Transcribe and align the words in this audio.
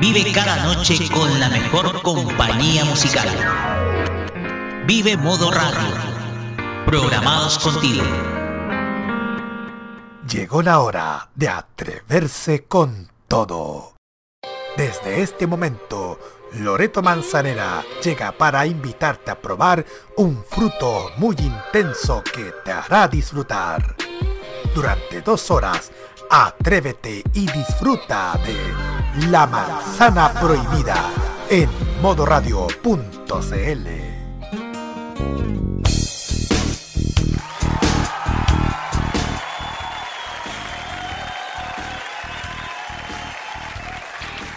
vive 0.00 0.32
cada 0.32 0.56
noche 0.64 1.08
con 1.10 1.38
la 1.38 1.48
mejor 1.48 2.02
compañía 2.02 2.84
musical. 2.84 3.28
Vive 4.86 5.16
Modo 5.16 5.50
Radio, 5.50 5.94
programados 6.86 7.58
contigo. 7.58 8.04
Llegó 10.28 10.62
la 10.62 10.80
hora 10.80 11.28
de 11.34 11.48
atreverse 11.48 12.64
con 12.64 13.10
todo. 13.28 13.94
Desde 14.76 15.22
este 15.22 15.46
momento, 15.46 16.18
Loreto 16.54 17.02
Manzanera 17.02 17.84
llega 18.02 18.32
para 18.32 18.66
invitarte 18.66 19.30
a 19.30 19.40
probar 19.40 19.84
un 20.16 20.44
fruto 20.44 21.10
muy 21.16 21.36
intenso 21.38 22.22
que 22.24 22.52
te 22.64 22.72
hará 22.72 23.06
disfrutar. 23.08 23.96
Durante 24.74 25.20
dos 25.20 25.50
horas, 25.52 25.92
atrévete 26.30 27.22
y 27.34 27.46
disfruta 27.46 28.38
de 28.44 29.30
La 29.30 29.46
Manzana 29.46 30.32
Prohibida 30.40 31.10
en 31.50 31.68
modoradio.cl. 32.02 34.14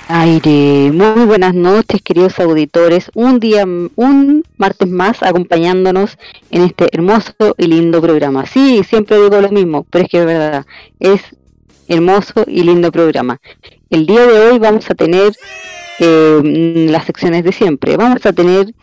Aire, 0.10 0.90
muy 0.94 1.26
buenas 1.26 1.54
noches 1.54 2.02
queridos 2.02 2.40
auditores, 2.40 3.12
un 3.14 3.42
día, 3.42 3.66
un 3.66 4.46
martes 4.56 4.88
más 4.88 5.22
acompañándonos 5.22 6.18
en 6.50 6.64
este 6.64 6.88
hermoso 6.94 7.34
y 7.58 7.68
lindo 7.68 8.02
programa. 8.02 8.46
Sí, 8.46 8.86
siempre 8.88 9.22
digo 9.22 9.42
lo 9.42 9.50
mismo, 9.50 9.86
pero 9.90 10.06
es 10.06 10.10
que 10.10 10.20
es 10.20 10.26
verdad, 10.26 10.66
es 11.02 11.22
hermoso 11.88 12.44
y 12.48 12.64
lindo 12.64 12.92
programa. 12.92 13.40
El 13.90 14.06
día 14.06 14.26
de 14.26 14.40
hoy 14.40 14.60
vamos 14.60 14.90
a 14.90 14.96
tener 14.96 15.34
eh, 16.00 16.88
las 16.90 17.06
secciones 17.06 17.44
de 17.44 17.52
siempre, 17.52 17.98
vamos 17.98 18.26
a 18.26 18.34
tener 18.34 18.74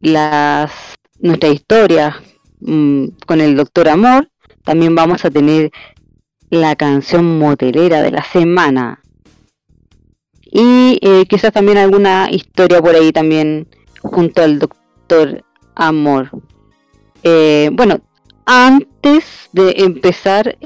las 0.00 0.72
nuestra 1.20 1.50
historia 1.50 2.20
mm, 2.60 3.06
con 3.26 3.40
el 3.40 3.56
doctor 3.56 3.88
Amor, 3.88 4.28
también 4.64 4.94
vamos 4.94 5.24
a 5.24 5.30
tener 5.30 5.70
la 6.50 6.74
canción 6.76 7.38
motelera 7.38 8.02
de 8.02 8.10
la 8.10 8.24
semana 8.24 9.00
y 10.42 10.98
eh, 11.00 11.24
quizás 11.28 11.52
también 11.52 11.78
alguna 11.78 12.28
historia 12.30 12.82
por 12.82 12.94
ahí 12.94 13.12
también 13.12 13.68
junto 14.00 14.42
al 14.42 14.58
doctor 14.58 15.44
Amor. 15.74 16.30
Eh, 17.22 17.70
bueno, 17.72 18.00
antes 18.44 19.48
de 19.52 19.74
empezar 19.78 20.58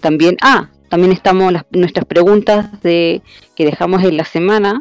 también, 0.00 0.36
ah, 0.40 0.70
también 0.88 1.12
estamos 1.12 1.52
las, 1.52 1.64
nuestras 1.70 2.06
preguntas 2.06 2.80
de 2.82 3.22
que 3.54 3.64
dejamos 3.64 4.02
en 4.04 4.16
la 4.16 4.24
semana. 4.24 4.80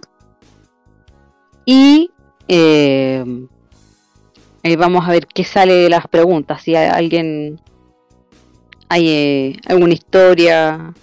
Y 1.65 2.11
ahí 2.49 3.37
vamos 4.77 5.07
a 5.07 5.11
ver 5.11 5.27
qué 5.27 5.43
sale 5.43 5.73
de 5.73 5.89
las 5.89 6.07
preguntas, 6.07 6.61
si 6.61 6.75
hay 6.75 6.87
alguien 6.87 7.59
hay 8.89 9.59
alguna 9.67 9.93
historia, 9.93 10.93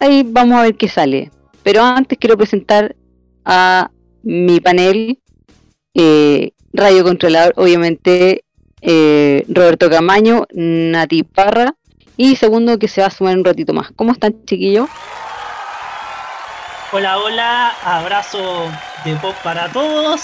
ahí 0.00 0.24
vamos 0.26 0.58
a 0.58 0.62
ver 0.62 0.76
qué 0.76 0.88
sale. 0.88 1.30
Pero 1.62 1.82
antes 1.82 2.18
quiero 2.18 2.36
presentar 2.36 2.96
a 3.44 3.90
mi 4.22 4.60
panel 4.60 5.20
eh, 5.94 6.52
radio 6.72 7.04
controlador, 7.04 7.52
obviamente 7.56 8.44
eh, 8.80 9.44
Roberto 9.48 9.88
Camaño, 9.88 10.46
Nati 10.52 11.22
Parra 11.22 11.76
y 12.16 12.36
segundo 12.36 12.78
que 12.78 12.88
se 12.88 13.00
va 13.00 13.08
a 13.08 13.10
sumar 13.10 13.36
un 13.36 13.44
ratito 13.44 13.72
más. 13.72 13.90
¿Cómo 13.96 14.12
están 14.12 14.44
chiquillos? 14.44 14.88
Hola, 16.92 17.18
hola, 17.18 17.72
abrazo 17.84 18.70
de 19.04 19.16
pop 19.16 19.34
para 19.42 19.72
todos. 19.72 20.20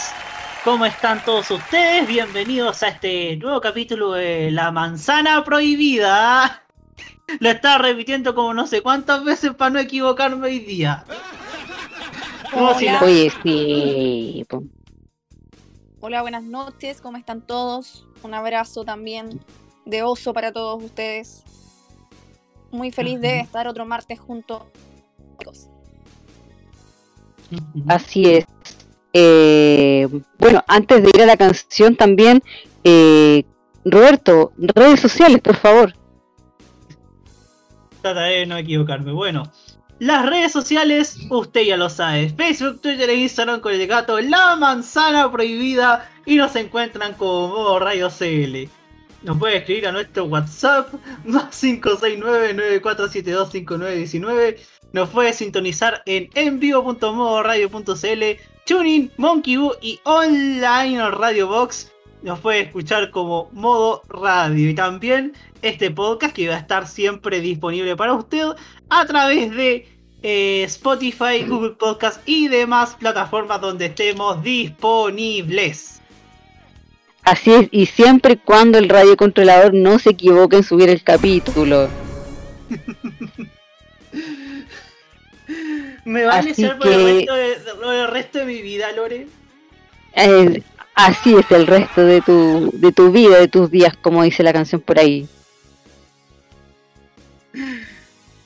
¿Cómo 0.65 0.85
están 0.85 1.25
todos 1.25 1.51
ustedes? 1.51 2.07
Bienvenidos 2.07 2.83
a 2.83 2.89
este 2.89 3.37
nuevo 3.37 3.61
capítulo 3.61 4.13
de 4.13 4.51
La 4.51 4.71
Manzana 4.71 5.43
Prohibida. 5.45 6.63
Lo 7.41 7.51
estaba 7.51 7.79
repitiendo 7.79 8.35
como 8.35 8.53
no 8.53 8.67
sé 8.67 8.83
cuántas 8.83 9.25
veces 9.25 9.55
para 9.55 9.71
no 9.71 9.79
equivocarme 9.79 10.47
hoy 10.47 10.59
día. 10.59 11.05
Hola. 12.53 13.01
Oye, 13.03 13.33
sí. 13.43 14.47
Hola, 16.01 16.23
buenas 16.23 16.43
noches, 16.43 17.01
¿cómo 17.01 17.17
están 17.17 17.41
todos? 17.41 18.07
Un 18.23 18.35
abrazo 18.35 18.85
también 18.85 19.41
de 19.85 20.03
oso 20.03 20.35
para 20.35 20.53
todos 20.53 20.83
ustedes. 20.83 21.45
Muy 22.71 22.91
feliz 22.91 23.21
de 23.21 23.41
estar 23.41 23.67
otro 23.67 23.87
martes 23.87 24.21
junto. 24.21 24.71
Así 27.89 28.25
es. 28.27 28.45
Eh, 29.13 30.07
bueno, 30.39 30.63
antes 30.69 31.03
de 31.03 31.11
ir 31.15 31.23
a 31.23 31.27
la 31.27 31.37
canción 31.37 31.97
también, 31.97 32.43
eh, 32.85 33.45
Roberto, 33.85 34.53
redes 34.59 35.01
sociales, 35.01 35.41
por 35.41 35.57
favor. 35.57 35.95
Trataré 38.03 38.41
de 38.41 38.47
no 38.47 38.59
equivocarme. 38.59 39.13
Bueno, 39.13 39.51
las 39.99 40.27
redes 40.27 40.53
sociales, 40.53 41.19
usted 41.31 41.63
ya 41.63 41.77
lo 41.77 41.89
sabe. 41.89 42.29
Facebook, 42.29 42.81
Twitter 42.81 43.11
e 43.11 43.17
Instagram 43.17 43.61
con 43.61 43.73
el 43.73 43.87
gato 43.87 44.21
La 44.21 44.55
Manzana 44.57 45.31
Prohibida 45.33 46.09
y 46.25 46.37
nos 46.37 46.55
encuentran 46.55 47.15
como 47.15 47.79
Radio 47.79 48.09
CL. 48.09 48.69
Nos 49.23 49.39
puede 49.39 49.59
escribir 49.59 49.87
a 49.89 49.93
nuestro 49.93 50.25
WhatsApp 50.25 50.93
más 51.25 51.63
569-9472-5919. 51.63 54.57
Nos 54.93 55.09
puede 55.11 55.33
sintonizar 55.33 56.03
en 56.07 56.29
envivo.modoradio.cl, 56.35 58.23
Tuning, 58.65 59.11
Monkey 59.17 59.57
Boo 59.57 59.75
y 59.81 59.99
online 60.05 61.11
Radio 61.11 61.49
Box. 61.49 61.91
Nos 62.23 62.39
puede 62.41 62.61
escuchar 62.61 63.11
como 63.11 63.51
modo 63.53 64.03
radio 64.09 64.71
y 64.71 64.75
también 64.75 65.35
este 65.63 65.91
podcast 65.91 66.35
que 66.35 66.49
va 66.49 66.57
a 66.57 66.59
estar 66.59 66.87
siempre 66.87 67.41
disponible 67.41 67.97
para 67.97 68.13
usted 68.15 68.49
a 68.89 69.07
través 69.07 69.55
de 69.55 69.87
eh, 70.23 70.63
Spotify, 70.65 71.45
Google 71.47 71.77
Podcast 71.79 72.21
y 72.27 72.49
demás 72.49 72.97
plataformas 72.97 73.61
donde 73.61 73.87
estemos 73.87 74.43
disponibles. 74.43 75.98
Así 77.29 77.53
es, 77.53 77.69
y 77.73 77.85
siempre 77.85 78.33
y 78.33 78.37
cuando 78.39 78.79
el 78.79 78.89
radio 78.89 79.15
controlador 79.15 79.75
no 79.75 79.99
se 79.99 80.09
equivoque 80.11 80.57
en 80.57 80.63
subir 80.63 80.89
el 80.89 81.03
capítulo. 81.03 81.91
¿Me 86.07 86.25
va 86.25 86.39
a 86.39 86.43
desear 86.43 86.79
por 86.79 86.87
el 86.87 87.29
resto, 88.09 88.39
de, 88.39 88.45
mi 88.47 88.63
vida, 88.63 88.91
Lore? 88.93 89.27
así 90.95 91.37
es 91.37 91.51
el 91.51 91.67
resto 91.67 92.03
de 92.03 92.23
tu, 92.23 92.71
de 92.73 92.93
tu 92.93 93.13
vida, 93.13 93.39
de 93.39 93.49
tus 93.49 93.71
días, 93.71 93.95
como 94.01 94.23
dice 94.23 94.43
la 94.43 94.55
canción 94.55 94.81
por 94.81 94.99
ahí. 94.99 95.29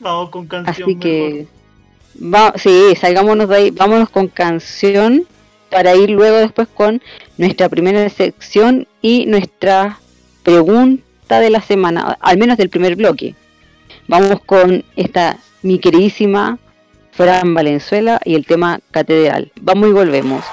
Vamos 0.00 0.30
con 0.30 0.48
canción. 0.48 0.90
Así 0.90 0.98
que, 0.98 1.46
va, 2.20 2.52
sí, 2.56 2.94
salgámonos 3.00 3.48
de 3.48 3.56
ahí, 3.56 3.70
vámonos 3.70 4.10
con 4.10 4.26
canción 4.26 5.24
para 5.72 5.96
ir 5.96 6.10
luego 6.10 6.36
después 6.36 6.68
con 6.68 7.02
nuestra 7.38 7.68
primera 7.70 8.06
sección 8.10 8.86
y 9.00 9.24
nuestra 9.26 9.98
pregunta 10.42 11.40
de 11.40 11.48
la 11.48 11.62
semana, 11.62 12.18
al 12.20 12.36
menos 12.36 12.58
del 12.58 12.68
primer 12.68 12.94
bloque. 12.94 13.34
Vamos 14.06 14.42
con 14.44 14.84
esta, 14.96 15.38
mi 15.62 15.78
queridísima 15.78 16.58
Fran 17.12 17.54
Valenzuela 17.54 18.20
y 18.24 18.34
el 18.34 18.44
tema 18.44 18.80
catedral. 18.90 19.50
Vamos 19.60 19.88
y 19.88 19.92
volvemos. 19.92 20.44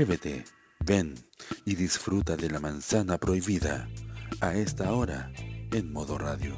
Atrévete, 0.00 0.44
ven 0.84 1.14
y 1.64 1.74
disfruta 1.74 2.36
de 2.36 2.50
la 2.50 2.60
manzana 2.60 3.16
prohibida 3.16 3.88
a 4.42 4.52
esta 4.54 4.92
hora 4.92 5.32
en 5.72 5.90
modo 5.90 6.18
radio. 6.18 6.54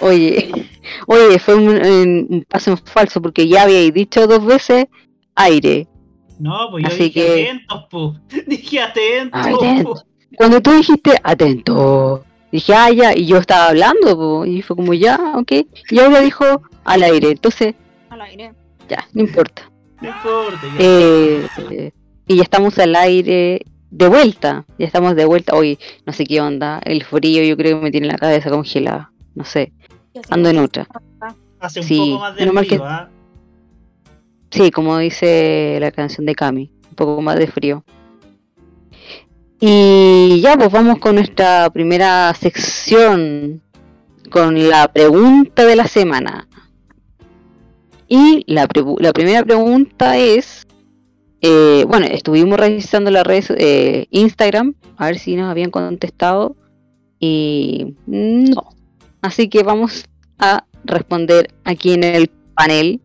Oye, 0.00 0.50
oye, 1.08 1.38
fue 1.40 1.54
un, 1.56 1.68
un- 1.68 2.26
un 2.30 2.44
paso 2.48 2.70
en 2.70 2.78
falso 2.78 3.20
porque 3.20 3.48
ya 3.48 3.62
habíais 3.62 3.92
dicho 3.92 4.26
dos 4.26 4.44
veces 4.44 4.86
aire. 5.34 5.88
No, 6.38 6.68
pues 6.70 6.84
yo 6.84 6.88
Así 6.88 6.98
dije 7.04 7.12
que- 7.26 7.42
atentos, 7.42 7.84
po. 7.90 8.14
Dije 8.46 8.80
atentos. 8.80 9.40
Atento. 9.46 9.94
po. 9.94 10.07
Cuando 10.36 10.60
tú 10.60 10.72
dijiste 10.72 11.18
atento, 11.22 12.24
dije, 12.52 12.74
ah, 12.74 12.90
ya, 12.90 13.16
y 13.16 13.26
yo 13.26 13.38
estaba 13.38 13.66
hablando, 13.68 14.16
po, 14.16 14.44
y 14.44 14.62
fue 14.62 14.76
como, 14.76 14.94
ya, 14.94 15.18
ok. 15.36 15.52
Y 15.90 15.98
ahora 15.98 16.20
dijo 16.20 16.44
al 16.84 17.02
aire, 17.02 17.30
entonces, 17.30 17.74
Al 18.10 18.20
aire. 18.22 18.52
ya, 18.88 19.06
no 19.14 19.22
importa. 19.22 19.70
No 20.00 20.08
importa. 20.08 20.60
ya. 20.62 20.70
Eh, 20.78 21.46
eh, 21.70 21.92
y 22.26 22.36
ya 22.36 22.42
estamos 22.42 22.78
al 22.78 22.94
aire 22.94 23.62
de 23.90 24.08
vuelta, 24.08 24.66
ya 24.78 24.86
estamos 24.86 25.16
de 25.16 25.24
vuelta. 25.24 25.56
Hoy, 25.56 25.78
no 26.04 26.12
sé 26.12 26.24
qué 26.26 26.40
onda, 26.40 26.78
el 26.84 27.02
frío 27.04 27.42
yo 27.42 27.56
creo 27.56 27.78
que 27.78 27.84
me 27.84 27.90
tiene 27.90 28.06
la 28.06 28.18
cabeza 28.18 28.50
congelada, 28.50 29.10
no 29.34 29.44
sé. 29.44 29.72
ando 30.30 30.48
en 30.50 30.58
otra. 30.58 30.86
Hace 31.60 31.80
un 31.80 31.86
Sí, 31.86 31.98
poco 31.98 32.20
más 32.20 32.36
de 32.36 32.52
mal 32.52 32.64
que- 32.64 32.76
frío, 32.76 32.84
¿ah? 32.86 33.08
Sí, 34.50 34.70
como 34.70 34.98
dice 34.98 35.78
la 35.80 35.90
canción 35.92 36.24
de 36.26 36.34
Cami, 36.34 36.70
un 36.90 36.94
poco 36.96 37.20
más 37.22 37.36
de 37.38 37.46
frío. 37.46 37.84
Y 39.60 40.40
ya, 40.40 40.56
pues 40.56 40.70
vamos 40.70 40.98
con 40.98 41.16
nuestra 41.16 41.68
primera 41.70 42.32
sección, 42.34 43.60
con 44.30 44.68
la 44.68 44.86
pregunta 44.92 45.64
de 45.64 45.74
la 45.74 45.88
semana. 45.88 46.46
Y 48.06 48.44
la, 48.46 48.68
la 48.98 49.12
primera 49.12 49.42
pregunta 49.44 50.16
es, 50.16 50.64
eh, 51.40 51.84
bueno, 51.88 52.06
estuvimos 52.06 52.58
revisando 52.58 53.10
las 53.10 53.26
redes 53.26 53.52
eh, 53.56 54.06
Instagram, 54.10 54.74
a 54.96 55.06
ver 55.06 55.18
si 55.18 55.34
nos 55.34 55.50
habían 55.50 55.70
contestado, 55.70 56.54
y 57.18 57.96
no. 58.06 58.68
Así 59.22 59.48
que 59.48 59.64
vamos 59.64 60.04
a 60.38 60.64
responder 60.84 61.48
aquí 61.64 61.94
en 61.94 62.04
el 62.04 62.30
panel. 62.54 63.00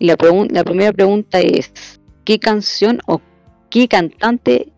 La, 0.00 0.16
la 0.50 0.64
primera 0.64 0.92
pregunta 0.92 1.40
es, 1.40 2.00
¿qué 2.24 2.38
canción 2.38 3.00
o 3.06 3.20
qué 3.68 3.88
cantante, 3.88 4.72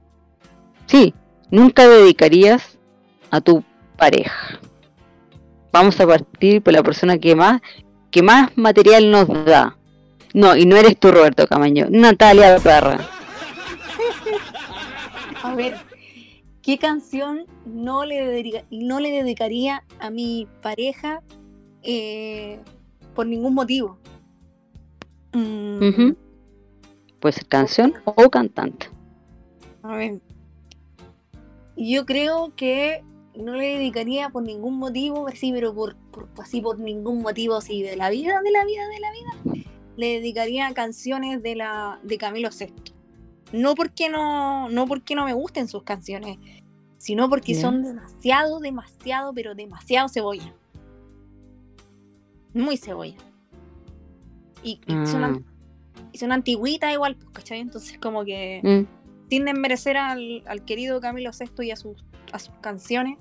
sí, 0.87 1.15
nunca 1.51 1.89
dedicarías 1.89 2.79
a 3.31 3.41
tu 3.41 3.63
pareja? 3.97 4.59
Vamos 5.73 6.01
a 6.01 6.07
partir 6.07 6.63
por 6.63 6.73
la 6.73 6.83
persona 6.83 7.19
que 7.19 7.37
más, 7.37 7.61
que 8.11 8.23
más 8.23 8.57
material 8.57 9.11
nos 9.11 9.29
da. 9.45 9.77
No, 10.35 10.57
y 10.57 10.65
no 10.67 10.77
eres 10.77 10.97
tú, 10.99 11.11
Roberto 11.11 11.47
Camaño, 11.47 11.87
Natalia 11.91 12.59
Parra. 12.59 12.99
A 15.43 15.55
ver, 15.55 15.77
¿qué 16.63 16.79
canción 16.79 17.47
no 17.65 18.05
le, 18.05 18.25
dedica- 18.27 18.65
no 18.71 19.01
le 19.01 19.11
dedicaría 19.11 19.85
a 19.99 20.11
mi 20.11 20.47
pareja 20.63 21.23
eh, 21.83 22.61
por 23.15 23.27
ningún 23.27 23.55
motivo? 23.55 23.99
Mm. 25.33 26.13
Puede 27.21 27.33
ser 27.33 27.47
canción 27.47 27.95
o 28.05 28.29
cantante. 28.31 28.89
A 29.83 29.97
ver. 29.97 30.21
Yo 31.83 32.05
creo 32.07 32.53
que 32.57 33.03
no 33.35 33.55
le 33.55 33.79
dedicaría 33.79 34.29
por 34.29 34.43
ningún 34.43 34.77
motivo, 34.79 35.27
así, 35.29 35.51
pero 35.53 35.75
por, 35.75 35.97
por- 35.97 36.29
así 36.41 36.61
por 36.61 36.79
ningún 36.79 37.23
motivo 37.23 37.57
así 37.57 37.83
de 37.83 37.97
la 37.97 38.11
vida, 38.11 38.41
de 38.43 38.51
la 38.51 38.65
vida, 38.65 38.87
de 38.89 39.01
la 39.01 39.11
vida. 39.13 39.65
Le 39.97 40.07
dedicaría 40.21 40.73
canciones 40.75 41.43
de 41.43 41.57
la 41.57 41.99
de 42.03 42.19
Camilo 42.19 42.51
VI. 42.51 42.73
No 43.53 43.75
porque 43.75 44.09
no, 44.09 44.69
no 44.69 44.87
porque 44.87 45.15
no 45.15 45.25
me 45.25 45.33
gusten 45.33 45.69
sus 45.69 45.83
canciones, 45.83 46.39
sino 46.99 47.29
porque 47.31 47.55
son 47.61 47.83
demasiado, 47.83 48.61
demasiado, 48.61 49.33
pero 49.33 49.55
demasiado 49.55 50.09
cebolla. 50.09 50.55
Muy 52.55 52.77
cebolla. 52.77 53.17
Y, 54.63 54.81
y 54.87 55.07
son, 55.07 55.25
an- 55.25 55.45
y 56.13 56.19
son 56.19 56.33
antigüitas 56.33 56.93
igual, 56.93 57.17
pues, 57.17 57.31
¿cachai? 57.31 57.61
Entonces 57.61 57.99
como 57.99 58.25
que 58.25 58.61
mm, 58.63 59.00
sin 59.31 59.45
desmerecer 59.47 59.97
al, 59.97 60.43
al 60.47 60.65
querido 60.65 61.01
Camilo 61.01 61.31
VI 61.33 61.65
y 61.67 61.71
a 61.71 61.77
sus, 61.77 62.05
a 62.33 62.39
sus 62.39 62.53
canciones. 62.61 63.17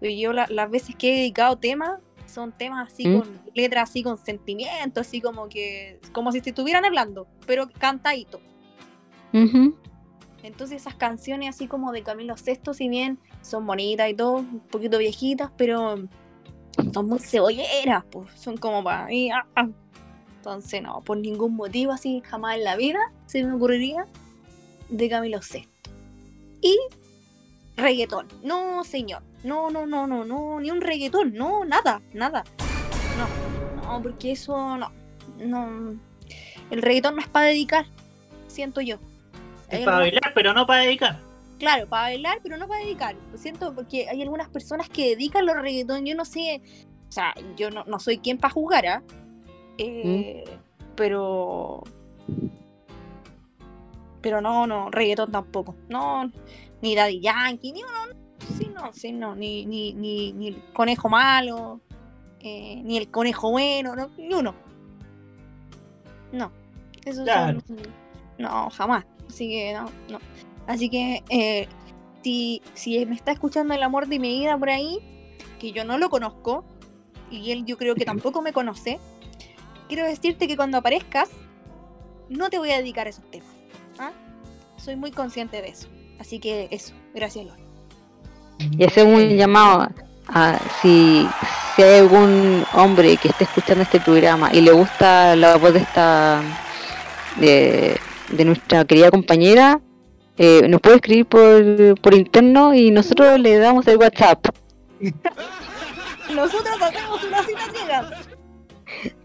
Yo 0.00 0.32
la- 0.32 0.48
las 0.48 0.68
veces 0.70 0.96
que 0.96 1.12
he 1.12 1.16
dedicado 1.18 1.56
temas, 1.56 2.00
son 2.26 2.50
temas 2.52 2.90
así 2.92 3.06
¿Mm? 3.06 3.18
con 3.18 3.40
letras 3.54 3.90
así 3.90 4.02
con 4.02 4.16
sentimiento, 4.18 5.00
así 5.00 5.20
como 5.20 5.48
que, 5.48 6.00
como 6.12 6.32
si 6.32 6.40
te 6.40 6.50
estuvieran 6.50 6.84
hablando, 6.84 7.26
pero 7.46 7.68
cantadito. 7.78 8.40
ujú, 9.34 9.76
Entonces 10.42 10.80
esas 10.80 10.94
canciones 10.94 11.50
así 11.50 11.66
como 11.68 11.92
de 11.92 12.02
Camilo 12.02 12.34
VI, 12.34 12.72
si 12.74 12.88
bien 12.88 13.18
son 13.42 13.66
bonitas 13.66 14.08
y 14.10 14.14
todo, 14.14 14.36
un 14.36 14.60
poquito 14.60 14.98
viejitas, 14.98 15.50
pero 15.56 15.96
son 16.92 17.06
muy 17.08 17.18
cebolleras, 17.20 18.04
pues, 18.10 18.30
son 18.34 18.56
como 18.56 18.82
para 18.82 19.06
mí. 19.06 19.30
ah, 19.30 19.46
ah. 19.56 19.68
Entonces 20.36 20.82
no, 20.82 21.02
por 21.02 21.18
ningún 21.18 21.54
motivo 21.54 21.92
así 21.92 22.20
jamás 22.24 22.56
en 22.56 22.64
la 22.64 22.76
vida 22.76 22.98
se 23.26 23.44
me 23.44 23.52
ocurriría 23.54 24.06
de 24.92 25.08
Camilo 25.08 25.40
VI. 25.40 25.66
Y 26.60 26.78
reggaetón. 27.76 28.28
No, 28.42 28.84
señor. 28.84 29.22
No, 29.42 29.70
no, 29.70 29.86
no, 29.86 30.06
no, 30.06 30.24
no, 30.24 30.60
ni 30.60 30.70
un 30.70 30.80
reggaetón, 30.80 31.34
no, 31.34 31.64
nada, 31.64 32.00
nada. 32.12 32.44
No, 33.18 33.82
no, 33.82 34.02
porque 34.02 34.32
eso 34.32 34.76
no. 34.76 34.92
No. 35.38 35.98
El 36.70 36.82
reggaetón 36.82 37.16
no 37.16 37.22
es 37.22 37.28
para 37.28 37.46
dedicar, 37.46 37.86
siento 38.46 38.80
yo. 38.80 38.96
Es 39.68 39.80
para 39.84 39.96
algunas- 39.96 39.98
bailar, 40.00 40.32
pero 40.34 40.52
no 40.54 40.66
para 40.66 40.82
dedicar. 40.82 41.18
Claro, 41.58 41.86
para 41.88 42.02
bailar, 42.04 42.40
pero 42.42 42.56
no 42.56 42.68
para 42.68 42.84
dedicar. 42.84 43.16
Lo 43.32 43.38
siento, 43.38 43.74
porque 43.74 44.08
hay 44.08 44.20
algunas 44.22 44.48
personas 44.48 44.88
que 44.88 45.10
dedican 45.10 45.46
los 45.46 45.56
reggaetón. 45.56 46.04
Yo 46.06 46.14
no 46.14 46.24
sé, 46.24 46.60
o 47.08 47.12
sea, 47.12 47.34
yo 47.56 47.70
no, 47.70 47.84
no 47.84 47.98
soy 47.98 48.18
quien 48.18 48.38
para 48.38 48.52
juzgar, 48.54 48.86
¿ah? 48.86 49.02
Eh, 49.78 50.44
Pero. 50.96 51.82
Pero 54.22 54.40
no, 54.40 54.66
no, 54.66 54.90
reggaetón 54.90 55.30
tampoco. 55.32 55.74
No, 55.88 56.30
ni 56.80 56.94
Daddy 56.94 57.20
Yankee, 57.20 57.72
ni 57.72 57.82
uno. 57.82 58.18
Sí, 58.58 58.70
no, 58.74 58.92
sí, 58.92 59.12
no, 59.12 59.34
ni, 59.36 59.66
ni, 59.66 59.92
ni, 59.94 60.32
ni 60.32 60.48
el 60.48 60.62
conejo 60.72 61.08
malo, 61.08 61.80
eh, 62.40 62.80
ni 62.84 62.96
el 62.98 63.08
conejo 63.10 63.50
bueno, 63.50 63.94
no, 63.96 64.08
ni 64.16 64.32
uno. 64.34 64.54
No, 66.32 66.50
esos 67.04 67.24
Claro. 67.24 67.60
son. 67.66 67.76
No, 68.38 68.70
jamás. 68.70 69.04
Así 69.28 69.48
que 69.48 69.72
no, 69.74 69.90
no. 70.08 70.18
Así 70.66 70.88
que 70.88 71.22
eh, 71.28 71.68
si, 72.22 72.62
si 72.74 73.04
me 73.06 73.14
está 73.14 73.32
escuchando 73.32 73.74
el 73.74 73.82
amor 73.82 74.06
de 74.06 74.18
mi 74.18 74.38
vida 74.40 74.56
por 74.58 74.70
ahí, 74.70 74.98
que 75.58 75.72
yo 75.72 75.84
no 75.84 75.98
lo 75.98 76.10
conozco, 76.10 76.64
y 77.30 77.50
él 77.52 77.64
yo 77.64 77.76
creo 77.76 77.94
que 77.94 78.04
tampoco 78.04 78.42
me 78.42 78.52
conoce, 78.52 78.98
quiero 79.88 80.04
decirte 80.04 80.48
que 80.48 80.56
cuando 80.56 80.78
aparezcas, 80.78 81.30
no 82.28 82.50
te 82.50 82.58
voy 82.58 82.70
a 82.70 82.78
dedicar 82.78 83.06
a 83.06 83.10
esos 83.10 83.28
temas. 83.30 83.51
¿Ah? 83.98 84.12
Soy 84.76 84.96
muy 84.96 85.10
consciente 85.10 85.62
de 85.62 85.68
eso. 85.68 85.88
Así 86.18 86.38
que 86.38 86.68
eso, 86.70 86.92
gracias 87.14 87.46
Lord. 87.46 87.58
Y 88.78 88.84
hacer 88.84 89.06
un 89.06 89.36
llamado 89.36 89.88
a 90.28 90.58
si, 90.80 91.26
si 91.74 91.82
hay 91.82 92.00
algún 92.00 92.64
hombre 92.74 93.16
que 93.16 93.28
esté 93.28 93.44
escuchando 93.44 93.82
este 93.82 94.00
programa 94.00 94.50
y 94.52 94.60
le 94.60 94.72
gusta 94.72 95.34
la 95.36 95.56
voz 95.56 95.72
de 95.72 95.80
esta 95.80 96.40
de, 97.36 97.98
de 98.30 98.44
nuestra 98.44 98.84
querida 98.84 99.10
compañera, 99.10 99.80
eh, 100.38 100.66
nos 100.68 100.80
puede 100.80 100.96
escribir 100.96 101.26
por, 101.26 102.00
por 102.00 102.14
interno 102.14 102.74
y 102.74 102.90
nosotros 102.90 103.38
le 103.38 103.58
damos 103.58 103.86
el 103.86 103.96
WhatsApp. 103.98 104.46
Nosotros 106.34 106.80
hacemos 106.80 107.22
una 107.24 107.42
cita 107.42 107.60
ciega. 107.74 108.10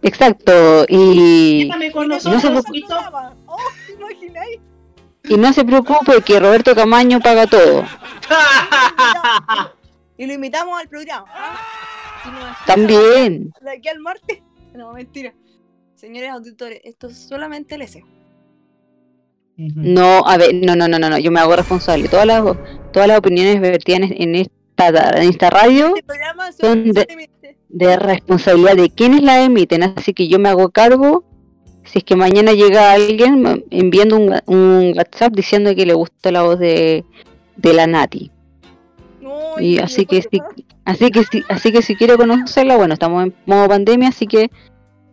Exacto, 0.01 0.85
y, 0.87 1.69
no 2.07 2.19
se. 2.19 2.29
Oh, 2.29 3.57
y 5.29 5.35
no 5.37 5.53
se 5.53 5.65
preocupe 5.65 6.21
que 6.21 6.39
Roberto 6.39 6.73
Camaño 6.75 7.19
paga 7.19 7.47
todo. 7.47 7.83
Y 10.17 10.25
lo 10.25 10.33
invitamos 10.33 10.79
al 10.79 10.87
programa. 10.87 11.25
¿ah? 11.29 11.57
Si 12.23 12.65
También. 12.65 13.51
De 13.61 13.71
aquí 13.71 13.87
al 13.89 13.99
martes. 13.99 14.39
No, 14.73 14.93
mentira. 14.93 15.33
Señores 15.95 16.29
auditores, 16.29 16.81
esto 16.83 17.07
es 17.07 17.17
solamente 17.17 17.73
el 17.73 17.81
deseo. 17.81 18.05
No, 19.55 20.23
a 20.27 20.37
ver, 20.37 20.53
no, 20.53 20.75
no, 20.75 20.87
no, 20.87 20.99
no, 20.99 21.09
no, 21.09 21.17
yo 21.17 21.31
me 21.31 21.39
hago 21.39 21.55
responsable. 21.55 22.07
Todas 22.07 22.27
las, 22.27 22.43
todas 22.93 23.07
las 23.07 23.17
opiniones 23.17 23.59
vertidas 23.59 24.01
en, 24.01 24.21
en 24.21 24.35
esta, 24.35 25.09
en 25.19 25.29
esta 25.29 25.49
radio 25.49 25.87
Este 25.87 26.03
programa 26.03 26.51
Son 26.51 26.59
son 26.61 26.83
de- 26.91 27.01
solamente- 27.01 27.31
de 27.69 27.97
responsabilidad 27.97 28.75
de 28.75 28.89
quienes 28.89 29.21
la 29.23 29.43
emiten, 29.43 29.83
así 29.83 30.13
que 30.13 30.27
yo 30.27 30.39
me 30.39 30.49
hago 30.49 30.69
cargo. 30.69 31.23
Si 31.83 31.99
es 31.99 32.03
que 32.03 32.15
mañana 32.15 32.51
llega 32.53 32.91
alguien 32.91 33.41
me- 33.41 33.63
enviando 33.69 34.17
un, 34.17 34.35
un 34.45 34.93
WhatsApp 34.97 35.33
diciendo 35.33 35.73
que 35.75 35.85
le 35.85 35.93
gusta 35.93 36.31
la 36.31 36.41
voz 36.43 36.59
de, 36.59 37.05
de 37.55 37.73
la 37.73 37.87
Nati. 37.87 38.29
No, 39.21 39.59
Y 39.59 39.79
así 39.79 40.05
que 40.05 40.21
si, 40.21 40.41
así 40.83 41.11
que 41.11 41.23
si, 41.23 41.43
así 41.47 41.71
que 41.71 41.81
si 41.81 41.95
quiere 41.95 42.17
conocerla, 42.17 42.75
bueno, 42.75 42.93
estamos 42.93 43.23
en 43.23 43.33
modo 43.45 43.67
pandemia, 43.69 44.09
así 44.09 44.27
que 44.27 44.49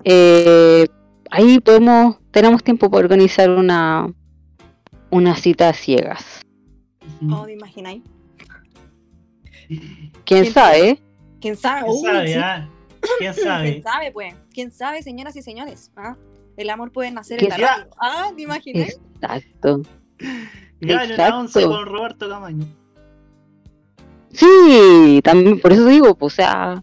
eh, 0.05 0.87
ahí 1.31 1.61
podemos, 1.61 2.17
tenemos 2.33 2.63
tiempo 2.65 2.91
para 2.91 3.05
organizar 3.05 3.51
una 3.51 4.13
una 5.11 5.37
cita 5.37 5.69
a 5.69 5.73
ciegas. 5.75 6.41
Oh, 7.31 7.45
¿te 7.47 7.53
imagináis? 7.53 8.03
¿Quién 9.69 10.13
¿Quién 10.25 10.53
sabe? 10.53 10.99
¿Quién 11.45 11.57
sabe? 11.59 11.83
¿Quién 11.83 11.93
Uy, 11.95 12.01
sabe, 12.07 12.29
sí. 12.29 12.35
ah? 12.43 12.69
¿Quién 13.19 13.35
sabe? 13.45 13.71
¿Quién 13.71 13.83
sabe, 13.83 14.13
pues? 14.13 14.35
¿Quién 14.55 14.71
sabe, 14.71 15.03
señoras 15.03 15.37
y 15.37 15.43
señores? 15.43 15.91
¿Ah? 15.95 16.17
El 16.57 16.71
amor 16.71 16.91
puede 16.91 17.11
nacer 17.11 17.39
¿Quién 17.39 17.53
en 17.53 17.61
la 17.61 17.67
radio. 17.77 17.91
Ah, 18.01 18.31
¿te 18.35 18.43
imagináis? 18.43 18.99
Exacto. 19.17 19.83
Una 20.83 21.05
Exacto. 21.05 21.37
once 21.39 21.63
con 21.65 21.85
Roberto 21.85 22.29
Camaño. 22.31 22.65
Sí, 24.33 25.21
también 25.23 25.61
por 25.61 25.73
eso 25.73 25.85
digo, 25.87 26.15
pues, 26.15 26.33
o 26.33 26.37
sea, 26.37 26.83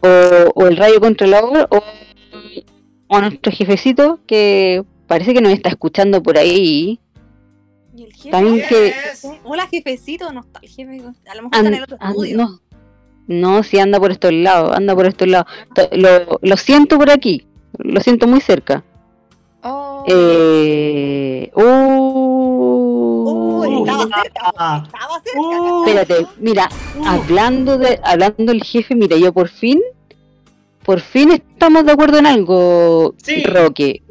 o, 0.00 0.08
o 0.54 0.66
el 0.68 0.76
rayo 0.76 1.00
controlador 1.00 1.66
o, 1.70 1.82
o 3.08 3.20
nuestro 3.20 3.50
jefecito 3.52 4.20
que 4.26 4.84
parece 5.06 5.34
que 5.34 5.40
nos 5.40 5.52
está 5.52 5.68
escuchando 5.70 6.22
por 6.22 6.38
ahí. 6.38 7.00
Y 7.96 8.04
el 8.04 8.12
jefe. 8.12 8.30
También 8.30 8.62
que 8.68 8.94
Hola, 9.44 9.66
jefecito. 9.66 10.32
No 10.32 10.40
está 10.40 10.60
el 10.62 10.68
jefe. 10.68 11.02
A 11.28 11.34
lo 11.34 11.42
mejor 11.42 11.54
an- 11.58 11.66
está 11.66 11.68
en 11.68 11.74
el 11.74 11.82
otro 11.82 11.98
estudio. 12.00 12.36
no, 12.36 12.60
No, 13.28 13.62
si 13.62 13.78
anda 13.78 14.00
por 14.00 14.10
estos 14.10 14.32
lados, 14.32 14.76
anda 14.76 14.94
por 14.96 15.06
estos 15.06 15.28
lados. 15.28 15.46
Lo, 15.92 16.38
lo 16.42 16.56
siento 16.56 16.98
por 16.98 17.10
aquí, 17.10 17.46
lo 17.78 18.00
siento 18.00 18.26
muy 18.26 18.40
cerca. 18.40 18.82
Oh. 19.62 20.04
Eh, 20.08 21.50
uh, 21.54 23.60
Uy, 23.60 23.78
estaba 23.80 24.02
cerca, 24.04 24.82
estaba 24.84 25.20
cerca. 25.22 25.40
Uh, 25.40 25.84
espérate, 25.86 26.26
mira, 26.38 26.68
uh. 26.98 27.04
hablando 27.06 27.78
de, 27.78 28.00
hablando 28.02 28.44
del 28.44 28.62
jefe, 28.64 28.94
mira, 28.94 29.16
yo 29.16 29.32
por 29.32 29.48
fin, 29.48 29.80
por 30.84 31.00
fin 31.00 31.32
estamos 31.32 31.84
de 31.84 31.92
acuerdo 31.92 32.18
en 32.18 32.26
algo, 32.26 33.14
Sí. 33.22 33.42
Roque. 33.44 34.02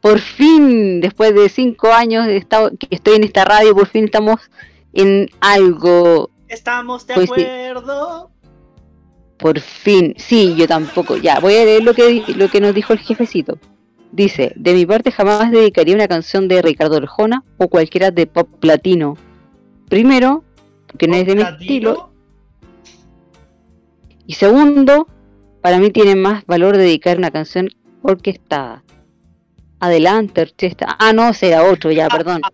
Por 0.00 0.18
fin, 0.18 1.00
después 1.00 1.34
de 1.34 1.48
cinco 1.48 1.90
años 1.92 2.26
de 2.26 2.36
estado- 2.36 2.70
que 2.78 2.88
estoy 2.90 3.16
en 3.16 3.24
esta 3.24 3.44
radio, 3.46 3.74
por 3.74 3.86
fin 3.86 4.04
estamos 4.04 4.38
en 4.92 5.30
algo. 5.40 6.28
Estamos 6.48 7.06
de 7.06 7.14
Pues 7.14 7.30
acuerdo. 7.30 8.30
Por 9.44 9.60
fin, 9.60 10.14
sí, 10.16 10.54
yo 10.56 10.66
tampoco. 10.66 11.18
Ya, 11.18 11.38
voy 11.38 11.56
a 11.56 11.66
leer 11.66 11.84
lo 11.84 11.92
que, 11.92 12.24
lo 12.34 12.48
que 12.48 12.62
nos 12.62 12.74
dijo 12.74 12.94
el 12.94 12.98
jefecito. 12.98 13.58
Dice, 14.10 14.54
de 14.56 14.72
mi 14.72 14.86
parte 14.86 15.12
jamás 15.12 15.50
dedicaría 15.50 15.94
una 15.94 16.08
canción 16.08 16.48
de 16.48 16.62
Ricardo 16.62 16.96
Arjona 16.96 17.44
o 17.58 17.68
cualquiera 17.68 18.10
de 18.10 18.26
pop 18.26 18.48
latino. 18.64 19.18
Primero, 19.90 20.44
porque 20.86 21.08
no 21.08 21.16
es 21.16 21.26
de 21.26 21.34
mi 21.34 21.42
Latino. 21.42 21.60
estilo. 21.60 22.10
Y 24.26 24.32
segundo, 24.32 25.08
para 25.60 25.78
mí 25.78 25.90
tiene 25.90 26.16
más 26.16 26.46
valor 26.46 26.78
dedicar 26.78 27.18
una 27.18 27.30
canción 27.30 27.68
orquestada. 28.00 28.82
Adelante, 29.78 30.40
orquesta. 30.40 30.96
Ah, 30.98 31.12
no, 31.12 31.34
será 31.34 31.64
otro, 31.64 31.90
ya, 31.92 32.08
perdón. 32.08 32.40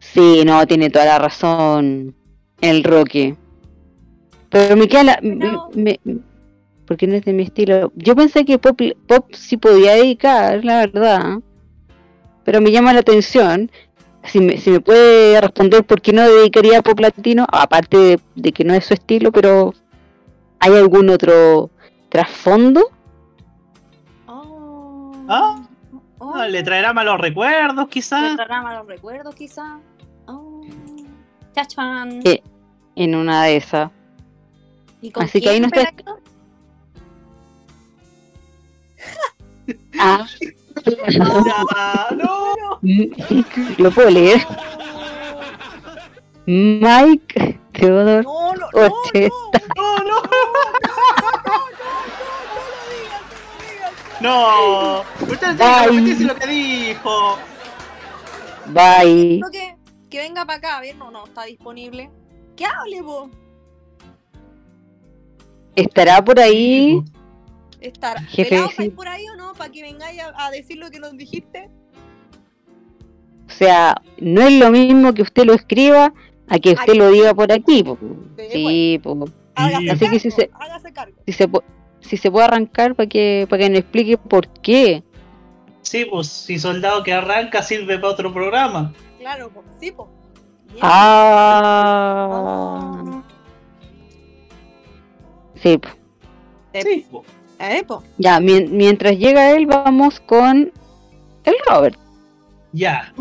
Sí, 0.00 0.42
no, 0.44 0.66
tiene 0.66 0.90
toda 0.90 1.04
la 1.04 1.18
razón 1.20 2.16
el 2.60 2.82
Roque. 2.82 3.36
Pero 4.50 4.76
me 4.76 4.88
queda 4.88 5.02
la... 5.04 5.18
No. 5.22 5.70
me- 5.74 6.00
me- 6.04 6.18
porque 6.86 7.06
no 7.06 7.14
es 7.16 7.24
de 7.26 7.34
mi 7.34 7.42
estilo. 7.42 7.92
Yo 7.96 8.16
pensé 8.16 8.46
que 8.46 8.58
pop, 8.58 8.80
pop 9.06 9.26
sí 9.34 9.58
podía 9.58 9.92
dedicar, 9.94 10.64
la 10.64 10.86
verdad. 10.86 11.38
Pero 12.44 12.62
me 12.62 12.70
llama 12.72 12.94
la 12.94 13.00
atención. 13.00 13.70
Si 14.24 14.40
me, 14.40 14.56
si 14.56 14.70
me 14.70 14.80
puede 14.80 15.38
responder 15.38 15.84
por 15.84 16.00
qué 16.00 16.14
no 16.14 16.22
dedicaría 16.22 16.80
pop 16.80 16.98
latino, 16.98 17.46
aparte 17.52 17.96
de, 17.98 18.20
de 18.36 18.52
que 18.52 18.64
no 18.64 18.72
es 18.72 18.86
su 18.86 18.94
estilo, 18.94 19.30
pero 19.32 19.74
¿hay 20.60 20.74
algún 20.74 21.10
otro 21.10 21.68
trasfondo? 22.08 22.88
Oh. 24.26 25.12
¿Ah? 25.28 25.62
Oh. 26.18 26.42
¿Le 26.44 26.62
traerá 26.62 26.92
malos 26.92 27.20
recuerdos, 27.20 27.84
Le 27.84 27.90
quizás? 27.90 28.34
traerá 28.36 28.62
malos 28.62 28.86
recuerdos, 28.86 29.34
quizá. 29.34 29.78
Oh. 30.26 30.62
Chachan. 31.54 32.20
Eh, 32.24 32.42
En 32.96 33.14
una 33.14 33.44
de 33.44 33.56
esas. 33.56 33.90
¿Y 35.00 35.10
con 35.10 35.24
así 35.24 35.40
que 35.40 35.48
ahí 35.50 35.60
no 35.60 35.66
está-? 35.68 35.92
Ah, 39.98 40.26
no. 42.16 42.80
lo 43.78 43.90
puedo 43.90 44.10
leer. 44.10 44.46
Mike 46.46 47.60
Theodore 47.72 48.22
No, 48.22 48.54
no, 48.54 48.70
no. 48.72 48.90
No, 49.76 49.98
no. 50.04 50.22
No, 54.20 55.04
repetirse 55.18 56.24
lo 56.24 56.34
que 56.34 56.46
dijo. 56.46 57.38
Bye. 58.66 59.38
no. 59.38 59.50
Que, 59.50 59.76
que 60.10 60.18
venga 60.18 60.44
para 60.44 60.58
acá, 60.58 60.78
a 60.78 60.80
ver, 60.80 60.96
no, 60.96 61.10
no, 61.10 61.24
está 61.24 61.44
disponible. 61.44 62.10
Que 62.56 62.64
hable, 62.66 63.02
vos. 63.02 63.30
¿Estará 65.82 66.24
por 66.24 66.38
ahí? 66.40 67.02
Estar. 67.80 68.18
Jefe, 68.26 68.50
¿Pelado 68.50 68.66
sí. 68.68 68.72
estáis 68.72 68.92
por 68.92 69.08
ahí 69.08 69.26
o 69.28 69.36
no? 69.36 69.52
Para 69.54 69.70
que 69.70 69.82
vengáis 69.82 70.20
a, 70.20 70.46
a 70.46 70.50
decir 70.50 70.78
lo 70.78 70.90
que 70.90 70.98
nos 70.98 71.16
dijiste. 71.16 71.68
O 73.46 73.50
sea, 73.50 73.94
no 74.18 74.40
es 74.42 74.52
lo 74.58 74.70
mismo 74.70 75.14
que 75.14 75.22
usted 75.22 75.44
lo 75.44 75.54
escriba 75.54 76.12
a 76.48 76.58
que 76.58 76.72
usted 76.72 76.94
lo 76.94 77.10
diga 77.10 77.34
por 77.34 77.52
aquí. 77.52 77.82
po. 77.84 77.96
Sí, 78.50 79.00
po. 79.02 79.26
Hágase 79.54 79.90
Así 79.90 80.08
que 80.10 80.18
si 80.20 80.30
se- 80.30 80.50
hágase 80.54 80.92
cargo. 80.92 81.16
si 81.26 81.32
se, 81.32 81.48
si 82.00 82.16
se 82.16 82.30
puede 82.30 82.46
arrancar 82.46 82.94
para 82.94 83.08
que, 83.08 83.46
para 83.48 83.62
que 83.62 83.70
nos 83.70 83.78
explique 83.80 84.16
por 84.18 84.48
qué. 84.60 85.02
Sí, 85.82 86.04
pues 86.04 86.26
si 86.28 86.58
soldado 86.58 87.02
que 87.02 87.12
arranca 87.12 87.62
sirve 87.62 87.98
para 87.98 88.12
otro 88.12 88.32
programa. 88.32 88.92
Claro, 89.18 89.50
po, 89.50 89.64
sí, 89.80 89.90
po. 89.92 90.08
Bien. 90.72 90.78
Ah, 90.82 92.42
sí. 95.62 95.80
Sí, 96.74 97.06
po. 97.10 97.24
Eh. 97.60 97.84
Ya, 98.18 98.38
mien- 98.40 98.68
mientras 98.76 99.16
llega 99.18 99.50
él, 99.50 99.66
vamos 99.66 100.20
con 100.20 100.72
el 101.44 101.54
Robert. 101.68 101.98
Ya. 102.72 103.12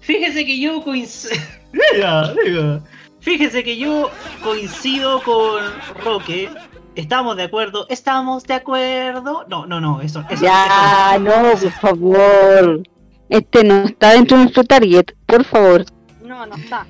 Fíjese 0.00 0.44
que 0.44 0.58
yo 0.60 0.82
coincido. 0.82 1.36
Fíjese 3.20 3.62
que 3.62 3.76
yo 3.76 4.10
coincido 4.42 5.22
con 5.22 5.62
Roque. 6.04 6.48
Estamos 6.96 7.36
de 7.36 7.44
acuerdo. 7.44 7.86
Estamos 7.88 8.42
de 8.44 8.54
acuerdo. 8.54 9.44
No, 9.48 9.64
no, 9.66 9.80
no. 9.80 10.00
Eso, 10.00 10.24
eso, 10.28 10.42
Ya, 10.44 11.12
eso- 11.14 11.20
no, 11.20 11.52
por 11.52 11.70
favor. 11.72 12.82
Este 13.28 13.62
no 13.64 13.84
está 13.84 14.12
dentro 14.12 14.36
de 14.36 14.42
nuestro 14.44 14.64
target, 14.64 15.06
por 15.26 15.44
favor. 15.44 15.84
No, 16.22 16.44
no 16.46 16.56
está. 16.56 16.86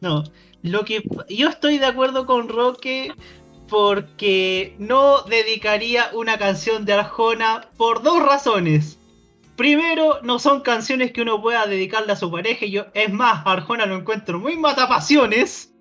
No. 0.00 0.22
Lo 0.62 0.84
que 0.84 1.02
yo 1.28 1.48
estoy 1.48 1.78
de 1.78 1.86
acuerdo 1.86 2.26
con 2.26 2.48
Roque 2.48 3.12
porque 3.68 4.74
no 4.78 5.22
dedicaría 5.22 6.10
una 6.14 6.38
canción 6.38 6.84
de 6.84 6.94
Arjona 6.94 7.68
por 7.76 8.02
dos 8.02 8.22
razones. 8.22 8.98
Primero, 9.56 10.20
no 10.22 10.38
son 10.38 10.62
canciones 10.62 11.12
que 11.12 11.22
uno 11.22 11.42
pueda 11.42 11.66
dedicarle 11.66 12.12
a 12.12 12.16
su 12.16 12.30
pareja. 12.30 12.64
y 12.64 12.70
Yo, 12.70 12.86
es 12.94 13.12
más, 13.12 13.42
Arjona 13.44 13.86
lo 13.86 13.96
encuentro 13.96 14.38
muy 14.38 14.56
matapasiones. 14.56 15.74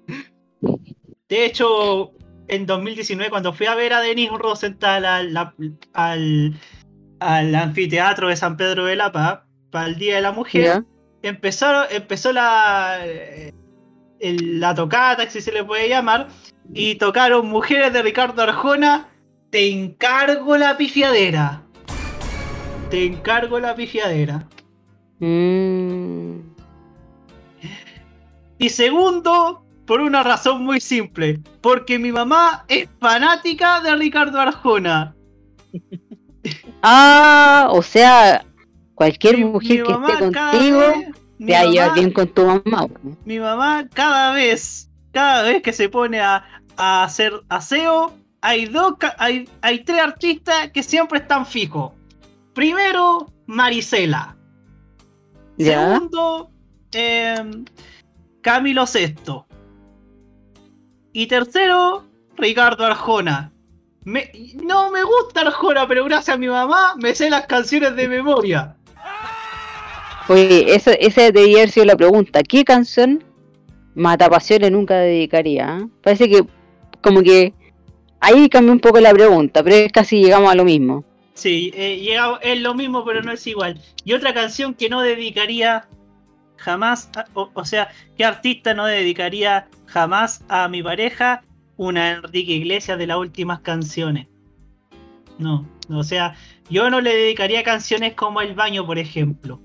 De 1.29 1.45
hecho, 1.45 2.11
en 2.47 2.65
2019, 2.65 3.29
cuando 3.29 3.53
fui 3.53 3.67
a 3.67 3.75
ver 3.75 3.93
a 3.93 4.01
Denis 4.01 4.31
Rosenthal 4.31 5.05
al, 5.05 5.53
al, 5.93 6.59
al 7.19 7.55
anfiteatro 7.55 8.29
de 8.29 8.35
San 8.35 8.57
Pedro 8.57 8.85
de 8.85 8.95
la 8.95 9.11
Paz, 9.11 9.39
para 9.69 9.87
el 9.87 9.97
Día 9.97 10.15
de 10.15 10.21
la 10.21 10.31
Mujer, 10.31 10.83
empezó 11.21 12.31
la, 12.31 12.99
el- 14.19 14.59
la 14.59 14.73
tocata, 14.75 15.29
si 15.29 15.41
se 15.41 15.51
le 15.51 15.63
puede 15.63 15.89
llamar, 15.89 16.27
y 16.73 16.95
tocaron 16.95 17.47
Mujeres 17.47 17.93
de 17.93 18.01
Ricardo 18.01 18.41
Arjona. 18.43 19.07
Te 19.49 19.69
encargo 19.71 20.57
la 20.57 20.75
pifiadera. 20.77 21.61
Te 22.89 23.05
encargo 23.05 23.59
la 23.59 23.75
pifiadera. 23.75 24.47
Mm, 25.19 26.39
Y 28.59 28.69
segundo, 28.69 29.63
por 29.85 30.01
una 30.01 30.23
razón 30.23 30.63
muy 30.63 30.79
simple, 30.81 31.39
porque 31.61 31.99
mi 31.99 32.11
mamá 32.11 32.65
es 32.67 32.89
fanática 32.99 33.79
de 33.81 33.95
Ricardo 33.95 34.39
Arjona. 34.39 35.15
Ah, 36.81 37.67
o 37.71 37.81
sea, 37.81 38.45
cualquier 38.95 39.37
mujer 39.39 39.81
mi 39.81 39.83
que 39.83 39.91
esté 39.91 40.17
contigo 40.19 40.79
vez- 40.79 41.16
te 41.45 41.53
va 41.53 41.59
a 41.59 41.65
llevar 41.65 41.87
mamá- 41.89 41.93
bien 41.95 42.11
con 42.11 42.27
tu 42.29 42.45
mamá. 42.45 42.87
mi 43.25 43.39
mamá 43.39 43.87
cada 43.93 44.33
vez, 44.33 44.89
cada 45.11 45.43
vez 45.43 45.61
que 45.61 45.73
se 45.73 45.89
pone 45.89 46.19
a, 46.19 46.43
a 46.77 47.03
hacer 47.03 47.33
aseo, 47.49 48.13
hay 48.41 48.65
dos, 48.65 48.93
hay, 49.17 49.49
hay 49.61 49.83
tres 49.83 49.99
artistas 50.01 50.71
que 50.71 50.83
siempre 50.83 51.19
están 51.19 51.45
fijos. 51.45 51.91
Primero, 52.53 53.31
Marisela. 53.45 54.35
¿Ya? 55.57 55.93
Segundo, 55.93 56.49
em, 56.91 57.65
Camilo 58.41 58.85
Sesto. 58.85 59.45
Y 61.13 61.27
tercero, 61.27 62.05
Ricardo 62.35 62.85
Arjona. 62.85 63.51
Me- 64.03 64.31
no 64.63 64.89
me 64.91 65.03
gusta 65.03 65.41
Arjona, 65.41 65.87
pero 65.87 66.05
gracias 66.05 66.35
a 66.35 66.39
mi 66.39 66.47
mamá 66.47 66.93
me 66.97 67.13
sé 67.15 67.29
las 67.29 67.45
canciones 67.47 67.95
de 67.95 68.07
memoria. 68.07 68.76
Oye, 70.29 70.75
esa, 70.75 70.91
esa 70.93 71.21
debería 71.31 71.59
haber 71.59 71.69
sido 71.69 71.85
la 71.85 71.95
pregunta. 71.95 72.41
¿Qué 72.43 72.63
canción 72.65 73.23
Matapasiones 73.95 74.71
nunca 74.71 74.95
dedicaría? 74.97 75.79
¿eh? 75.81 75.87
Parece 76.03 76.29
que 76.29 76.45
como 77.01 77.21
que 77.23 77.53
ahí 78.19 78.49
cambió 78.49 78.73
un 78.73 78.79
poco 78.79 78.99
la 78.99 79.11
pregunta, 79.13 79.63
pero 79.63 79.75
es 79.75 79.91
casi 79.91 80.21
llegamos 80.21 80.51
a 80.51 80.55
lo 80.55 80.65
mismo. 80.65 81.03
Sí, 81.33 81.71
eh, 81.75 81.97
llega- 81.99 82.39
es 82.41 82.59
lo 82.61 82.73
mismo, 82.73 83.05
pero 83.05 83.21
no 83.21 83.31
es 83.31 83.45
igual. 83.47 83.79
Y 84.03 84.13
otra 84.13 84.33
canción 84.33 84.73
que 84.73 84.89
no 84.89 85.01
dedicaría 85.01 85.87
jamás, 86.57 87.09
o, 87.33 87.49
o 87.53 87.65
sea, 87.65 87.89
¿qué 88.17 88.25
artista 88.25 88.73
no 88.73 88.85
dedicaría 88.85 89.67
jamás 89.85 90.43
a 90.49 90.67
mi 90.67 90.81
pareja 90.83 91.43
una 91.77 92.11
Enrique 92.11 92.53
Iglesias 92.53 92.97
de 92.97 93.07
las 93.07 93.17
últimas 93.17 93.59
canciones? 93.59 94.27
No, 95.37 95.67
o 95.89 96.03
sea, 96.03 96.33
yo 96.69 96.89
no 96.89 96.99
le 97.01 97.13
dedicaría 97.15 97.63
canciones 97.63 98.13
como 98.15 98.41
El 98.41 98.55
Baño, 98.55 98.85
por 98.85 98.97
ejemplo. 98.97 99.61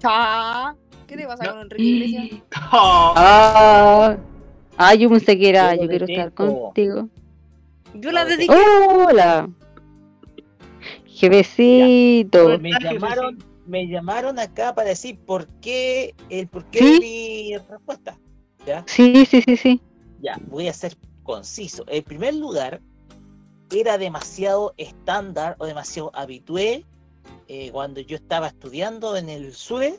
Cha. 0.00 0.74
¿Qué 1.06 1.16
te 1.16 1.26
pasa 1.26 1.50
con 1.50 1.60
Enrique 1.60 1.82
Iglesias? 1.82 2.42
Ah, 2.72 4.16
ah, 4.76 4.94
yo 4.94 5.10
pensé 5.10 5.38
que 5.38 5.48
era, 5.48 5.74
Yo 5.74 5.82
yo 5.82 5.88
quiero 5.88 6.06
estar 6.06 6.32
contigo. 6.32 7.08
Yo 7.94 8.12
la 8.12 8.24
dediqué. 8.24 8.54
Hola. 8.54 9.48
Jefecito. 11.06 12.58
Me 12.58 12.70
llamaron, 12.80 13.38
me 13.66 13.88
llamaron 13.88 14.38
acá 14.38 14.74
para 14.74 14.88
decir 14.90 15.18
por 15.18 15.46
qué, 15.60 16.14
el 16.30 16.48
por 16.48 16.64
qué 16.66 16.78
¿Sí? 16.78 16.92
de 16.92 17.00
mi 17.00 17.56
respuesta. 17.68 18.18
¿ya? 18.64 18.84
Sí, 18.86 19.26
sí, 19.26 19.42
sí, 19.42 19.56
sí. 19.56 19.80
Ya, 20.20 20.38
voy 20.46 20.68
a 20.68 20.72
ser 20.72 20.96
conciso. 21.24 21.84
En 21.88 22.04
primer 22.04 22.34
lugar, 22.34 22.80
era 23.70 23.98
demasiado 23.98 24.74
estándar 24.76 25.56
o 25.58 25.66
demasiado 25.66 26.10
habitué 26.14 26.84
eh, 27.52 27.72
cuando 27.72 28.00
yo 28.00 28.14
estaba 28.14 28.46
estudiando 28.46 29.16
en 29.16 29.28
el 29.28 29.52
SUE 29.52 29.98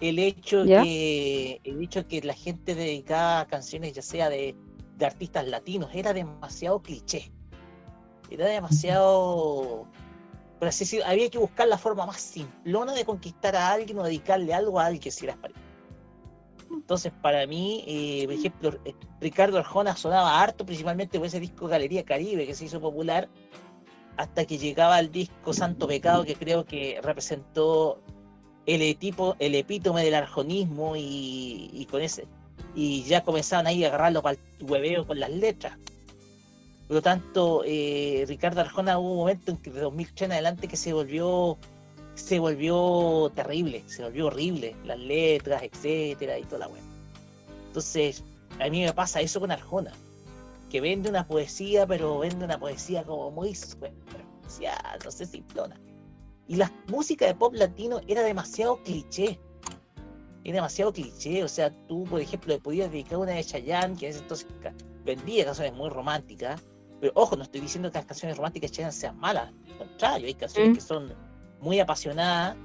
el 0.00 0.18
hecho 0.18 0.64
¿Ya? 0.64 0.82
que 0.82 1.60
el 1.62 1.80
hecho 1.80 2.08
que 2.08 2.20
la 2.22 2.34
gente 2.34 2.74
dedicaba 2.74 3.46
canciones 3.46 3.92
ya 3.92 4.02
sea 4.02 4.28
de, 4.28 4.56
de 4.96 5.06
artistas 5.06 5.46
latinos 5.46 5.90
era 5.94 6.12
demasiado 6.12 6.82
cliché 6.82 7.30
era 8.30 8.46
demasiado 8.46 9.86
por 10.58 10.66
así 10.66 10.82
decirlo, 10.84 11.06
había 11.06 11.30
que 11.30 11.38
buscar 11.38 11.68
la 11.68 11.78
forma 11.78 12.04
más 12.04 12.20
simplona 12.20 12.94
de 12.94 13.04
conquistar 13.04 13.54
a 13.54 13.70
alguien 13.70 13.96
o 14.00 14.02
dedicarle 14.02 14.52
algo 14.52 14.80
a 14.80 14.86
alguien 14.86 15.12
si 15.12 15.24
eras 15.26 15.36
pareja 15.36 15.60
entonces, 16.72 17.12
para 17.20 17.46
mí, 17.46 17.84
eh, 17.86 18.22
por 18.24 18.34
ejemplo, 18.34 18.78
Ricardo 19.20 19.58
Arjona 19.58 19.94
sonaba 19.94 20.40
harto, 20.40 20.64
principalmente 20.64 21.18
por 21.18 21.26
ese 21.26 21.38
disco 21.38 21.68
Galería 21.68 22.02
Caribe 22.02 22.46
que 22.46 22.54
se 22.54 22.64
hizo 22.64 22.80
popular, 22.80 23.28
hasta 24.16 24.44
que 24.44 24.58
llegaba 24.58 24.96
al 24.96 25.10
disco 25.10 25.52
Santo 25.52 25.86
Pecado, 25.86 26.24
que 26.24 26.34
creo 26.34 26.64
que 26.64 27.00
representó 27.02 28.00
el, 28.66 28.82
etipo, 28.82 29.36
el 29.38 29.54
epítome 29.54 30.04
del 30.04 30.14
arjonismo 30.14 30.96
y, 30.96 31.70
y 31.72 31.86
con 31.86 32.02
ese 32.02 32.26
y 32.74 33.02
ya 33.04 33.22
comenzaban 33.22 33.66
ahí 33.66 33.84
a 33.84 33.88
agarrarlo 33.88 34.22
para 34.22 34.38
el 34.58 34.64
hueveo 34.70 35.06
con 35.06 35.20
las 35.20 35.30
letras. 35.30 35.76
Por 36.86 36.96
lo 36.96 37.02
tanto, 37.02 37.62
eh, 37.64 38.24
Ricardo 38.26 38.60
Arjona 38.60 38.98
hubo 38.98 39.12
un 39.12 39.18
momento 39.18 39.50
en 39.50 39.56
que 39.58 39.70
de 39.70 39.80
2003 39.80 40.22
en 40.22 40.32
adelante 40.32 40.68
que 40.68 40.76
se 40.76 40.92
volvió 40.92 41.58
se 42.14 42.38
volvió 42.38 43.32
terrible, 43.34 43.82
se 43.86 44.02
volvió 44.02 44.26
horrible, 44.26 44.76
las 44.84 44.98
letras, 44.98 45.62
etcétera, 45.62 46.38
y 46.38 46.42
toda 46.42 46.58
la 46.58 46.68
web. 46.68 46.82
Entonces, 47.68 48.22
a 48.60 48.68
mí 48.68 48.82
me 48.82 48.92
pasa 48.92 49.22
eso 49.22 49.40
con 49.40 49.50
Arjona, 49.50 49.92
que 50.72 50.80
vende 50.80 51.10
una 51.10 51.26
poesía, 51.26 51.86
pero 51.86 52.20
vende 52.20 52.46
una 52.46 52.58
poesía 52.58 53.04
como 53.04 53.30
muy 53.30 53.54
superficial, 53.54 54.98
no 55.04 55.10
sé, 55.10 55.26
simplona. 55.26 55.78
Y 56.48 56.56
la 56.56 56.72
música 56.88 57.26
de 57.26 57.34
pop 57.34 57.52
latino 57.54 58.00
era 58.08 58.22
demasiado 58.22 58.82
cliché. 58.82 59.38
Era 60.44 60.54
demasiado 60.54 60.90
cliché, 60.90 61.44
o 61.44 61.48
sea, 61.48 61.70
tú, 61.88 62.04
por 62.04 62.22
ejemplo, 62.22 62.54
le 62.54 62.58
podías 62.58 62.90
dedicar 62.90 63.18
una 63.18 63.32
de 63.32 63.44
Chayanne, 63.44 63.98
que 63.98 64.06
en 64.06 64.12
ese 64.12 64.20
entonces 64.20 64.48
vendía 65.04 65.44
canciones 65.44 65.74
muy 65.74 65.90
románticas, 65.90 66.62
pero 67.02 67.12
ojo, 67.16 67.36
no 67.36 67.42
estoy 67.42 67.60
diciendo 67.60 67.90
que 67.90 67.98
las 67.98 68.06
canciones 68.06 68.38
románticas 68.38 68.70
de 68.70 68.76
Chayanne 68.76 68.92
sean 68.92 69.18
malas, 69.18 69.52
al 69.72 69.76
contrario, 69.76 70.26
hay 70.26 70.34
canciones 70.34 70.70
Mm. 70.70 70.74
que 70.74 70.80
son 70.80 71.12
muy 71.60 71.80
apasionadas, 71.80 72.56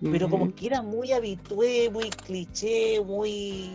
pero 0.00 0.30
como 0.30 0.54
que 0.54 0.66
era 0.68 0.80
muy 0.80 1.12
habitué, 1.12 1.90
muy 1.90 2.08
cliché, 2.08 3.02
muy. 3.04 3.70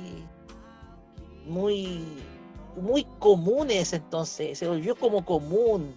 muy. 1.46 2.33
Muy 2.78 3.06
común 3.20 3.72
en 3.72 3.78
ese 3.78 3.98
entonces. 3.98 4.58
Se 4.58 4.68
volvió 4.68 4.96
como 4.96 5.24
común. 5.26 5.96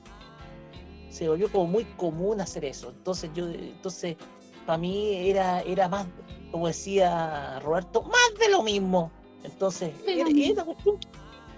Se 1.10 1.28
volvió 1.28 1.50
como 1.50 1.66
muy 1.66 1.84
común 1.84 2.40
hacer 2.40 2.64
eso. 2.64 2.90
Entonces 2.90 3.30
yo, 3.34 3.48
entonces, 3.48 4.16
para 4.66 4.78
mí 4.78 5.28
era, 5.28 5.60
era 5.62 5.88
más, 5.88 6.06
como 6.50 6.66
decía 6.66 7.60
Roberto, 7.60 8.02
más 8.02 8.38
de 8.38 8.50
lo 8.50 8.62
mismo. 8.62 9.10
Entonces, 9.44 9.92
era, 10.06 10.28
era 10.28 10.52
una 10.52 10.64
cuestión, 10.64 10.98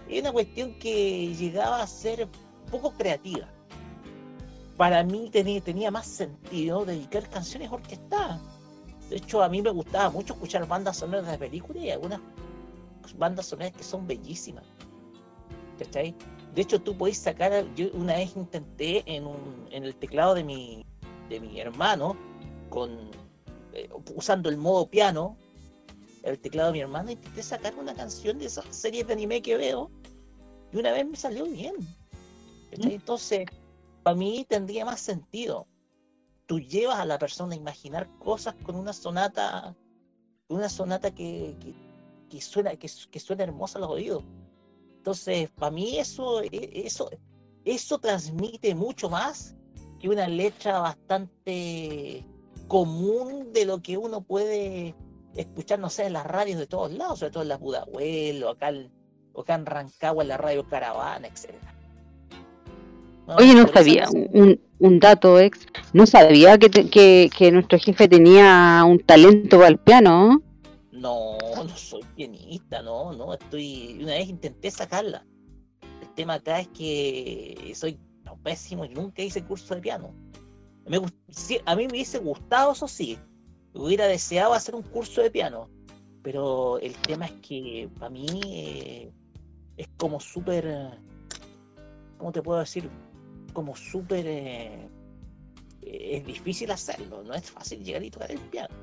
era 0.09 0.21
una 0.21 0.33
cuestión 0.33 0.79
que 0.79 1.35
llegaba 1.35 1.83
a 1.83 1.87
ser 1.87 2.29
poco 2.71 2.93
creativa. 2.93 3.49
Para 4.77 5.03
mí 5.03 5.29
tenía, 5.31 5.61
tenía 5.61 5.91
más 5.91 6.07
sentido 6.07 6.85
dedicar 6.85 7.29
canciones 7.29 7.73
orquestadas. 7.73 8.41
De 9.11 9.17
hecho, 9.17 9.43
a 9.43 9.49
mí 9.49 9.63
me 9.63 9.71
gustaba 9.71 10.11
mucho 10.11 10.35
escuchar 10.35 10.69
bandas 10.69 10.99
sonoras 10.99 11.27
de 11.27 11.39
películas 11.39 11.83
y 11.83 11.91
algunas 11.91 12.21
bandas 13.17 13.47
sonoras 13.47 13.73
que 13.73 13.83
son 13.83 14.07
bellísimas. 14.07 14.65
¿Cachai? 15.79 16.15
De 16.55 16.63
hecho, 16.63 16.81
tú 16.81 16.97
podés 16.97 17.19
sacar, 17.19 17.65
yo 17.75 17.89
una 17.93 18.15
vez 18.15 18.35
intenté 18.37 19.05
en, 19.07 19.27
un, 19.27 19.69
en 19.71 19.85
el 19.85 19.95
teclado 19.95 20.35
de 20.35 20.43
mi, 20.43 20.85
de 21.29 21.41
mi 21.41 21.61
hermano, 21.61 22.17
con, 22.69 22.91
eh, 23.73 23.89
usando 24.15 24.49
el 24.49 24.57
modo 24.57 24.89
piano, 24.89 25.37
el 26.25 26.39
teclado 26.39 26.69
de 26.69 26.73
mi 26.73 26.81
hermano, 26.81 27.11
intenté 27.11 27.43
sacar 27.43 27.75
una 27.77 27.95
canción 27.95 28.39
de 28.39 28.47
esas 28.47 28.65
series 28.75 29.07
de 29.07 29.13
anime 29.13 29.41
que 29.41 29.57
veo, 29.57 29.91
y 30.73 30.79
una 30.79 30.93
vez 30.93 31.07
me 31.07 31.17
salió 31.17 31.45
bien. 31.45 31.75
¿cachai? 32.71 32.95
Entonces, 32.95 33.47
para 34.03 34.17
mí 34.17 34.45
tendría 34.49 34.85
más 34.85 35.01
sentido. 35.01 35.67
Tú 36.47 36.59
llevas 36.59 36.99
a 36.99 37.05
la 37.05 37.19
persona 37.19 37.55
a 37.55 37.57
imaginar 37.57 38.09
cosas 38.19 38.55
con 38.65 38.75
una 38.75 38.93
sonata, 38.93 39.77
una 40.49 40.69
sonata 40.69 41.11
que, 41.15 41.57
que, 41.61 41.75
que 42.29 42.41
suena, 42.41 42.75
que, 42.77 42.91
que 43.11 43.21
suena 43.21 43.45
hermosa 43.45 43.79
a 43.79 43.83
los 43.83 43.91
oídos. 43.91 44.25
Entonces, 45.09 45.49
para 45.59 45.71
mí 45.71 45.97
eso, 45.99 46.43
e- 46.43 46.83
eso, 46.85 47.09
eso 47.65 47.99
transmite 47.99 48.75
mucho 48.75 49.09
más 49.09 49.57
que 49.99 50.11
una 50.11 50.29
letra 50.29 50.81
bastante 50.81 52.27
común 52.67 53.51
de 53.55 53.65
lo 53.65 53.81
que 53.81 53.97
uno 53.97 54.21
puede 54.21 54.95
escuchar, 55.35 55.79
no 55.79 55.89
sé, 55.89 56.05
en 56.09 56.13
las 56.13 56.27
radios 56.27 56.59
de 56.59 56.67
todos 56.67 56.93
lados, 56.93 57.21
sobre 57.21 57.33
todo 57.33 57.43
en 57.43 57.49
la 57.49 57.59
Pudahuel, 57.59 58.45
o 58.45 58.51
acá, 58.51 58.71
o 59.33 59.41
acá 59.41 59.55
en 59.55 59.65
Rancagua, 59.65 60.25
en 60.25 60.29
la 60.29 60.37
radio 60.37 60.69
Caravana. 60.69 61.31
No, 63.27 63.37
Oye, 63.37 63.55
no 63.55 63.67
sabía, 63.69 64.09
un, 64.13 64.61
un 64.79 65.01
dato 65.01 65.41
ex, 65.41 65.67
no 65.95 66.05
sabía 66.05 66.59
que, 66.59 66.69
te- 66.69 66.91
que, 66.91 67.31
que 67.35 67.51
nuestro 67.51 67.79
jefe 67.79 68.09
tenía 68.09 68.85
un 68.87 68.99
talento 68.99 69.57
para 69.57 69.69
el 69.71 69.79
piano. 69.79 70.43
No, 71.01 71.39
no 71.57 71.77
soy 71.77 72.03
pianista, 72.17 72.83
no, 72.83 73.13
no, 73.13 73.35
estoy. 73.35 73.99
Una 74.03 74.15
vez 74.15 74.29
intenté 74.29 74.71
sacarla. 74.71 75.27
El 76.03 76.15
tema 76.15 76.35
acá 76.35 76.61
es 76.61 76.69
que 76.69 77.73
soy 77.75 77.99
pésimo 78.43 78.85
y 78.85 78.91
nunca 78.91 79.23
hice 79.23 79.45
curso 79.45 79.75
de 79.75 79.81
piano. 79.81 80.15
A 80.87 81.77
mí 81.77 81.87
me 81.87 81.93
hubiese 81.93 82.19
gustado, 82.19 82.73
eso 82.73 82.89
sí. 82.89 83.19
Hubiera 83.75 84.07
deseado 84.07 84.55
hacer 84.55 84.75
un 84.75 84.83
curso 84.83 85.23
de 85.23 85.31
piano. 85.31 85.69
Pero 86.23 86.79
el 86.79 86.95
tema 86.97 87.27
es 87.27 87.33
que 87.43 87.91
para 87.99 88.11
mí 88.11 88.27
eh, 88.47 89.13
es 89.77 89.89
como 89.97 90.19
súper. 90.21 90.99
¿Cómo 92.19 92.33
te 92.33 92.43
puedo 92.43 92.59
decir? 92.59 92.91
Como 93.53 93.77
súper. 93.77 94.27
eh, 94.27 94.89
es 95.83 96.27
difícil 96.27 96.71
hacerlo, 96.71 97.23
no 97.23 97.35
es 97.35 97.51
fácil 97.51 97.83
llegar 97.83 98.03
y 98.03 98.11
tocar 98.11 98.31
el 98.31 98.39
piano. 98.39 98.75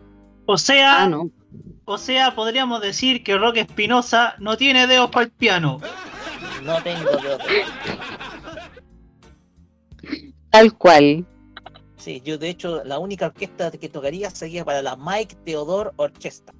O 0.45 0.57
sea, 0.57 1.03
Ah, 1.03 1.09
no. 1.09 1.29
o 1.85 1.97
sea, 1.97 2.35
podríamos 2.35 2.81
decir 2.81 3.23
que 3.23 3.37
Roque 3.37 3.61
Espinosa 3.61 4.35
no 4.39 4.57
tiene 4.57 4.87
dedos 4.87 5.09
para 5.09 5.25
el 5.25 5.31
piano. 5.31 5.79
No 6.63 6.81
tengo 6.83 7.09
dedos 7.11 7.39
de 7.45 7.63
Tal 10.51 10.73
cual. 10.77 11.25
Sí, 11.97 12.21
yo 12.23 12.37
de 12.37 12.49
hecho 12.49 12.83
la 12.83 12.99
única 12.99 13.27
orquesta 13.27 13.71
que 13.71 13.89
tocaría 13.89 14.29
sería 14.29 14.63
para 14.63 14.81
la 14.81 14.95
Mike 14.95 15.35
Theodore 15.43 15.91
Orchestra. 15.95 16.53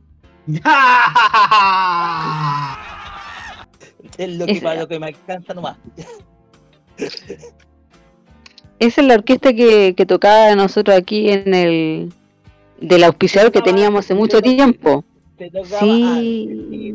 Es 4.17 4.30
lo 4.38 4.45
que, 4.45 4.62
para 4.62 4.82
lo 4.82 4.88
que 4.88 5.00
me 5.00 5.08
alcanza 5.08 5.54
nomás. 5.54 5.78
Esa 8.80 9.02
es 9.02 9.08
la 9.08 9.15
orquesta 9.15 9.54
que, 9.54 9.93
que 9.95 10.06
tocaba 10.06 10.56
nosotros 10.56 10.98
aquí 10.98 11.30
en 11.30 11.54
el 11.54 12.13
del 12.79 13.03
auspiciador 13.03 13.51
que 13.51 13.61
teníamos 13.61 14.05
hace 14.05 14.13
mucho 14.15 14.41
tiempo. 14.41 15.03
Te 15.38 15.49
tocaba 15.49 15.79
Sí. 15.79 16.91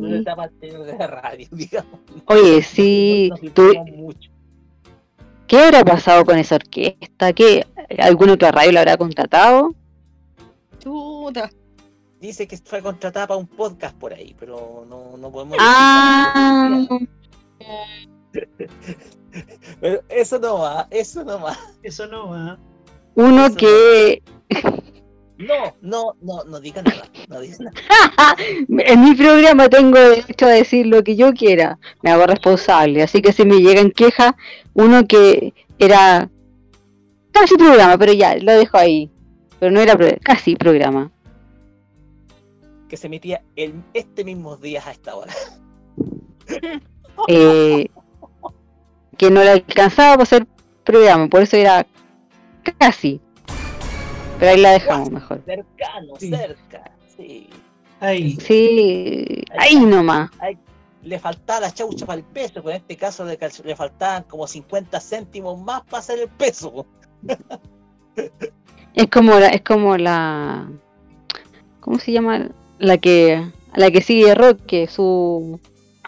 de 0.61 0.95
la 0.99 1.07
radio, 1.07 1.49
digamos. 1.53 2.01
Oye, 2.27 2.63
sí, 2.63 3.31
tú-. 3.55 3.73
¿qué 5.47 5.59
habrá 5.59 5.85
pasado 5.85 6.25
con 6.25 6.39
esa 6.39 6.55
orquesta? 6.57 7.33
¿Qué, 7.33 7.67
¿Alguna 7.99 8.33
otra 8.35 8.51
radio 8.53 8.73
la 8.73 8.81
habrá 8.81 8.97
contratado? 8.97 9.75
Chuta. 10.79 11.51
Dice 12.21 12.47
que 12.47 12.57
fue 12.59 12.83
contratada 12.83 13.27
para 13.27 13.39
un 13.39 13.47
podcast 13.47 13.97
por 13.97 14.13
ahí, 14.13 14.35
pero 14.39 14.87
no, 14.89 15.17
no 15.17 15.31
podemos 15.31 15.57
Ah, 15.61 16.87
decir. 16.89 17.09
Pero 19.81 20.03
eso 20.09 20.39
no 20.39 20.59
va, 20.59 20.89
eso 20.91 21.25
no 21.25 21.41
va. 21.41 21.57
Eso 21.83 22.07
no 22.07 22.31
va. 22.31 22.59
uno 23.15 23.47
Eso 23.47 23.57
que 23.57 24.23
No, 24.65 24.71
no, 25.81 26.17
no, 26.21 26.45
no 26.45 26.61
diga 26.61 26.83
nada. 26.83 27.05
No 27.29 27.41
diga 27.41 27.57
nada. 27.61 28.37
en 28.69 29.01
mi 29.03 29.15
programa 29.15 29.69
tengo 29.69 29.99
derecho 29.99 30.47
a 30.47 30.51
decir 30.51 30.87
lo 30.87 31.03
que 31.03 31.17
yo 31.17 31.33
quiera, 31.33 31.79
me 32.03 32.11
hago 32.11 32.27
responsable, 32.27 33.03
así 33.03 33.23
que 33.23 33.33
si 33.33 33.45
me 33.45 33.61
llegan 33.61 33.91
quejas, 33.91 34.33
uno 34.75 35.07
que 35.07 35.55
era 35.79 36.29
casi 37.33 37.57
programa, 37.57 37.97
pero 37.99 38.13
ya, 38.13 38.37
lo 38.37 38.53
dejo 38.53 38.77
ahí, 38.77 39.11
pero 39.59 39.71
no 39.73 39.81
era 39.81 39.97
pro- 39.97 40.19
casi 40.23 40.57
programa. 40.57 41.11
que 42.89 42.97
se 42.97 43.07
emitía 43.07 43.43
el, 43.57 43.75
este 43.95 44.25
mismo 44.25 44.57
día 44.57 44.83
a 44.87 44.91
esta 44.93 45.15
hora. 45.15 45.33
Eh, 47.29 47.87
que 49.19 49.31
no 49.31 49.43
le 49.43 49.51
alcanzaba 49.51 50.13
para 50.15 50.23
hacer 50.23 50.47
programa, 50.85 51.29
por 51.29 51.43
eso 51.43 51.57
era 51.59 51.87
casi. 52.79 53.21
Pero 54.41 54.53
ahí 54.53 54.61
la 54.61 54.73
dejamos 54.73 55.11
mejor. 55.11 55.43
Cercano, 55.45 56.15
Sí. 56.19 56.31
cerca. 56.31 56.91
Sí. 57.17 57.49
Ahí. 58.01 58.37
Sí, 58.41 59.45
ahí 59.59 59.77
nomás. 59.79 60.31
Le 61.03 61.19
faltaba 61.19 61.61
la 61.61 61.71
chaucha 61.73 62.05
para 62.07 62.19
el 62.19 62.25
peso, 62.25 62.55
pero 62.55 62.71
en 62.71 62.77
este 62.77 62.97
caso 62.97 63.25
le, 63.25 63.77
faltaban 63.77 64.23
como 64.25 64.47
50 64.47 65.01
céntimos 65.01 65.59
más 65.61 65.83
para 65.83 65.99
hacer 65.99 66.19
el 66.19 66.29
peso. 66.29 66.87
Es 68.95 69.07
como 69.09 69.39
la, 69.39 69.49
es 69.49 69.63
como 69.63 69.97
la, 69.97 70.69
¿cómo 71.81 71.99
se 71.99 72.13
llama? 72.13 72.49
La 72.79 72.99
que, 72.99 73.51
la 73.75 73.91
que 73.91 74.03
sigue 74.03 74.35
Roque, 74.35 74.89
su, 74.89 75.61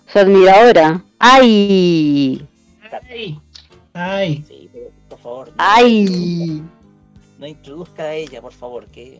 su 0.06 0.18
admiradora. 0.18 1.02
¡Ay! 1.18 2.46
Ay. 3.08 3.40
Ay. 3.94 4.44
Sí, 4.48 4.70
por 5.08 5.18
favor. 5.20 5.48
no- 5.48 5.54
¡Ay! 5.58 6.62
No 7.42 7.48
introduzca 7.48 8.04
a 8.04 8.14
ella, 8.14 8.40
por 8.40 8.52
favor, 8.52 8.86
que, 8.86 9.18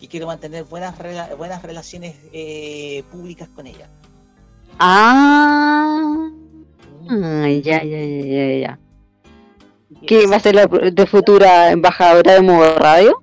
que 0.00 0.08
quiero 0.08 0.26
mantener 0.26 0.64
buenas, 0.64 0.98
rela- 0.98 1.36
buenas 1.36 1.62
relaciones 1.62 2.16
eh, 2.32 3.04
públicas 3.12 3.48
con 3.54 3.68
ella. 3.68 3.88
¡Ah! 4.80 6.28
Ay, 7.08 7.62
ya, 7.62 7.84
ya, 7.84 7.98
ya, 8.04 8.24
ya, 8.24 8.58
ya. 8.58 8.80
¿Qué 10.08 10.26
va 10.26 10.36
a 10.36 10.40
ser 10.40 10.56
la 10.56 10.66
de 10.66 11.06
futura 11.06 11.70
embajadora 11.70 12.32
de 12.34 12.40
Modo 12.42 12.76
Radio? 12.80 13.22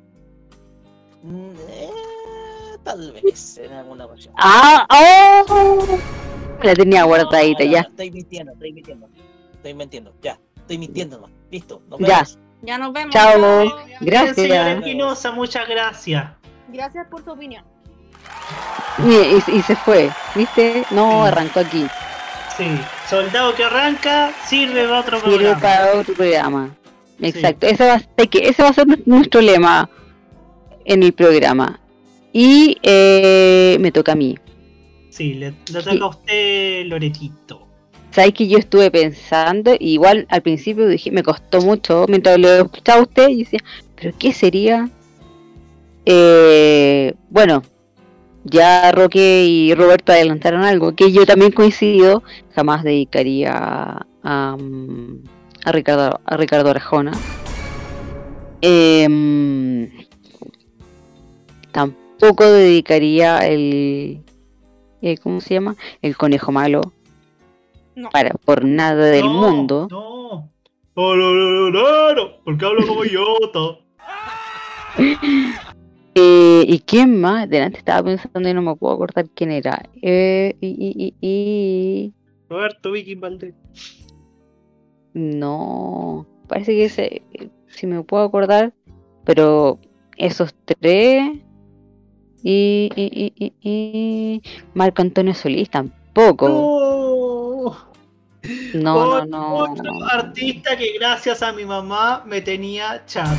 Mm, 1.21 1.49
eh, 1.67 1.89
tal 2.85 3.11
vez 3.11 3.57
en 3.57 3.73
alguna 3.73 4.05
ocasión. 4.05 4.33
¡Ah! 4.37 4.87
¡Oh! 5.49 5.97
La 6.63 6.73
tenía 6.75 7.03
guardadita 7.03 7.59
No, 7.65 7.65
no, 7.65 7.71
ya. 7.73 7.81
estoy 7.81 8.09
mintiendo, 8.09 8.53
estoy 8.53 8.71
mintiendo. 8.71 9.09
Estoy 9.53 9.73
mintiendo, 9.73 10.13
ya. 10.21 10.39
Estoy 10.55 10.77
mintiendo 10.77 11.17
nomás. 11.17 11.31
Listo, 11.51 11.81
nos 11.89 11.99
vemos. 11.99 12.07
Ya 12.37 12.42
nos 12.63 12.93
vemos. 12.93 13.13
Chao. 13.13 13.75
Gracias. 13.99 14.37
Espinosa, 14.77 15.31
muchas 15.31 15.67
gracias. 15.67 16.25
Gracias 16.69 17.07
por 17.07 17.23
su 17.23 17.31
opinión. 17.31 17.63
Y, 19.05 19.11
y- 19.11 19.57
y 19.57 19.61
se 19.63 19.75
fue, 19.75 20.09
¿viste? 20.35 20.83
No, 20.91 21.23
Sí. 21.23 21.27
arrancó 21.27 21.59
aquí. 21.59 21.85
Sí. 22.57 22.67
Soldado 23.09 23.53
que 23.55 23.63
arranca, 23.63 24.31
sirve 24.45 24.83
para 24.85 24.99
otro 24.99 25.19
Sirve 25.19 25.35
programa. 25.37 25.59
para 25.61 25.93
otro 25.99 26.13
programa. 26.13 26.75
Exacto. 27.21 27.67
Ese, 27.67 27.85
va, 27.85 27.93
a 27.95 27.99
ser- 27.99 28.29
que 28.29 28.39
ese 28.47 28.63
va 28.63 28.69
a 28.69 28.73
ser 28.73 28.87
nu- 28.87 29.01
nuestro 29.05 29.41
lema 29.41 29.89
en 30.85 31.03
el 31.03 31.13
programa. 31.13 31.79
Y 32.31 32.77
eh, 32.83 33.77
me 33.79 33.91
toca 33.91 34.13
a 34.13 34.15
mí. 34.15 34.37
Sí, 35.09 35.33
le, 35.35 35.51
le 35.51 35.83
toca 35.83 35.91
a 36.05 36.07
usted, 36.07 36.85
Loretito. 36.85 37.62
Sabes 38.13 38.33
que 38.35 38.47
yo 38.47 38.59
estuve 38.59 38.91
pensando, 38.91 39.75
igual 39.79 40.27
al 40.29 40.43
principio 40.43 40.87
dije, 40.87 41.09
me 41.09 41.23
costó 41.23 41.61
mucho, 41.61 42.05
mientras 42.07 42.37
lo 42.37 42.47
escuchaba 42.47 43.01
usted, 43.01 43.27
y 43.29 43.39
decía, 43.39 43.59
¿pero 43.95 44.15
qué 44.19 44.31
sería? 44.31 44.87
Eh, 46.05 47.15
bueno, 47.31 47.63
ya 48.43 48.91
Roque 48.91 49.45
y 49.45 49.73
Roberto 49.73 50.11
adelantaron 50.11 50.61
algo, 50.61 50.95
que 50.95 51.11
yo 51.11 51.25
también 51.25 51.51
coincido, 51.51 52.21
jamás 52.53 52.83
dedicaría 52.83 54.05
a, 54.23 54.57
mm, 54.59 55.23
a 55.65 55.71
Ricardo, 55.71 56.19
a 56.23 56.37
Ricardo 56.37 56.69
Arjona. 56.69 57.13
Em, 58.61 59.89
tampoco 61.71 62.45
dedicaría 62.45 63.39
el, 63.39 64.21
eh, 65.01 65.17
¿cómo 65.17 65.41
se 65.41 65.55
llama? 65.55 65.75
El 66.03 66.15
conejo 66.15 66.51
malo. 66.51 66.93
No. 67.95 68.09
Para, 68.09 68.31
por 68.31 68.65
nada 68.65 69.05
del 69.07 69.25
No, 69.25 69.33
mundo. 69.33 69.87
No. 69.91 70.49
No, 70.95 71.15
no, 71.15 71.31
no, 71.33 71.69
no, 71.71 72.13
no, 72.15 72.21
porque 72.45 72.65
hablo 72.65 72.85
como 72.87 73.03
idiota. 73.05 73.79
Eh, 76.15 76.63
¿Y 76.67 76.77
quién 76.81 77.19
más? 77.19 77.49
Delante 77.49 77.79
estaba 77.79 78.03
pensando 78.03 78.47
y 78.47 78.53
no 78.53 78.61
me 78.61 78.75
puedo 78.75 78.93
acordar 78.93 79.25
quién 79.33 79.49
era. 79.49 79.81
Eh, 79.99 80.55
y, 80.61 80.67
y, 80.67 81.15
y, 81.19 81.27
y- 81.27 82.13
Roberto 82.47 82.91
Viking 82.91 83.19
Valdés. 83.19 83.55
No, 85.15 86.27
parece 86.47 86.73
que 86.73 86.85
ese, 86.85 87.21
si 87.67 87.87
me 87.87 88.03
puedo 88.03 88.23
acordar, 88.25 88.73
pero 89.25 89.79
esos 90.17 90.53
tres 90.65 91.31
y, 92.43 92.89
y, 92.95 93.03
y, 93.11 93.33
y, 93.35 93.53
y 93.61 94.41
Marco 94.75 95.01
Antonio 95.01 95.33
Solís 95.33 95.71
tampoco. 95.71 96.45
No. 98.73 98.95
No, 98.95 99.25
no, 99.25 99.25
no. 99.25 99.55
Otro 99.55 100.03
artista 100.11 100.77
que 100.77 100.93
gracias 100.99 101.41
a 101.41 101.53
mi 101.53 101.65
mamá 101.65 102.23
me 102.25 102.41
tenía 102.41 103.03
chato. 103.05 103.29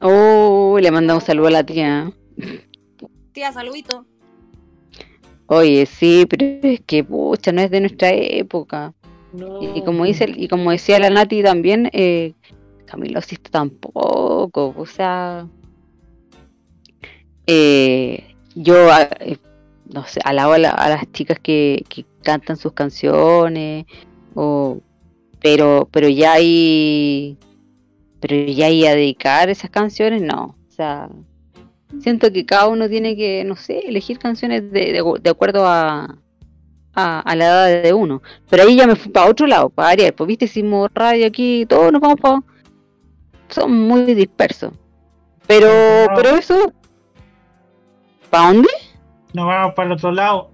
Oh, 0.00 0.78
le 0.80 0.90
mandamos 0.90 1.22
un 1.22 1.26
saludo 1.26 1.46
a 1.46 1.50
la 1.50 1.64
tía. 1.64 2.12
Tía, 3.32 3.52
saludito. 3.52 4.04
Oye, 5.46 5.86
sí, 5.86 6.26
pero 6.28 6.44
es 6.62 6.80
que 6.80 7.04
pucha, 7.04 7.52
no 7.52 7.60
es 7.60 7.70
de 7.70 7.80
nuestra 7.80 8.10
época. 8.10 8.92
No. 9.32 9.60
Y 9.76 9.82
como 9.82 10.04
dice, 10.04 10.26
y 10.34 10.48
como 10.48 10.72
decía 10.72 10.98
la 10.98 11.10
Nati 11.10 11.42
también, 11.42 11.88
eh, 11.92 12.34
Camilo 12.86 13.20
Sisto 13.20 13.50
tampoco, 13.50 14.74
o 14.76 14.86
sea, 14.86 15.46
eh, 17.46 18.34
yo 18.54 18.74
eh, 19.20 19.38
no 19.92 20.04
sé, 20.06 20.20
alabo 20.24 20.52
a, 20.54 20.58
la- 20.58 20.70
a 20.70 20.88
las 20.88 21.10
chicas 21.12 21.38
que, 21.40 21.84
que 21.88 22.04
cantan 22.22 22.56
sus 22.56 22.72
canciones, 22.72 23.86
o, 24.34 24.80
pero, 25.40 25.88
pero 25.90 26.08
ya 26.08 26.32
hay, 26.34 27.36
pero 28.20 28.34
ya 28.50 28.66
hay 28.66 28.86
a 28.86 28.94
dedicar 28.94 29.48
esas 29.50 29.70
canciones, 29.70 30.22
no, 30.22 30.56
o 30.68 30.70
sea, 30.70 31.08
siento 32.00 32.32
que 32.32 32.44
cada 32.44 32.68
uno 32.68 32.88
tiene 32.88 33.16
que, 33.16 33.44
no 33.44 33.56
sé, 33.56 33.80
elegir 33.88 34.18
canciones 34.18 34.70
de, 34.72 34.92
de, 34.92 35.02
de 35.22 35.30
acuerdo 35.30 35.66
a, 35.66 36.18
a, 36.94 37.20
a 37.20 37.36
la 37.36 37.44
edad 37.44 37.82
de 37.84 37.92
uno. 37.92 38.22
Pero 38.50 38.64
ahí 38.64 38.76
ya 38.76 38.86
me 38.86 38.96
fui 38.96 39.12
para 39.12 39.30
otro 39.30 39.46
lado, 39.46 39.68
para 39.70 39.90
Ariel. 39.90 40.12
Pues 40.12 40.26
viste, 40.26 40.46
hicimos 40.46 40.90
radio 40.94 41.26
aquí, 41.26 41.64
todos 41.68 41.92
nos 41.92 42.00
vamos 42.00 42.20
para. 42.20 42.42
Son 43.48 43.72
muy 43.86 44.14
dispersos. 44.14 44.72
Pero, 45.46 45.68
pero 46.16 46.30
eso. 46.30 46.72
¿Para 48.30 48.48
dónde? 48.48 48.68
Nos 49.32 49.46
vamos 49.46 49.74
para 49.74 49.86
el 49.86 49.92
otro 49.92 50.12
lado. 50.12 50.50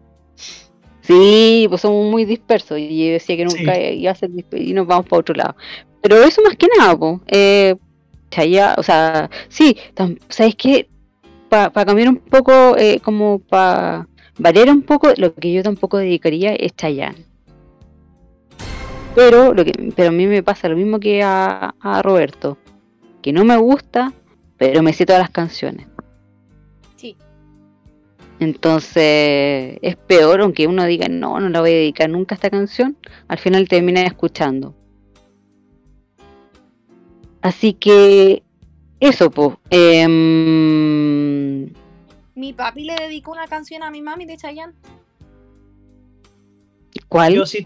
Sí, 1.02 1.66
pues 1.68 1.80
somos 1.80 2.10
muy 2.10 2.24
dispersos. 2.24 2.78
Y 2.78 3.06
yo 3.06 3.12
decía 3.12 3.36
que 3.36 3.44
nunca 3.44 3.78
iba 3.78 4.12
a 4.12 4.14
ser 4.14 4.30
disperso 4.30 4.64
y 4.64 4.72
nos 4.72 4.86
vamos 4.86 5.06
para 5.06 5.20
otro 5.20 5.34
lado. 5.34 5.56
Pero 6.00 6.16
eso 6.22 6.42
más 6.42 6.56
que 6.56 6.68
nada, 6.78 6.96
pues. 6.96 7.20
Eh, 7.28 7.74
Chaya- 8.30 8.74
o 8.78 8.82
sea, 8.82 9.28
sí, 9.48 9.76
¿sabes 10.28 10.54
qué? 10.56 10.88
Para 11.48 11.70
cambiar 11.84 12.08
un 12.08 12.16
poco, 12.16 12.76
eh, 12.78 12.98
como 13.00 13.40
para 13.40 14.08
variar 14.38 14.70
un 14.70 14.82
poco, 14.82 15.08
lo 15.18 15.34
que 15.34 15.52
yo 15.52 15.62
tampoco 15.62 15.98
dedicaría 15.98 16.54
es 16.54 16.74
Chayanne. 16.74 17.26
Pero, 19.14 19.52
lo 19.52 19.64
que, 19.64 19.72
pero 19.94 20.08
a 20.08 20.12
mí 20.12 20.26
me 20.26 20.42
pasa 20.42 20.68
lo 20.70 20.76
mismo 20.76 20.98
que 20.98 21.22
a, 21.22 21.74
a 21.78 22.00
Roberto, 22.02 22.56
que 23.20 23.32
no 23.34 23.44
me 23.44 23.56
gusta, 23.58 24.12
pero 24.56 24.82
me 24.82 24.94
sé 24.94 25.04
todas 25.04 25.20
las 25.20 25.30
canciones. 25.30 25.86
Entonces 28.42 29.78
es 29.82 29.94
peor, 29.94 30.40
aunque 30.40 30.66
uno 30.66 30.84
diga, 30.84 31.06
no, 31.08 31.38
no 31.38 31.48
la 31.48 31.60
voy 31.60 31.70
a 31.70 31.74
dedicar 31.74 32.10
nunca 32.10 32.34
a 32.34 32.36
esta 32.36 32.50
canción, 32.50 32.96
al 33.28 33.38
final 33.38 33.68
termina 33.68 34.02
escuchando. 34.02 34.74
Así 37.40 37.74
que 37.74 38.42
eso, 38.98 39.30
pues. 39.30 39.56
Mi 42.34 42.52
papi 42.52 42.82
le 42.82 42.96
dedicó 42.96 43.30
una 43.30 43.46
canción 43.46 43.84
a 43.84 43.92
mi 43.92 44.02
mami 44.02 44.24
de 44.26 44.36
Chayanne. 44.36 44.74
¿Cuál? 47.08 47.34
Yo 47.34 47.46
sí. 47.46 47.64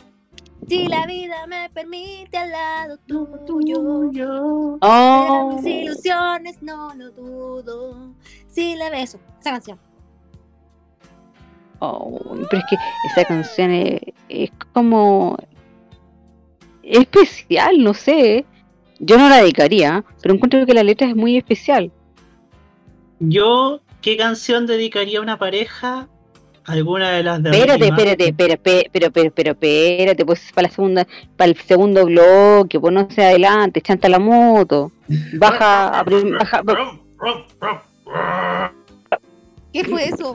Si 0.68 0.88
la 0.88 1.06
vida 1.06 1.46
me 1.46 1.70
permite 1.70 2.36
al 2.36 2.50
lado 2.50 2.98
tuyo, 3.46 4.78
Oh, 4.82 5.52
mis 5.54 5.64
ilusiones 5.64 6.60
no 6.60 6.94
lo 6.94 7.12
dudo. 7.12 8.14
Si 8.48 8.76
la 8.76 8.90
beso, 8.90 9.18
esa 9.40 9.52
canción. 9.52 9.78
Oh, 11.86 12.36
pero 12.50 12.62
es 12.62 12.64
que 12.70 12.76
esa 13.12 13.24
canción 13.26 13.70
es, 13.70 14.00
es 14.28 14.50
como 14.72 15.36
especial, 16.82 17.82
no 17.82 17.94
sé. 17.94 18.44
Yo 18.98 19.18
no 19.18 19.28
la 19.28 19.42
dedicaría, 19.42 20.04
pero 20.22 20.34
encuentro 20.34 20.64
que 20.64 20.74
la 20.74 20.82
letra 20.82 21.06
es 21.06 21.16
muy 21.16 21.36
especial. 21.36 21.90
Yo, 23.18 23.80
¿qué 24.00 24.16
canción 24.16 24.66
dedicaría 24.66 25.18
a 25.18 25.22
una 25.22 25.38
pareja? 25.38 26.08
Alguna 26.64 27.10
de 27.10 27.22
las 27.22 27.42
de 27.42 27.50
Espérate, 27.50 27.86
espérate, 27.86 28.28
espera, 28.28 28.54
espera, 28.54 28.90
pero, 28.92 29.10
pero, 29.12 29.30
pero, 29.32 29.50
espérate, 29.52 30.26
pues 30.26 30.50
para 30.52 30.66
la 30.66 30.74
segunda, 30.74 31.06
para 31.36 31.50
el 31.50 31.56
segundo 31.56 32.04
bloque, 32.06 32.80
pues 32.80 32.92
no 32.92 33.08
se 33.08 33.24
adelante, 33.24 33.80
chanta 33.80 34.08
la 34.08 34.18
moto, 34.18 34.90
baja, 35.34 36.02
baja, 36.38 36.62
¿Qué 39.72 39.84
fue 39.84 40.06
eso? 40.06 40.34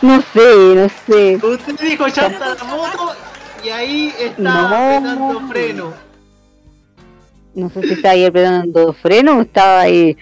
No 0.00 0.20
sé, 0.20 0.74
no 0.74 0.88
sé. 1.06 1.36
Usted 1.36 1.80
dijo 1.80 2.06
llanta 2.06 2.54
la 2.54 2.64
moto 2.64 3.12
y 3.64 3.68
ahí 3.68 4.12
está 4.18 4.42
No. 4.42 4.66
apretando 4.66 5.40
freno. 5.48 5.94
No 7.54 7.70
sé 7.70 7.82
si 7.82 7.92
estaba 7.92 8.14
ahí 8.14 8.24
apretando 8.24 8.92
freno 8.94 9.38
o 9.38 9.42
estaba 9.42 9.80
ahí 9.82 10.16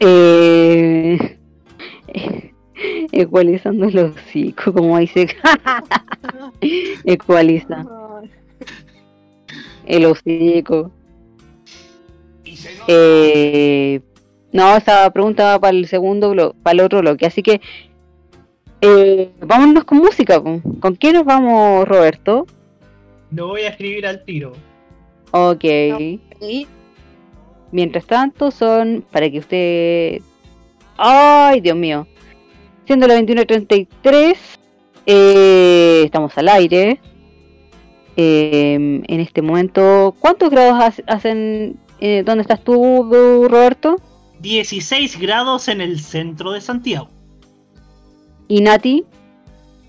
eh, 0.00 1.38
ecualizando 3.12 3.86
el 3.86 3.98
hocico, 3.98 4.72
como 4.72 4.98
dice. 4.98 5.28
Ecualiza 7.04 7.84
el 9.86 10.06
hocico. 10.06 10.90
Eh, 12.88 14.00
no, 14.54 14.74
esa 14.76 15.10
pregunta 15.10 15.44
va 15.52 15.58
para 15.60 15.76
el 15.76 15.86
segundo 15.86 16.30
bloque, 16.30 16.56
para 16.62 16.72
el 16.74 16.80
otro 16.80 17.00
bloque. 17.00 17.26
Así 17.26 17.42
que 17.42 17.60
eh, 18.80 19.30
vámonos 19.40 19.84
con 19.84 19.98
música. 19.98 20.40
¿Con 20.40 20.94
quién 20.98 21.14
nos 21.14 21.24
vamos, 21.26 21.86
Roberto? 21.86 22.46
No 23.30 23.48
voy 23.48 23.62
a 23.62 23.68
escribir 23.68 24.06
al 24.06 24.24
tiro. 24.24 24.52
Ok. 25.32 25.64
Sí. 26.40 26.66
Mientras 27.72 28.06
tanto, 28.06 28.50
son 28.50 29.04
para 29.10 29.28
que 29.30 29.38
usted. 29.40 30.22
¡Ay, 30.96 31.60
Dios 31.60 31.76
mío! 31.76 32.06
Siendo 32.86 33.06
las 33.08 33.18
21.33, 33.18 34.36
eh, 35.06 36.02
estamos 36.04 36.36
al 36.38 36.48
aire. 36.48 37.00
Eh, 38.16 38.74
en 38.74 39.20
este 39.20 39.42
momento, 39.42 40.14
¿cuántos 40.20 40.50
grados 40.50 40.74
ha- 40.80 41.12
hacen? 41.12 41.76
eh, 41.98 42.22
¿Dónde 42.24 42.42
estás 42.42 42.62
tú, 42.62 43.08
Roberto? 43.50 43.96
16 44.40 45.18
grados 45.20 45.68
en 45.68 45.80
el 45.80 46.00
centro 46.00 46.52
de 46.52 46.60
Santiago. 46.60 47.08
¿Y 48.48 48.60
Nati? 48.60 49.04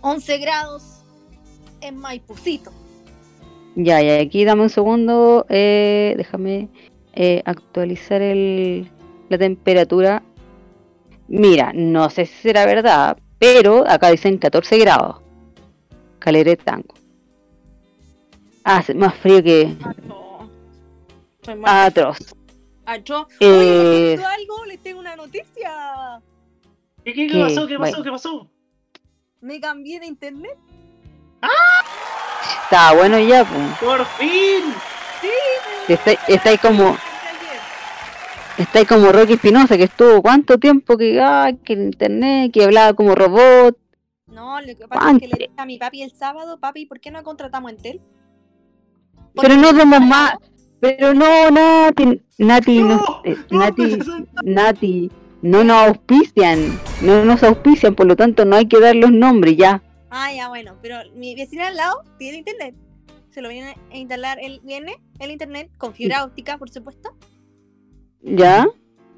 11 0.02 0.38
grados 0.38 0.84
en 1.82 1.98
Maipucito. 1.98 2.72
Ya, 3.76 4.02
ya, 4.02 4.22
aquí 4.22 4.46
dame 4.46 4.64
un 4.64 4.70
segundo. 4.70 5.46
eh, 5.50 6.14
déjame 6.18 6.70
eh, 7.14 7.42
actualizar 7.46 8.22
el, 8.22 8.90
la 9.30 9.38
temperatura. 9.38 10.24
Mira, 11.28 11.72
no 11.74 12.10
sé 12.10 12.26
si 12.26 12.34
será 12.36 12.66
verdad, 12.66 13.18
pero 13.40 13.84
acá 13.90 14.12
dicen 14.12 14.38
14 14.38 14.78
grados. 14.78 15.18
Caleret 16.20 16.64
Tango. 16.64 16.94
Hace 18.64 18.94
más 18.94 19.14
frío 19.16 19.44
que 19.44 19.76
Ah, 21.64 21.86
atroz. 21.86 22.18
Atroz. 22.86 23.28
Eh, 23.40 23.48
Oye, 23.48 24.08
¿les 24.12 24.20
pasó 24.22 24.30
algo? 24.34 24.66
Les 24.66 24.80
tengo 24.84 25.00
una 25.00 25.16
noticia. 25.16 26.22
¿Qué, 27.04 27.14
qué, 27.14 27.28
qué 27.28 27.34
¿Qué? 27.34 27.40
pasó? 27.40 27.68
¿Qué 27.68 27.78
pasó? 27.78 27.92
Bueno. 27.92 28.04
¿Qué 28.04 28.12
pasó? 28.12 28.50
Me 29.42 29.60
cambié 29.60 30.00
de 30.00 30.08
internet. 30.08 30.58
Está 32.64 32.94
bueno 32.94 33.20
ya, 33.20 33.46
pues. 33.46 33.78
¡Por 33.80 34.06
fin! 34.06 34.74
Sí, 35.22 35.30
Está, 35.94 36.12
está 36.28 36.50
ahí 36.50 36.58
como, 36.58 36.88
ayer. 36.90 36.98
está 38.58 38.80
ahí 38.80 38.86
como 38.86 39.12
Rocky 39.12 39.34
Espinosa, 39.34 39.78
que 39.78 39.84
estuvo 39.84 40.22
cuánto 40.22 40.58
tiempo 40.58 40.98
que, 40.98 41.22
ah, 41.22 41.52
que 41.64 41.74
en 41.74 41.84
internet, 41.86 42.52
que 42.52 42.64
hablaba 42.64 42.94
como 42.94 43.14
robot. 43.14 43.78
No, 44.28 44.60
lo 44.62 44.76
que 44.76 44.88
pasa 44.88 45.12
es 45.12 45.20
que 45.20 45.28
le 45.28 45.38
dije 45.38 45.52
a 45.58 45.66
mi 45.66 45.78
papi 45.78 46.02
el 46.02 46.12
sábado, 46.12 46.60
papi, 46.60 46.86
¿por 46.88 47.00
qué 47.00 47.12
no 47.12 47.24
contratamos 47.24 47.72
Entel? 47.72 48.02
Pero 49.40 49.56
no 49.56 49.70
somos 49.70 50.02
más. 50.02 50.36
Pero 50.80 51.14
no, 51.14 51.52
Nati, 51.52 52.22
Nati, 52.38 52.80
no, 52.80 52.88
No, 52.88 53.22
eh, 53.24 53.38
no, 53.50 53.60
Nati, 53.60 53.98
no, 53.98 54.28
Nati, 54.44 55.12
no 55.42 55.64
nos 55.64 55.88
auspician, 55.88 56.80
no 57.02 57.24
nos 57.24 57.44
auspician, 57.44 57.96
por 57.96 58.08
lo 58.08 58.16
tanto 58.16 58.46
no 58.46 58.56
hay 58.56 58.68
que 58.68 58.80
dar 58.80 58.96
los 58.96 59.12
nombres 59.12 59.58
ya. 59.58 59.82
Ah, 60.10 60.34
ya, 60.34 60.48
bueno, 60.50 60.76
pero 60.82 60.98
mi 61.14 61.36
vecina 61.36 61.68
al 61.68 61.76
lado 61.76 62.04
tiene 62.18 62.38
internet. 62.40 62.76
Se 63.32 63.42
lo 63.42 63.50
viene 63.50 63.76
a 63.92 63.98
instalar 63.98 64.40
el 64.42 64.62
viene 64.62 64.96
el 65.20 65.32
internet 65.32 65.70
con 65.78 65.94
fibra 65.94 66.24
óptica, 66.24 66.58
por 66.58 66.70
supuesto. 66.70 67.16
¿Ya? 68.22 68.68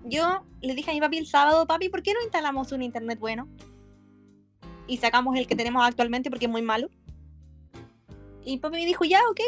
Yo 0.05 0.43
le 0.61 0.75
dije 0.75 0.91
a 0.91 0.93
mi 0.93 0.99
papi 0.99 1.17
el 1.17 1.27
sábado, 1.27 1.67
papi, 1.67 1.89
¿por 1.89 2.01
qué 2.01 2.13
no 2.13 2.21
instalamos 2.23 2.71
un 2.71 2.81
internet 2.81 3.19
bueno? 3.19 3.47
Y 4.87 4.97
sacamos 4.97 5.35
el 5.37 5.47
que 5.47 5.55
tenemos 5.55 5.85
actualmente 5.85 6.29
porque 6.29 6.45
es 6.45 6.51
muy 6.51 6.61
malo. 6.61 6.89
Y 8.43 8.57
papi 8.57 8.77
me 8.77 8.85
dijo, 8.85 9.05
ya, 9.05 9.21
ok. 9.29 9.41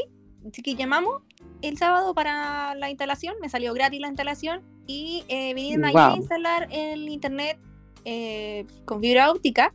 Así 0.48 0.62
que 0.62 0.76
llamamos 0.76 1.22
el 1.62 1.78
sábado 1.78 2.14
para 2.14 2.76
la 2.76 2.90
instalación, 2.90 3.36
me 3.42 3.50
salió 3.50 3.74
gratis 3.74 4.00
la 4.00 4.08
instalación 4.08 4.62
y 4.88 5.24
eh, 5.28 5.54
vinieron 5.54 5.86
ayer 5.86 6.00
a 6.00 6.08
Wow. 6.10 6.18
instalar 6.18 6.68
el 6.72 7.10
internet 7.10 7.60
eh, 8.06 8.66
con 8.86 9.02
fibra 9.02 9.32
óptica 9.32 9.74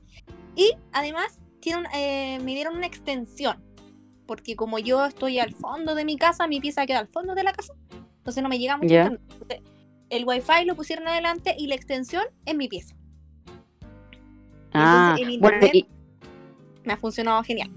y 0.56 0.72
además 0.92 1.40
tienen, 1.60 1.84
eh, 1.94 2.38
me 2.42 2.54
dieron 2.54 2.76
una 2.76 2.86
extensión 2.86 3.62
porque 4.26 4.56
como 4.56 4.78
yo 4.78 5.04
estoy 5.04 5.38
al 5.38 5.54
fondo 5.54 5.94
de 5.94 6.04
mi 6.04 6.16
casa, 6.16 6.46
mi 6.46 6.60
pieza 6.60 6.86
queda 6.86 7.00
al 7.00 7.08
fondo 7.08 7.34
de 7.34 7.42
la 7.42 7.52
casa, 7.52 7.74
entonces 8.18 8.42
no 8.42 8.48
me 8.48 8.58
llega 8.58 8.76
mucho 8.76 8.94
internet. 8.94 9.20
Entonces, 9.32 9.60
el 10.10 10.24
wifi 10.24 10.64
lo 10.64 10.74
pusieron 10.74 11.06
adelante 11.08 11.54
y 11.58 11.66
la 11.66 11.74
extensión 11.74 12.24
en 12.46 12.56
mi 12.56 12.68
pieza. 12.68 12.94
Ah, 14.72 15.16
el 15.18 15.38
bueno, 15.38 15.66
y, 15.72 15.86
Me 16.84 16.92
ha 16.92 16.96
funcionado 16.96 17.42
genial. 17.42 17.70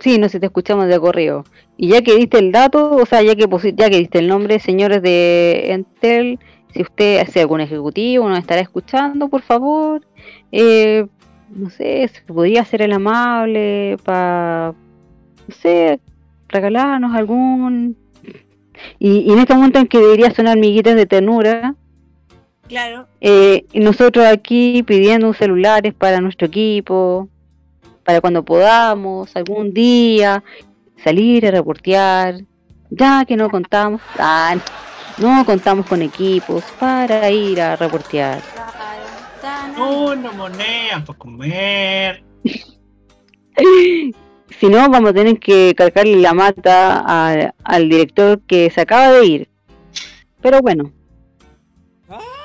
Sí, 0.00 0.18
no 0.18 0.28
sé, 0.28 0.40
te 0.40 0.46
escuchamos 0.46 0.86
de 0.86 0.98
correo. 0.98 1.44
Y 1.76 1.88
ya 1.88 2.02
que 2.02 2.14
diste 2.16 2.38
el 2.38 2.52
dato, 2.52 2.90
o 2.96 3.06
sea, 3.06 3.22
ya 3.22 3.34
que 3.34 3.46
ya 3.74 3.90
que 3.90 3.98
diste 3.98 4.18
el 4.18 4.28
nombre, 4.28 4.58
señores 4.58 5.02
de 5.02 5.72
Entel, 5.72 6.38
si 6.72 6.82
usted 6.82 7.20
es 7.20 7.36
algún 7.36 7.60
ejecutivo 7.60 8.28
nos 8.28 8.38
estará 8.38 8.60
escuchando, 8.60 9.28
por 9.28 9.42
favor, 9.42 10.02
eh, 10.52 11.06
no 11.50 11.70
sé, 11.70 12.08
se 12.08 12.20
podría 12.22 12.62
hacer 12.62 12.82
el 12.82 12.92
amable 12.92 13.96
para, 14.04 14.74
no 15.48 15.54
sé, 15.54 16.00
regalarnos 16.48 17.14
algún... 17.14 17.96
Y, 18.98 19.20
y 19.20 19.32
en 19.32 19.38
este 19.40 19.54
momento 19.54 19.78
en 19.80 19.86
que 19.88 19.98
debería 19.98 20.30
sonar 20.32 20.56
miguitas 20.58 20.94
de 20.94 21.06
ternura, 21.06 21.74
Claro. 22.68 23.06
eh, 23.20 23.64
y 23.72 23.80
nosotros 23.80 24.26
aquí 24.26 24.82
pidiendo 24.82 25.32
celulares 25.32 25.94
para 25.94 26.20
nuestro 26.20 26.46
equipo, 26.46 27.28
para 28.08 28.22
cuando 28.22 28.42
podamos, 28.42 29.36
algún 29.36 29.74
día, 29.74 30.42
salir 31.04 31.46
a 31.46 31.50
reportear, 31.50 32.36
ya 32.88 33.26
que 33.26 33.36
no 33.36 33.50
contamos, 33.50 34.00
ah, 34.18 34.56
no 35.18 35.44
contamos 35.44 35.84
con 35.84 36.00
equipos 36.00 36.64
para 36.80 37.30
ir 37.30 37.60
a 37.60 37.76
reportear. 37.76 38.40
claro, 38.40 39.04
tan- 39.42 39.78
Una 39.78 40.32
moneda 40.32 41.04
para 41.06 41.18
comer. 41.18 42.24
Si 44.58 44.66
no, 44.68 44.88
vamos 44.88 45.10
a 45.10 45.12
tener 45.12 45.38
que 45.38 45.74
cargarle 45.76 46.16
la 46.16 46.32
mata 46.32 47.04
a- 47.06 47.54
al 47.64 47.88
director 47.90 48.40
que 48.46 48.70
se 48.70 48.80
acaba 48.80 49.12
de 49.12 49.26
ir. 49.26 49.48
Pero 50.40 50.62
bueno, 50.62 50.90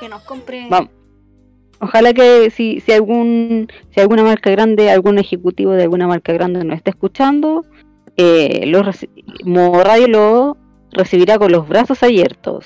Que 0.01 0.09
nos 0.09 0.22
compre. 0.24 0.68
Vamos. 0.70 0.89
Ojalá 1.84 2.13
que 2.13 2.49
si, 2.49 2.79
si 2.79 2.93
algún 2.93 3.67
si 3.93 3.99
alguna 3.99 4.23
marca 4.23 4.49
grande, 4.49 4.89
algún 4.89 5.19
ejecutivo 5.19 5.73
de 5.73 5.84
alguna 5.84 6.07
marca 6.07 6.31
grande 6.31 6.63
nos 6.63 6.77
está 6.77 6.91
escuchando, 6.91 7.65
eh, 8.15 8.63
lo 8.67 8.84
Modo 9.43 9.84
Radio 9.84 10.07
lo 10.07 10.57
recibirá 10.91 11.38
con 11.38 11.51
los 11.51 11.67
brazos 11.67 12.01
abiertos. 12.01 12.65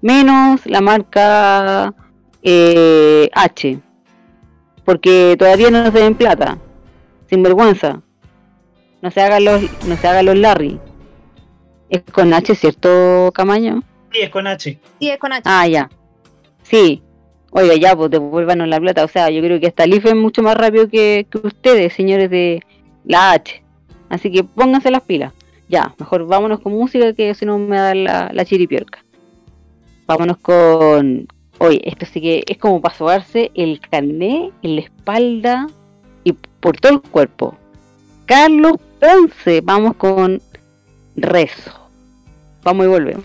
Menos 0.00 0.66
la 0.66 0.80
marca 0.80 1.94
eh, 2.42 3.30
H. 3.32 3.78
Porque 4.84 5.36
todavía 5.38 5.70
no 5.70 5.84
se 5.84 5.90
ven 5.90 6.16
plata. 6.16 6.58
Sin 7.30 7.44
vergüenza. 7.44 8.02
No 9.02 9.12
se 9.12 9.20
hagan 9.20 9.44
los, 9.44 9.62
no 9.86 9.96
se 9.96 10.08
hagan 10.08 10.26
los 10.26 10.36
Larry. 10.36 10.80
Es 11.90 12.02
con 12.10 12.34
H, 12.34 12.56
¿cierto, 12.56 13.30
Camaño? 13.32 13.84
Sí, 14.10 14.22
es 14.22 14.30
con 14.30 14.48
H. 14.48 14.80
Sí, 14.98 15.10
es 15.10 15.18
con 15.18 15.32
H. 15.32 15.42
Ah, 15.44 15.68
ya. 15.68 15.88
Sí. 16.64 17.04
Oiga, 17.50 17.74
ya, 17.76 17.96
pues 17.96 18.10
devuélvanos 18.10 18.68
la 18.68 18.80
plata. 18.80 19.04
O 19.04 19.08
sea, 19.08 19.30
yo 19.30 19.40
creo 19.42 19.58
que 19.58 19.68
hasta 19.68 19.84
el 19.84 19.94
es 19.94 20.14
mucho 20.14 20.42
más 20.42 20.56
rápido 20.56 20.88
que, 20.88 21.26
que 21.30 21.38
ustedes, 21.38 21.92
señores 21.94 22.30
de 22.30 22.62
la 23.04 23.32
H. 23.32 23.62
Así 24.08 24.30
que 24.30 24.44
pónganse 24.44 24.90
las 24.90 25.02
pilas. 25.02 25.32
Ya, 25.68 25.94
mejor 25.98 26.26
vámonos 26.26 26.60
con 26.60 26.72
música 26.72 27.12
que 27.12 27.34
si 27.34 27.44
no 27.44 27.58
me 27.58 27.76
da 27.76 27.94
la, 27.94 28.30
la 28.32 28.44
chiripiorca. 28.44 29.04
Vámonos 30.06 30.38
con... 30.38 31.28
Oye, 31.58 31.80
esto 31.84 32.06
sí 32.06 32.20
que 32.20 32.44
es 32.46 32.56
como 32.56 32.80
para 32.80 32.94
sobarse 32.94 33.50
el 33.54 33.80
carné 33.80 34.52
en 34.62 34.76
la 34.76 34.82
espalda 34.82 35.66
y 36.24 36.32
por 36.32 36.78
todo 36.78 36.92
el 36.92 37.00
cuerpo. 37.00 37.56
Carlos 38.26 38.76
Ponce, 39.00 39.60
vamos 39.60 39.96
con 39.96 40.40
rezo. 41.16 41.72
Vamos 42.62 42.86
y 42.86 42.88
volvemos. 42.88 43.24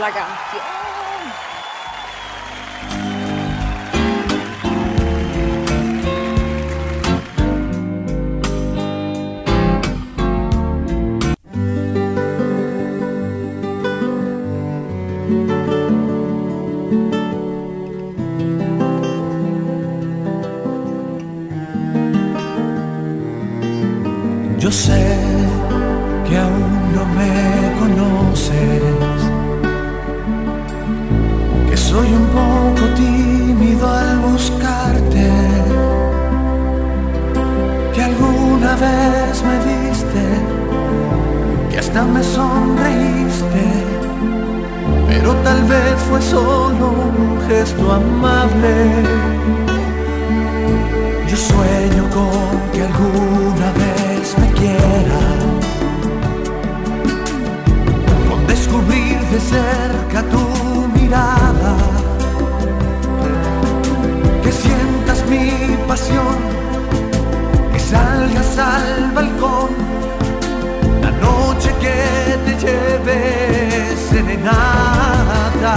La 0.00 0.10
canción. 0.10 0.77
Yo 24.68 24.72
sé 24.72 25.16
que 26.28 26.36
aún 26.36 26.92
no 26.94 27.06
me 27.18 27.72
conoces, 27.80 29.18
que 31.70 31.74
soy 31.74 32.08
un 32.12 32.26
poco 32.26 32.84
tímido 32.94 33.88
al 33.88 34.18
buscarte, 34.18 35.30
que 37.94 38.02
alguna 38.02 38.76
vez 38.76 39.42
me 39.48 39.56
viste, 39.70 40.24
que 41.70 41.78
hasta 41.78 42.04
me 42.04 42.22
sonreíste, 42.22 43.64
pero 45.08 45.32
tal 45.36 45.62
vez 45.64 45.96
fue 46.10 46.20
solo 46.20 46.88
un 46.90 47.40
gesto 47.48 47.90
amable. 47.90 48.74
Yo 51.26 51.36
sueño 51.38 52.04
con 52.10 52.70
que 52.72 52.82
alguna 52.82 53.72
vez 53.72 53.87
me 54.58 54.66
quieras, 54.66 55.54
con 58.28 58.46
descubrir 58.46 59.18
de 59.30 59.40
cerca 59.40 60.22
tu 60.30 60.88
mirada, 60.98 61.76
que 64.42 64.52
sientas 64.52 65.24
mi 65.28 65.76
pasión, 65.86 66.36
que 67.72 67.80
salgas 67.80 68.58
al 68.58 69.12
balcón, 69.12 69.70
la 71.02 71.10
noche 71.10 71.72
que 71.80 72.38
te 72.44 72.52
lleve 72.64 73.96
serenata. 74.10 75.74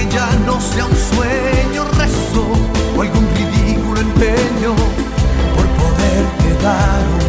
Que 0.00 0.14
ya 0.14 0.30
no 0.46 0.60
sea 0.60 0.84
un 0.86 0.96
sueño, 0.96 1.84
rezo 1.98 2.46
o 2.96 3.02
algún 3.02 3.26
ridículo 3.34 4.00
empeño 4.00 4.74
por 5.54 5.66
poderte 5.78 6.62
dar 6.62 7.19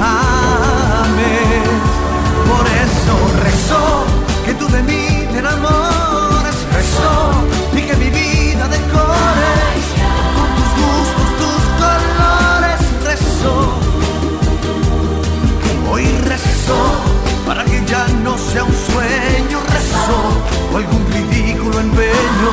ames. 0.00 1.68
Por 2.50 2.66
eso 2.66 3.14
rezo 3.42 4.04
que 4.44 4.54
tú 4.54 4.68
de 4.68 4.82
mí 4.82 5.26
te 5.32 5.38
enamores, 5.38 6.56
rezo 6.72 7.12
y 7.72 7.80
que 7.82 7.96
mi 7.96 8.10
vida 8.10 8.68
decores 8.68 9.82
con 10.36 10.48
tus 10.58 10.70
gustos, 10.82 11.26
tus 11.42 11.62
colores, 11.82 12.80
rezo. 13.04 13.52
Hoy 15.90 16.04
rezo 16.32 16.78
para 17.46 17.64
que 17.64 17.84
ya 17.86 18.06
no 18.24 18.36
sea 18.38 18.64
un 18.64 18.76
sueño, 18.90 19.60
rezo 19.74 20.18
o 20.72 20.76
algún 20.76 21.06
ridículo 21.12 21.80
empeño 21.80 22.50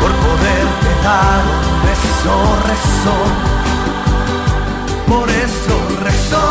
por 0.00 0.10
poderte 0.26 0.90
dar 1.04 1.42
un 1.44 1.82
beso, 1.86 2.34
rezo. 2.66 3.61
Por 5.12 5.28
eso 5.28 5.74
rezo 6.02 6.42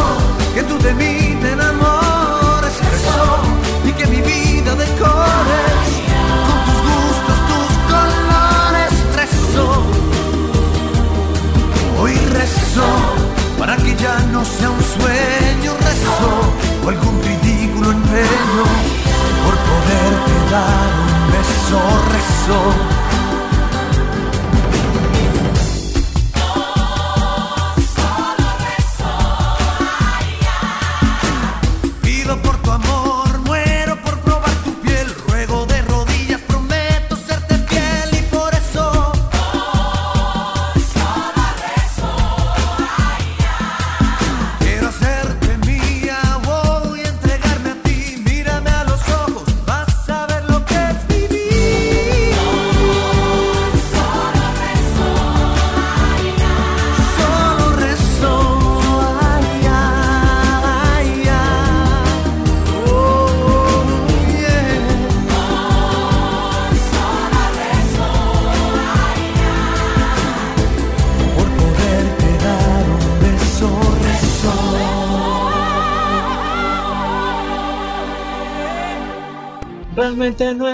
que 0.53 0.61
tú 0.61 0.77
de 0.77 0.93
mí 0.93 1.35
te 1.41 1.53
enamores, 1.53 2.73
rezo 2.91 3.25
y 3.83 3.91
que 3.91 4.05
mi 4.05 4.21
vida 4.21 4.75
decores 4.75 5.87
con 6.47 6.57
tus 6.67 6.79
gustos, 6.89 7.37
tus 7.51 7.71
colores, 7.91 8.93
rezo. 9.15 9.65
Hoy 11.99 12.15
rezo 12.37 12.87
para 13.57 13.75
que 13.77 13.95
ya 13.95 14.19
no 14.31 14.45
sea 14.45 14.69
un 14.69 14.83
sueño, 14.95 15.71
rezo 15.89 16.31
o 16.85 16.89
algún 16.89 17.19
ridículo 17.23 17.89
empeño 17.89 18.65
por 19.43 19.55
poderte 19.69 20.33
dar 20.51 20.89
un 21.09 21.31
beso, 21.33 21.79
rezo. 22.13 23.00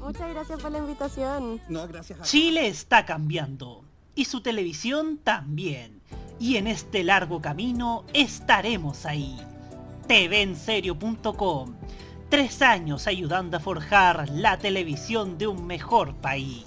Muchas 0.00 0.30
gracias 0.30 0.60
por 0.60 0.72
la 0.72 0.78
invitación. 0.78 1.60
No, 1.68 1.86
gracias 1.88 2.20
a 2.20 2.22
Chile 2.22 2.68
está 2.68 3.04
cambiando 3.04 3.84
y 4.14 4.24
su 4.24 4.40
televisión 4.40 5.18
también. 5.18 6.02
Y 6.40 6.56
en 6.56 6.66
este 6.66 7.04
largo 7.04 7.40
camino 7.40 8.04
estaremos 8.12 9.06
ahí. 9.06 9.38
TVenserio.com. 10.08 11.74
Tres 12.28 12.62
años 12.62 13.06
ayudando 13.06 13.56
a 13.56 13.60
forjar 13.60 14.28
la 14.30 14.58
televisión 14.58 15.38
de 15.38 15.46
un 15.46 15.66
mejor 15.66 16.14
país. 16.16 16.66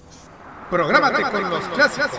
Prográmate 0.70 1.22
con 1.22 1.50
los 1.50 1.64
clásicos. 1.68 2.10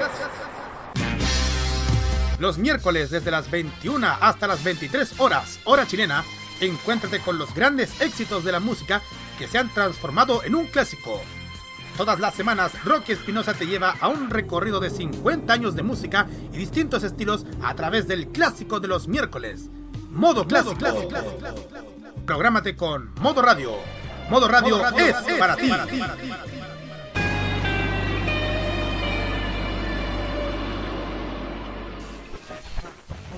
Los 2.40 2.58
miércoles 2.58 3.10
desde 3.10 3.32
las 3.32 3.50
21 3.50 4.08
hasta 4.20 4.48
las 4.48 4.64
23 4.64 5.20
horas, 5.20 5.60
hora 5.66 5.88
chilena, 5.88 6.24
encuéntrate 6.60 7.20
con 7.20 7.38
los 7.38 7.54
grandes 7.54 8.00
éxitos 8.02 8.44
de 8.44 8.52
la 8.52 8.60
música 8.60 9.02
que 9.38 9.48
se 9.48 9.58
han 9.58 9.74
transformado 9.74 10.44
en 10.44 10.56
un 10.56 10.68
clásico. 10.68 11.22
Todas 11.98 12.20
las 12.20 12.34
semanas, 12.34 12.72
Rocky 12.84 13.12
Espinosa 13.12 13.54
te 13.54 13.68
lleva 13.68 13.96
a 14.00 14.08
un 14.08 14.30
recorrido 14.30 14.80
de 14.80 14.90
50 14.90 15.54
años 15.54 15.76
de 15.76 15.84
música 15.84 16.28
y 16.52 16.58
distintos 16.58 17.04
estilos 17.04 17.46
a 17.62 17.76
través 17.76 18.08
del 18.08 18.30
clásico 18.30 18.80
de 18.80 18.88
los 18.88 19.08
miércoles. 19.08 19.70
Modo 20.10 20.48
clásico. 20.48 20.78
Prográmate 22.26 22.76
con 22.76 23.14
Modo 23.16 23.42
Radio. 23.42 23.74
Modo 24.30 24.48
Radio, 24.48 24.82
es, 24.98 25.16
para 25.38 25.56
ti. 25.56 25.70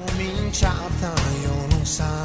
Cominciata 0.05 1.13
io 1.43 1.67
non 1.69 1.85
saprei. 1.85 2.24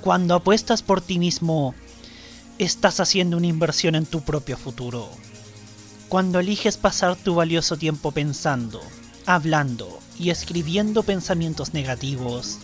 Cuando 0.00 0.34
apuestas 0.34 0.82
por 0.82 1.02
ti 1.02 1.18
mismo, 1.18 1.74
estás 2.58 3.00
haciendo 3.00 3.36
una 3.36 3.48
inversión 3.48 3.94
en 3.94 4.06
tu 4.06 4.22
propio 4.22 4.56
futuro. 4.56 5.10
Cuando 6.08 6.40
eliges 6.40 6.78
pasar 6.78 7.16
tu 7.16 7.34
valioso 7.34 7.76
tiempo 7.76 8.10
pensando, 8.10 8.80
hablando 9.26 10.00
y 10.18 10.30
escribiendo 10.30 11.02
pensamientos 11.02 11.74
negativos, 11.74 12.60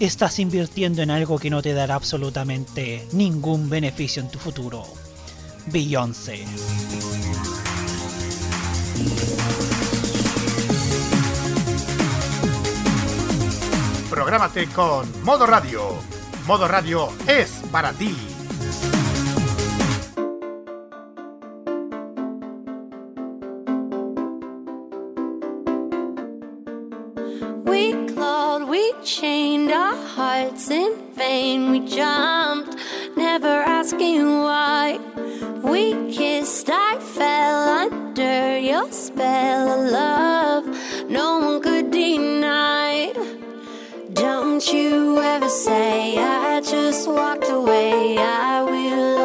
estás 0.00 0.38
invirtiendo 0.38 1.02
en 1.02 1.10
algo 1.10 1.38
que 1.38 1.50
no 1.50 1.60
te 1.60 1.74
dará 1.74 1.96
absolutamente 1.96 3.06
ningún 3.12 3.68
beneficio 3.68 4.22
en 4.22 4.30
tu 4.30 4.38
futuro. 4.38 4.84
Beyoncé. 5.66 6.46
Prográmate 14.08 14.66
con 14.68 15.22
Modo 15.22 15.46
Radio. 15.46 16.17
Modo 16.48 16.66
Radio 16.66 17.12
es 17.26 17.62
para 17.70 17.92
ti. 17.92 18.16
We 27.66 27.92
clawed, 28.14 28.66
we 28.66 28.94
chained 29.04 29.70
our 29.70 29.94
hearts 29.94 30.70
in 30.70 30.94
vain. 31.14 31.70
We 31.70 31.80
jumped, 31.80 32.74
never 33.14 33.62
asking 33.66 34.40
why. 34.40 34.98
We 35.62 35.92
kissed, 36.10 36.70
I 36.70 36.96
fell 36.98 37.68
under 37.68 38.58
your 38.58 38.90
spell 38.90 39.68
of 39.68 39.92
love. 39.92 41.10
No 41.10 41.40
one 41.40 41.60
could 41.60 41.90
deny. 41.90 42.87
Don't 44.18 44.66
you 44.72 45.20
ever 45.20 45.48
say 45.48 46.18
I 46.18 46.60
just 46.60 47.08
walked 47.08 47.48
away. 47.48 48.16
I 48.18 48.62
will 48.62 49.17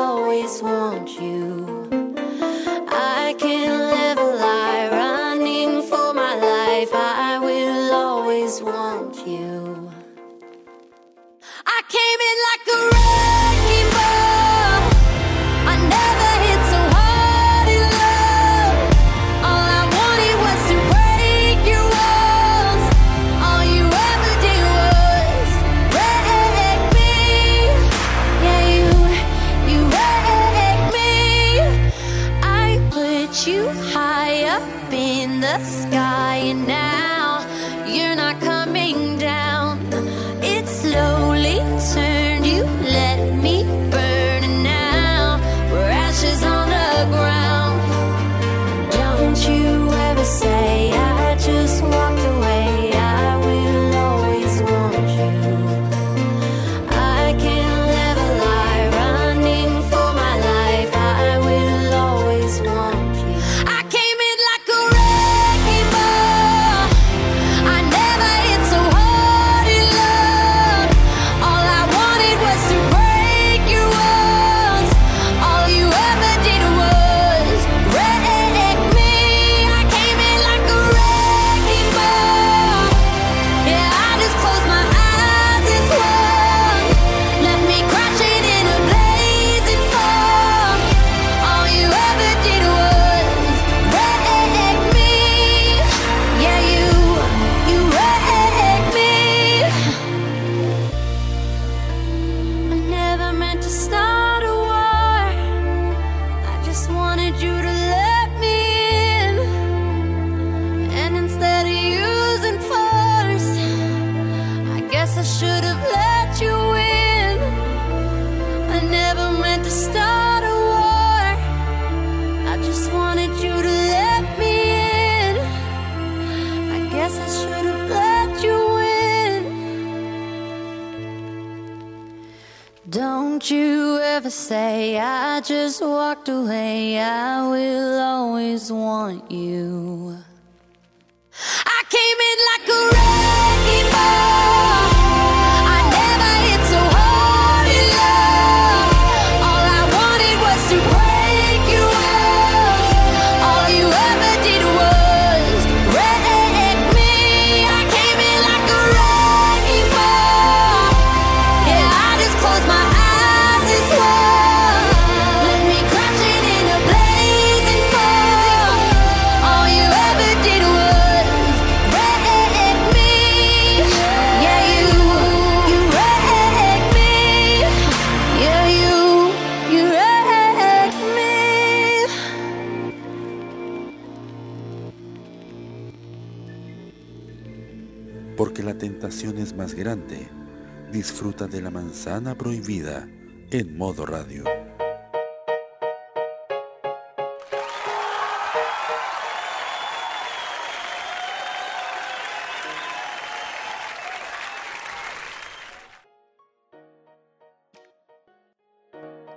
Disfruta 191.44 191.58
de 191.58 191.62
la 191.62 191.72
manzana 191.72 192.36
prohibida 192.36 193.06
en 193.52 193.78
modo 193.78 194.06
radio. 194.06 194.44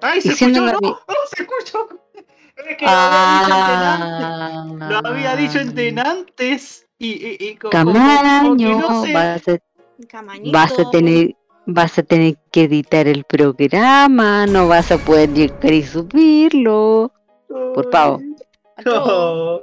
¡Ay, 0.03 0.21
se 0.21 0.31
escuchó! 0.33 0.61
¡No! 0.61 0.73
¡No 0.81 0.99
se 1.35 1.43
escuchó! 1.43 1.89
Es 2.57 2.77
que 2.77 2.85
Ah. 2.89 3.47
lo 3.49 3.57
había 3.57 3.77
dicho 3.87 3.99
en 3.99 4.15
delante. 4.79 4.95
Lo 4.95 5.09
había 5.09 5.37
dicho 5.37 5.59
en 5.59 5.99
antes. 5.99 6.87
Y, 6.99 7.09
y, 7.09 7.37
y 7.51 7.57
co- 7.57 7.71
como, 7.71 7.93
como 7.93 8.57
que 8.57 8.65
Camaño, 8.65 8.79
no 8.79 9.05
sé. 9.05 9.13
vas 9.13 9.49
a, 9.49 9.59
vas 10.51 10.79
a 10.79 10.91
tener 10.91 11.35
vas 11.67 11.99
a 11.99 12.03
tener 12.03 12.37
que 12.51 12.65
editar 12.65 13.07
el 13.09 13.25
programa, 13.25 14.47
no 14.47 14.69
vas 14.69 14.91
a 14.93 14.99
poder 14.99 15.33
llegar 15.33 15.73
y 15.73 15.83
subirlo. 15.83 17.13
Por 17.49 17.91
favor. 17.91 18.21
Oh, 18.87 19.61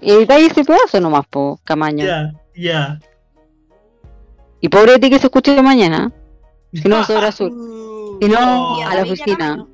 Editáis 0.00 0.50
ese 0.52 0.64
pedazo 0.64 1.00
nomás, 1.00 1.26
po, 1.28 1.58
Camaño. 1.64 2.04
ya, 2.04 2.32
ya. 2.54 2.98
Y 4.60 4.68
pobre 4.68 4.92
de 4.92 4.98
ti 4.98 5.10
que 5.10 5.18
se 5.18 5.26
escuche 5.26 5.60
mañana. 5.62 6.12
Si 6.72 6.86
no, 6.88 7.02
sobra 7.04 7.28
azul. 7.28 7.50
Si 8.20 8.28
no, 8.28 8.38
Oh. 8.78 8.82
a 8.84 8.94
la 8.96 9.02
oficina. 9.02 9.66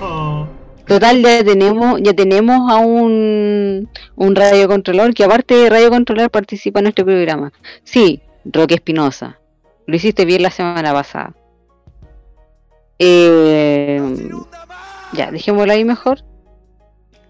Oh, 0.00 0.46
Total, 0.86 1.22
ya 1.22 1.44
tenemos, 1.44 2.00
ya 2.02 2.12
tenemos 2.12 2.70
a 2.72 2.76
un, 2.78 3.88
un 4.16 4.34
radiocontrolador 4.34 5.14
que 5.14 5.22
aparte 5.24 5.54
de 5.54 5.70
radiocontrolar 5.70 6.30
participa 6.30 6.80
en 6.80 6.88
este 6.88 7.04
programa. 7.04 7.52
Sí, 7.84 8.20
Roque 8.44 8.74
Espinosa. 8.74 9.38
Lo 9.86 9.96
hiciste 9.96 10.24
bien 10.24 10.42
la 10.42 10.50
semana 10.50 10.92
pasada. 10.92 11.34
Eh, 12.98 14.30
ya, 15.12 15.30
dejémoslo 15.30 15.72
ahí 15.72 15.84
mejor. 15.84 16.24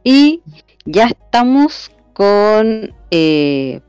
Y 0.02 0.42
ya 0.84 1.06
estamos 1.06 1.90
con 2.12 2.94
eh, 3.10 3.80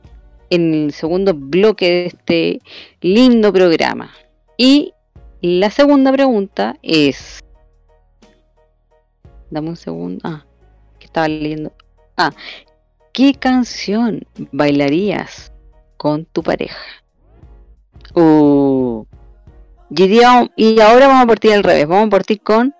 en 0.50 0.74
el 0.74 0.92
segundo 0.92 1.34
bloque 1.34 1.86
de 1.86 2.06
este 2.06 2.60
lindo 3.00 3.52
programa. 3.52 4.10
Y 4.56 4.92
la 5.42 5.70
segunda 5.70 6.12
pregunta 6.12 6.76
es... 6.82 7.40
Dame 9.50 9.68
un 9.68 9.76
segundo. 9.76 10.20
Ah, 10.24 10.44
que 10.98 11.06
estaba 11.06 11.28
leyendo. 11.28 11.72
Ah, 12.16 12.32
¿qué 13.12 13.34
canción 13.34 14.26
bailarías 14.50 15.52
con 15.96 16.24
tu 16.24 16.42
pareja? 16.42 17.05
Uh, 18.16 19.04
y, 19.90 20.80
ahora 20.80 21.06
vamos 21.06 21.24
a 21.24 21.26
partir 21.26 21.52
al 21.52 21.62
revés. 21.62 21.86
Vamos 21.86 22.06
a 22.06 22.10
partir 22.10 22.40
con 22.40 22.74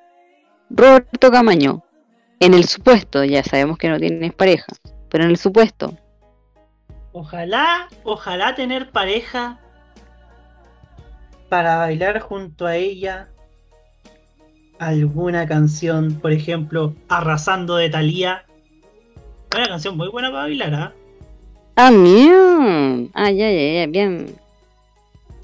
Roberto 0.71 1.31
Camaño. 1.31 1.83
En 2.41 2.55
el 2.55 2.65
supuesto, 2.65 3.23
ya 3.23 3.45
sabemos 3.45 3.77
que 3.79 3.89
no 3.89 3.99
tienes 3.99 4.33
pareja, 4.33 4.67
pero 5.11 5.25
en 5.25 5.31
el 5.31 5.37
supuesto, 5.37 5.95
Ojalá, 7.13 7.89
ojalá 8.05 8.55
tener 8.55 8.91
pareja 8.91 9.59
para 11.49 11.79
bailar 11.79 12.21
junto 12.21 12.67
a 12.67 12.77
ella 12.77 13.31
alguna 14.79 15.47
canción, 15.47 16.21
por 16.21 16.33
ejemplo, 16.33 16.95
Arrasando 17.09 17.77
de 17.77 17.89
Thalía. 17.89 18.45
Una 19.55 19.67
canción 19.67 19.97
muy 19.97 20.09
buena 20.09 20.29
para 20.29 20.43
bailar, 20.43 20.75
¿ah? 20.75 20.93
Ah, 21.77 21.91
bien. 21.91 23.11
Ah, 23.15 23.31
ya, 23.31 23.51
ya, 23.51 23.73
ya, 23.73 23.87
bien. 23.87 24.37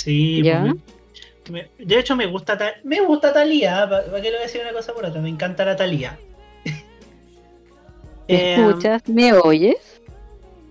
Sí, 0.03 0.43
¿Ya? 0.43 0.61
pues, 0.63 0.75
me- 1.51 1.63
me- 1.79 1.85
de 1.87 1.99
hecho 2.01 2.17
me 2.17 2.27
gusta 2.27 2.59
Ta- 2.59 2.75
me 2.83 3.01
gusta 3.01 3.33
Thalía, 3.33 3.89
¿para 3.89 4.17
qué 4.17 4.23
le 4.23 4.31
voy 4.33 4.39
a 4.39 4.43
decir 4.43 4.61
una 4.63 4.73
cosa 4.73 4.93
por 4.93 5.05
otra? 5.05 5.21
Me 5.21 5.29
encanta 5.29 5.65
la 5.65 5.77
Thalía. 5.77 6.19
¿Me 8.29 8.55
Em, 8.55 8.69
escuchas? 8.69 9.09
¿Me 9.09 9.33
oyes? 9.33 10.01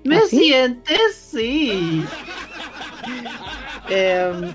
¿Me 0.03 0.17
¿Ah, 0.17 0.21
sientes? 0.27 1.15
Sí. 1.15 2.03
Em, 3.89 4.53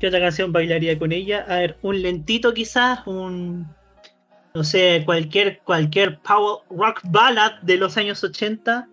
¿Qué 0.00 0.06
otra 0.08 0.20
canción 0.20 0.52
bailaría 0.52 0.98
con 0.98 1.12
ella? 1.12 1.44
A 1.48 1.56
ver, 1.56 1.76
un 1.82 2.00
lentito 2.02 2.54
quizás, 2.54 3.06
un... 3.06 3.66
No 4.54 4.64
sé, 4.64 5.02
cualquier, 5.04 5.60
cualquier 5.60 6.18
power 6.20 6.60
rock 6.70 7.00
ballad 7.04 7.52
de 7.62 7.76
los 7.76 7.96
años 7.96 8.22
80. 8.24 8.88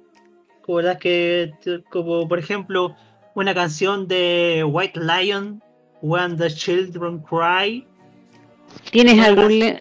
Como 0.62 0.82
las 0.82 0.98
que... 0.98 1.54
Como 1.90 2.28
por 2.28 2.40
ejemplo 2.40 2.96
una 3.36 3.54
canción 3.54 4.08
de 4.08 4.64
White 4.68 5.00
Lion, 5.00 5.62
When 6.02 6.38
the 6.38 6.50
Children 6.50 7.20
Cry. 7.20 7.86
¿Tienes 8.92 9.24
algún... 9.24 9.80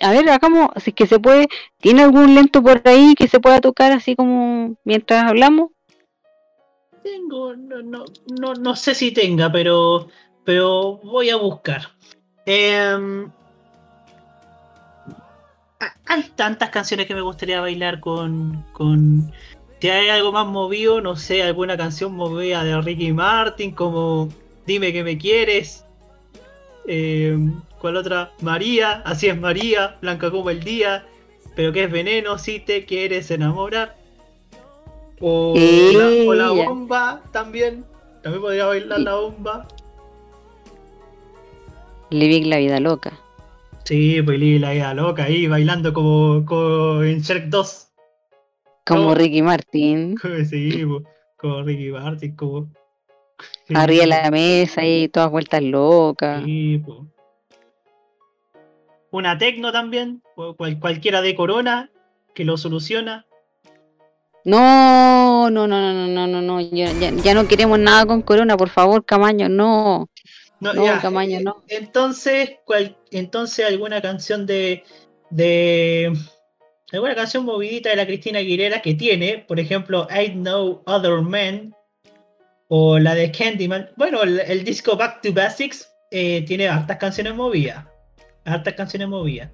A 0.00 0.10
ver, 0.10 0.28
hagamos, 0.28 0.70
si 0.82 0.90
es 0.90 0.96
que 0.96 1.06
se 1.06 1.20
puede, 1.20 1.48
¿tiene 1.78 2.02
algún 2.02 2.34
lento 2.34 2.62
por 2.62 2.82
ahí 2.84 3.14
que 3.14 3.28
se 3.28 3.38
pueda 3.40 3.60
tocar 3.60 3.92
así 3.92 4.16
como 4.16 4.76
mientras 4.84 5.24
hablamos? 5.24 5.70
Tengo, 7.02 7.54
no, 7.54 7.80
no, 7.82 8.04
no, 8.40 8.54
no 8.54 8.76
sé 8.76 8.94
si 8.94 9.12
tenga, 9.12 9.52
pero, 9.52 10.08
pero 10.44 10.96
voy 11.04 11.30
a 11.30 11.36
buscar. 11.36 11.82
Em, 12.44 13.30
ha- 15.80 15.94
hay 16.06 16.22
tantas 16.34 16.70
canciones 16.70 17.06
que 17.06 17.14
me 17.14 17.20
gustaría 17.20 17.60
bailar 17.60 18.00
con, 18.00 18.64
con... 18.72 19.30
Si 19.84 19.90
hay 19.90 20.08
algo 20.08 20.32
más 20.32 20.46
movido, 20.46 21.02
no 21.02 21.14
sé, 21.14 21.42
alguna 21.42 21.76
canción 21.76 22.14
movida 22.14 22.64
de 22.64 22.80
Ricky 22.80 23.12
Martin, 23.12 23.70
como 23.72 24.30
Dime 24.66 24.94
que 24.94 25.04
me 25.04 25.18
quieres. 25.18 25.84
Em, 26.86 27.60
¿Cuál 27.82 27.98
otra? 27.98 28.32
María, 28.40 29.02
así 29.04 29.26
es 29.26 29.38
María, 29.38 29.98
blanca 30.00 30.30
como 30.30 30.48
el 30.48 30.64
día, 30.64 31.04
pero 31.54 31.70
que 31.70 31.84
es 31.84 31.92
veneno 31.92 32.38
si 32.38 32.60
te 32.60 32.86
quieres 32.86 33.30
enamorar. 33.30 33.94
O, 35.20 35.52
la, 35.54 36.30
o 36.30 36.32
la 36.32 36.50
Ella. 36.50 36.66
bomba 36.66 37.22
también. 37.30 37.84
También 38.22 38.40
podría 38.40 38.64
bailar 38.64 39.00
la 39.00 39.16
bomba. 39.16 39.68
Living 42.08 42.48
la 42.48 42.56
vida 42.56 42.80
loca. 42.80 43.20
Sí, 43.84 44.22
pues 44.22 44.38
Lili 44.38 44.60
la 44.60 44.70
vida 44.72 44.94
loca 44.94 45.24
ahí 45.24 45.46
bailando 45.46 45.92
como, 45.92 46.42
como 46.46 47.02
en 47.02 47.20
Shrek 47.20 47.50
2. 47.50 47.83
Como. 48.86 49.14
Ricky 49.14 49.42
Martin. 49.42 50.16
Sí, 50.48 50.84
como 51.36 51.62
Ricky 51.62 51.90
Martin, 51.90 52.36
como. 52.36 52.70
Arriba 53.74 54.02
de 54.02 54.06
la 54.08 54.30
mesa 54.30 54.84
y 54.84 55.08
todas 55.08 55.30
vueltas 55.30 55.62
locas. 55.62 56.44
Sí. 56.44 56.82
Una 59.10 59.38
tecno 59.38 59.70
también, 59.72 60.22
cual- 60.56 60.78
cualquiera 60.80 61.22
de 61.22 61.34
Corona, 61.36 61.90
que 62.34 62.44
lo 62.44 62.56
soluciona. 62.56 63.26
No, 64.44 65.48
no, 65.50 65.66
no, 65.66 65.80
no, 65.80 66.06
no, 66.08 66.26
no, 66.26 66.42
no, 66.42 66.60
ya, 66.60 66.92
ya, 66.92 67.10
ya 67.10 67.32
no 67.34 67.46
queremos 67.48 67.78
nada 67.78 68.04
con 68.06 68.22
Corona, 68.22 68.56
por 68.56 68.68
favor, 68.68 69.04
Camaño, 69.04 69.48
no. 69.48 70.10
No, 70.60 70.74
No, 70.74 70.84
ya, 70.84 71.00
Camaño, 71.00 71.40
no. 71.42 71.62
Entonces, 71.68 72.56
cual- 72.64 72.96
entonces 73.10 73.66
alguna 73.66 74.02
canción 74.02 74.46
de, 74.46 74.82
de 75.30 76.12
alguna 76.94 77.14
canción 77.14 77.44
movidita 77.44 77.90
de 77.90 77.96
la 77.96 78.06
Cristina 78.06 78.38
Aguilera 78.38 78.80
que 78.82 78.94
tiene, 78.94 79.44
por 79.46 79.58
ejemplo, 79.60 80.06
Ain't 80.10 80.36
No 80.36 80.82
Other 80.86 81.20
Man 81.22 81.74
o 82.68 82.98
la 82.98 83.14
de 83.14 83.30
Candyman. 83.30 83.90
Bueno, 83.96 84.22
el, 84.22 84.40
el 84.40 84.64
disco 84.64 84.96
Back 84.96 85.20
to 85.22 85.32
Basics 85.32 85.88
eh, 86.10 86.42
tiene 86.46 86.68
hartas 86.68 86.96
canciones 86.98 87.34
movidas. 87.34 87.84
Hartas 88.44 88.74
canciones 88.74 89.08
movidas. 89.08 89.50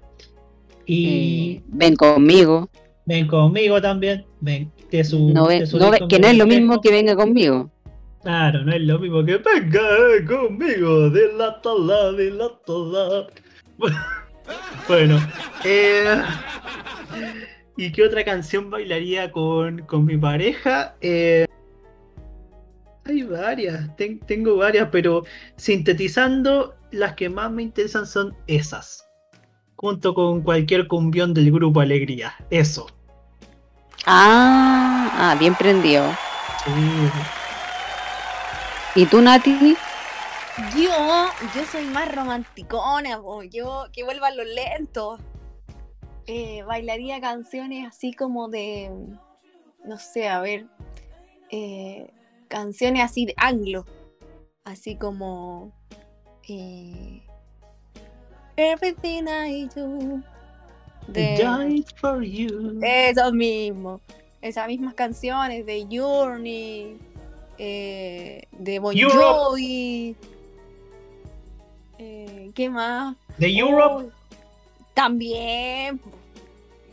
Y 0.85 1.57
Eh, 1.57 1.63
ven 1.67 1.95
conmigo. 1.95 2.69
ven 3.05 3.27
conmigo 3.27 3.81
también. 3.81 4.25
Ven, 4.39 4.71
de 4.89 5.03
su, 5.03 5.29
No 5.29 5.47
de 5.47 5.59
ven- 5.59 5.67
su 5.67 5.77
no 5.77 5.85
disco 5.91 5.99
ven- 6.01 6.07
que 6.09 6.19
no 6.19 6.27
es 6.27 6.37
lo 6.37 6.47
mismo 6.47 6.81
que 6.81 6.91
venga 6.91 7.15
conmigo. 7.15 7.69
Claro, 8.23 8.63
no 8.63 8.71
es 8.73 8.81
lo 8.81 8.99
mismo 8.99 9.23
que 9.25 9.37
venga 9.37 9.81
conmigo 10.27 11.09
de 11.09 11.33
la 11.33 11.59
Bueno, 14.87 15.19
eh, 15.63 16.21
¿y 17.77 17.91
qué 17.91 18.03
otra 18.03 18.23
canción 18.25 18.69
bailaría 18.69 19.31
con, 19.31 19.79
con 19.85 20.05
mi 20.05 20.17
pareja? 20.17 20.95
Eh, 21.01 21.45
hay 23.05 23.23
varias, 23.23 23.95
ten- 23.95 24.19
tengo 24.19 24.57
varias, 24.57 24.89
pero 24.91 25.23
sintetizando, 25.55 26.75
las 26.91 27.13
que 27.13 27.29
más 27.29 27.51
me 27.51 27.63
interesan 27.63 28.05
son 28.05 28.35
esas. 28.47 29.07
Junto 29.75 30.13
con 30.13 30.41
cualquier 30.41 30.87
cumbión 30.87 31.33
del 31.33 31.51
grupo 31.51 31.79
Alegría. 31.81 32.35
Eso. 32.49 32.87
Ah, 34.05 35.09
ah, 35.13 35.35
bien 35.39 35.55
prendido. 35.55 36.11
Sí. 36.65 37.09
¿Y 38.95 39.05
tú, 39.05 39.21
Nati? 39.21 39.75
Yo, 40.75 41.27
yo 41.55 41.65
soy 41.71 41.85
más 41.85 42.13
romanticona, 42.13 43.21
po. 43.21 43.43
yo 43.43 43.85
que 43.93 44.03
vuelvan 44.03 44.35
los 44.35 44.45
lentos. 44.45 45.19
Eh, 46.27 46.63
bailaría 46.63 47.19
canciones 47.19 47.87
así 47.87 48.13
como 48.13 48.47
de, 48.47 48.91
no 49.85 49.97
sé, 49.97 50.27
a 50.29 50.39
ver, 50.39 50.67
eh, 51.49 52.11
canciones 52.47 53.03
así 53.03 53.25
de 53.25 53.33
anglo, 53.37 53.85
así 54.63 54.95
como 54.97 55.73
eh, 56.47 57.23
Everything 58.55 59.23
I 59.23 59.67
Do. 59.73 60.21
De, 61.07 61.35
Die 61.37 61.85
for 61.95 62.21
you. 62.21 62.79
eso 62.83 63.31
mismo. 63.31 63.99
Esas 64.41 64.67
mismas 64.67 64.93
canciones 64.93 65.65
de 65.65 65.87
Journey, 65.89 66.97
eh, 67.57 68.43
de 68.51 68.79
Bon. 68.79 68.95
Jovi. 68.95 70.15
Eh, 72.01 72.51
¿Qué 72.55 72.69
más? 72.69 73.15
De 73.37 73.55
Europe. 73.55 74.07
Oh, 74.07 74.11
también. 74.93 75.99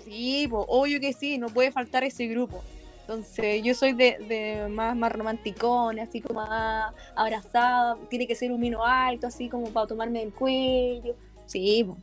Sí, 0.05 0.47
po, 0.49 0.67
obvio 0.69 1.01
que 1.01 1.13
sí, 1.13 1.39
no 1.39 1.49
puede 1.49 1.73
faltar 1.73 2.05
ese 2.05 2.27
grupo. 2.27 2.63
Entonces, 3.01 3.63
yo 3.63 3.75
soy 3.75 3.95
de, 3.95 4.19
de 4.29 4.69
más, 4.69 4.95
más 4.95 5.11
romanticón, 5.11 5.99
así 5.99 6.21
como 6.21 6.41
más 6.41 6.93
abrazada. 7.17 7.97
Tiene 8.11 8.27
que 8.27 8.35
ser 8.35 8.53
un 8.53 8.61
vino 8.61 8.85
alto, 8.85 9.27
así 9.27 9.49
como 9.49 9.71
para 9.71 9.87
tomarme 9.87 10.23
el 10.23 10.33
cuello. 10.33 11.15
Sí, 11.47 11.85
po. 11.85 11.97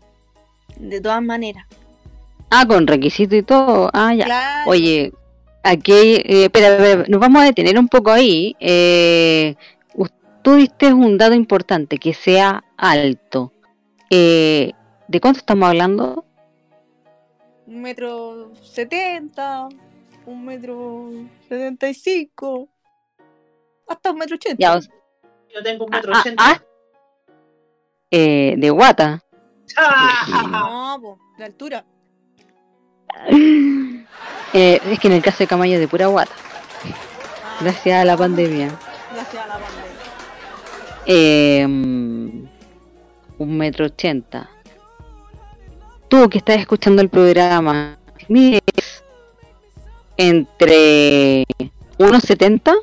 de 0.80 1.00
todas 1.00 1.22
maneras. 1.22 1.66
Ah, 2.50 2.66
con 2.68 2.88
requisito 2.88 3.36
y 3.36 3.44
todo. 3.44 3.92
Ah, 3.94 4.16
ya. 4.16 4.26
Claro. 4.26 4.72
Oye, 4.72 5.14
aquí, 5.62 5.94
eh, 5.94 6.46
espera, 6.46 6.76
espera, 6.76 7.06
nos 7.08 7.20
vamos 7.20 7.44
a 7.44 7.46
detener 7.46 7.78
un 7.78 7.88
poco 7.88 8.10
ahí. 8.12 8.56
Eh, 8.60 9.56
tú 10.46 10.54
diste 10.54 10.94
un 10.94 11.18
dato 11.18 11.34
importante, 11.34 11.98
que 11.98 12.14
sea 12.14 12.64
alto. 12.78 13.52
Eh, 14.12 14.74
¿De 15.08 15.20
cuánto 15.20 15.40
estamos 15.40 15.68
hablando? 15.68 16.24
un 17.68 17.82
metro 17.82 18.54
setenta, 18.64 19.68
un 20.28 20.46
metro 20.46 21.10
setenta 21.50 21.90
y 21.90 21.96
cinco, 21.96 22.70
hasta 23.88 24.12
un 24.12 24.20
metro 24.20 24.36
ochenta. 24.36 24.58
Ya, 24.60 24.78
o- 24.78 24.82
Yo 25.52 25.64
tengo 25.64 25.86
un 25.86 25.90
metro 25.92 26.12
ah, 26.14 26.20
ochenta. 26.20 26.44
ah, 26.46 26.62
eh, 28.12 28.54
de 28.56 28.70
guata. 28.70 29.24
No, 30.52 31.00
po, 31.02 31.20
de 31.38 31.44
altura. 31.44 31.84
Eh, 34.54 34.80
es 34.90 35.00
que 35.02 35.08
en 35.08 35.14
el 35.16 35.22
caso 35.22 35.40
de 35.40 35.48
Camayo 35.48 35.74
es 35.74 35.80
de 35.82 35.88
pura 35.90 36.08
guata. 36.08 36.32
Gracias 37.60 38.02
a 38.02 38.06
la 38.06 38.16
pandemia. 38.16 38.70
Gracias 39.12 39.44
a 39.44 39.48
la 39.48 39.54
pandemia. 39.56 39.96
Eh, 41.06 41.66
mm, 41.68 42.48
un 43.38 43.58
metro 43.58 43.86
ochenta. 43.86 44.50
Tú 46.08 46.30
que 46.30 46.38
estás 46.38 46.58
escuchando 46.58 47.02
el 47.02 47.10
programa, 47.10 47.98
mides 48.28 49.04
entre 50.18 51.46
1,70. 51.98 52.74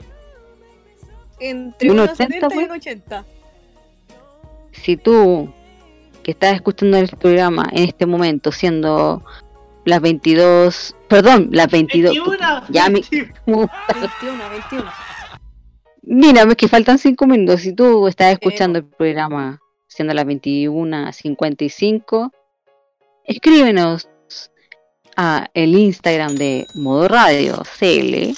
Entre 1.41 1.91
¿Un 1.91 1.99
un 1.99 2.09
80, 2.09 2.17
70 2.17 2.47
y 2.47 2.51
pues? 2.55 2.67
un 2.67 2.73
80. 2.73 3.25
Si 4.73 4.97
tú 4.97 5.53
que 6.23 6.31
estás 6.33 6.55
escuchando 6.55 6.99
el 6.99 7.09
programa 7.09 7.69
en 7.73 7.85
este 7.85 8.07
momento, 8.07 8.53
siendo 8.53 9.25
las 9.85 10.01
22, 10.01 10.95
perdón, 11.09 11.49
las 11.51 11.69
22. 11.69 12.15
21. 12.15 12.63
Ya 12.69 12.89
me, 12.89 13.01
21, 13.01 13.31
21. 13.47 14.93
Mira, 16.03 16.43
es 16.43 16.57
que 16.57 16.69
faltan 16.69 16.99
cinco 16.99 17.27
minutos. 17.27 17.63
Si 17.63 17.73
tú 17.73 18.07
estás 18.09 18.33
escuchando 18.33 18.81
el 18.81 18.85
programa 18.85 19.61
siendo 19.87 20.13
las 20.15 20.27
21.55, 20.27 22.31
escríbenos 23.25 24.09
a 25.17 25.49
el 25.55 25.77
Instagram 25.77 26.35
de 26.35 26.67
Modo 26.75 27.09
Radio 27.09 27.63
CL 27.79 28.35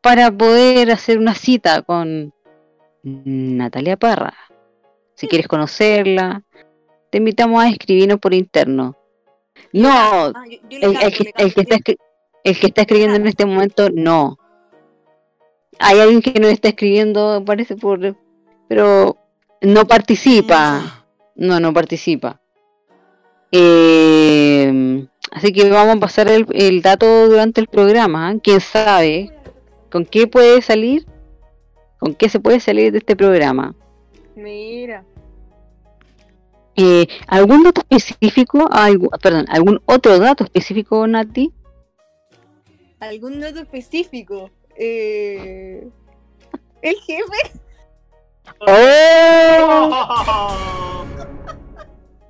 para 0.00 0.30
poder 0.30 0.90
hacer 0.90 1.18
una 1.18 1.34
cita 1.34 1.82
con 1.82 2.32
Natalia 3.02 3.96
Parra. 3.96 4.34
Si 5.14 5.28
quieres 5.28 5.48
conocerla, 5.48 6.42
te 7.10 7.18
invitamos 7.18 7.62
a 7.62 7.68
escribirnos 7.68 8.18
por 8.18 8.32
interno. 8.34 8.96
No, 9.72 10.32
que, 10.68 10.68
que 10.68 11.60
está, 11.60 11.76
el 12.44 12.58
que 12.58 12.66
está 12.66 12.82
escribiendo 12.82 13.16
en 13.16 13.26
este 13.26 13.46
momento, 13.46 13.88
no. 13.90 14.38
Hay 15.78 16.00
alguien 16.00 16.22
que 16.22 16.38
nos 16.40 16.50
está 16.50 16.68
escribiendo, 16.68 17.42
parece 17.44 17.76
por... 17.76 18.16
Pero 18.68 19.16
no 19.60 19.86
participa. 19.86 21.04
No, 21.34 21.60
no 21.60 21.72
participa. 21.72 22.40
Eh, 23.52 25.06
así 25.30 25.52
que 25.52 25.70
vamos 25.70 25.96
a 25.96 26.00
pasar 26.00 26.28
el, 26.28 26.46
el 26.52 26.82
dato 26.82 27.28
durante 27.28 27.60
el 27.60 27.68
programa. 27.68 28.32
¿eh? 28.32 28.40
¿Quién 28.42 28.60
sabe 28.60 29.32
con 29.90 30.04
qué 30.04 30.26
puede 30.26 30.62
salir? 30.62 31.06
¿Con 31.98 32.14
qué 32.14 32.28
se 32.28 32.40
puede 32.40 32.60
salir 32.60 32.92
de 32.92 32.98
este 32.98 33.16
programa? 33.16 33.74
Mira. 34.34 35.04
Eh, 36.76 37.06
¿Algún 37.26 37.62
dato 37.62 37.82
específico? 37.88 38.68
Perdón, 39.22 39.46
¿algún 39.48 39.80
otro 39.86 40.18
dato 40.18 40.44
específico, 40.44 41.06
Nati? 41.06 41.50
¿Algún 43.00 43.40
dato 43.40 43.60
específico? 43.60 44.50
Eh, 44.78 45.88
el 46.82 46.96
jefe. 46.96 47.60
¡Oh! 48.60 50.06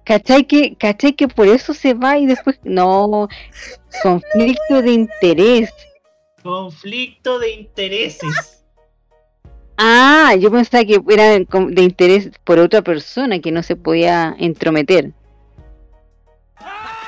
¿Cachai 0.04 0.44
que, 0.44 0.76
¿Cachai 0.76 1.14
que 1.14 1.26
por 1.26 1.48
eso 1.48 1.74
se 1.74 1.94
va 1.94 2.16
y 2.18 2.26
después... 2.26 2.60
No, 2.62 3.28
conflicto 4.02 4.80
de 4.82 4.92
interés. 4.92 5.72
Conflicto 6.42 7.40
de 7.40 7.50
intereses. 7.50 8.62
Ah, 9.76 10.34
yo 10.38 10.50
pensaba 10.50 10.84
que 10.84 11.02
era 11.08 11.30
de 11.32 11.82
interés 11.82 12.30
por 12.44 12.60
otra 12.60 12.82
persona 12.82 13.40
que 13.40 13.50
no 13.50 13.62
se 13.62 13.76
podía 13.76 14.34
entrometer. 14.38 15.12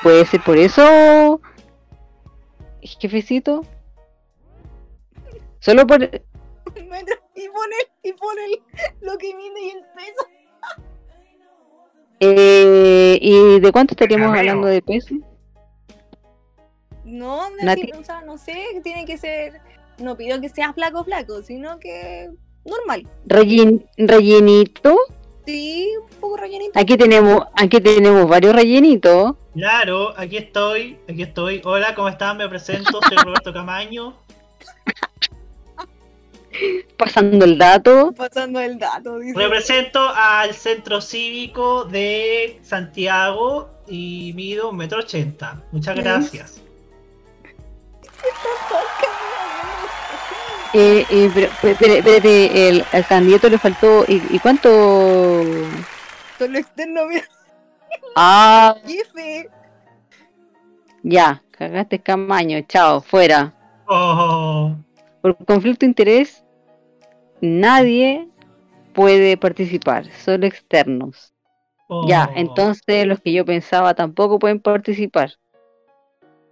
¿Puede 0.03 0.25
ser 0.25 0.41
por 0.43 0.57
eso, 0.57 1.41
jefecito? 2.81 3.65
Solo 5.59 5.85
por... 5.87 6.03
Y 6.03 7.47
pone, 7.49 7.75
y 8.03 8.13
pone 8.13 8.41
lo 9.01 9.17
que 9.17 9.33
mide 9.35 9.61
y 9.61 9.69
el 9.69 9.83
peso. 9.95 10.27
Eh, 12.19 13.17
¿Y 13.21 13.59
de 13.59 13.71
cuánto 13.71 13.93
estaríamos 13.93 14.37
hablando 14.37 14.67
de 14.67 14.81
peso? 14.81 15.15
No, 17.05 17.49
no, 17.49 17.55
Nati. 17.63 17.81
sí, 17.83 17.91
o 17.97 18.03
sea, 18.03 18.21
no 18.21 18.37
sé, 18.37 18.81
tiene 18.83 19.05
que 19.05 19.17
ser. 19.17 19.61
No 19.99 20.15
pido 20.15 20.39
que 20.41 20.49
sea 20.49 20.73
flaco, 20.73 21.03
flaco, 21.03 21.41
sino 21.41 21.79
que 21.79 22.29
normal. 22.65 23.07
Rellen- 23.25 23.87
rellenito. 23.97 24.97
Sí, 25.45 25.89
un 26.01 26.09
poco 26.19 26.37
rellenito. 26.37 26.77
Aquí 26.79 26.97
tenemos, 26.97 27.45
aquí 27.55 27.79
tenemos 27.81 28.27
varios 28.27 28.53
rellenitos. 28.55 29.35
Claro, 29.53 30.13
aquí 30.17 30.37
estoy, 30.37 30.99
aquí 31.09 31.23
estoy. 31.23 31.61
Hola, 31.65 31.95
¿cómo 31.95 32.09
están? 32.09 32.37
Me 32.37 32.47
presento, 32.47 32.99
soy 33.07 33.17
Roberto 33.17 33.51
Camaño. 33.53 34.15
Pasando 36.97 37.45
el 37.45 37.57
dato. 37.57 38.11
Pasando 38.15 38.59
el 38.59 38.77
dato, 38.77 39.19
dice. 39.19 39.37
Represento 39.37 39.99
al 39.99 40.53
Centro 40.53 41.01
Cívico 41.01 41.85
de 41.85 42.59
Santiago 42.63 43.69
y 43.87 44.33
mido 44.35 44.69
un 44.69 44.77
metro 44.77 44.99
ochenta. 44.99 45.61
Muchas 45.71 45.95
gracias. 45.95 46.61
Eh, 50.73 51.05
eh, 51.09 51.31
pero, 51.33 51.49
pero, 51.61 51.77
pero, 51.79 51.93
espérate, 51.95 52.69
el, 52.69 52.85
al 52.91 53.07
candidato 53.07 53.49
le 53.49 53.57
faltó. 53.57 54.05
¿Y, 54.07 54.21
y 54.29 54.39
cuánto? 54.39 54.69
Todo 54.69 56.47
lo 56.47 56.57
externo, 56.57 57.05
mira. 57.07 57.23
Ah, 58.15 58.75
Jefe. 58.85 59.49
ya, 61.03 61.41
cagaste 61.51 61.99
Camaño, 61.99 62.61
chao, 62.67 63.01
fuera. 63.01 63.53
Oh, 63.87 64.75
Por 65.21 65.35
conflicto 65.45 65.81
de 65.81 65.87
interés, 65.87 66.43
nadie 67.41 68.27
puede 68.93 69.37
participar, 69.37 70.11
solo 70.11 70.45
externos. 70.45 71.33
Ya, 72.07 72.29
oh. 72.29 72.33
entonces 72.37 73.07
los 73.07 73.19
que 73.19 73.31
yo 73.33 73.45
pensaba 73.45 73.93
tampoco 73.95 74.37
pueden 74.37 74.59
participar. 74.59 75.31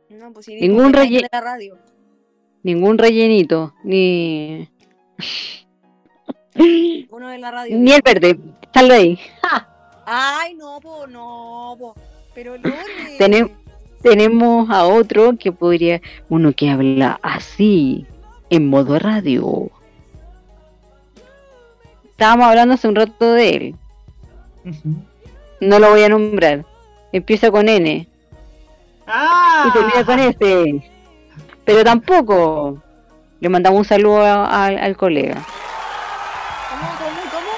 No, 0.10 0.34
pues 0.34 0.46
si 0.46 0.56
Ningún 0.60 0.94
relle- 0.94 1.22
de 1.22 1.28
la 1.32 1.42
radio. 1.42 1.78
Ningún 2.64 2.98
rellenito, 2.98 3.74
ni. 3.84 4.68
Uno 7.12 7.28
de 7.30 7.38
la 7.38 7.52
radio. 7.52 7.78
ni 7.78 7.92
el 7.92 8.02
verde. 8.04 8.40
Sal 8.74 8.88
de 8.88 8.94
ahí. 8.96 9.20
Ay, 10.06 10.56
no, 10.56 10.80
po, 10.80 11.06
no, 11.08 11.76
po. 11.78 11.96
Pero 12.34 12.58
Lore. 12.58 13.18
Tenem- 13.20 13.52
tenemos 14.02 14.70
a 14.70 14.86
otro 14.86 15.38
que 15.38 15.52
podría. 15.52 16.02
Uno 16.30 16.52
que 16.54 16.70
habla 16.70 17.20
así, 17.22 18.06
en 18.50 18.68
modo 18.70 18.98
radio. 18.98 19.70
Estábamos 22.18 22.48
hablando 22.48 22.74
hace 22.74 22.88
un 22.88 22.96
rato 22.96 23.34
de 23.34 23.50
él. 23.50 23.76
No 25.62 25.78
lo 25.78 25.92
voy 25.92 26.04
a 26.04 26.10
nombrar. 26.10 26.66
Empieza 27.12 27.52
con 27.52 27.70
N 27.70 27.88
y 27.92 28.08
Ah, 29.06 29.70
termina 29.72 30.04
con 30.04 30.20
S. 30.20 30.92
Pero 31.64 31.84
tampoco. 31.84 32.82
Le 33.40 33.50
mandamos 33.50 33.80
un 33.82 33.86
saludo 33.86 34.22
a- 34.26 34.66
al 34.66 34.98
colega. 34.98 35.36
¿Cómo, 36.72 36.90
cómo, 36.98 37.22
cómo? 37.32 37.52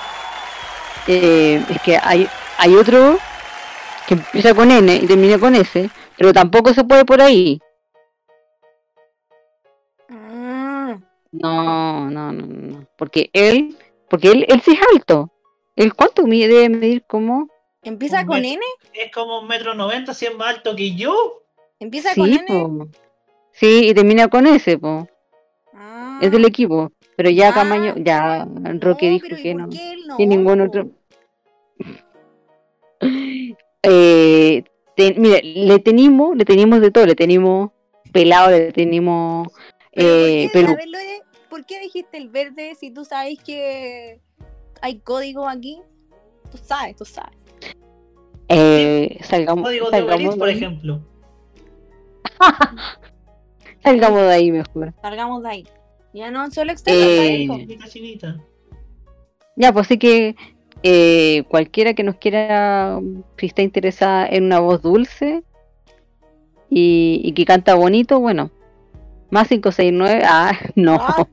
Eh, 1.07 1.63
es 1.69 1.81
que 1.81 1.97
hay, 2.03 2.27
hay 2.57 2.75
otro 2.75 3.17
que 4.07 4.15
empieza 4.15 4.53
con 4.53 4.69
N 4.71 4.93
y 4.93 5.07
termina 5.07 5.39
con 5.39 5.55
S, 5.55 5.89
pero 6.17 6.33
tampoco 6.33 6.73
se 6.73 6.83
puede 6.83 7.05
por 7.05 7.21
ahí. 7.21 7.61
Ah, 10.09 10.97
No, 11.31 12.09
no, 12.09 12.31
no, 12.33 12.45
no. 12.45 12.85
Porque 12.97 13.29
él, 13.33 13.77
porque 14.09 14.29
él, 14.31 14.45
él 14.49 14.61
sí 14.61 14.71
es 14.71 14.79
alto. 14.93 15.31
¿El 15.75 15.93
cuánto 15.93 16.23
mide? 16.27 16.47
Debe 16.47 16.69
medir 16.69 17.03
como? 17.07 17.47
¿Empieza 17.83 18.25
con 18.25 18.41
metro- 18.41 18.51
N? 18.53 18.61
Es 18.93 19.11
como 19.11 19.39
un 19.39 19.47
metro 19.47 19.73
noventa, 19.73 20.13
si 20.13 20.25
es 20.25 20.35
más 20.35 20.55
alto 20.55 20.75
que 20.75 20.95
yo. 20.95 21.43
¿Empieza 21.79 22.13
con 22.15 22.29
N? 22.29 22.43
po. 22.47 22.87
Sí, 23.53 23.87
y 23.89 23.93
termina 23.93 24.27
con 24.27 24.45
S, 24.47 24.77
po. 24.77 25.07
Ah, 25.73 26.19
Es 26.21 26.31
del 26.31 26.45
equipo. 26.45 26.91
Pero 27.15 27.29
ya 27.29 27.49
Ah. 27.49 27.53
Camaño, 27.53 27.95
ya 27.97 28.45
Roque 28.79 29.07
no, 29.07 29.11
dijo 29.13 29.25
pero 29.29 29.39
¿y 29.39 29.43
que 29.43 29.53
no. 29.53 29.67
no? 30.07 30.17
Que 30.17 30.25
ningún 30.27 30.61
otro. 30.61 30.87
Eh, 33.83 34.63
te- 34.95 35.13
mira, 35.13 35.39
le 35.41 35.79
tenemos, 35.79 36.35
le 36.35 36.43
tenemos 36.43 36.81
de 36.81 36.91
todo, 36.91 37.05
le 37.05 37.15
tenemos 37.15 37.71
pelado, 38.11 38.49
le 38.51 38.73
tenemos 38.73 39.47
eh, 39.93 40.49
Pero, 40.51 40.75
¿por 41.49 41.65
qué 41.65 41.79
dijiste 41.79 42.17
el 42.17 42.29
verde 42.29 42.75
si 42.79 42.91
tú 42.91 43.03
sabes 43.05 43.39
que 43.43 44.21
hay 44.81 44.99
código 44.99 45.47
aquí? 45.47 45.81
Tú 46.51 46.57
sabes, 46.57 46.95
tú 46.95 47.05
sabes. 47.05 47.37
eh, 48.47 49.17
salgamos, 49.21 49.63
Código 49.65 49.91
de 49.91 50.03
Uber 50.03 50.37
por 50.37 50.49
ejemplo. 50.49 51.01
salgamos 53.83 54.21
de 54.21 54.29
ahí 54.33 54.51
mejor. 54.51 54.93
Salgamos 55.01 55.43
de 55.43 55.49
ahí. 55.49 55.67
Ya 56.13 56.31
no, 56.31 56.49
solo 56.49 56.71
externo. 56.71 57.57
Eh. 57.57 57.67
Ya, 59.55 59.73
pues 59.73 59.87
sí 59.87 59.97
que 59.99 60.35
eh, 60.81 61.43
cualquiera 61.49 61.93
que 61.93 62.03
nos 62.03 62.15
quiera, 62.15 62.99
si 63.37 63.45
está 63.45 63.61
interesada 63.61 64.27
en 64.27 64.45
una 64.45 64.59
voz 64.59 64.81
dulce 64.81 65.43
y, 66.69 67.21
y 67.23 67.33
que 67.33 67.45
canta 67.45 67.75
bonito, 67.75 68.19
bueno, 68.19 68.51
más 69.29 69.47
569, 69.47 70.21
ah, 70.25 70.51
no. 70.75 70.97
Ah, 70.99 71.27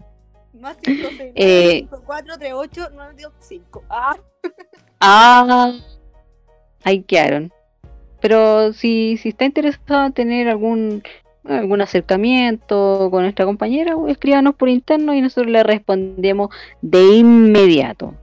Más 0.67 0.77
5, 0.83 1.09
6, 1.09 1.19
9, 1.19 1.33
Eh, 1.37 1.79
5, 1.89 2.03
4, 2.05 2.39
3, 2.39 2.53
8, 2.53 2.89
9, 2.93 3.15
10, 3.17 3.29
5. 3.39 3.85
Ah, 3.89 4.17
Ah, 4.99 5.73
ahí 6.83 7.03
quedaron. 7.03 7.53
Pero 8.21 8.73
si, 8.73 9.17
si 9.19 9.29
está 9.29 9.45
interesado 9.45 10.07
en 10.07 10.13
tener 10.13 10.49
algún 10.49 11.05
algún 11.45 11.81
acercamiento 11.81 13.09
con 13.13 13.23
nuestra 13.23 13.45
compañera, 13.45 13.95
escríbanos 14.09 14.57
por 14.57 14.69
interno 14.69 15.15
y 15.15 15.21
nosotros 15.21 15.53
le 15.53 15.63
respondemos 15.63 16.49
de 16.83 17.19
inmediato. 17.19 18.15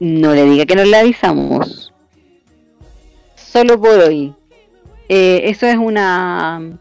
No 0.00 0.34
le 0.34 0.44
diga 0.44 0.66
que 0.66 0.76
no 0.76 0.84
le 0.84 0.96
avisamos. 0.96 1.94
Solo 3.36 3.80
por 3.80 4.00
hoy. 4.00 4.34
Eh, 5.08 5.42
eso 5.44 5.66
es 5.66 5.76
una. 5.76 6.78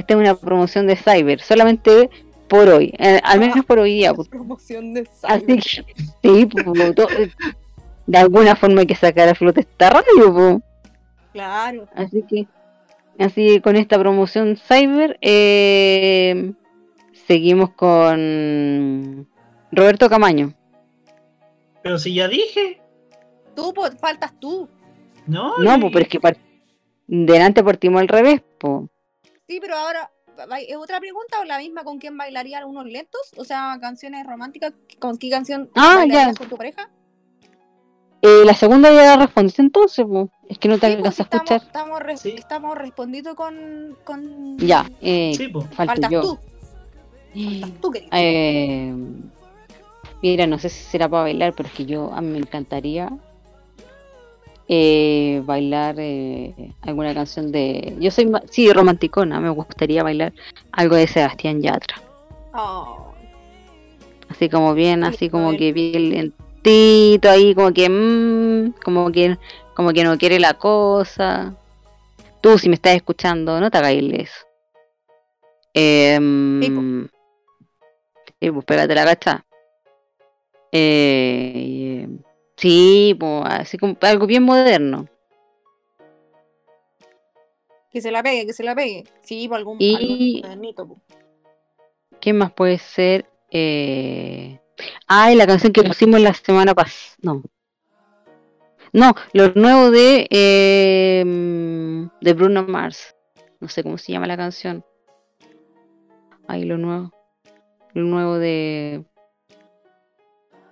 Esta 0.00 0.14
es 0.14 0.20
una 0.20 0.34
promoción 0.34 0.86
de 0.86 0.96
Cyber. 0.96 1.40
Solamente 1.40 2.08
por 2.48 2.68
hoy. 2.70 2.94
Eh, 2.98 3.20
al 3.22 3.38
menos 3.38 3.64
por 3.66 3.78
hoy 3.78 3.94
día. 3.96 4.14
Promoción 4.14 4.94
de 4.94 5.06
Así 5.22 5.44
Cyber. 5.44 5.58
que, 5.62 5.94
sí, 6.22 6.46
pues, 6.46 6.94
to- 6.94 7.06
de 8.06 8.18
alguna 8.18 8.56
forma 8.56 8.80
hay 8.80 8.86
que 8.86 8.94
sacar 8.96 9.28
a 9.28 9.34
flote 9.34 9.60
esta 9.60 9.90
radio, 9.90 10.34
po. 10.34 10.62
Claro. 11.32 11.86
así 11.94 12.24
que, 12.28 12.46
así 13.18 13.46
que 13.46 13.60
con 13.62 13.76
esta 13.76 13.96
promoción 13.98 14.56
Cyber, 14.56 15.16
eh, 15.20 16.52
seguimos 17.28 17.70
con 17.70 19.28
Roberto 19.70 20.08
Camaño. 20.08 20.54
Pero 21.82 21.98
si 21.98 22.14
ya 22.14 22.26
dije, 22.26 22.80
Tú, 23.54 23.74
po, 23.74 23.82
faltas 24.00 24.32
tú. 24.40 24.68
¿no? 25.26 25.58
No, 25.58 25.76
Y- 25.76 25.80
pues, 25.80 25.92
pero 25.92 26.02
es 26.04 26.08
que 26.08 26.40
delante 27.06 27.62
partimos 27.62 28.00
al 28.00 28.08
revés, 28.08 28.40
po. 28.58 28.88
Sí, 29.50 29.58
pero 29.60 29.76
ahora, 29.76 30.08
¿vai- 30.48 30.64
¿es 30.68 30.76
otra 30.76 31.00
pregunta 31.00 31.40
o 31.40 31.44
la 31.44 31.58
misma 31.58 31.82
con 31.82 31.98
quién 31.98 32.16
bailarían 32.16 32.62
unos 32.62 32.84
lentos? 32.86 33.20
O 33.36 33.42
sea, 33.44 33.76
canciones 33.80 34.24
románticas. 34.24 34.72
¿Con 35.00 35.18
qué 35.18 35.28
canción 35.28 35.68
Ah, 35.74 35.96
bailarías 35.96 36.28
ya. 36.28 36.34
con 36.38 36.48
tu 36.48 36.56
pareja? 36.56 36.88
Eh, 38.22 38.44
la 38.44 38.54
segunda 38.54 38.92
ya 38.92 39.16
la 39.16 39.24
respondiste 39.24 39.60
entonces, 39.60 40.06
po. 40.06 40.30
Es 40.48 40.56
que 40.56 40.68
no 40.68 40.78
te 40.78 40.86
Sí, 40.86 40.92
pues, 40.92 40.98
alcanzas 40.98 41.18
a 41.18 41.22
estamos, 41.24 41.50
escuchar. 41.50 41.66
estamos, 41.66 42.00
res- 42.00 42.26
estamos 42.26 42.78
respondiendo 42.78 43.34
con, 43.34 43.98
con... 44.04 44.56
Ya, 44.58 44.88
eh, 45.00 45.32
Sí, 45.36 45.48
po. 45.48 45.62
falto 45.62 45.74
Faltas 45.84 46.10
yo. 46.12 46.20
tú. 46.20 46.38
Faltas 47.34 47.80
tú, 47.80 47.90
querido. 47.90 48.10
Eh, 48.12 48.94
mira, 50.22 50.46
no 50.46 50.60
sé 50.60 50.68
si 50.68 50.84
será 50.84 51.08
para 51.08 51.24
bailar, 51.24 51.54
pero 51.56 51.68
es 51.68 51.74
que 51.74 51.86
yo 51.86 52.12
a 52.14 52.20
mí 52.20 52.28
me 52.28 52.38
encantaría 52.38 53.10
eh, 54.72 55.42
bailar 55.44 55.96
eh, 55.98 56.54
alguna 56.82 57.12
canción 57.12 57.50
de. 57.50 57.96
Yo 57.98 58.12
soy, 58.12 58.30
sí, 58.50 58.72
romanticona, 58.72 59.40
me 59.40 59.50
gustaría 59.50 60.04
bailar 60.04 60.32
algo 60.70 60.94
de 60.94 61.08
Sebastián 61.08 61.60
Yatra. 61.60 62.00
Oh, 62.54 63.12
Así 64.28 64.48
como 64.48 64.72
bien, 64.74 65.02
así 65.02 65.28
como 65.28 65.56
que 65.56 65.72
bien 65.72 66.10
lentito 66.10 67.28
ahí, 67.28 67.52
como 67.52 67.72
que. 67.72 67.88
mm, 67.88 68.74
como 68.84 69.10
que 69.10 69.36
como 69.74 69.92
que 69.92 70.04
no 70.04 70.16
quiere 70.16 70.38
la 70.38 70.54
cosa. 70.54 71.52
Tú, 72.40 72.56
si 72.56 72.68
me 72.68 72.76
estás 72.76 72.94
escuchando, 72.94 73.58
no 73.58 73.72
te 73.72 73.78
hagas 73.78 73.92
eso. 73.92 74.46
Eh, 75.74 76.16
sí, 78.40 78.50
pues 78.52 78.64
pégate 78.64 78.94
la 78.94 79.04
gacha. 79.04 79.44
Eh, 80.70 82.06
sí, 82.60 83.16
pues 83.18 83.44
así 83.46 83.78
como 83.78 83.96
algo 84.02 84.26
bien 84.26 84.42
moderno. 84.44 85.08
que 87.90 88.00
se 88.00 88.10
la 88.12 88.22
pegue, 88.22 88.46
que 88.46 88.52
se 88.52 88.62
la 88.62 88.74
pegue. 88.74 89.04
Sí, 89.22 89.48
por 89.48 89.56
algún, 89.58 89.76
Y- 89.80 90.42
algún 90.44 90.74
po. 90.74 91.00
¿Qué 92.20 92.32
más 92.32 92.52
puede 92.52 92.78
ser? 92.78 93.26
Eh... 93.50 94.58
Ay, 95.06 95.34
la 95.34 95.46
canción 95.46 95.72
que 95.72 95.82
pusimos 95.82 96.20
la 96.20 96.32
semana 96.32 96.74
pasada. 96.74 97.16
No. 97.20 97.42
No, 98.92 99.14
lo 99.32 99.48
nuevo 99.54 99.90
de, 99.90 100.26
eh, 100.30 101.24
de 102.20 102.32
Bruno 102.32 102.64
Mars. 102.64 103.14
No 103.60 103.68
sé 103.68 103.82
cómo 103.82 103.98
se 103.98 104.12
llama 104.12 104.26
la 104.26 104.36
canción. 104.36 104.84
ahí 106.48 106.64
lo 106.64 106.78
nuevo. 106.78 107.12
Lo 107.92 108.02
nuevo 108.02 108.38
de. 108.38 109.04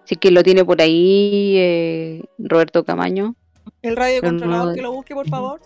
Sí 0.09 0.17
que 0.17 0.31
lo 0.31 0.43
tiene 0.43 0.65
por 0.65 0.81
ahí 0.81 1.53
eh, 1.59 2.25
Roberto 2.39 2.83
Camaño. 2.83 3.35
El 3.83 3.95
radio 3.95 4.23
controlador 4.23 4.65
nuevo 4.65 4.75
que 4.75 4.81
lo 4.83 4.93
busque, 4.93 5.15
por 5.15 5.29
favor. 5.29 5.61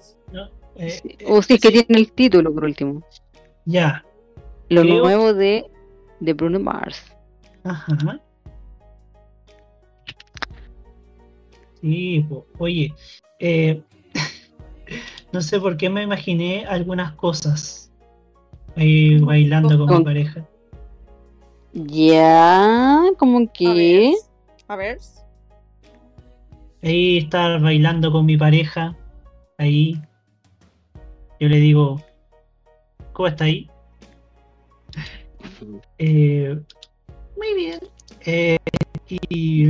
Eh, 0.74 1.00
O 1.28 1.40
sí, 1.42 1.54
es 1.54 1.60
que 1.60 1.70
tiene 1.70 1.86
el 1.90 2.10
título 2.10 2.52
por 2.52 2.64
último. 2.64 3.04
Ya. 3.66 4.04
Lo 4.68 4.82
Creo- 4.82 4.98
nuevo 5.04 5.32
de, 5.32 5.64
de 6.18 6.32
Bruno 6.32 6.58
Mars. 6.58 7.04
Ajá. 7.62 8.18
Sí, 11.80 12.26
po. 12.28 12.44
oye, 12.58 12.92
eh, 13.38 13.80
no 15.32 15.40
sé 15.40 15.60
por 15.60 15.76
qué 15.76 15.88
me 15.88 16.02
imaginé 16.02 16.64
algunas 16.66 17.12
cosas 17.12 17.92
ahí 18.74 19.18
bailando 19.20 19.78
con 19.78 19.86
mi 19.86 19.94
Con- 19.94 20.04
pareja. 20.04 20.48
Ya, 21.74 23.02
como 23.18 23.50
que. 23.52 24.14
A 24.68 24.76
ver. 24.76 24.98
Ahí 26.82 27.18
estar 27.18 27.60
bailando 27.60 28.10
con 28.10 28.26
mi 28.26 28.36
pareja, 28.36 28.96
ahí. 29.58 30.00
Yo 31.38 31.48
le 31.48 31.56
digo, 31.56 32.02
¿cómo 33.12 33.28
está 33.28 33.44
ahí? 33.44 33.68
Eh, 35.98 36.58
muy 37.36 37.54
bien. 37.54 37.78
Eh, 38.26 38.58
y, 39.08 39.68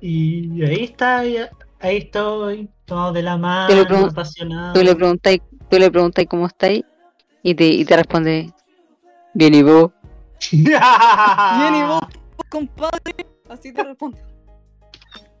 y 0.00 0.64
ahí 0.64 0.84
está, 0.84 1.18
ahí 1.18 1.48
estoy, 1.80 2.68
tomado 2.84 3.12
de 3.12 3.22
la 3.22 3.32
Tú 3.68 3.74
le, 3.74 3.84
mano, 3.84 4.06
apasionado. 4.06 4.74
tú 4.74 4.82
le 4.82 4.94
preguntáis, 4.94 5.40
tú 5.70 5.78
le 5.78 5.90
preguntáis 5.90 6.28
cómo 6.28 6.46
estáis 6.46 6.84
y 7.42 7.54
te, 7.54 7.66
y 7.66 7.84
te 7.84 7.96
responde, 7.96 8.52
bien 9.34 9.54
y 9.54 9.62
vos. 9.62 9.90
Bien, 10.50 11.74
y 11.74 11.82
vos, 11.82 12.00
compadre. 12.48 13.26
Así 13.48 13.72
te 13.72 13.82
respondo. 13.82 14.18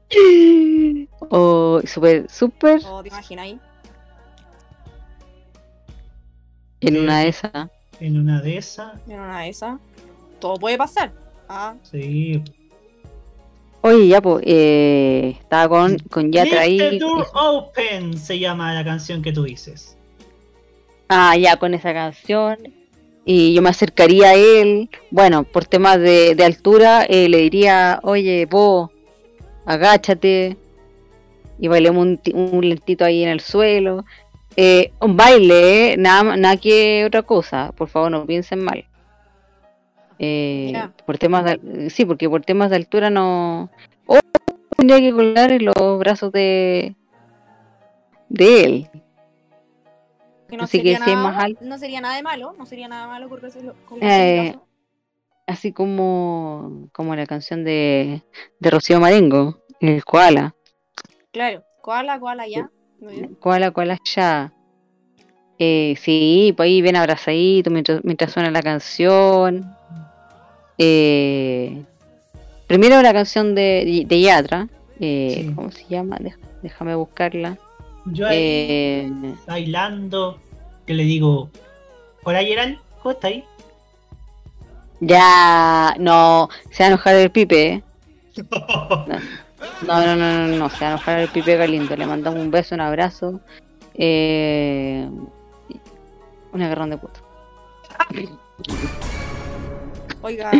Oh, 1.30 1.80
súper, 1.84 2.30
súper 2.30 2.80
Oh, 2.86 3.02
te 3.02 3.08
imaginas 3.08 3.44
ahí. 3.44 3.60
en 6.80 6.96
una 6.98 7.20
de 7.20 7.28
esas. 7.28 7.68
En 7.98 8.18
una 8.18 8.40
de 8.40 8.56
esas, 8.58 8.92
En 9.08 9.18
una 9.18 9.40
de 9.40 9.48
esas. 9.48 9.80
Todo 10.38 10.54
puede 10.56 10.78
pasar. 10.78 11.12
Ah, 11.48 11.74
sí. 11.82 12.42
Oye, 13.80 14.08
ya, 14.08 14.20
pues, 14.20 14.42
eh, 14.46 15.36
estaba 15.40 15.68
con, 15.68 15.98
con 16.10 16.24
ahí. 16.36 16.78
Leave 16.78 16.90
the 16.90 16.98
door 16.98 17.26
open 17.34 18.18
se 18.18 18.38
llama 18.38 18.74
la 18.74 18.84
canción 18.84 19.22
que 19.22 19.32
tú 19.32 19.44
dices. 19.44 19.96
Ah, 21.08 21.36
ya, 21.36 21.56
con 21.56 21.72
esa 21.74 21.92
canción. 21.92 22.58
Y 23.28 23.52
yo 23.52 23.60
me 23.60 23.70
acercaría 23.70 24.28
a 24.30 24.34
él. 24.34 24.88
Bueno, 25.10 25.42
por 25.42 25.66
temas 25.66 25.98
de, 25.98 26.36
de 26.36 26.44
altura, 26.44 27.04
eh, 27.08 27.28
le 27.28 27.38
diría, 27.38 27.98
oye, 28.04 28.46
vos, 28.46 28.90
agáchate. 29.66 30.56
Y 31.58 31.68
bailemos 31.68 32.06
un, 32.06 32.20
un 32.34 32.68
lentito 32.68 33.04
ahí 33.04 33.24
en 33.24 33.30
el 33.30 33.40
suelo. 33.40 34.04
Eh, 34.56 34.92
un 35.00 35.16
baile, 35.16 35.92
eh, 35.92 35.96
nada, 35.98 36.36
nada 36.36 36.56
que 36.56 37.04
otra 37.04 37.22
cosa. 37.22 37.72
Por 37.76 37.88
favor, 37.88 38.10
no 38.10 38.24
piensen 38.24 38.62
mal. 38.62 38.86
Eh, 40.18 40.72
por 41.04 41.18
temas 41.18 41.44
de, 41.44 41.90
sí, 41.90 42.04
porque 42.04 42.28
por 42.28 42.42
temas 42.42 42.70
de 42.70 42.76
altura 42.76 43.10
no. 43.10 43.70
O 44.06 44.18
tendría 44.76 45.00
que 45.00 45.12
colgar 45.12 45.50
en 45.50 45.64
los 45.66 45.98
brazos 45.98 46.32
de 46.32 46.94
de 48.28 48.64
él. 48.64 48.88
Que 50.48 50.56
no 50.56 50.64
Así 50.64 50.78
que 50.78 50.94
sería 50.94 51.04
si 51.04 51.10
es 51.10 51.16
nada, 51.16 51.28
más 51.32 51.44
alto. 51.44 51.60
no 51.64 51.78
sería 51.78 52.00
nada 52.00 52.16
de 52.16 52.22
malo. 52.22 52.54
No 52.58 52.66
sería 52.66 52.88
nada 52.88 53.06
malo 53.06 53.28
porque 53.28 53.48
lo 53.62 53.74
Eh, 54.00 54.54
así 55.46 55.72
como, 55.72 56.88
como 56.92 57.14
la 57.16 57.26
canción 57.26 57.64
de, 57.64 58.22
de 58.60 58.70
Rocío 58.70 59.00
Marengo, 59.00 59.58
el 59.80 60.04
koala. 60.04 60.54
Claro. 61.32 61.62
Koala, 61.82 62.18
koala 62.18 62.46
ya. 62.48 62.70
Koala, 63.40 63.70
koala 63.70 63.98
ya. 64.04 64.52
Eh, 65.58 65.94
sí, 66.00 66.52
pues 66.56 66.66
ahí 66.66 66.82
bien 66.82 66.96
abrazadito 66.96 67.70
mientras, 67.70 68.04
mientras 68.04 68.32
suena 68.32 68.50
la 68.50 68.62
canción. 68.62 69.64
Eh, 70.78 71.82
primero 72.66 73.00
la 73.02 73.12
canción 73.12 73.54
de, 73.54 74.04
de 74.06 74.20
Yatra. 74.20 74.68
eh, 75.00 75.44
Sí. 75.46 75.52
¿Cómo 75.54 75.70
se 75.70 75.84
llama? 75.86 76.18
Déjame 76.62 76.94
buscarla. 76.94 77.58
Yo 78.12 78.26
ahí 78.26 78.36
Eh, 78.38 79.12
bailando, 79.46 80.38
yo 80.86 80.94
le 80.94 81.02
digo, 81.04 81.50
hola 82.24 82.42
Gerald, 82.42 82.78
¿cómo 83.02 83.12
está 83.12 83.28
ahí? 83.28 83.44
ya, 85.00 85.94
no, 85.98 86.48
se 86.70 86.82
va 86.82 86.86
a 86.86 86.88
enojar 86.88 87.14
el 87.16 87.30
pipe. 87.30 87.72
eh. 87.72 87.82
No, 89.86 90.00
no, 90.06 90.14
no, 90.16 90.46
no, 90.46 90.56
no, 90.56 90.70
se 90.70 90.80
va 90.84 90.86
a 90.86 90.94
enojar 90.94 91.18
el 91.20 91.28
pipe 91.28 91.56
Galindo. 91.56 91.96
Le 91.96 92.06
mandamos 92.06 92.38
un 92.40 92.50
beso, 92.50 92.74
un 92.74 92.80
abrazo. 92.82 93.40
Eh, 93.94 95.08
un 96.52 96.62
agarrón 96.62 96.90
de 96.90 96.98
puto. 96.98 97.20
Oiga. 100.22 100.50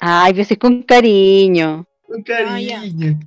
Ay, 0.00 0.32
veces 0.32 0.58
con 0.58 0.82
cariño. 0.82 1.84
Con 2.06 2.24
Ah, 2.46 2.58
ya. 2.60 2.76
cariño. 2.80 3.20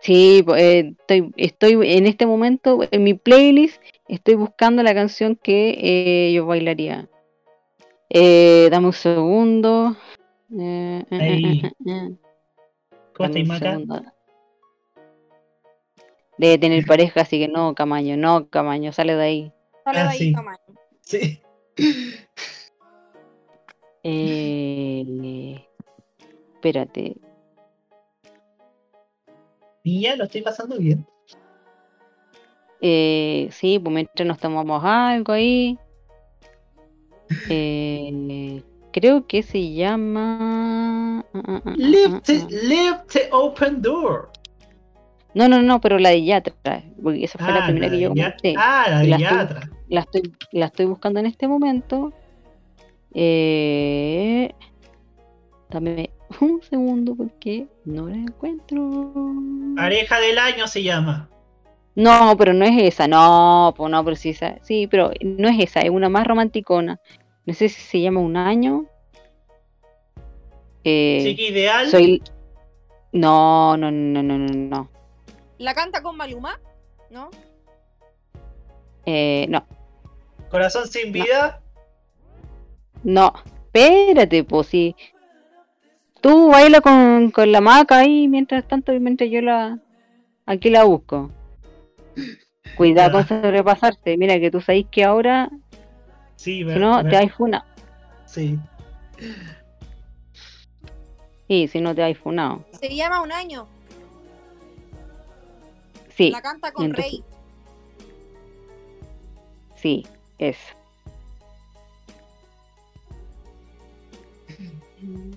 Sí, 0.00 0.44
eh, 0.56 0.94
estoy, 0.98 1.32
estoy 1.36 1.96
en 1.96 2.06
este 2.06 2.24
momento 2.26 2.80
en 2.90 3.04
mi 3.04 3.14
playlist, 3.14 3.82
estoy 4.08 4.34
buscando 4.34 4.82
la 4.82 4.94
canción 4.94 5.36
que 5.36 5.76
eh, 5.78 6.32
yo 6.32 6.46
bailaría. 6.46 7.08
Eh, 8.08 8.68
dame 8.70 8.86
un 8.86 8.92
segundo. 8.92 9.96
Eh, 10.58 11.04
eh, 11.10 11.18
eh, 11.20 11.62
eh, 11.64 11.72
eh. 11.86 12.16
¿Cómo 13.14 13.26
estáis, 13.26 13.46
Maca? 13.46 14.14
Debe 16.38 16.56
tener 16.56 16.86
pareja, 16.86 17.20
así 17.20 17.38
que 17.38 17.48
no, 17.48 17.74
Camaño, 17.74 18.16
no, 18.16 18.48
Camaño, 18.48 18.92
sale 18.92 19.14
de 19.14 19.22
ahí. 19.22 19.52
Sale 19.84 19.98
Ah, 19.98 20.04
de 20.04 20.08
ahí, 20.08 20.18
sí. 20.18 20.32
tamaño. 20.32 20.58
Sí. 21.02 21.42
Eh, 24.02 25.66
espérate. 26.54 27.16
Ya 29.84 30.16
lo 30.16 30.24
estoy 30.24 30.42
pasando 30.42 30.76
bien. 30.78 31.06
Eh, 32.80 33.48
sí, 33.52 33.78
pues 33.78 33.94
mientras 33.94 34.26
nos 34.26 34.38
tomamos 34.38 34.82
algo 34.84 35.32
ahí. 35.32 35.78
Eh, 37.48 38.62
creo 38.92 39.26
que 39.26 39.42
se 39.42 39.72
llama. 39.72 41.20
ah, 41.32 41.42
ah, 41.46 41.62
ah, 41.64 41.74
Leave 41.76 42.16
ah, 42.16 42.20
the, 42.24 42.46
leave 42.50 42.98
the 43.12 43.28
open 43.32 43.80
door. 43.80 44.30
No, 45.32 45.48
no, 45.48 45.62
no, 45.62 45.80
pero 45.80 45.98
la 45.98 46.08
de 46.10 46.24
Yatra, 46.24 46.82
porque 47.00 47.24
esa 47.24 47.38
fue 47.38 47.52
la 47.52 47.64
primera 47.66 47.86
la 47.86 47.92
que 47.92 48.00
yo 48.00 48.08
comenté. 48.08 48.54
Ah, 48.58 48.86
la 48.90 48.98
de 49.00 49.06
la 49.08 49.16
estoy- 49.16 49.36
Yatra. 49.38 49.70
La 49.88 50.00
estoy, 50.00 50.22
la 50.52 50.66
estoy 50.66 50.86
buscando 50.86 51.20
en 51.20 51.26
este 51.26 51.46
momento. 51.48 52.12
Eh, 53.14 54.52
dame 55.68 56.10
un 56.40 56.62
segundo 56.62 57.14
porque 57.14 57.66
no 57.84 58.08
la 58.08 58.16
encuentro. 58.16 59.12
Pareja 59.76 60.18
del 60.20 60.38
año 60.38 60.66
se 60.66 60.82
llama. 60.82 61.28
No, 61.96 62.36
pero 62.38 62.52
no 62.54 62.64
es 62.64 62.80
esa, 62.82 63.08
no, 63.08 63.74
pues 63.76 63.90
no, 63.90 64.04
pero 64.04 64.16
sí, 64.16 64.30
esa- 64.30 64.58
sí, 64.62 64.86
pero 64.86 65.10
no 65.22 65.48
es 65.48 65.58
esa, 65.58 65.80
es 65.80 65.90
una 65.90 66.08
más 66.08 66.26
romanticona. 66.26 67.00
No 67.46 67.52
sé 67.54 67.68
si 67.68 67.80
se 67.80 68.00
llama 68.00 68.20
Un 68.20 68.36
Año. 68.36 68.86
Eh, 70.84 71.20
Chiqui 71.22 71.48
ideal. 71.48 71.88
soy. 71.88 72.22
No, 73.12 73.76
no, 73.76 73.90
no, 73.90 74.22
no, 74.22 74.38
no, 74.38 74.46
no. 74.54 74.88
¿La 75.58 75.74
canta 75.74 76.00
con 76.02 76.16
Maluma? 76.16 76.58
¿No? 77.10 77.28
Eh, 79.04 79.46
no, 79.48 79.66
Corazón 80.48 80.86
sin 80.86 81.10
vida. 81.12 81.60
no. 83.02 83.32
Espérate, 83.72 84.42
pues 84.44 84.66
sí. 84.68 84.96
Tú 86.20 86.48
baila 86.50 86.80
con, 86.80 87.30
con 87.30 87.50
la 87.50 87.60
maca 87.60 87.98
ahí 87.98 88.28
mientras 88.28 88.66
tanto, 88.66 88.92
mientras 89.00 89.30
yo 89.30 89.40
la. 89.40 89.78
Aquí 90.46 90.68
la 90.70 90.84
busco. 90.84 91.30
Cuidado 92.76 93.12
con 93.12 93.26
sobrepasarse. 93.26 94.16
Mira 94.16 94.38
que 94.38 94.50
tú 94.50 94.60
sabes 94.60 94.86
que 94.90 95.04
ahora, 95.04 95.48
Sí, 96.36 96.58
si 96.58 96.64
ver- 96.64 96.78
no, 96.80 97.02
te 97.08 97.16
hay 97.16 97.28
funa. 97.28 97.64
Sí. 98.26 98.58
Sí, 101.48 101.68
si 101.68 101.80
no 101.80 101.94
te 101.94 102.02
hay 102.02 102.14
funado. 102.14 102.64
Se 102.80 102.94
llama 102.94 103.22
Un 103.22 103.32
Año. 103.32 103.66
Sí. 106.16 106.30
La 106.30 106.42
canta 106.42 106.70
con 106.72 106.86
entonces- 106.86 107.12
Rey. 107.12 107.24
Sí, 109.76 110.06
es. 110.38 110.56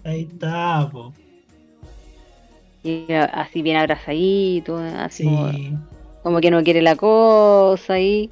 Ahí 0.03 0.21
está, 0.31 0.89
po. 0.91 1.13
Y 2.83 3.11
a- 3.13 3.25
así 3.25 3.61
bien 3.61 3.77
abrazadito, 3.77 4.77
así 4.77 5.23
Sí. 5.23 5.29
como, 5.29 5.51
como 6.23 6.41
que 6.41 6.51
no 6.51 6.63
quiere 6.63 6.81
la 6.81 6.95
cosa 6.95 7.93
ahí. 7.93 8.29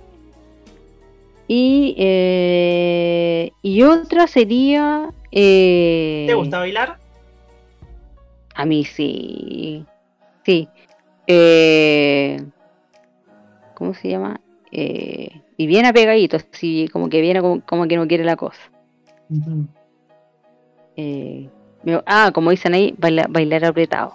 Y, 1.47 1.95
eh, 1.97 3.51
y 3.61 3.83
otra 3.83 4.27
sería... 4.27 5.11
eh, 5.31 6.25
¿Te 6.27 6.33
gusta 6.33 6.59
bailar? 6.59 6.97
A 8.55 8.65
mí 8.65 8.85
sí. 8.85 9.85
Sí. 10.45 10.67
Eh, 11.27 12.41
¿Cómo 13.75 13.93
se 13.93 14.09
llama? 14.09 14.39
Eh, 14.71 15.41
y 15.57 15.67
bien 15.67 15.85
apegadito, 15.85 16.37
así 16.37 16.87
como 16.91 17.09
que 17.09 17.21
viene 17.21 17.41
como, 17.41 17.61
como 17.61 17.87
que 17.87 17.97
no 17.97 18.07
quiere 18.07 18.23
la 18.23 18.35
cosa. 18.35 18.61
Eh, 21.03 21.49
ah, 22.05 22.29
como 22.31 22.51
dicen 22.51 22.75
ahí, 22.75 22.93
baila- 22.95 23.25
bailar 23.27 23.65
apretado. 23.65 24.13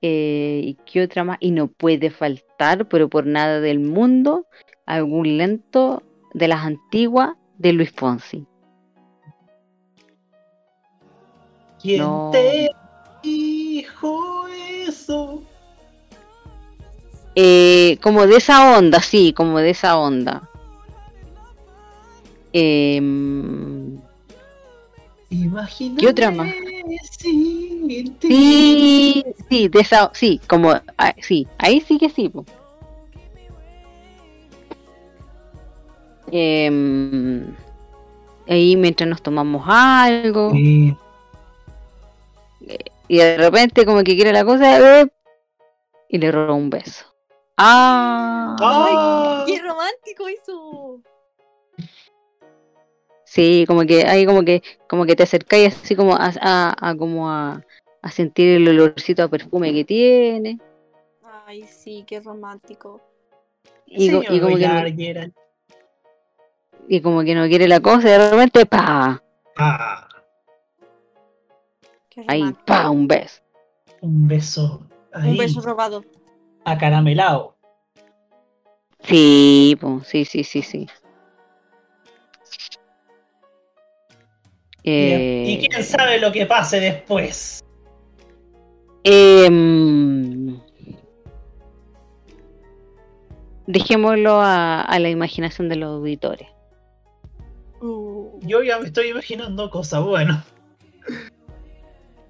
Eh, 0.00 0.62
¿Y 0.64 0.74
qué 0.90 1.02
otra 1.02 1.22
más? 1.22 1.36
Y 1.40 1.50
no 1.50 1.68
puede 1.68 2.10
faltar, 2.10 2.88
pero 2.88 3.08
por 3.08 3.26
nada 3.26 3.60
del 3.60 3.78
mundo, 3.78 4.46
algún 4.86 5.36
lento 5.36 6.02
de 6.32 6.48
las 6.48 6.64
antiguas 6.64 7.36
de 7.58 7.72
Luis 7.74 7.92
Fonsi. 7.92 8.46
¿Quién 11.80 11.98
No. 11.98 12.30
te 12.32 12.70
dijo 13.22 14.46
eso? 14.48 15.42
Eh, 17.34 17.98
como 18.02 18.26
de 18.26 18.36
esa 18.36 18.78
onda, 18.78 19.00
sí, 19.00 19.32
como 19.34 19.58
de 19.58 19.70
esa 19.70 19.98
onda. 19.98 20.48
Imagínate 25.30 26.00
¿Qué 26.00 26.08
otra 26.08 26.30
más? 26.30 26.50
Sí, 28.20 29.24
sí, 29.48 29.68
de 29.68 29.80
esa, 29.80 30.10
sí, 30.12 30.40
como, 30.46 30.72
ah, 30.98 31.14
sí, 31.20 31.46
ahí 31.58 31.80
sí 31.80 31.98
que 31.98 32.10
sí. 32.10 32.28
po. 32.28 32.44
Em, 36.30 37.54
ahí 38.48 38.76
mientras 38.76 39.08
nos 39.08 39.22
tomamos 39.22 39.64
algo 39.66 40.50
Sí. 40.52 40.96
y 43.08 43.16
de 43.18 43.36
repente 43.36 43.84
como 43.84 44.02
que 44.02 44.14
quiere 44.14 44.32
la 44.32 44.44
cosa 44.44 45.00
eh, 45.00 45.08
y 46.08 46.18
le 46.18 46.32
roba 46.32 46.54
un 46.54 46.70
beso. 46.70 47.06
Ah, 47.56 48.56
¡Ah! 48.60 49.44
¡Qué 49.46 49.60
romántico 49.60 50.26
eso! 50.28 51.00
Sí, 53.34 53.64
como 53.66 53.84
que 53.86 54.04
ahí 54.04 54.26
como 54.26 54.44
que 54.44 54.62
como 54.88 55.06
que 55.06 55.16
te 55.16 55.22
acercáis 55.22 55.74
así 55.74 55.96
como 55.96 56.14
a, 56.14 56.30
a- 56.40 56.74
a 56.90 56.94
como 56.96 57.30
a, 57.30 57.62
a 58.02 58.10
sentir 58.10 58.48
el 58.56 58.68
olorcito 58.68 59.22
a 59.22 59.28
perfume 59.28 59.72
que 59.72 59.84
tiene 59.84 60.58
Ay, 61.46 61.66
sí, 61.66 62.04
qué 62.06 62.20
romántico. 62.20 63.00
y, 63.86 64.10
como 64.10 64.56
que 64.58 64.68
no, 64.68 64.86
y 66.88 67.00
como 67.00 67.22
que 67.24 67.34
no 67.34 67.48
quiere 67.48 67.68
la 67.68 67.80
cosa 67.80 68.08
y 68.08 68.12
de 68.12 68.30
repente 68.30 68.66
pa 68.66 69.22
Ah, 69.56 70.08
Qué 72.10 72.24
ahí 72.28 72.44
pa 72.66 72.90
un 72.90 73.06
beso. 73.06 73.40
un 74.02 74.28
beso. 74.28 74.82
Ahí, 75.12 75.30
Un 75.32 75.36
beso 75.38 75.60
robado. 75.60 76.04
acaramelado. 76.64 77.54
Sí, 79.04 79.76
po, 79.80 80.00
sí, 80.04 80.24
sí, 80.24 80.44
sí, 80.44 80.62
sí. 80.62 80.86
Eh, 84.84 85.44
y 85.46 85.66
quién 85.66 85.84
sabe 85.84 86.18
lo 86.18 86.32
que 86.32 86.46
pase 86.46 86.80
después. 86.80 87.62
em, 89.04 90.60
dejémoslo 93.66 94.40
a, 94.40 94.82
a 94.82 94.98
la 94.98 95.10
imaginación 95.10 95.68
de 95.68 95.76
los 95.76 95.90
auditores. 95.96 96.48
Uh, 97.80 98.38
Yo 98.42 98.62
ya 98.62 98.78
me 98.78 98.86
estoy 98.86 99.08
imaginando 99.08 99.70
cosas 99.70 100.04
buenas. 100.04 100.44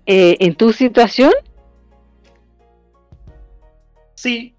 Eh, 0.06 0.36
en 0.40 0.54
tu 0.54 0.72
situación, 0.72 1.32
Sí, 4.14 4.54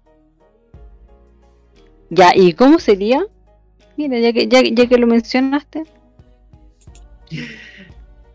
ya, 2.10 2.32
¿y 2.34 2.52
cómo 2.52 2.78
sería? 2.78 3.24
Mira, 3.96 4.18
ya 4.18 4.32
que, 4.32 4.46
ya, 4.46 4.60
ya 4.62 4.86
que 4.86 4.98
lo 4.98 5.06
mencionaste, 5.06 5.84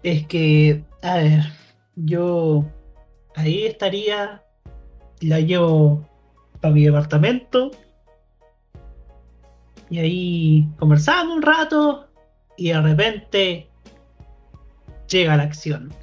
es 0.04 0.28
que, 0.28 0.84
a 1.02 1.18
ver, 1.18 1.42
yo 1.96 2.66
ahí 3.36 3.66
estaría, 3.66 4.44
la 5.22 5.40
llevo 5.40 6.08
para 6.62 6.74
mi 6.74 6.86
departamento 6.86 7.72
y 9.90 10.00
ahí 10.00 10.68
conversamos 10.78 11.38
un 11.38 11.42
rato 11.42 12.10
y 12.58 12.70
de 12.70 12.82
repente 12.82 13.70
llega 15.08 15.38
la 15.38 15.44
acción. 15.44 15.94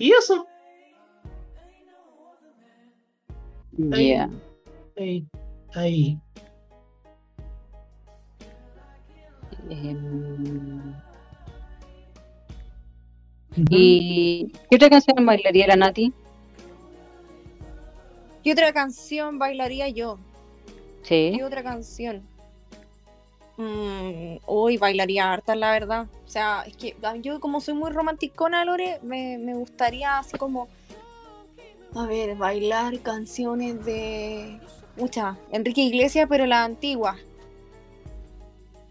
Y 0.00 0.12
eso, 0.12 0.46
Ahí. 4.96 5.26
ahí, 5.74 6.18
Em, 9.70 10.94
¿Y 13.70 14.52
qué 14.70 14.76
otra 14.76 14.90
canción 14.90 15.24
bailaría 15.26 15.66
la 15.66 15.76
Nati? 15.76 16.12
¿Qué 18.44 18.52
otra 18.52 18.72
canción 18.72 19.38
bailaría 19.38 19.88
yo? 19.88 20.18
Sí. 21.02 21.32
¿Qué 21.36 21.44
otra 21.44 21.62
canción? 21.62 22.22
Mm, 23.56 24.36
uy, 24.46 24.76
bailaría 24.76 25.32
harta, 25.32 25.56
la 25.56 25.72
verdad. 25.72 26.06
O 26.24 26.28
sea, 26.28 26.62
es 26.66 26.76
que 26.76 26.94
a- 27.02 27.16
yo 27.16 27.40
como 27.40 27.60
soy 27.60 27.74
muy 27.74 27.90
romanticona, 27.90 28.64
Lore, 28.64 29.00
me, 29.02 29.38
me 29.38 29.54
gustaría 29.54 30.18
así 30.18 30.38
como... 30.38 30.68
A 31.96 32.06
ver, 32.06 32.36
bailar 32.36 33.00
canciones 33.00 33.84
de... 33.84 34.60
Mucha, 34.96 35.36
Enrique 35.50 35.80
Iglesias, 35.80 36.26
pero 36.28 36.46
la 36.46 36.64
antigua. 36.64 37.16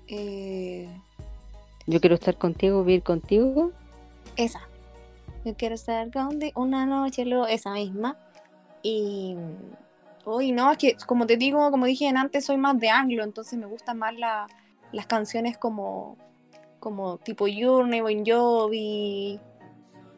Eh, 0.08 0.90
Yo 1.86 2.00
quiero 2.00 2.16
estar 2.16 2.38
contigo, 2.38 2.84
vivir 2.84 3.04
contigo. 3.04 3.72
esa. 4.36 4.62
Yo 5.46 5.56
quiero 5.56 5.76
estar 5.76 6.12
contigo 6.12 6.62
una 6.62 6.86
noche, 6.86 7.26
lo, 7.26 7.48
esa 7.48 7.72
misma. 7.72 8.18
Y... 8.84 9.36
Uy, 10.26 10.52
no, 10.52 10.72
es 10.72 10.78
que 10.78 10.96
como 11.06 11.26
te 11.26 11.38
digo, 11.38 11.72
como 11.72 11.86
dije 11.86 12.10
antes, 12.10 12.44
soy 12.46 12.58
más 12.58 12.78
de 12.80 12.90
anglo, 12.90 13.24
entonces 13.24 13.58
me 13.58 13.66
gustan 13.66 13.98
más 13.98 14.14
la- 14.18 14.48
las 14.92 15.06
canciones 15.08 15.58
como, 15.58 16.18
como 16.82 17.18
tipo 17.18 17.46
Journey, 17.48 18.02
Bon 18.02 18.26
Jovi, 18.26 19.40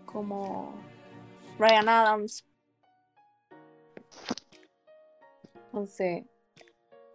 como 0.05 0.73
Ryan 1.59 1.89
Adams. 1.89 2.43
Entonces, 5.65 6.25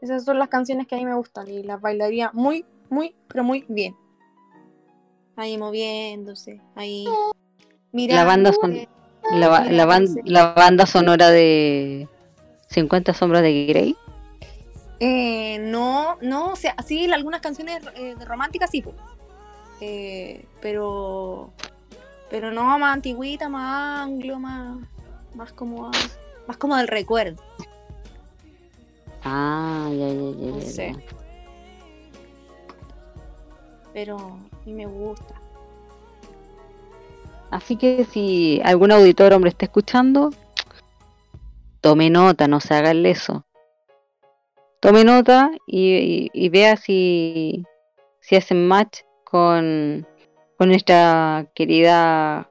esas 0.05 0.25
son 0.25 0.39
las 0.39 0.49
canciones 0.49 0.87
que 0.87 0.95
a 0.95 0.99
mí 0.99 1.05
me 1.07 1.15
gustan 1.15 1.49
y 1.49 1.63
las 1.63 1.81
bailaría 1.81 2.31
muy, 2.35 2.65
muy, 2.91 3.15
pero 3.29 3.43
muy 3.43 3.65
bien. 3.69 3.97
Ahí 5.37 5.59
moviéndose, 5.59 6.61
ahí 6.77 7.09
mirando. 7.93 8.21
La 8.23 8.25
banda 8.25 8.53
son, 8.53 8.73
eh, 8.75 8.89
la, 9.33 9.49
ba- 9.49 9.65
la, 9.65 9.87
ban- 9.87 10.21
la 10.25 10.53
banda 10.53 10.87
sonora 10.87 11.31
de 11.31 12.09
50 12.69 13.15
sombras 13.15 13.43
de 13.43 13.67
Grey. 13.67 13.97
Eh, 15.01 15.59
no, 15.61 16.17
no, 16.21 16.53
o 16.53 16.57
sea, 16.57 16.77
sí, 16.87 17.11
algunas 17.13 17.41
canciones 17.41 17.81
eh, 17.97 18.15
románticas 18.25 18.71
sí. 18.71 18.85
Eh, 19.81 20.47
pero 20.61 21.53
pero 22.31 22.53
no 22.53 22.79
más 22.79 22.95
antigüita, 22.95 23.49
más 23.49 24.01
anglo, 24.03 24.39
más 24.39 24.79
más 25.35 25.53
como 25.53 25.91
más 26.47 26.57
como 26.59 26.77
del 26.77 26.87
recuerdo. 26.89 27.43
Ah, 29.25 29.89
ya, 29.91 30.09
ya, 30.09 30.15
ya, 30.15 30.51
No 30.51 30.59
ya, 30.59 30.67
sé. 30.67 30.93
ya. 30.93 30.99
Pero 33.93 34.17
a 34.19 34.65
mí 34.67 34.73
me 34.75 34.87
gusta. 34.87 35.35
Así 37.51 37.77
que 37.77 38.05
si 38.05 38.61
algún 38.65 38.91
auditor 38.91 39.33
hombre 39.33 39.51
está 39.51 39.67
escuchando, 39.67 40.31
tome 41.81 42.11
nota, 42.11 42.49
no 42.49 42.61
se 42.61 42.75
haga 42.75 42.91
el 42.91 43.03
leso. 43.05 43.45
Tome 44.81 45.05
nota 45.05 45.51
y, 45.67 45.95
y- 45.95 46.31
y 46.33 46.49
vea 46.49 46.77
si, 46.77 47.65
si 48.21 48.37
hacen 48.37 48.67
match 48.67 49.01
con, 49.25 50.07
con 50.59 50.69
nuestra 50.69 51.47
querida 51.55 52.51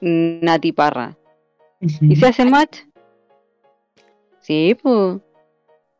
Nati 0.00 0.72
Parra. 0.72 1.16
¿Y 1.80 2.16
si 2.16 2.24
hace 2.24 2.44
match? 2.44 2.80
Sí, 4.40 4.76
pues. 4.82 5.20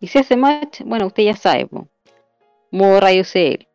¿Y 0.04 0.06
si 0.06 0.18
hace 0.18 0.36
match? 0.36 0.82
Bueno, 0.84 1.06
usted 1.06 1.22
ya 1.22 1.34
sabe, 1.34 1.66
pues. 1.66 1.84
Modo 2.70 3.00
Radio 3.00 3.22
CL. 3.24 3.66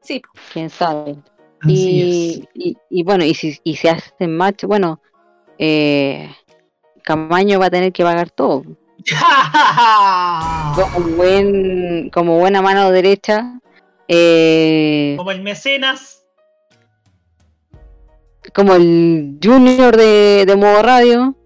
Sí, 0.00 0.22
quién 0.50 0.70
sabe. 0.70 1.16
Y, 1.66 2.48
y, 2.54 2.74
y 2.88 3.02
bueno, 3.02 3.22
y 3.22 3.34
si, 3.34 3.58
y 3.64 3.76
si 3.76 3.86
hacen 3.86 4.34
match, 4.34 4.64
bueno, 4.64 5.02
eh, 5.58 6.34
Camaño 7.02 7.58
va 7.60 7.66
a 7.66 7.70
tener 7.70 7.92
que 7.92 8.02
pagar 8.02 8.30
todo. 8.30 8.62
Como, 10.74 11.00
buen, 11.16 12.08
como 12.08 12.38
buena 12.38 12.62
mano 12.62 12.90
derecha. 12.90 13.60
eh, 14.08 15.14
Como 15.18 15.32
el 15.32 15.42
mecenas. 15.42 16.24
como 18.54 18.74
el 18.74 19.38
junior 19.42 19.94
de, 19.98 20.44
de 20.46 20.56
modo 20.56 20.80
radio. 20.82 21.36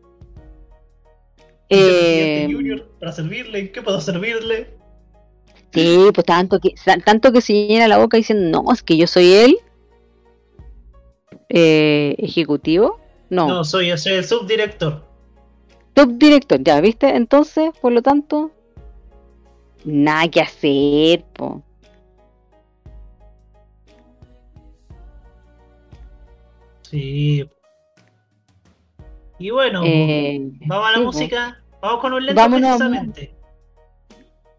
Eh, 1.70 2.48
Junior, 2.50 2.88
para 2.98 3.12
servirle, 3.12 3.58
¿en 3.58 3.72
qué 3.72 3.82
puedo 3.82 4.00
servirle? 4.00 4.76
sí, 5.72 6.08
pues 6.14 6.24
tanto 6.26 6.58
que, 6.60 6.74
tanto 7.04 7.30
que 7.32 7.40
se 7.42 7.52
llena 7.52 7.88
la 7.88 7.98
boca 7.98 8.16
diciendo, 8.16 8.62
no, 8.62 8.72
es 8.72 8.82
que 8.82 8.96
yo 8.96 9.06
soy 9.06 9.32
el 9.34 9.58
eh, 11.50 12.14
ejecutivo. 12.18 12.98
No, 13.30 13.46
No, 13.48 13.64
soy, 13.64 13.96
soy 13.98 14.14
el 14.14 14.24
subdirector. 14.24 15.04
top 15.92 16.10
director, 16.16 16.62
ya, 16.62 16.80
¿viste? 16.80 17.14
Entonces, 17.14 17.70
por 17.80 17.92
lo 17.92 18.00
tanto, 18.02 18.50
nada 19.84 20.28
que 20.28 20.40
hacer, 20.40 21.24
po. 21.34 21.62
Sí. 26.82 27.44
Y 29.38 29.50
bueno, 29.50 29.82
Eh, 29.84 30.40
vamos 30.66 30.86
a 30.88 30.90
la 30.90 30.96
sí, 30.98 31.00
po. 31.00 31.06
música. 31.06 31.62
Vamos 31.80 32.00
con 32.00 32.12
un 32.12 32.26
lento 32.26 32.40
Vámonos. 32.40 32.76
precisamente. 32.78 33.34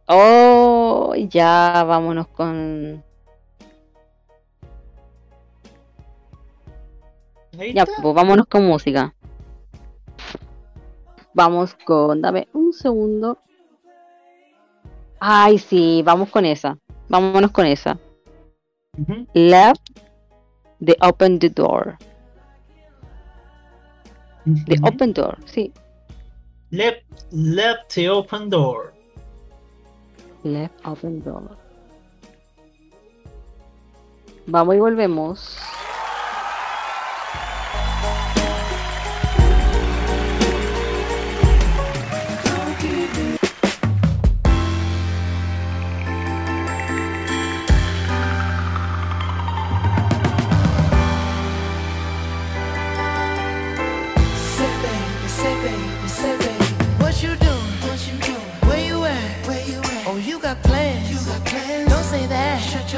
Oh, 0.07 1.13
ya, 1.15 1.83
vámonos 1.85 2.27
con... 2.29 3.03
Ya, 7.73 7.85
pues 7.85 8.15
vámonos 8.15 8.45
con 8.47 8.65
música. 8.65 9.13
Vamos 11.33 11.75
con, 11.85 12.21
dame 12.21 12.47
un 12.53 12.71
segundo. 12.73 13.37
Ay, 15.19 15.57
sí, 15.57 16.01
vamos 16.05 16.29
con 16.29 16.45
esa. 16.45 16.77
Vámonos 17.09 17.51
con 17.51 17.65
esa. 17.65 17.99
Ujú. 18.97 19.27
Left 19.33 19.81
the 20.83 20.95
open 21.01 21.37
the 21.39 21.49
door. 21.49 21.97
The 24.65 24.79
open 24.83 25.13
door, 25.13 25.37
sí. 25.45 25.71
Left, 26.71 27.03
left 27.31 27.95
the 27.95 28.09
open 28.09 28.49
door. 28.49 28.93
Left 30.43 30.73
open 30.85 31.23
door. 31.23 31.57
Vamos 34.47 34.75
y 34.75 34.79
volvemos. 34.79 35.57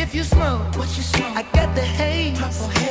If 0.00 0.14
you 0.14 0.22
smoke, 0.22 0.76
what 0.76 0.96
you 0.96 1.02
smoke? 1.02 1.36
I 1.36 1.42
got 1.42 1.74
the 1.74 1.82
haze. 1.82 2.38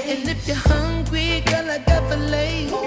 And 0.05 0.27
if 0.27 0.45
you're 0.45 0.57
hungry, 0.57 1.41
girl, 1.45 1.71
I 1.71 1.77
got 1.77 2.03
fillets. 2.09 2.73
Ooh, 2.73 2.86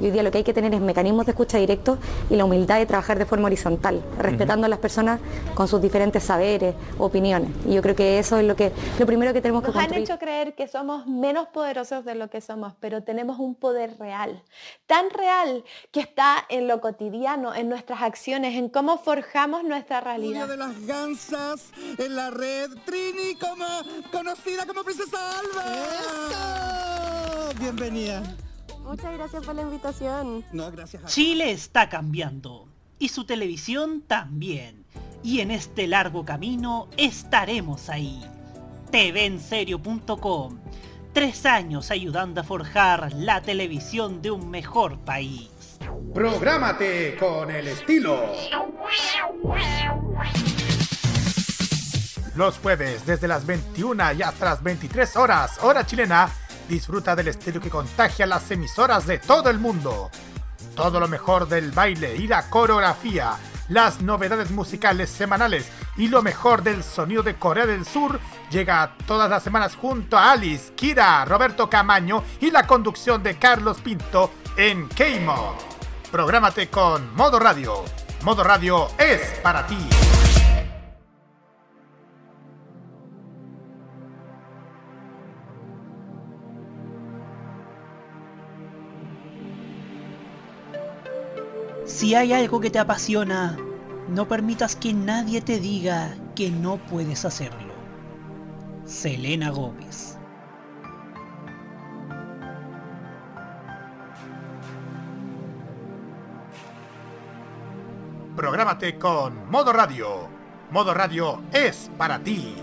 Y 0.00 0.06
hoy 0.06 0.10
día 0.10 0.22
lo 0.22 0.30
que 0.30 0.38
hay 0.38 0.44
que 0.44 0.52
tener 0.54 0.72
es 0.74 0.80
mecanismos 0.80 1.26
de 1.26 1.32
escucha 1.32 1.58
directos 1.58 1.98
y 2.30 2.36
la 2.36 2.44
humildad 2.44 2.78
de 2.78 2.86
trabajar 2.86 3.18
de 3.18 3.26
forma 3.26 3.46
horizontal, 3.46 4.02
respetando 4.18 4.66
a 4.66 4.68
las 4.68 4.78
personas 4.78 5.20
con 5.54 5.68
sus 5.68 5.80
diferentes 5.80 6.22
saberes, 6.22 6.74
opiniones. 6.98 7.50
Y 7.66 7.74
yo 7.74 7.82
creo 7.82 7.94
que 7.94 8.18
eso 8.18 8.38
es 8.38 8.44
lo 8.44 8.56
que 8.56 8.72
lo 8.98 9.06
primero 9.06 9.32
que 9.32 9.40
tenemos 9.40 9.62
que 9.62 9.68
Nos 9.68 9.76
han 9.76 9.82
construir. 9.84 10.04
hecho 10.04 10.18
creer 10.18 10.54
que 10.54 10.68
somos 10.68 11.06
menos 11.06 11.48
poderosos 11.48 12.04
de 12.04 12.14
lo 12.14 12.28
que 12.30 12.40
somos, 12.40 12.74
pero 12.80 13.02
tenemos 13.02 13.38
un 13.38 13.54
poder 13.54 13.98
real, 13.98 14.42
tan 14.86 15.10
real 15.10 15.64
que 15.90 16.00
está 16.00 16.44
en 16.48 16.68
lo 16.68 16.80
cotidiano, 16.80 17.54
en 17.54 17.68
nuestras 17.68 18.02
acciones, 18.02 18.56
en 18.56 18.68
cómo 18.68 18.98
forjamos 18.98 19.64
nuestra 19.64 20.00
realidad. 20.00 20.48
de 20.48 20.56
las 20.56 20.86
gansas 20.86 21.70
en 21.98 22.16
la 22.16 22.30
red 22.30 22.70
Trini 22.84 23.34
como 23.36 23.64
conocida 24.12 24.66
como 24.66 24.82
Princesa 24.84 25.18
Alba. 25.38 25.64
Bienvenida. 27.58 28.22
Muchas 28.84 29.12
gracias 29.14 29.44
por 29.44 29.54
la 29.54 29.62
invitación. 29.62 30.44
No, 30.52 30.70
gracias 30.70 31.04
a 31.04 31.06
Chile 31.06 31.50
está 31.50 31.88
cambiando 31.88 32.68
y 32.98 33.08
su 33.08 33.24
televisión 33.24 34.02
también. 34.02 34.84
Y 35.22 35.40
en 35.40 35.50
este 35.50 35.86
largo 35.86 36.24
camino 36.24 36.88
estaremos 36.96 37.88
ahí. 37.88 38.22
TVenserio.com. 38.90 40.58
Tres 41.12 41.46
años 41.46 41.90
ayudando 41.90 42.40
a 42.40 42.44
forjar 42.44 43.12
la 43.14 43.40
televisión 43.40 44.20
de 44.20 44.30
un 44.30 44.50
mejor 44.50 44.98
país. 44.98 45.50
Prográmate 46.12 47.16
con 47.16 47.50
el 47.50 47.68
estilo. 47.68 48.20
Los 52.36 52.58
jueves 52.58 53.06
desde 53.06 53.28
las 53.28 53.46
21 53.46 54.12
y 54.14 54.22
hasta 54.22 54.44
las 54.44 54.62
23 54.62 55.16
horas, 55.16 55.58
hora 55.62 55.86
chilena, 55.86 56.28
disfruta 56.68 57.14
del 57.16 57.28
estilo 57.28 57.60
que 57.60 57.70
contagia 57.70 58.26
las 58.26 58.50
emisoras 58.50 59.06
de 59.06 59.18
todo 59.18 59.50
el 59.50 59.58
mundo. 59.58 60.10
Todo 60.74 61.00
lo 61.00 61.08
mejor 61.08 61.48
del 61.48 61.70
baile 61.70 62.16
y 62.16 62.26
la 62.26 62.48
coreografía, 62.50 63.36
las 63.68 64.00
novedades 64.00 64.50
musicales 64.50 65.10
semanales 65.10 65.68
y 65.96 66.08
lo 66.08 66.22
mejor 66.22 66.62
del 66.62 66.82
sonido 66.82 67.22
de 67.22 67.36
Corea 67.36 67.66
del 67.66 67.86
Sur 67.86 68.18
llega 68.50 68.96
todas 69.06 69.30
las 69.30 69.42
semanas 69.42 69.76
junto 69.76 70.18
a 70.18 70.32
Alice, 70.32 70.72
Kira, 70.74 71.24
Roberto 71.24 71.70
Camaño 71.70 72.24
y 72.40 72.50
la 72.50 72.66
conducción 72.66 73.22
de 73.22 73.38
Carlos 73.38 73.80
Pinto 73.80 74.30
en 74.56 74.88
K-Mod. 74.88 75.56
Prográmate 76.10 76.68
con 76.68 77.14
Modo 77.14 77.38
Radio. 77.38 77.84
Modo 78.22 78.42
Radio 78.44 78.88
es 78.98 79.20
para 79.42 79.66
ti. 79.66 79.88
Si 91.94 92.16
hay 92.16 92.32
algo 92.32 92.58
que 92.58 92.70
te 92.70 92.80
apasiona, 92.80 93.56
no 94.08 94.26
permitas 94.26 94.74
que 94.74 94.92
nadie 94.92 95.40
te 95.40 95.60
diga 95.60 96.12
que 96.34 96.50
no 96.50 96.76
puedes 96.76 97.24
hacerlo. 97.24 97.72
Selena 98.84 99.50
Gómez. 99.50 100.18
Prográmate 108.34 108.98
con 108.98 109.48
Modo 109.48 109.72
Radio. 109.72 110.28
Modo 110.72 110.94
Radio 110.94 111.44
es 111.52 111.92
para 111.96 112.18
ti. 112.18 112.56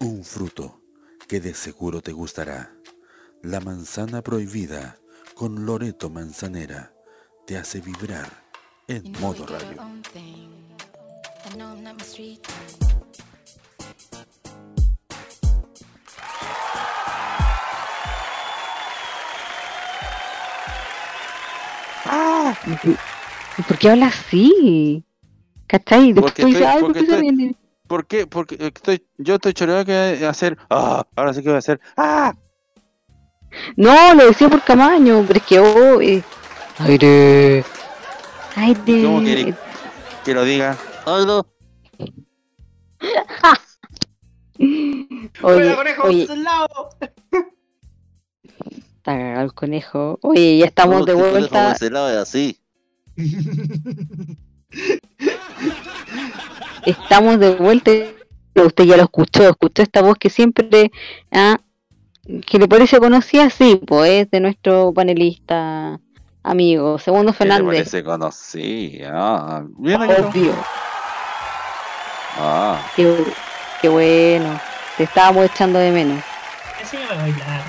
Un 0.00 0.24
fruto 0.24 0.87
que 1.28 1.40
de 1.40 1.54
seguro 1.54 2.00
te 2.00 2.12
gustará. 2.12 2.72
La 3.42 3.60
manzana 3.60 4.22
prohibida 4.22 4.98
con 5.34 5.66
Loreto 5.66 6.10
Manzanera 6.10 6.92
te 7.46 7.56
hace 7.56 7.80
vibrar 7.80 8.44
en 8.88 9.12
modo 9.20 9.46
radio. 9.46 9.76
¿Y 23.58 23.62
por 23.62 23.78
qué 23.78 23.90
habla 23.90 24.06
así? 24.06 25.04
¿Cachai? 25.66 26.12
Después 26.12 26.32
Porque 26.32 26.42
estoy- 26.50 26.64
ay, 26.64 26.80
¿por 26.80 26.92
porque 26.92 27.00
estoy-? 27.00 27.56
¿Por 27.88 28.06
qué? 28.06 28.26
Porque 28.26 28.56
estoy, 28.60 29.04
yo 29.16 29.36
estoy 29.36 29.54
choreado 29.54 29.84
que 29.84 30.14
voy 30.16 30.24
a 30.24 30.30
hacer. 30.30 30.58
Ah, 30.68 31.06
ahora 31.16 31.32
sí 31.32 31.42
que 31.42 31.48
voy 31.48 31.56
a 31.56 31.58
hacer. 31.58 31.80
¡Ah! 31.96 32.34
No, 33.76 34.14
lo 34.14 34.26
decía 34.26 34.50
por 34.50 34.62
Camaño, 34.62 35.24
pero 35.26 35.40
es 35.40 35.46
que 35.46 35.58
hoy. 35.58 36.22
Aire. 36.78 37.64
Aire. 38.56 39.04
¿Cómo 39.04 39.22
querés 39.22 39.54
que 40.24 40.34
lo 40.34 40.44
diga? 40.44 40.76
Aldo. 41.06 41.46
Oye, 45.40 45.76
conejo, 45.76 46.02
oye, 46.02 46.24
está 46.24 46.34
cagado 49.04 49.44
el 49.44 49.54
conejo. 49.54 50.18
Oye, 50.20 50.58
ya 50.58 50.66
estamos 50.66 51.06
de 51.06 51.14
vuelta. 51.14 51.76
lado 51.90 52.10
es 52.10 52.16
así. 52.16 52.60
Estamos 56.88 57.38
de 57.38 57.54
vuelta. 57.54 57.90
Usted 58.54 58.84
ya 58.84 58.96
lo 58.96 59.02
escuchó, 59.02 59.46
escuchó 59.46 59.82
esta 59.82 60.00
voz 60.00 60.16
que 60.16 60.30
siempre, 60.30 60.90
ah, 61.30 61.60
que 62.46 62.58
le 62.58 62.66
parece 62.66 62.98
conocida, 62.98 63.50
sí, 63.50 63.78
pues 63.86 64.10
es 64.10 64.30
de 64.30 64.40
nuestro 64.40 64.92
panelista 64.94 66.00
amigo, 66.42 66.98
Segundo 66.98 67.32
¿Qué 67.32 67.44
le 67.44 67.50
Fernández. 67.50 67.78
parece 67.78 68.02
ahí. 70.12 70.24
Obvio. 70.24 70.54
Ah. 72.38 72.80
Qué 72.96 73.88
bueno. 73.90 74.58
Te 74.96 75.04
estábamos 75.04 75.44
echando 75.44 75.78
de 75.78 75.92
menos. 75.92 76.24
Enséñame 76.80 77.12
a 77.12 77.16
bailar. 77.16 77.62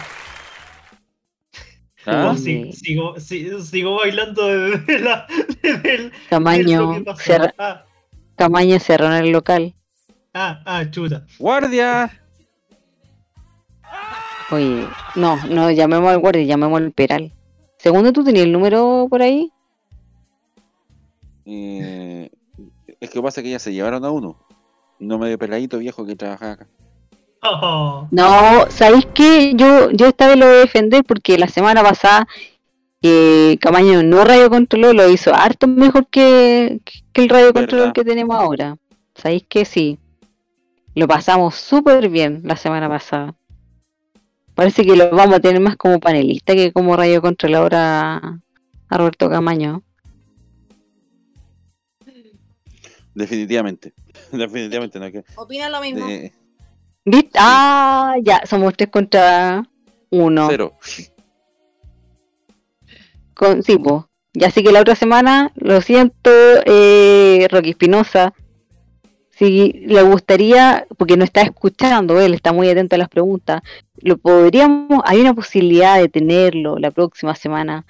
¿Ah? 2.05 2.35
Sí, 2.37 2.71
sigo, 2.71 3.19
sí, 3.19 3.49
sigo 3.63 3.97
bailando 3.97 4.47
desde, 4.47 4.99
la, 5.03 5.27
desde 5.61 5.95
el. 5.95 6.13
Tamaño. 6.29 6.63
desde 6.63 6.77
lo 6.77 6.93
que 6.93 7.01
pasó. 7.01 7.88
Tamaño 8.39 8.79
cerró 8.79 9.07
en 9.07 9.25
el 9.25 9.31
local. 9.33 9.73
ah, 10.33 10.61
ah, 10.65 10.89
chuta. 10.89 11.25
¡Guardia! 11.37 12.09
Oye, 14.49 14.87
no, 15.15 15.35
no 15.47 15.69
llamemos 15.71 16.09
al 16.09 16.19
guardia, 16.19 16.43
llamemos 16.45 16.79
al 16.79 16.93
peral. 16.93 17.33
Segundo, 17.77 18.13
¿tú 18.13 18.23
tenías 18.23 18.45
el 18.45 18.53
número 18.53 19.07
por 19.09 19.21
ahí? 19.21 19.51
Eh, 21.45 22.29
es 23.01 23.09
que 23.09 23.21
pasa 23.21 23.43
que 23.43 23.49
ya 23.49 23.59
se 23.59 23.73
llevaron 23.73 24.05
a 24.05 24.09
uno. 24.09 24.37
No 24.99 25.19
medio 25.19 25.37
peladito 25.37 25.77
viejo 25.77 26.05
que 26.05 26.15
trabajaba 26.15 26.53
acá. 26.53 26.67
Oh, 27.43 28.07
No, 28.09 28.69
¿sabéis 28.69 29.05
qué? 29.13 29.53
Yo, 29.55 29.91
yo 29.91 30.07
esta 30.07 30.27
vez 30.27 30.37
lo 30.37 30.45
voy 30.45 30.55
a 30.55 30.59
defender 30.59 31.03
porque 31.03 31.37
la 31.37 31.47
semana 31.49 31.83
pasada 31.83 32.25
eh, 33.01 33.57
Camaño 33.61 34.03
no 34.03 34.23
radio 34.23 34.49
controló, 34.49 34.93
lo 34.93 35.09
hizo 35.09 35.33
harto 35.33 35.67
mejor 35.67 36.07
que, 36.07 36.81
que 37.13 37.21
el 37.21 37.29
radio 37.29 37.53
control 37.53 37.93
que 37.93 38.03
tenemos 38.03 38.37
ahora. 38.37 38.77
¿Sabéis 39.15 39.43
que 39.47 39.65
sí? 39.65 39.97
Lo 40.95 41.07
pasamos 41.07 41.55
súper 41.55 42.09
bien 42.09 42.41
la 42.43 42.55
semana 42.55 42.89
pasada. 42.89 43.35
Parece 44.55 44.83
que 44.85 44.95
lo 44.95 45.09
vamos 45.11 45.35
a 45.35 45.39
tener 45.39 45.61
más 45.61 45.77
como 45.77 45.99
panelista 45.99 46.53
que 46.55 46.73
como 46.73 46.95
radio 46.97 47.21
controlador 47.21 47.75
a, 47.75 48.17
a 48.89 48.97
Roberto 48.97 49.29
Camaño. 49.29 49.83
Definitivamente. 53.13 53.93
Definitivamente 54.31 54.99
no 54.99 55.11
que. 55.11 55.23
Opina 55.35 55.69
lo 55.69 55.81
mismo. 55.81 56.05
de- 56.05 56.31
¿Viste? 57.05 57.31
Ah, 57.39 58.15
ya, 58.21 58.41
somos 58.45 58.73
tres 58.75 58.89
contra 58.89 59.63
uno. 60.11 60.47
cero. 60.49 60.73
Con, 63.39 63.63
sí, 63.63 63.77
po. 63.77 64.09
Ya 64.33 64.47
así 64.47 64.61
que 64.61 64.73
la 64.73 64.81
otra 64.81 64.95
semana, 64.95 65.53
lo 65.55 65.79
siento, 65.79 66.29
eh, 66.65 67.47
Rocky 67.49 67.69
Espinosa, 67.69 68.33
si 69.29 69.71
le 69.87 70.01
gustaría, 70.01 70.85
porque 70.97 71.15
no 71.15 71.23
está 71.23 71.43
escuchando, 71.43 72.19
él 72.19 72.33
está 72.33 72.51
muy 72.51 72.67
atento 72.67 72.95
a 72.95 72.97
las 72.97 73.07
preguntas, 73.07 73.61
lo 74.01 74.17
podríamos, 74.17 75.01
hay 75.05 75.21
una 75.21 75.33
posibilidad 75.33 75.97
de 75.97 76.09
tenerlo 76.09 76.77
la 76.79 76.91
próxima 76.91 77.33
semana 77.33 77.85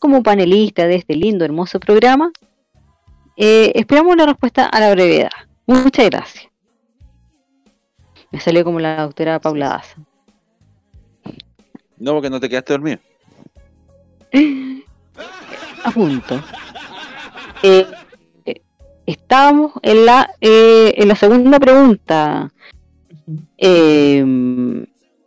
como 0.00 0.24
panelista 0.24 0.88
de 0.88 0.96
este 0.96 1.14
lindo, 1.14 1.44
hermoso 1.44 1.78
programa. 1.78 2.32
Eh, 3.36 3.70
esperamos 3.76 4.16
la 4.16 4.26
respuesta 4.26 4.66
a 4.66 4.80
la 4.80 4.90
brevedad. 4.90 5.30
Muchas 5.64 6.06
gracias. 6.06 6.48
Me 8.32 8.40
salió 8.40 8.64
como 8.64 8.80
la 8.80 9.02
doctora 9.02 9.38
Paula 9.38 9.68
Daza. 9.68 9.94
No, 11.98 12.14
porque 12.14 12.30
no 12.30 12.40
te 12.40 12.48
quedaste 12.48 12.72
dormido. 12.72 12.98
a 15.84 15.90
punto. 15.90 16.40
Eh, 17.62 17.86
eh, 18.44 18.62
estábamos 19.06 19.72
en 19.82 20.06
la 20.06 20.30
eh, 20.40 20.94
en 20.96 21.08
la 21.08 21.16
segunda 21.16 21.58
pregunta 21.58 22.52
Eh, 23.58 24.24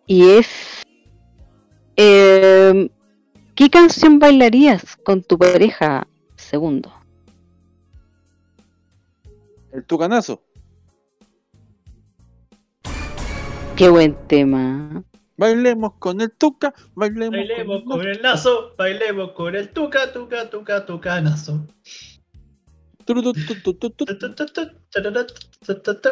y 0.07 0.30
es 0.30 0.48
eh, 1.98 2.90
¿qué 3.56 3.69
canción 3.69 4.18
bailarías 4.19 4.95
con 5.03 5.22
tu 5.22 5.38
pareja? 5.38 6.07
Segundo. 6.36 6.91
El 9.72 9.86
tucanazo. 9.86 10.41
Qué 13.76 13.90
buen 13.90 14.15
tema. 14.28 15.03
Bailemos 15.41 15.93
con 15.97 16.22
el 16.22 16.30
tuca, 16.30 16.72
bailemos, 16.93 17.31
Bailemos 17.31 17.81
con 17.81 18.07
el 18.07 18.22
lazo, 18.22 18.73
bailemos 18.77 19.31
con 19.31 19.55
el 19.55 19.69
tuca, 19.69 20.13
tuca, 20.13 20.47
tuca, 20.51 20.85
tucanazo. 20.85 21.65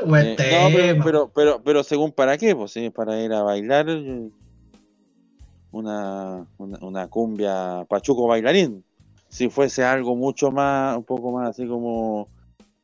Buen 0.03 0.35
tema. 0.35 1.03
pero, 1.03 1.31
pero, 1.31 1.61
pero 1.64 1.84
según 1.84 2.11
para 2.11 2.39
qué, 2.39 2.56
pues 2.56 2.72
sí, 2.72 2.89
para 2.89 3.22
ir 3.22 3.31
a 3.31 3.43
bailar 3.43 3.85
una, 5.69 6.47
una, 6.57 7.07
cumbia 7.07 7.85
pachuco 7.88 8.26
bailarín. 8.26 8.84
Si 9.27 9.47
fuese 9.51 9.84
algo 9.84 10.15
mucho 10.15 10.51
más, 10.51 10.97
un 10.97 11.03
poco 11.03 11.31
más 11.34 11.51
así 11.51 11.68
como, 11.68 12.27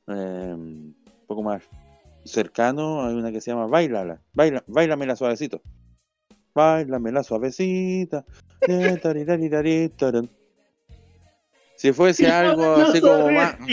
un 0.06 0.96
poco 1.26 1.42
más 1.42 1.64
cercano, 2.24 3.04
hay 3.04 3.16
una 3.16 3.32
que 3.32 3.42
se 3.42 3.50
llama 3.50 3.66
Bailala, 3.66 4.22
baila, 4.36 4.64
bailamela 4.68 5.16
suavecito. 5.16 5.64
Bailamela 6.56 7.22
suavecita. 7.24 8.24
Eh. 8.68 8.98
Si 11.76 11.92
fuese 11.92 12.26
algo 12.32 12.76
así 12.78 13.00
como 13.02 13.30
más, 13.32 13.56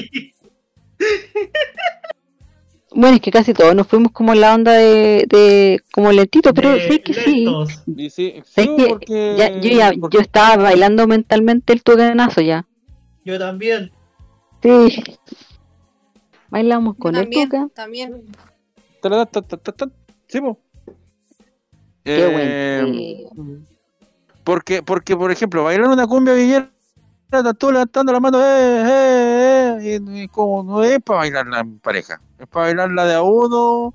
Bueno, 2.95 3.15
es 3.17 3.23
que 3.23 3.31
casi 3.31 3.55
todos 3.55 3.75
nos 3.75 3.87
fuimos 3.87 4.13
como 4.13 4.35
en 4.35 4.41
la 4.43 4.55
onda 4.55 4.73
de, 4.75 5.25
de 5.27 5.81
como 5.95 6.13
lentito, 6.13 6.53
pero 6.53 6.73
De 6.73 6.81
sé 6.89 7.01
que 7.03 7.15
sí. 7.15 7.47
Y 7.97 8.11
sí, 8.11 8.35
Sé 8.45 8.65
sí, 8.65 8.77
que 8.77 8.87
porque- 8.87 9.35
ya- 9.39 9.59
yo, 9.61 9.71
ya, 9.71 9.93
yo 10.11 10.21
estaba 10.21 10.57
bailando 10.63 11.07
mentalmente 11.07 11.73
el 11.73 11.83
tucanazo 11.83 12.43
ya. 12.43 12.67
Yo 13.25 13.39
también. 13.39 13.91
Sí. 14.63 15.03
Bailamos 16.51 16.97
con 16.99 17.15
el 17.17 17.23
También, 17.23 17.49
tuca. 17.49 17.69
también. 17.75 18.25
Sí, 20.29 20.41
po. 20.43 20.59
Qué 22.05 22.25
Eh, 22.27 23.27
buen 23.35 23.67
Porque, 24.45 24.83
porque, 24.83 25.17
por 25.17 25.31
ejemplo, 25.31 25.65
bailar 25.65 25.89
una 25.89 26.07
cumbia 26.07 26.35
villera, 26.35 26.69
tú 27.59 27.71
levantando 27.71 28.13
la 28.13 28.21
mano, 28.21 28.39
eh, 28.41 28.85
eh, 28.87 29.79
eh, 29.81 30.01
y, 30.05 30.23
y 30.23 30.29
como 30.29 30.63
no 30.65 30.83
es 30.83 31.01
para 31.01 31.21
bailarla 31.21 31.61
en 31.61 31.79
pareja, 31.79 32.21
es 32.39 32.47
para 32.49 32.67
bailarla 32.67 33.05
de 33.07 33.15
a 33.15 33.23
uno, 33.23 33.95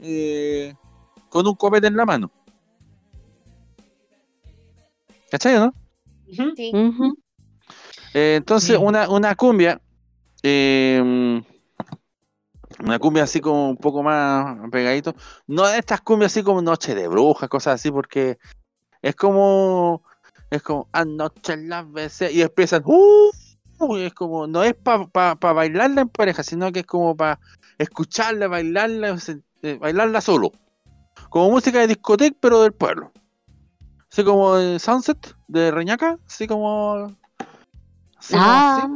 eh, 0.00 0.74
con 1.28 1.46
un 1.46 1.54
copete 1.54 1.86
en 1.86 1.96
la 1.96 2.04
mano. 2.04 2.30
¿Cachai, 5.30 5.54
no? 5.54 5.72
Sí. 6.56 6.72
Eh, 8.14 8.34
entonces, 8.36 8.76
una, 8.78 9.08
una 9.08 9.34
cumbia, 9.34 9.80
eh, 10.42 11.42
una 12.80 12.98
cumbia 12.98 13.24
así 13.24 13.40
como 13.40 13.70
un 13.70 13.76
poco 13.76 14.02
más 14.02 14.58
pegadito, 14.70 15.14
no 15.46 15.66
de 15.66 15.78
estas 15.78 16.00
cumbias 16.00 16.32
así 16.32 16.42
como 16.42 16.62
Noche 16.62 16.94
de 16.94 17.08
Brujas, 17.08 17.48
cosas 17.48 17.74
así, 17.74 17.90
porque 17.90 18.38
es 19.02 19.14
como, 19.16 20.02
es 20.50 20.62
como 20.62 20.88
anoche 20.92 21.56
las 21.56 21.90
veces 21.90 22.32
y 22.32 22.42
empiezan, 22.42 22.82
"Uh", 22.84 23.30
es 23.96 24.14
como, 24.14 24.46
no 24.46 24.62
es 24.62 24.74
para 24.74 25.34
bailarla 25.34 26.02
en 26.02 26.08
pareja, 26.08 26.42
sino 26.42 26.72
que 26.72 26.80
es 26.80 26.86
como 26.86 27.16
para 27.16 27.38
escucharla, 27.78 28.48
bailarla, 28.48 29.16
eh, 29.62 29.78
bailarla 29.80 30.20
solo, 30.20 30.52
como 31.30 31.50
música 31.50 31.80
de 31.80 31.88
discoteca, 31.88 32.36
pero 32.40 32.62
del 32.62 32.72
pueblo. 32.72 33.12
Así 34.10 34.24
como 34.24 34.56
el 34.56 34.80
Sunset 34.80 35.36
de 35.48 35.70
Reñaca, 35.70 36.18
así 36.26 36.46
como 36.46 37.14
así 38.18 38.34
como 38.34 38.44
Ah, 38.44 38.88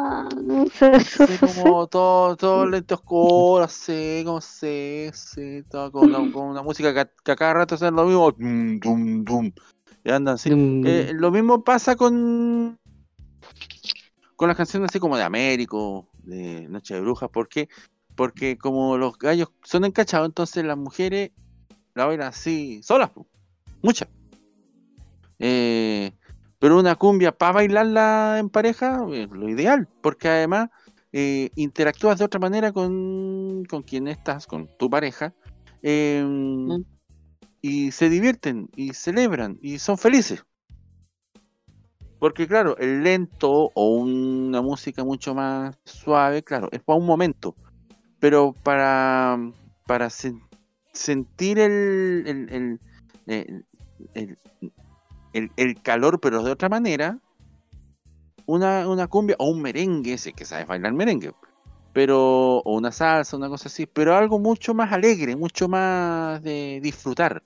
así 0.94 1.38
como 1.38 1.86
todo, 1.86 2.36
todo 2.36 2.66
lento 2.66 2.96
oscuro, 2.96 3.64
así, 3.64 4.22
como 4.24 4.40
sí, 4.40 5.10
sí, 5.14 5.62
todo 5.70 5.90
con, 5.92 6.08
una, 6.08 6.30
con 6.32 6.48
una 6.48 6.62
música 6.62 6.92
que, 6.92 7.10
que 7.24 7.32
a 7.32 7.36
cada 7.36 7.54
rato 7.54 7.74
hacen 7.76 7.94
lo 7.94 8.04
mismo, 8.04 8.32
dum, 8.32 8.80
dum, 8.80 9.24
dum, 9.24 9.52
y 10.04 10.10
andan 10.10 10.34
así. 10.34 10.50
Eh, 10.50 11.12
lo 11.14 11.30
mismo 11.30 11.62
pasa 11.62 11.96
con 11.96 12.78
con 14.36 14.48
las 14.48 14.56
canciones 14.56 14.90
así 14.90 14.98
como 14.98 15.16
de 15.16 15.22
Américo, 15.22 16.08
de 16.24 16.68
Noche 16.68 16.94
de 16.94 17.00
Brujas, 17.00 17.30
¿por 17.30 17.48
qué? 17.48 17.68
Porque 18.16 18.58
como 18.58 18.98
los 18.98 19.16
gallos 19.16 19.52
son 19.62 19.84
encachados, 19.84 20.26
entonces 20.26 20.64
las 20.64 20.76
mujeres 20.76 21.30
la 21.94 22.06
bailan 22.06 22.28
así, 22.28 22.82
solas, 22.82 23.10
muchas. 23.82 24.08
Eh, 25.38 26.12
pero 26.62 26.78
una 26.78 26.94
cumbia 26.94 27.32
para 27.32 27.54
bailarla 27.54 28.36
en 28.38 28.48
pareja 28.48 29.04
es 29.12 29.28
lo 29.30 29.48
ideal, 29.48 29.88
porque 30.00 30.28
además 30.28 30.70
eh, 31.12 31.50
interactúas 31.56 32.20
de 32.20 32.24
otra 32.24 32.38
manera 32.38 32.70
con, 32.70 33.64
con 33.64 33.82
quien 33.82 34.06
estás, 34.06 34.46
con 34.46 34.68
tu 34.78 34.88
pareja, 34.88 35.34
eh, 35.82 36.24
y 37.60 37.90
se 37.90 38.08
divierten 38.08 38.70
y 38.76 38.94
celebran 38.94 39.58
y 39.60 39.80
son 39.80 39.98
felices. 39.98 40.44
Porque 42.20 42.46
claro, 42.46 42.76
el 42.78 43.02
lento 43.02 43.72
o 43.74 43.96
una 43.96 44.62
música 44.62 45.02
mucho 45.02 45.34
más 45.34 45.76
suave, 45.84 46.44
claro, 46.44 46.68
es 46.70 46.80
para 46.80 46.96
un 46.96 47.06
momento. 47.06 47.56
Pero 48.20 48.52
para, 48.52 49.36
para 49.84 50.06
sen- 50.06 50.46
sentir 50.92 51.58
el, 51.58 52.22
el, 52.24 52.80
el, 53.26 53.64
el- 54.14 54.38
el- 55.32 55.50
el- 55.56 55.80
calor, 55.82 56.20
pero 56.20 56.42
de 56.42 56.50
otra 56.50 56.68
manera, 56.68 57.18
una, 58.46 58.88
una 58.88 59.06
cumbia 59.06 59.36
o 59.38 59.50
un 59.50 59.62
merengue, 59.62 60.18
si 60.18 60.30
es 60.30 60.34
que 60.34 60.44
sabes 60.44 60.66
bailar 60.66 60.92
merengue, 60.92 61.32
pero 61.92 62.58
o 62.58 62.76
una 62.76 62.92
salsa, 62.92 63.36
una 63.36 63.48
cosa 63.48 63.68
así, 63.68 63.86
pero 63.86 64.16
algo 64.16 64.38
mucho 64.38 64.74
más 64.74 64.92
alegre, 64.92 65.36
mucho 65.36 65.68
más 65.68 66.42
de 66.42 66.80
disfrutar. 66.82 67.42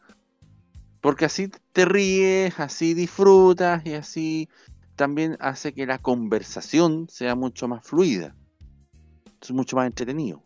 Porque 1.01 1.27
así 1.27 1.49
te 1.73 1.85
ríes, 1.85 2.59
así 2.59 2.95
disfrutas 2.95 3.85
y 3.87 3.95
así 3.95 4.49
también 4.97 5.37
hace 5.41 5.73
que 5.73 5.87
la 5.87 5.99
conversación 5.99 7.07
sea 7.09 7.35
mucho 7.35 7.69
más 7.69 7.87
fluida. 7.87 8.35
Es 9.41 9.53
mucho 9.53 9.77
más 9.77 9.87
entretenido. 9.87 10.43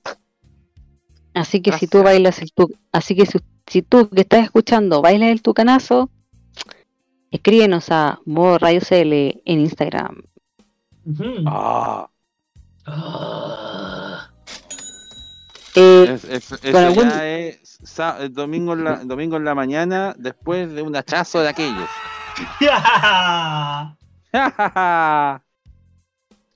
Así 1.33 1.63
que 1.63 1.73
si 1.73 1.87
tú 1.87 2.03
bailas 2.03 2.41
el 2.43 2.53
tu, 2.53 2.69
así 2.93 3.15
que 3.15 3.25
si, 3.25 3.39
si 3.67 3.83
tú 3.83 4.11
que 4.11 4.23
estás 4.23 4.45
escuchando 4.45 5.01
bailas 5.01 5.31
el 5.31 5.43
tucanazo, 5.43 6.11
escríbenos 7.31 7.91
a 7.91 8.19
modo 8.27 8.59
radio 8.59 8.81
CL 8.81 9.41
en 9.45 9.61
Instagram. 9.61 10.23
Ah, 11.47 12.09
Eh, 15.77 16.05
es- 16.15 16.25
es- 16.25 16.49
con 16.49 16.59
eso 16.69 16.79
algún- 16.79 17.09
ya 17.11 17.29
es 17.29 17.79
sa- 17.85 18.19
el 18.21 18.35
domingo, 18.35 18.73
en 18.73 18.83
la, 18.85 18.97
domingo 19.05 19.37
en 19.37 19.45
la 19.45 19.55
mañana 19.55 20.15
después 20.19 20.69
de 20.73 20.83
un 20.83 20.97
hachazo 20.97 21.41
de 21.41 21.49
aquellos. 21.49 21.89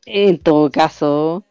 En 0.06 0.38
todo 0.40 0.70
caso, 0.70 1.44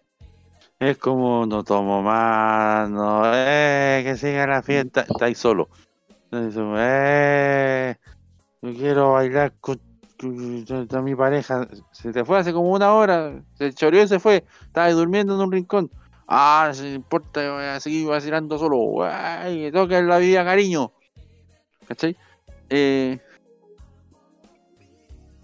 Es 0.80 0.98
como 0.98 1.46
no 1.46 1.64
tomo 1.64 2.02
más, 2.04 2.90
no, 2.90 3.22
eh, 3.26 4.02
que 4.06 4.18
siga 4.18 4.46
la 4.46 4.62
fiesta, 4.62 5.02
está 5.10 5.26
ahí 5.26 5.36
solo. 5.36 5.70
Eh, 6.32 7.96
yo 8.64 8.74
quiero 8.74 9.12
bailar 9.14 9.54
con, 9.60 9.80
con- 10.20 10.88
con 10.88 11.04
mi 11.04 11.16
pareja. 11.16 11.68
Se 11.92 12.12
te 12.12 12.24
fue 12.26 12.40
hace 12.40 12.54
como 12.54 12.72
una 12.72 12.94
hora, 12.94 13.44
se 13.56 13.74
choreó 13.74 14.02
y 14.04 14.08
se 14.08 14.20
fue, 14.20 14.44
estaba 14.66 14.90
durmiendo 14.92 15.36
en 15.36 15.42
un 15.42 15.52
rincón. 15.52 15.92
Ah, 16.28 16.72
no 16.76 16.88
importa, 16.88 17.44
yo 17.44 17.56
voy 17.56 17.66
a 17.66 17.80
seguir 17.80 18.08
vacilando 18.08 18.58
solo. 18.58 19.04
Ay, 19.04 19.70
toca 19.72 20.02
la 20.02 20.18
vida, 20.18 20.44
cariño. 20.46 20.92
¿Cachai? 21.88 22.16
Eh, 22.70 23.20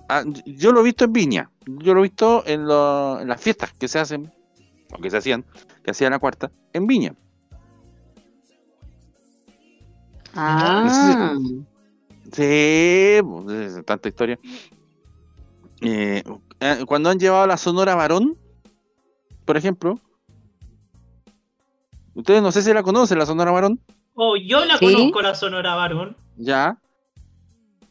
ah, 0.07 0.23
yo 0.45 0.71
lo 0.71 0.79
he 0.79 0.83
visto 0.83 1.03
en 1.03 1.13
Viña, 1.13 1.51
yo 1.65 1.93
lo 1.93 1.99
he 1.99 2.03
visto 2.03 2.43
en, 2.45 2.65
lo- 2.65 3.19
en 3.19 3.27
las 3.27 3.41
fiestas 3.41 3.73
que 3.73 3.89
se 3.89 3.99
hacen 3.99 4.31
o 4.93 5.01
que 5.01 5.09
se 5.11 5.17
hacían, 5.17 5.43
que 5.83 5.91
hacían 5.91 6.11
la 6.11 6.19
cuarta, 6.19 6.49
en 6.71 6.87
Viña. 6.87 7.13
ah, 10.33 11.33
Sí, 12.31 13.19
pues, 13.23 13.77
es 13.77 13.85
tanta 13.85 14.09
historia. 14.09 14.37
Eh, 15.81 16.23
eh, 16.59 16.83
cuando 16.85 17.09
han 17.09 17.19
llevado 17.19 17.47
la 17.47 17.57
Sonora 17.57 17.95
Varón, 17.95 18.37
por 19.45 19.57
ejemplo, 19.57 19.99
ustedes 22.13 22.41
no 22.41 22.51
sé 22.51 22.61
si 22.61 22.73
la 22.73 22.83
conocen, 22.83 23.17
la 23.17 23.25
Sonora 23.25 23.51
Varón, 23.51 23.79
Oh, 24.21 24.35
yo 24.35 24.65
la 24.65 24.77
Sí. 24.77 24.85
conozco, 24.85 25.21
la 25.21 25.33
Sonora 25.33 25.75
Varón. 25.75 26.15
ya. 26.35 26.77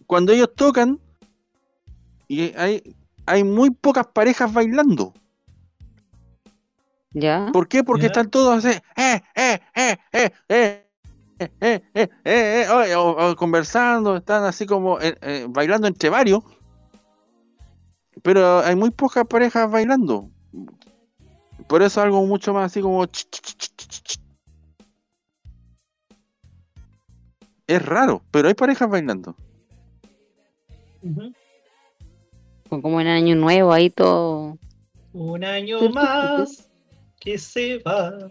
Cuando 0.06 0.32
ellos 0.32 0.50
tocan, 0.54 1.00
y 2.28 2.54
hay, 2.54 2.82
hay 3.26 3.44
muy 3.44 3.70
pocas 3.70 4.06
parejas 4.08 4.52
bailando. 4.52 5.14
ya. 7.12 7.50
¿Por 7.52 7.66
qué? 7.66 7.82
Porque 7.82 8.02
Ya. 8.02 8.06
están 8.08 8.30
todos 8.30 8.62
así, 8.64 8.78
eh, 8.96 9.22
eh, 9.34 9.60
eh, 9.74 9.96
eh, 10.12 10.30
eh, 10.50 10.87
eh, 11.38 11.50
eh, 11.60 11.82
eh, 11.94 12.08
eh, 12.24 12.64
eh, 12.64 12.94
o, 12.96 13.02
o- 13.02 13.30
o 13.30 13.36
conversando, 13.36 14.16
están 14.16 14.44
así 14.44 14.66
como 14.66 15.00
eh, 15.00 15.16
eh, 15.22 15.46
bailando 15.48 15.86
entre 15.86 16.10
varios. 16.10 16.42
Pero 18.22 18.60
hay 18.60 18.74
muy 18.74 18.90
pocas 18.90 19.26
parejas 19.26 19.70
bailando. 19.70 20.28
Por 21.68 21.82
eso 21.82 22.00
algo 22.00 22.24
mucho 22.26 22.52
más 22.52 22.66
así 22.72 22.80
como... 22.80 23.04
ch, 23.06 23.24
ch, 23.30 23.40
ch, 23.40 23.56
ch, 23.56 23.86
ch, 23.88 24.02
ch. 24.02 24.20
Es 27.66 27.84
raro, 27.84 28.22
pero 28.30 28.48
hay 28.48 28.54
parejas 28.54 28.88
bailando. 28.88 29.36
como 32.68 33.00
en 33.00 33.06
año 33.06 33.34
nuevo 33.36 33.72
ahí 33.72 33.90
todo. 33.90 34.58
Un 35.12 35.44
año 35.44 35.88
más 35.92 36.70
que 37.20 37.38
se 37.38 37.78
va. 37.78 38.28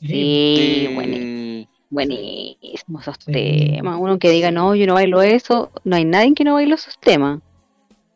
Sí, 0.00 0.88
bueni- 0.94 1.68
buenísimo 1.90 3.00
esos 3.00 3.18
temas. 3.18 3.96
Uno 3.98 4.18
que 4.18 4.30
diga, 4.30 4.50
no, 4.50 4.74
yo 4.74 4.86
no 4.86 4.94
bailo 4.94 5.20
eso, 5.22 5.70
no 5.84 5.96
hay 5.96 6.04
nadie 6.04 6.34
que 6.34 6.44
no 6.44 6.54
baile 6.54 6.74
esos 6.74 6.98
temas. 6.98 7.40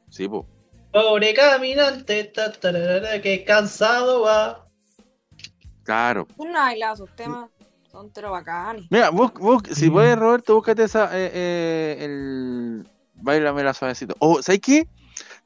Sí, 0.09 0.28
po. 0.28 0.47
Pobre 0.93 1.35
caminante, 1.35 2.24
ta, 2.24 2.52
tararara, 2.52 3.20
que 3.20 3.44
cansado 3.44 4.23
va. 4.23 4.65
Claro. 5.82 6.27
Yo 6.39 6.44
no 6.44 6.52
bailado 6.55 6.94
esos 6.94 7.15
temas. 7.16 7.51
Son 7.90 8.11
pero 8.12 8.31
bacanes. 8.32 8.86
Mira, 8.90 9.11
bus, 9.11 9.32
bus- 9.35 9.62
si 9.73 9.89
puedes, 9.90 10.16
Roberto, 10.19 10.55
búscate 10.56 10.82
esa, 10.85 11.06
eh, 11.16 11.31
eh, 11.32 11.97
el 12.01 12.89
Bailamela 13.15 13.73
suavecito. 13.74 14.15
O, 14.19 14.43
¿sabes 14.43 14.61
qué? 14.61 14.89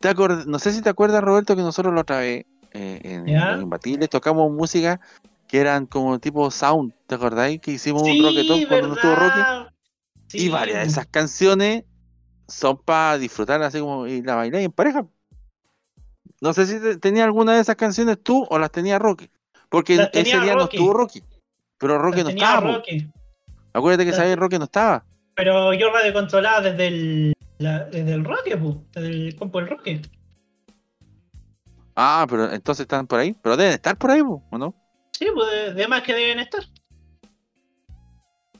Te 0.01 0.09
acord- 0.09 0.45
No 0.47 0.59
sé 0.59 0.73
si 0.73 0.81
te 0.81 0.89
acuerdas, 0.89 1.23
Roberto, 1.23 1.55
que 1.57 1.63
nosotros 1.63 1.93
la 1.95 2.03
otra 2.03 2.21
vez 2.21 2.47
eh, 2.73 3.01
en. 3.03 3.35
Los 3.35 3.63
Imbatibles 3.63 4.09
tocamos 4.09 4.51
música 4.53 5.01
que 5.49 5.59
eran 5.61 5.87
como 5.87 6.19
tipo 6.19 6.51
sound, 6.51 6.93
¿te 7.07 7.15
acordáis? 7.17 7.61
Que 7.61 7.73
hicimos 7.73 8.03
Sí, 8.03 8.21
un 8.21 8.27
rocketón 8.27 8.65
cuando 8.67 8.89
no 8.89 8.95
estuvo 8.95 9.15
Roque. 9.15 9.37
¿verdad? 9.39 9.73
Y 10.33 10.49
varias 10.51 10.83
de 10.83 10.87
esas 10.89 11.07
canciones 11.07 11.85
son 12.47 12.77
para 12.79 13.19
disfrutar 13.19 13.63
así 13.63 13.81
como 13.81 14.07
y 14.07 14.23
la 14.23 14.35
bailar 14.37 14.61
en 14.61 14.71
pareja. 14.73 15.07
No 16.41 16.53
sé 16.53 16.67
si 16.67 16.79
te- 16.81 16.99
tenía 16.99 17.25
alguna 17.25 17.55
de 17.55 17.61
esas 17.61 17.77
canciones 17.77 18.19
tú 18.23 18.47
o 18.49 18.59
las 18.59 18.71
tenía 18.71 18.99
Roque. 18.99 19.31
Porque 19.71 19.97
Las 19.97 20.11
ese 20.13 20.39
día 20.41 20.55
no 20.55 20.65
estuvo 20.65 20.93
Roque. 20.93 21.23
Pero 21.79 21.99
Roque 21.99 22.19
Las 22.19 22.25
no 22.25 22.31
tenía 22.31 22.45
estaba. 22.55 22.73
Roque. 22.77 23.09
Acuérdate 23.73 24.11
que 24.11 24.17
vez 24.17 24.37
Roque 24.37 24.59
no 24.59 24.65
estaba. 24.67 25.05
Pero 25.35 25.73
yo 25.75 25.91
radio 25.91 26.13
controlada 26.13 26.61
desde 26.73 26.87
el, 26.89 27.33
la- 27.59 27.85
desde 27.85 28.13
el 28.13 28.25
Roque, 28.25 28.57
pu, 28.57 28.85
desde 28.93 29.09
el 29.09 29.37
compo 29.37 29.59
del 29.61 29.69
Roque. 29.69 30.03
Ah, 31.97 32.27
pero 32.29 32.53
entonces 32.53 32.83
están 32.85 33.07
por 33.07 33.19
ahí. 33.19 33.35
Pero 33.43 33.57
deben 33.57 33.73
estar 33.75 33.97
por 33.97 34.11
ahí, 34.11 34.23
po, 34.23 34.43
¿o 34.51 34.59
no? 34.59 34.75
Sí, 35.19 35.27
pues 35.35 35.51
de, 35.51 35.75
de 35.75 35.89
más 35.89 36.03
que 36.05 36.15
deben 36.15 36.39
estar. 36.39 36.63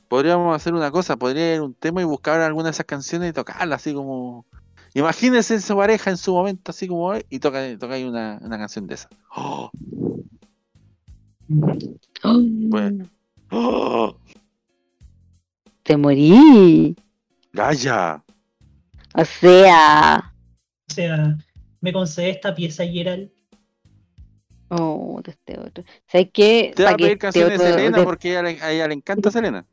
Podríamos 0.09 0.57
hacer 0.57 0.75
una 0.75 0.91
cosa, 0.91 1.17
podría 1.17 1.55
ir 1.55 1.61
un 1.61 1.73
tema 1.73 2.01
y 2.01 2.05
buscar 2.05 2.41
alguna 2.41 2.65
de 2.65 2.71
esas 2.73 2.87
canciones 2.87 3.31
y 3.31 3.33
tocarla 3.33 3.77
así 3.77 3.95
como. 3.95 4.45
Imagínense 4.93 5.55
en 5.55 5.61
su 5.61 5.77
pareja 5.77 6.11
en 6.11 6.17
su 6.17 6.33
momento, 6.33 6.73
así 6.73 6.89
como 6.89 7.05
hoy, 7.05 7.25
y 7.31 7.39
toca, 7.39 7.61
toca 7.79 7.95
ahí 7.95 8.03
una, 8.03 8.41
una 8.43 8.59
canción 8.59 8.89
de 8.89 8.95
esa. 8.95 9.09
¡Oh! 9.37 9.71
Bueno. 12.25 13.07
¡Oh! 13.53 14.17
Te 15.85 15.97
morí. 15.97 16.97
¡Gaya! 17.53 18.21
O 19.15 19.25
sea. 19.25 20.35
O 20.91 20.93
sea, 20.93 21.39
me 21.81 21.93
concede 21.93 22.31
esta 22.31 22.53
pieza, 22.53 22.85
Gerald. 22.85 23.31
Oh, 24.71 25.21
de 25.25 25.31
este 25.33 25.59
otro. 25.59 25.85
¿Sabes 26.07 26.29
qué? 26.33 26.73
Te 26.77 26.85
va 26.85 26.91
a 26.91 26.97
pedir 26.97 27.13
este 27.13 27.19
canciones 27.21 27.59
de 27.59 27.65
Selena 27.73 27.99
de- 27.99 28.05
porque 28.05 28.29
a 28.29 28.41
ella, 28.41 28.43
le- 28.43 28.63
a 28.63 28.73
ella 28.73 28.89
le 28.89 28.95
encanta 28.95 29.31
Selena. 29.31 29.65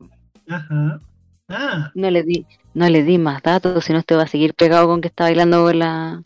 Ajá. 0.48 1.00
Ah, 1.48 1.92
No 1.94 2.10
le 2.10 2.22
di, 2.22 2.44
no 2.74 2.88
le 2.88 3.02
di 3.04 3.18
más 3.18 3.42
datos, 3.42 3.84
si 3.84 3.92
no 3.92 4.02
te 4.02 4.16
va 4.16 4.22
a 4.22 4.26
seguir 4.26 4.54
pegado 4.54 4.86
con 4.88 5.00
que 5.00 5.08
está 5.08 5.24
bailando 5.24 5.62
con 5.64 5.78
la 5.78 6.22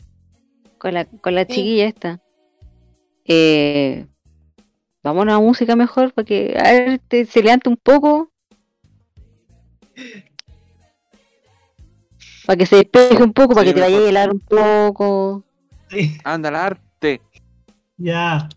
con 0.77 0.93
la, 0.95 1.05
con 1.05 1.35
la 1.35 1.41
Sí. 1.45 1.47
chiquilla 1.53 1.85
esta. 1.85 2.19
Eh, 3.25 4.07
vámonos 5.03 5.35
a 5.35 5.39
música 5.39 5.75
mejor 5.75 6.11
para 6.13 6.25
que 6.25 6.55
a 6.57 6.63
ver, 6.71 6.99
te- 7.07 7.25
se 7.25 7.43
levante 7.43 7.69
un 7.69 7.77
poco. 7.77 8.31
Para 12.45 12.57
que 12.57 12.65
se 12.65 12.77
despeje 12.77 13.21
un 13.21 13.33
poco, 13.33 13.53
para 13.53 13.67
Sí, 13.67 13.69
que 13.69 13.73
te 13.75 13.81
vaya 13.81 13.97
a 13.97 14.09
helar 14.09 14.31
un 14.31 14.39
poco. 14.39 15.43
Anda 16.23 16.49
al 16.49 16.55
arte. 16.55 17.21
ya. 17.97 18.49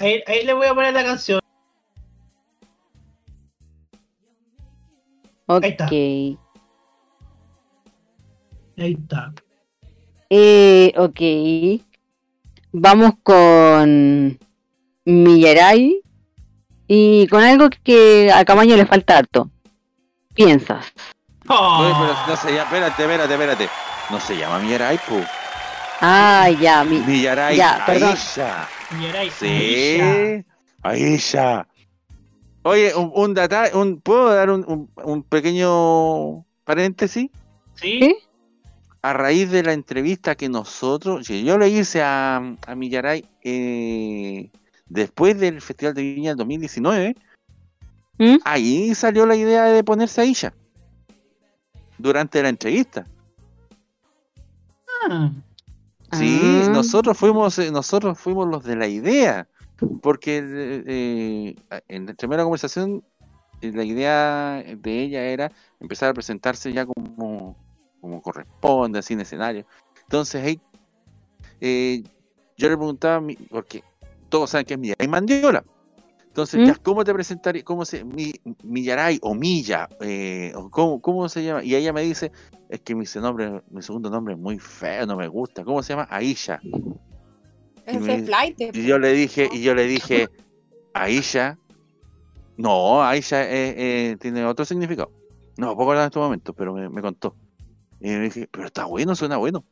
Ahí, 0.00 0.22
ahí 0.26 0.44
le 0.44 0.54
voy 0.54 0.66
a 0.66 0.74
poner 0.74 0.94
la 0.94 1.04
canción. 1.04 1.40
Ok. 5.46 5.64
está. 5.64 5.86
Ahí 8.78 8.96
está. 8.98 9.32
Eh, 10.30 10.94
ok. 10.96 11.20
Vamos 12.72 13.12
con 13.22 14.38
Millaray 15.04 16.00
y 16.86 17.26
con 17.26 17.42
algo 17.42 17.68
que 17.84 18.32
a 18.32 18.44
Camaño 18.46 18.76
le 18.76 18.86
falta 18.86 19.18
harto. 19.18 19.50
Piensas. 20.32 20.86
Pero 21.42 22.14
no 22.26 22.36
se 22.36 22.54
llama, 22.54 22.62
espérate, 22.62 23.02
espérate, 23.02 23.32
espérate. 23.34 23.68
No 24.08 24.18
se 24.18 24.38
llama 24.38 24.60
Millaray, 24.60 24.98
po. 24.98 25.20
Ah, 26.00 26.48
ya, 26.58 26.84
mi... 26.84 27.00
Millaray, 27.00 27.56
ya, 27.56 27.82
perdón. 27.84 28.10
Aisha. 28.10 28.68
Mirai, 28.98 29.30
Sí, 29.30 30.44
Aisha. 30.82 31.66
Oye, 32.62 32.94
un, 32.94 33.12
un 33.14 33.34
data, 33.34 33.70
un, 33.74 34.00
¿puedo 34.00 34.28
dar 34.34 34.50
un, 34.50 34.64
un- 34.68 34.90
un 35.04 35.22
pequeño 35.22 36.44
paréntesis? 36.64 37.30
Sí. 37.76 38.14
a 39.02 39.14
raíz 39.14 39.50
de 39.50 39.62
la 39.62 39.72
entrevista 39.72 40.34
que 40.34 40.50
nosotros, 40.50 41.26
yo 41.26 41.56
le 41.56 41.70
hice 41.70 42.02
a, 42.02 42.36
a 42.66 42.74
Millaray 42.74 43.24
eh, 43.42 44.50
después 44.90 45.40
del 45.40 45.62
Festival 45.62 45.94
de 45.94 46.02
Viña 46.02 46.30
del 46.32 46.36
2019, 46.38 47.16
¿Mm? 48.18 48.36
ahí 48.44 48.94
salió 48.94 49.24
la 49.24 49.36
idea 49.36 49.64
de 49.64 49.82
ponerse 49.82 50.20
a 50.20 50.24
Isha 50.26 50.52
durante 51.96 52.42
la 52.42 52.50
entrevista. 52.50 53.06
Ah, 55.08 55.30
Sí, 56.12 56.62
Ah. 56.64 56.70
nosotros 56.70 57.16
fuimos, 57.16 57.58
eh, 57.58 57.70
nosotros 57.70 58.18
fuimos 58.18 58.48
los 58.48 58.64
de 58.64 58.76
la 58.76 58.86
idea, 58.88 59.46
porque 60.02 60.38
eh, 60.44 61.54
eh, 61.70 61.80
en 61.88 62.06
la 62.06 62.14
primera 62.14 62.42
conversación 62.42 63.02
eh, 63.60 63.72
la 63.72 63.84
idea 63.84 64.62
de 64.76 65.00
ella 65.02 65.22
era 65.24 65.52
empezar 65.78 66.10
a 66.10 66.14
presentarse 66.14 66.72
ya 66.72 66.84
como, 66.86 67.56
como 68.00 68.22
corresponde, 68.22 68.98
así 68.98 69.14
en 69.14 69.20
escenario. 69.20 69.64
Entonces 70.02 70.42
ahí 70.44 70.60
eh, 71.60 72.02
yo 72.56 72.68
le 72.68 72.76
preguntaba, 72.76 73.20
mi- 73.20 73.36
porque 73.36 73.82
todos 74.28 74.50
saben 74.50 74.66
que 74.66 74.74
es 74.74 74.80
Millaray 74.80 75.08
Mandiola. 75.08 75.62
Entonces, 76.40 76.60
¿Mm? 76.62 76.66
ya, 76.68 76.74
¿cómo 76.82 77.04
te 77.04 77.12
presentaría? 77.12 77.62
¿Cómo 77.62 77.84
se 77.84 78.02
mi, 78.02 78.32
Millaray 78.62 79.18
o 79.20 79.34
Milla? 79.34 79.90
eh, 80.00 80.54
¿cómo, 80.70 81.02
¿Cómo 81.02 81.28
se 81.28 81.44
llama? 81.44 81.62
Y 81.62 81.74
ella 81.74 81.92
me 81.92 82.00
dice, 82.00 82.32
es 82.70 82.80
que 82.80 82.94
mi, 82.94 83.04
nombre, 83.16 83.60
mi 83.70 83.82
segundo 83.82 84.08
nombre 84.08 84.32
es 84.32 84.40
muy 84.40 84.58
feo, 84.58 85.04
no 85.04 85.16
me 85.16 85.28
gusta. 85.28 85.64
¿Cómo 85.64 85.82
se 85.82 85.92
llama? 85.92 86.08
Aisha. 86.08 86.58
Y, 87.86 87.98
me- 87.98 88.22
flight. 88.22 88.58
y 88.72 88.86
yo 88.86 88.98
le 88.98 89.12
dije, 89.12 89.50
y 89.52 89.60
yo 89.60 89.74
le 89.74 89.84
dije, 89.84 90.28
Aisha. 90.94 91.58
No, 92.56 93.02
Aisha 93.02 93.42
eh, 93.42 93.74
eh, 93.76 94.16
tiene 94.18 94.46
otro 94.46 94.64
significado. 94.64 95.10
No 95.58 95.74
puedo 95.76 95.90
hablar 95.90 96.04
en 96.04 96.06
este 96.08 96.20
momento, 96.20 96.54
pero 96.54 96.72
me, 96.72 96.88
me 96.88 97.02
contó. 97.02 97.36
Y 98.00 98.08
le 98.08 98.20
dije, 98.20 98.48
pero 98.50 98.66
está 98.66 98.86
bueno, 98.86 99.14
suena 99.14 99.36
bueno. 99.36 99.62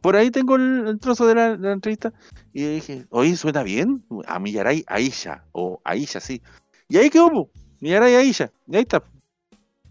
Por 0.00 0.16
ahí 0.16 0.30
tengo 0.30 0.56
el, 0.56 0.86
el 0.86 0.98
trozo 0.98 1.26
de 1.26 1.34
la, 1.34 1.56
de 1.56 1.68
la 1.68 1.72
entrevista. 1.72 2.12
Y 2.52 2.62
le 2.62 2.70
dije, 2.74 3.06
oye, 3.10 3.36
suena 3.36 3.62
bien. 3.62 4.04
A 4.26 4.38
Millaray 4.38 4.84
Aisha. 4.86 5.44
O 5.52 5.80
Aisha, 5.84 6.20
sí. 6.20 6.40
Y 6.88 6.98
ahí 6.98 7.10
quedó, 7.10 7.30
po. 7.30 7.50
Millaray 7.80 8.14
Aisha. 8.14 8.50
Y 8.66 8.76
ahí 8.76 8.82
está. 8.82 9.02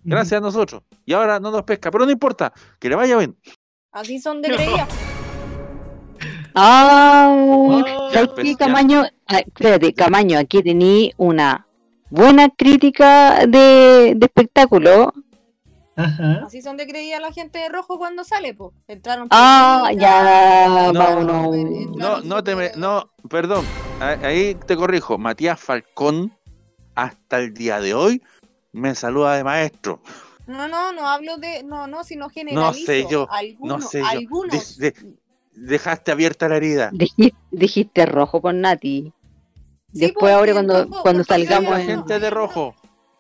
Gracias 0.04 0.38
a 0.38 0.42
nosotros. 0.42 0.84
Y 1.06 1.14
ahora 1.14 1.40
no 1.40 1.52
nos 1.52 1.64
pesca, 1.64 1.92
pero 1.92 2.06
no 2.06 2.12
importa. 2.12 2.54
Que 2.80 2.90
le 2.90 2.96
vaya 2.96 3.18
bien. 3.18 3.36
Así 3.92 4.20
son 4.20 4.42
de 4.42 4.54
creía. 4.54 4.88
Ah, 6.56 8.10
¿sabes 8.14 8.30
pues, 8.30 8.44
qué, 8.44 8.52
ya. 8.52 8.58
Camaño? 8.58 9.04
Ah, 9.28 9.40
espérate, 9.40 9.94
Camaño, 9.94 10.40
aquí 10.40 10.64
tení 10.64 11.14
una 11.18 11.68
buena 12.10 12.50
crítica 12.50 13.46
de, 13.46 14.14
de 14.16 14.26
espectáculo. 14.26 15.14
Así 15.98 16.62
son 16.62 16.78
de 16.78 16.86
creía 16.86 17.20
la 17.20 17.32
gente 17.32 17.58
de 17.60 17.70
rojo 17.70 17.98
cuando 17.98 18.24
sale, 18.24 18.54
pues. 18.54 18.72
Entraron. 18.88 19.28
Ah, 19.32 19.90
ya, 19.96 20.92
No. 20.94 21.52
No, 21.98 22.22
no 22.22 22.44
te 22.44 22.56
me, 22.56 22.72
no, 22.76 23.10
perdón, 23.30 23.66
ahí 24.00 24.56
te 24.56 24.76
corrijo. 24.76 25.18
Matías 25.18 25.60
Falcón, 25.60 26.32
hasta 26.96 27.40
el 27.40 27.54
día 27.54 27.80
de 27.80 27.94
hoy, 27.96 28.22
me 28.72 28.94
saluda 28.96 29.36
de 29.36 29.44
maestro. 29.44 30.02
No, 30.46 30.68
no, 30.68 30.94
no 30.94 31.08
hablo 31.08 31.38
de. 31.38 31.64
No, 31.64 31.88
no, 31.88 32.04
sino 32.04 32.26
No 32.26 32.30
generalizo. 32.30 32.86
sé 32.86 33.06
yo, 33.10 33.28
Algunos, 33.32 33.80
no 33.82 33.88
sé 33.90 34.00
yo. 34.00 34.06
algunos. 34.08 34.78
De- 34.78 34.92
de- 34.92 35.16
dejaste 35.54 36.12
abierta 36.12 36.48
la 36.48 36.58
herida. 36.58 36.90
Dijiste, 36.94 37.36
dijiste 37.52 38.06
rojo 38.06 38.42
con 38.42 38.62
Nati. 38.62 39.12
Después 39.92 40.14
porque 40.14 40.34
ahora 40.34 40.54
cuando, 40.54 40.84
rojo- 40.86 41.02
cuando 41.02 41.24
salgamos 41.24 41.80
en... 41.80 41.88
gente 41.88 42.20
de 42.20 42.30
rojo. 42.30 42.76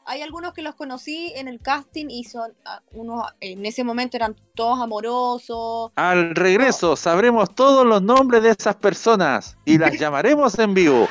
Hay 0.10 0.22
algunos 0.22 0.54
que 0.54 0.62
los 0.62 0.74
conocí 0.76 1.34
en 1.36 1.50
el 1.50 1.60
casting 1.60 2.06
y 2.10 2.24
son 2.24 2.54
ah, 2.64 2.82
unos. 2.94 3.26
En 3.42 3.66
ese 3.66 3.84
momento 3.84 4.16
eran 4.16 4.38
todos 4.56 4.80
amorosos. 4.80 5.92
Al 5.96 6.34
regreso 6.34 6.96
sabremos 6.96 7.54
todos 7.54 7.86
los 7.86 8.02
nombres 8.02 8.42
de 8.42 8.52
esas 8.52 8.76
personas 8.78 9.58
y 9.66 9.78
las 9.78 9.92
llamaremos 10.00 10.58
en 10.60 10.74
vivo. 10.74 11.10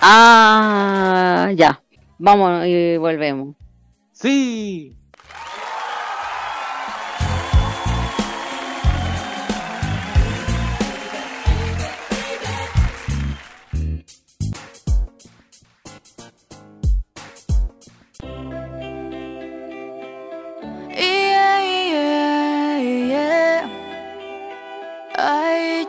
Ah, 0.00 1.50
ya. 1.56 1.82
Vamos 2.18 2.66
y 2.66 2.98
volvemos. 2.98 3.56
Sí. 4.12 4.95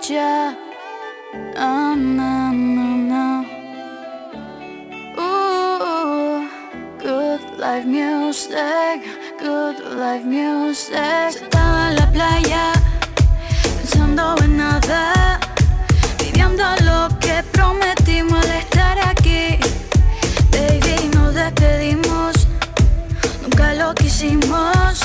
Ya. 0.10 0.56
Ooh, 5.20 6.48
good 7.00 7.42
life 7.58 7.86
music, 7.86 9.04
good 9.40 9.80
life 9.98 10.24
music. 10.24 10.96
Estaba 11.30 11.90
en 11.90 11.96
la 11.98 12.12
playa, 12.12 12.72
pensando 13.78 14.36
en 14.44 14.58
nada, 14.58 15.40
viviendo 16.20 16.64
lo 16.86 17.10
que 17.20 17.44
prometimos 17.52 18.46
al 18.46 18.52
estar 18.52 18.98
aquí. 19.10 19.58
Baby, 20.52 21.10
nos 21.16 21.34
despedimos. 21.34 22.48
Nunca 23.42 23.74
lo 23.74 23.94
quisimos 23.96 25.02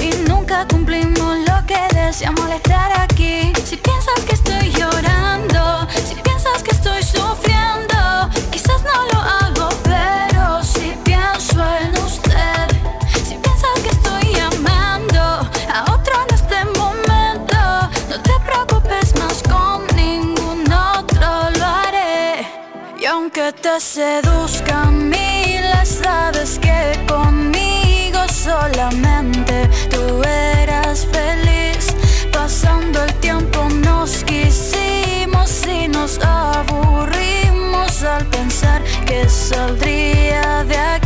y 0.00 0.28
nunca 0.28 0.66
cumplimos 0.68 1.38
lo 1.46 1.49
que 2.10 2.16
deseamos 2.16 2.40
al 2.40 2.52
estar 2.52 3.00
aquí. 3.02 3.52
Si 3.64 3.76
piensas 3.76 4.20
que 4.26 4.34
estoy 4.34 4.70
llorando, 4.72 5.86
si 6.08 6.14
piensas 6.16 6.62
que 6.62 6.72
estoy 6.72 7.02
sufriendo, 7.02 8.28
quizás 8.50 8.82
no 8.82 8.98
lo 9.12 9.20
hago, 9.38 9.68
pero 9.84 10.62
si 10.64 10.92
pienso 11.04 11.62
en 11.82 11.96
usted, 12.04 12.66
si 13.24 13.34
piensas 13.36 13.76
que 13.82 13.90
estoy 13.90 14.40
amando 14.40 15.20
a 15.72 15.84
otro 15.94 16.14
en 16.26 16.34
este 16.34 16.64
momento, 16.80 17.58
no 18.10 18.16
te 18.28 18.34
preocupes 18.46 19.14
más 19.20 19.42
con 19.44 19.86
ningún 19.96 20.64
otro 20.72 21.50
lo 21.58 21.64
haré. 21.64 22.46
Y 22.98 23.04
aunque 23.06 23.52
te 23.52 23.80
seduzcan 23.80 24.89
saldría 39.50 40.62
de 40.64 40.76
aquí. 40.76 40.99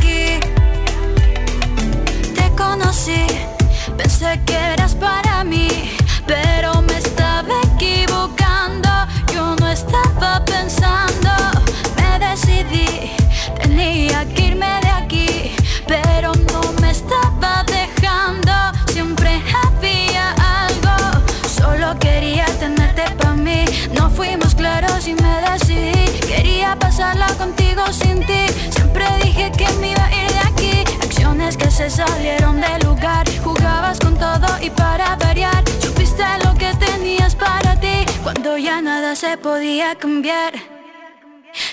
Siempre 27.93 29.07
dije 29.23 29.53
que 29.53 29.69
me 29.81 29.91
iba 29.93 30.05
a 30.05 30.15
ir 30.15 30.31
de 30.31 30.39
aquí. 30.39 30.85
Acciones 31.03 31.57
que 31.57 31.71
se 31.71 31.91
salieron 31.91 32.61
del 32.61 32.83
lugar. 32.83 33.25
Jugabas 33.43 33.99
con 34.01 34.17
todo 34.19 34.47
y 34.63 34.71
para 34.71 35.17
variar. 35.17 35.63
Supiste 35.81 36.25
lo 36.45 36.55
que 36.55 36.73
tenías 36.77 37.35
para 37.35 37.79
ti. 37.79 38.07
Cuando 38.23 38.57
ya 38.57 38.81
nada 38.81 39.15
se 39.15 39.37
podía 39.37 39.95
cambiar. 39.97 40.55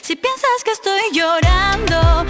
Si 0.01 0.15
piensas 0.15 0.63
que 0.65 0.71
estoy 0.71 1.01
llorando, 1.13 2.25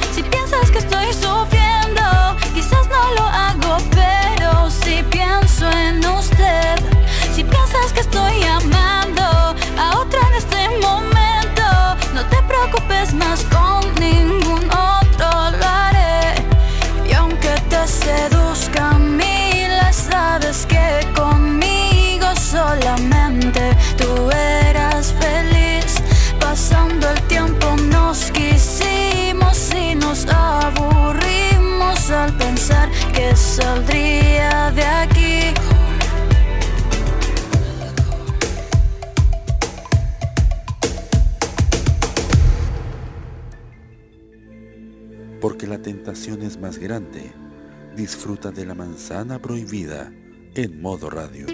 es 46.52 46.60
más 46.60 46.78
grande. 46.78 47.32
Disfruta 47.96 48.52
de 48.52 48.66
la 48.66 48.76
manzana 48.76 49.40
prohibida 49.40 50.12
en 50.54 50.82
modo 50.82 51.10
radio. 51.10 51.46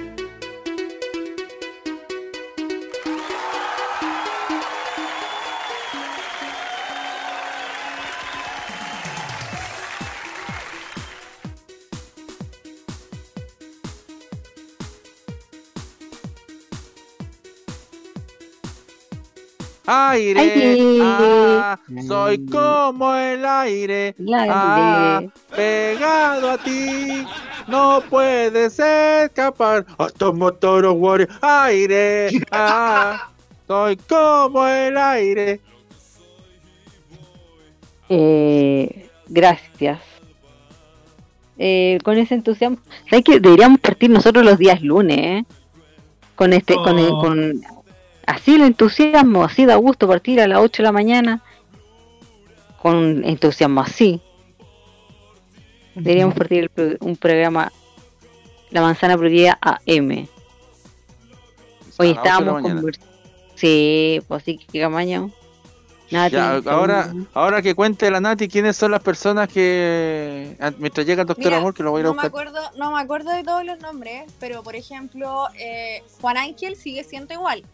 Aire, 19.86 20.40
Aire. 20.41 20.99
ah, 21.02 21.77
soy 22.08 22.46
como 22.48 23.16
el 23.16 23.46
aire, 23.46 24.16
ah, 24.50 25.22
pegado 25.56 26.52
a 26.52 26.58
ti, 26.58 27.26
no 27.68 28.02
puedes 28.10 28.78
escapar. 28.80 29.86
Hasta 29.98 30.26
a 30.26 30.92
Wario. 30.92 31.28
Aire, 31.42 32.30
ah, 32.52 33.30
soy 33.68 33.96
como 33.98 34.66
el 34.68 34.98
aire. 34.98 35.62
Eh, 38.10 39.10
gracias. 39.28 40.00
Eh, 41.58 41.98
con 42.04 42.18
ese 42.18 42.36
entusiasmo. 42.36 42.78
¿Sabes 43.10 43.26
que 43.26 43.40
deberíamos 43.40 43.80
partir 43.80 44.10
nosotros 44.10 44.46
los 44.46 44.58
días 44.58 44.82
lunes? 44.82 45.18
eh? 45.20 45.44
Con 46.36 46.54
este, 46.54 46.76
con, 46.76 47.00
el- 47.00 47.10
Oh. 47.12 47.22
con 47.22 47.62
así 48.28 48.56
el 48.56 48.62
entusiasmo, 48.62 49.44
así 49.44 49.66
da 49.66 49.76
gusto 49.76 50.08
partir 50.08 50.40
a 50.40 50.48
las 50.48 50.60
8 50.60 50.84
de 50.84 50.88
la 50.88 50.92
mañana. 50.92 51.42
Con 52.82 53.24
entusiasmo 53.26 53.82
así. 53.82 54.22
Deberíamos 55.95 56.36
partir 56.36 56.64
el 56.64 56.70
pro- 56.70 56.98
un 57.02 57.16
programa 57.16 57.72
La 58.70 58.82
Manzana 58.82 59.18
Prohibida 59.18 59.58
AM. 59.62 60.28
Hoy 61.99 62.12
estábamos 62.12 62.62
conversando. 62.62 63.08
Sí, 63.56 64.22
pues 64.28 64.44
sí, 64.44 64.60
que 64.72 64.80
camaño. 64.80 65.32
Nati, 66.12 66.36
Ya, 66.36 66.62
ahora, 66.68 67.12
ahora 67.34 67.62
que 67.62 67.76
cuente 67.76 68.10
la 68.12 68.22
Nati 68.22 68.48
quiénes 68.48 68.78
son 68.78 68.91
las 68.91 69.02
personas 69.02 69.49
que 69.49 70.56
ah, 70.62 70.72
mientras 70.78 71.06
llega 71.06 71.24
el 71.24 71.28
doctor 71.28 71.45
Mira, 71.45 71.58
Amor 71.58 71.74
que 71.74 71.84
lo 71.84 71.91
voy 71.91 71.99
a 71.99 72.02
ir 72.02 72.06
a 72.06 72.10
no 72.10 72.16
me 72.16 72.28
acuerdo, 72.28 72.60
no 72.78 72.91
me 72.94 73.02
acuerdo 73.02 73.32
de 73.32 73.44
todos 73.44 73.66
los 73.66 73.80
nombres, 73.80 74.24
pero 74.40 74.64
por 74.64 74.76
ejemplo, 74.78 75.48
eh, 75.60 76.04
Juan 76.22 76.38
Ángel 76.38 76.78
sigue 76.78 77.04
siendo 77.04 77.34
igual, 77.34 77.66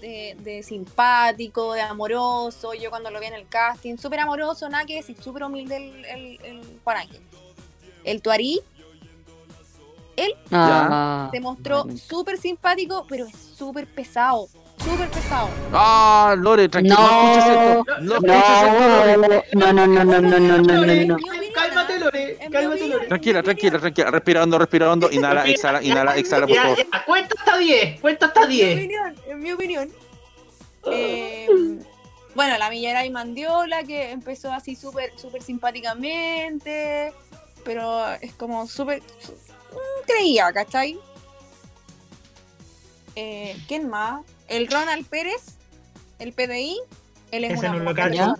de, 0.00 0.36
de 0.40 0.62
simpático, 0.62 1.72
de 1.74 1.80
amoroso, 1.82 2.74
yo 2.74 2.90
cuando 2.90 3.10
lo 3.10 3.18
vi 3.20 3.26
en 3.26 3.34
el 3.34 3.48
casting, 3.48 3.96
súper 3.96 4.20
amoroso, 4.20 4.68
nada 4.68 4.84
que 4.86 4.96
decir, 4.96 5.16
súper 5.22 5.42
humilde 5.44 5.76
el, 5.76 6.04
el- 6.04 6.40
el 6.44 6.80
Juan 6.84 6.96
Ángel. 6.98 7.20
El 8.04 8.22
Tuarí, 8.22 8.60
él 10.16 10.32
Ah, 10.50 11.28
se 11.32 11.40
mostró 11.40 11.84
súper 11.98 12.38
simpático, 12.38 13.04
pero 13.08 13.26
es 13.26 13.34
súper 13.36 13.86
pesado, 13.86 14.48
súper 14.78 15.08
pesado. 15.08 15.48
Ah, 15.72 16.34
Lore, 16.38 16.68
tranquilo, 16.68 16.96
no, 16.98 17.06
No, 17.08 17.32
escuches 17.32 17.56
esto. 17.56 17.84
No, 18.02 18.14
escuches 18.14 18.62
esto, 18.62 19.16
Lore. 19.16 19.44
no, 19.52 19.72
no, 19.72 19.86
no, 19.86 20.04
no, 20.04 20.20
no, 20.20 20.20
no, 20.20 20.58
no, 20.58 20.86
no, 20.86 21.04
no. 21.06 21.16
Cálmate, 21.54 21.98
Lore. 21.98 22.38
Cálmate, 22.52 22.88
Lore. 22.88 23.06
Tranquila, 23.08 23.42
tranquila, 23.42 23.78
tranquila. 23.78 24.10
Respirando, 24.10 24.58
respirando. 24.58 25.10
Inhala, 25.10 25.44
exhala, 25.46 25.82
inhala, 25.82 26.16
exhala, 26.16 26.46
por 26.46 26.56
favor. 26.56 26.78
cuenta 27.06 27.34
hasta 27.38 27.56
10. 27.58 28.00
Cuenta 28.00 28.26
hasta 28.26 28.42
En 28.42 28.48
mi 28.48 28.54
10. 28.56 28.76
opinión, 28.78 29.14
en 29.28 29.38
mi 29.40 29.52
opinión. 29.52 29.92
Eh, 30.92 31.48
bueno, 32.34 32.58
la 32.58 32.70
Millaray 32.70 33.10
Mandiola, 33.10 33.82
que 33.84 34.10
empezó 34.10 34.52
así 34.52 34.76
súper 34.76 35.12
súper 35.18 35.42
simpáticamente, 35.42 37.12
pero 37.64 38.12
es 38.20 38.32
como 38.34 38.66
súper... 38.68 39.02
Creía, 40.06 40.52
¿cachai? 40.52 40.98
Eh, 43.16 43.56
¿Quién 43.66 43.88
más? 43.88 44.20
El 44.48 44.68
Ronald 44.68 45.06
Pérez, 45.06 45.56
el 46.18 46.32
PDI, 46.32 46.78
él 47.32 47.44
es 47.44 47.58
un 47.58 47.64
no 47.64 47.72
lo 47.74 47.80
amor 47.80 47.94
de 47.94 48.02
persona. 48.02 48.36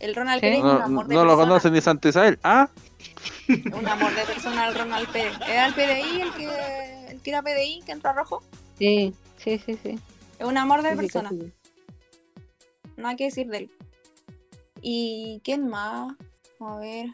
El 0.00 0.14
Ronald 0.14 0.40
Pérez 0.40 0.58
es 0.58 0.64
un 0.64 0.68
No, 0.78 0.82
amor 0.84 1.06
de 1.06 1.14
no 1.14 1.20
lo 1.24 1.30
persona. 1.30 1.48
conocen 1.48 1.72
ni 1.74 1.80
Santa 1.80 2.08
Isabel. 2.08 2.38
¿Ah? 2.42 2.68
Un 3.48 3.86
amor 3.88 4.14
de 4.14 4.22
persona 4.24 4.68
el 4.68 4.74
Ronald 4.74 5.08
Pérez. 5.10 5.34
¿Era 5.46 5.66
el 5.66 5.74
PDI 5.74 6.20
el 6.22 6.32
que, 6.34 7.06
el 7.10 7.20
que 7.20 7.30
era 7.30 7.42
PDI, 7.42 7.82
que 7.84 7.92
entró 7.92 8.10
a 8.10 8.14
rojo? 8.14 8.42
Sí, 8.78 9.14
sí, 9.36 9.60
sí, 9.64 9.78
sí. 9.82 9.98
Es 10.38 10.46
un 10.46 10.56
amor 10.58 10.82
de 10.82 10.90
Sí, 10.90 10.94
sí, 10.96 11.00
persona. 11.02 11.28
sí. 11.30 11.52
Nada 12.96 13.16
que 13.16 13.24
decir 13.24 13.46
de 13.48 13.58
él. 13.58 13.70
¿Y 14.80 15.40
quién 15.44 15.68
más? 15.68 16.14
A 16.60 16.76
ver. 16.78 17.06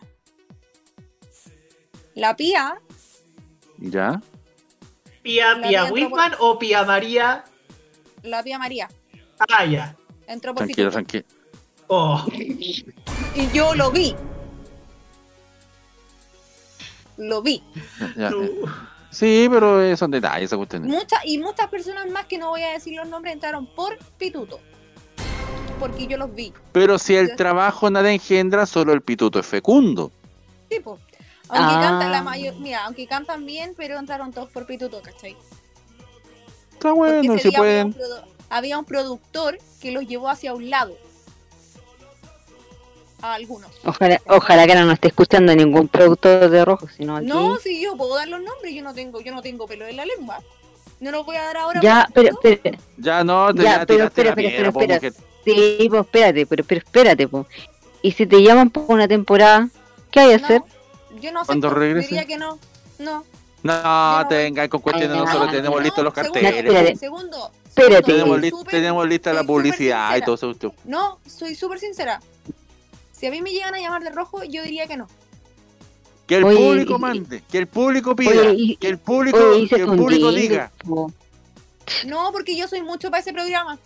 La 2.14 2.36
Pía. 2.36 2.80
¿Ya? 3.78 4.20
¿Pía, 5.22 5.58
Pía 5.62 5.84
Whitman 5.92 6.32
o 6.40 6.58
Pía 6.58 6.84
María? 6.84 7.44
La 8.30 8.42
Pía 8.42 8.58
María. 8.58 8.88
Ah, 9.52 9.64
ya. 9.64 9.96
Entró 10.26 10.54
por 10.54 10.64
Tranquilo, 10.64 10.90
tranquilo. 10.90 11.24
Oh. 11.86 12.24
Y 12.32 12.84
yo 13.52 13.74
lo 13.74 13.90
vi. 13.90 14.14
Lo 17.16 17.42
vi. 17.42 17.62
Ya, 17.98 18.14
ya. 18.16 18.30
Sí, 19.10 19.48
pero 19.50 19.96
son 19.96 20.10
detalles 20.10 20.44
esa 20.46 20.56
cuestión. 20.56 20.82
Muchas 20.86 21.20
y 21.24 21.38
muchas 21.38 21.68
personas 21.68 22.08
más 22.10 22.26
que 22.26 22.38
no 22.38 22.50
voy 22.50 22.62
a 22.62 22.70
decir 22.72 22.94
los 22.96 23.08
nombres 23.08 23.34
entraron 23.34 23.66
por 23.74 23.98
pituto. 24.18 24.60
Porque 25.80 26.06
yo 26.06 26.16
los 26.18 26.34
vi. 26.34 26.52
Pero 26.72 26.98
si 26.98 27.16
el 27.16 27.34
trabajo 27.36 27.90
nada 27.90 28.12
engendra, 28.12 28.66
solo 28.66 28.92
el 28.92 29.00
pituto 29.02 29.38
es 29.38 29.46
fecundo. 29.46 30.12
Tipo. 30.68 30.98
Aunque 31.48 31.74
Ah. 31.76 31.80
cantan 31.80 32.12
la 32.12 32.22
mayor, 32.22 32.54
mira, 32.56 32.84
aunque 32.84 33.06
cantan 33.06 33.46
bien, 33.46 33.72
pero 33.76 33.98
entraron 33.98 34.32
todos 34.32 34.50
por 34.50 34.66
pituto, 34.66 35.00
¿cachai? 35.00 35.34
Está 36.78 36.92
bueno, 36.92 37.38
si 37.38 37.48
había 37.48 37.58
pueden. 37.58 37.86
un, 37.88 37.94
produ- 37.94 38.22
había 38.50 38.78
un 38.78 38.84
productor 38.84 39.58
que 39.80 39.90
los 39.90 40.06
llevó 40.06 40.28
hacia 40.28 40.54
un 40.54 40.70
lado. 40.70 40.96
A 43.20 43.34
algunos. 43.34 43.68
Ojalá, 43.84 44.20
ojalá 44.28 44.66
que 44.68 44.74
no 44.76 44.84
nos 44.84 44.94
esté 44.94 45.08
escuchando 45.08 45.52
ningún 45.54 45.88
productor 45.88 46.48
de 46.50 46.64
rojo, 46.64 46.86
sino 46.88 47.16
aquí. 47.16 47.26
No, 47.26 47.56
si 47.58 47.82
yo 47.82 47.96
puedo 47.96 48.14
dar 48.14 48.28
los 48.28 48.40
nombres, 48.40 48.72
yo 48.72 48.82
no 48.84 48.94
tengo, 48.94 49.20
yo 49.20 49.34
no 49.34 49.42
tengo 49.42 49.66
pelo 49.66 49.88
en 49.88 49.96
la 49.96 50.06
lengua. 50.06 50.38
No 51.00 51.10
los 51.10 51.26
voy 51.26 51.34
a 51.36 51.42
dar 51.42 51.56
ahora. 51.56 51.80
Ya, 51.80 52.08
pero, 52.14 52.38
pero, 52.40 52.78
Ya 52.96 53.24
no, 53.24 53.52
te 53.52 53.62
ya, 53.64 53.84
pero 53.86 54.04
espera, 54.04 54.30
espera, 54.30 54.68
espera. 54.68 55.00
Sí, 55.44 55.86
pues 55.90 56.02
espérate, 56.02 56.46
pero, 56.46 56.62
pero 56.64 56.78
espérate, 56.78 57.26
pues. 57.26 57.46
Y 58.02 58.12
si 58.12 58.24
te 58.26 58.40
llaman 58.40 58.70
por 58.70 58.84
una 58.86 59.08
temporada, 59.08 59.68
¿qué 60.12 60.20
hay 60.20 60.28
que 60.28 60.44
hacer? 60.44 60.62
Yo 61.20 61.32
no 61.32 61.40
sé. 61.40 61.46
Cuando 61.46 61.70
regrese. 61.70 62.08
Diría 62.08 62.24
que 62.24 62.36
no. 62.36 62.58
No. 63.00 63.24
No, 63.62 64.26
tenga 64.28 64.68
con 64.68 64.80
cuestiones, 64.80 65.16
nosotros 65.16 65.46
no, 65.46 65.52
tenemos 65.52 65.78
no, 65.78 65.84
listos 65.84 66.04
los 66.04 66.14
carteles. 66.14 66.98
Segundo. 66.98 67.50
Espérate. 67.66 68.12
Tenemos, 68.12 68.40
li- 68.40 68.50
súper- 68.50 68.70
tenemos 68.70 69.08
lista 69.08 69.32
la 69.32 69.44
publicidad 69.44 70.16
y 70.16 70.20
todo 70.22 70.34
eso. 70.34 70.54
No, 70.84 71.18
soy 71.26 71.54
súper 71.54 71.78
sincera. 71.80 72.20
Si 73.12 73.26
a 73.26 73.30
mí 73.30 73.42
me 73.42 73.50
llegan 73.50 73.74
a 73.74 73.78
llamar 73.80 74.02
de 74.02 74.10
rojo, 74.10 74.44
yo 74.44 74.62
diría 74.62 74.86
que 74.86 74.96
no. 74.96 75.08
Que 76.26 76.36
el 76.36 76.44
Oye, 76.44 76.56
público 76.56 76.96
y- 76.96 76.98
mande, 76.98 77.42
que 77.50 77.58
el 77.58 77.66
público 77.66 78.14
pida, 78.14 78.30
Oye, 78.30 78.54
y- 78.56 78.76
que 78.76 78.88
el 78.88 78.98
público, 78.98 79.38
Oye, 79.38 79.68
que 79.68 79.76
el 79.76 79.86
público 79.86 80.30
diga. 80.30 80.70
No, 82.06 82.30
porque 82.32 82.56
yo 82.56 82.68
soy 82.68 82.82
mucho 82.82 83.10
para 83.10 83.20
ese 83.20 83.32
programa. 83.32 83.78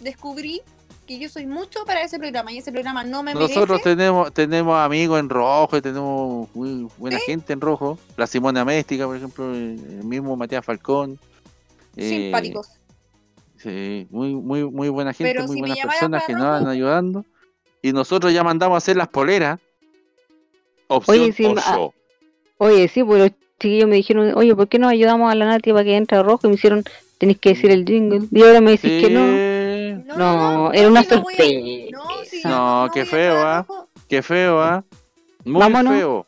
Descubrí 0.00 0.60
que 1.08 1.18
yo 1.18 1.28
soy 1.30 1.46
mucho 1.46 1.84
para 1.86 2.02
ese 2.02 2.18
programa 2.18 2.52
y 2.52 2.58
ese 2.58 2.70
programa 2.70 3.02
no 3.02 3.22
me 3.22 3.32
Nosotros 3.32 3.68
merece. 3.82 3.96
tenemos 3.96 4.32
tenemos 4.32 4.78
amigos 4.78 5.18
en 5.18 5.30
rojo 5.30 5.76
y 5.76 5.80
tenemos 5.80 6.54
muy 6.54 6.86
buena 6.98 7.18
gente 7.18 7.54
en 7.54 7.60
rojo. 7.62 7.98
La 8.16 8.26
Simona 8.26 8.64
Méstica, 8.64 9.06
por 9.06 9.16
ejemplo, 9.16 9.52
el 9.54 10.04
mismo 10.04 10.36
Matías 10.36 10.64
Falcón. 10.64 11.18
eh, 11.96 12.08
Simpáticos. 12.08 12.68
Sí, 13.56 14.06
muy, 14.10 14.34
muy, 14.34 14.70
muy 14.70 14.88
buena 14.90 15.12
gente, 15.14 15.32
Pero 15.32 15.46
muy 15.46 15.56
si 15.56 15.60
buenas 15.60 15.78
personas 15.78 16.24
que 16.24 16.34
nos 16.34 16.42
van 16.42 16.68
ayudando. 16.68 17.24
Y 17.82 17.92
nosotros 17.92 18.32
ya 18.32 18.44
mandamos 18.44 18.76
a 18.76 18.78
hacer 18.78 18.96
las 18.96 19.08
poleras. 19.08 19.58
Opción 20.88 21.20
Oye, 21.20 21.32
sí, 21.32 21.46
o 21.46 21.56
show. 21.56 21.92
Oye, 22.58 22.86
sí, 22.88 23.02
pues 23.02 23.22
los 23.22 23.30
chiquillos 23.58 23.88
me 23.88 23.96
dijeron, 23.96 24.36
oye, 24.36 24.54
¿por 24.54 24.68
qué 24.68 24.78
no 24.78 24.88
ayudamos 24.88 25.32
a 25.32 25.34
la 25.34 25.46
Nati 25.46 25.72
para 25.72 25.84
que 25.84 25.96
entre 25.96 26.18
a 26.18 26.22
rojo? 26.22 26.46
Y 26.46 26.48
me 26.50 26.54
hicieron, 26.54 26.84
tenés 27.18 27.38
que 27.38 27.50
decir 27.50 27.70
el 27.70 27.84
jingle. 27.84 28.28
Y 28.30 28.42
ahora 28.42 28.60
me 28.60 28.72
decís 28.72 29.02
que 29.02 29.10
no. 29.10 29.57
No, 30.16 30.72
era 30.72 30.88
una 30.88 31.02
sorpresa. 31.04 31.42
No, 32.44 32.88
qué 32.92 33.04
feo, 33.04 33.46
¿ah? 33.46 33.66
Qué 34.08 34.22
feo, 34.22 34.60
¿ah? 34.62 34.84
Muy 35.44 35.60
Vámonos. 35.60 35.94
feo. 35.94 36.26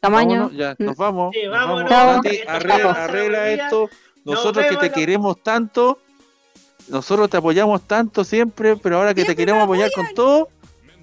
Tamaño. 0.00 0.30
Vámonos, 0.48 0.52
ya, 0.56 0.74
nos 0.78 0.96
vamos. 0.96 1.32
Sí, 1.34 1.42
nos 1.44 1.52
vamos. 1.52 1.84
Nati, 1.84 2.40
arregla, 2.46 3.48
esto. 3.50 3.88
Nos 4.24 4.34
Nosotros 4.36 4.66
que 4.68 4.76
te 4.76 4.90
queremos 4.90 5.42
tanto, 5.42 5.98
nosotros 6.88 7.30
te 7.30 7.36
apoyamos 7.36 7.82
tanto 7.86 8.24
siempre, 8.24 8.76
pero 8.76 8.98
ahora 8.98 9.14
que 9.14 9.24
te 9.24 9.34
queremos 9.36 9.64
apoyar 9.64 9.90
con 9.92 10.06
todo, 10.14 10.48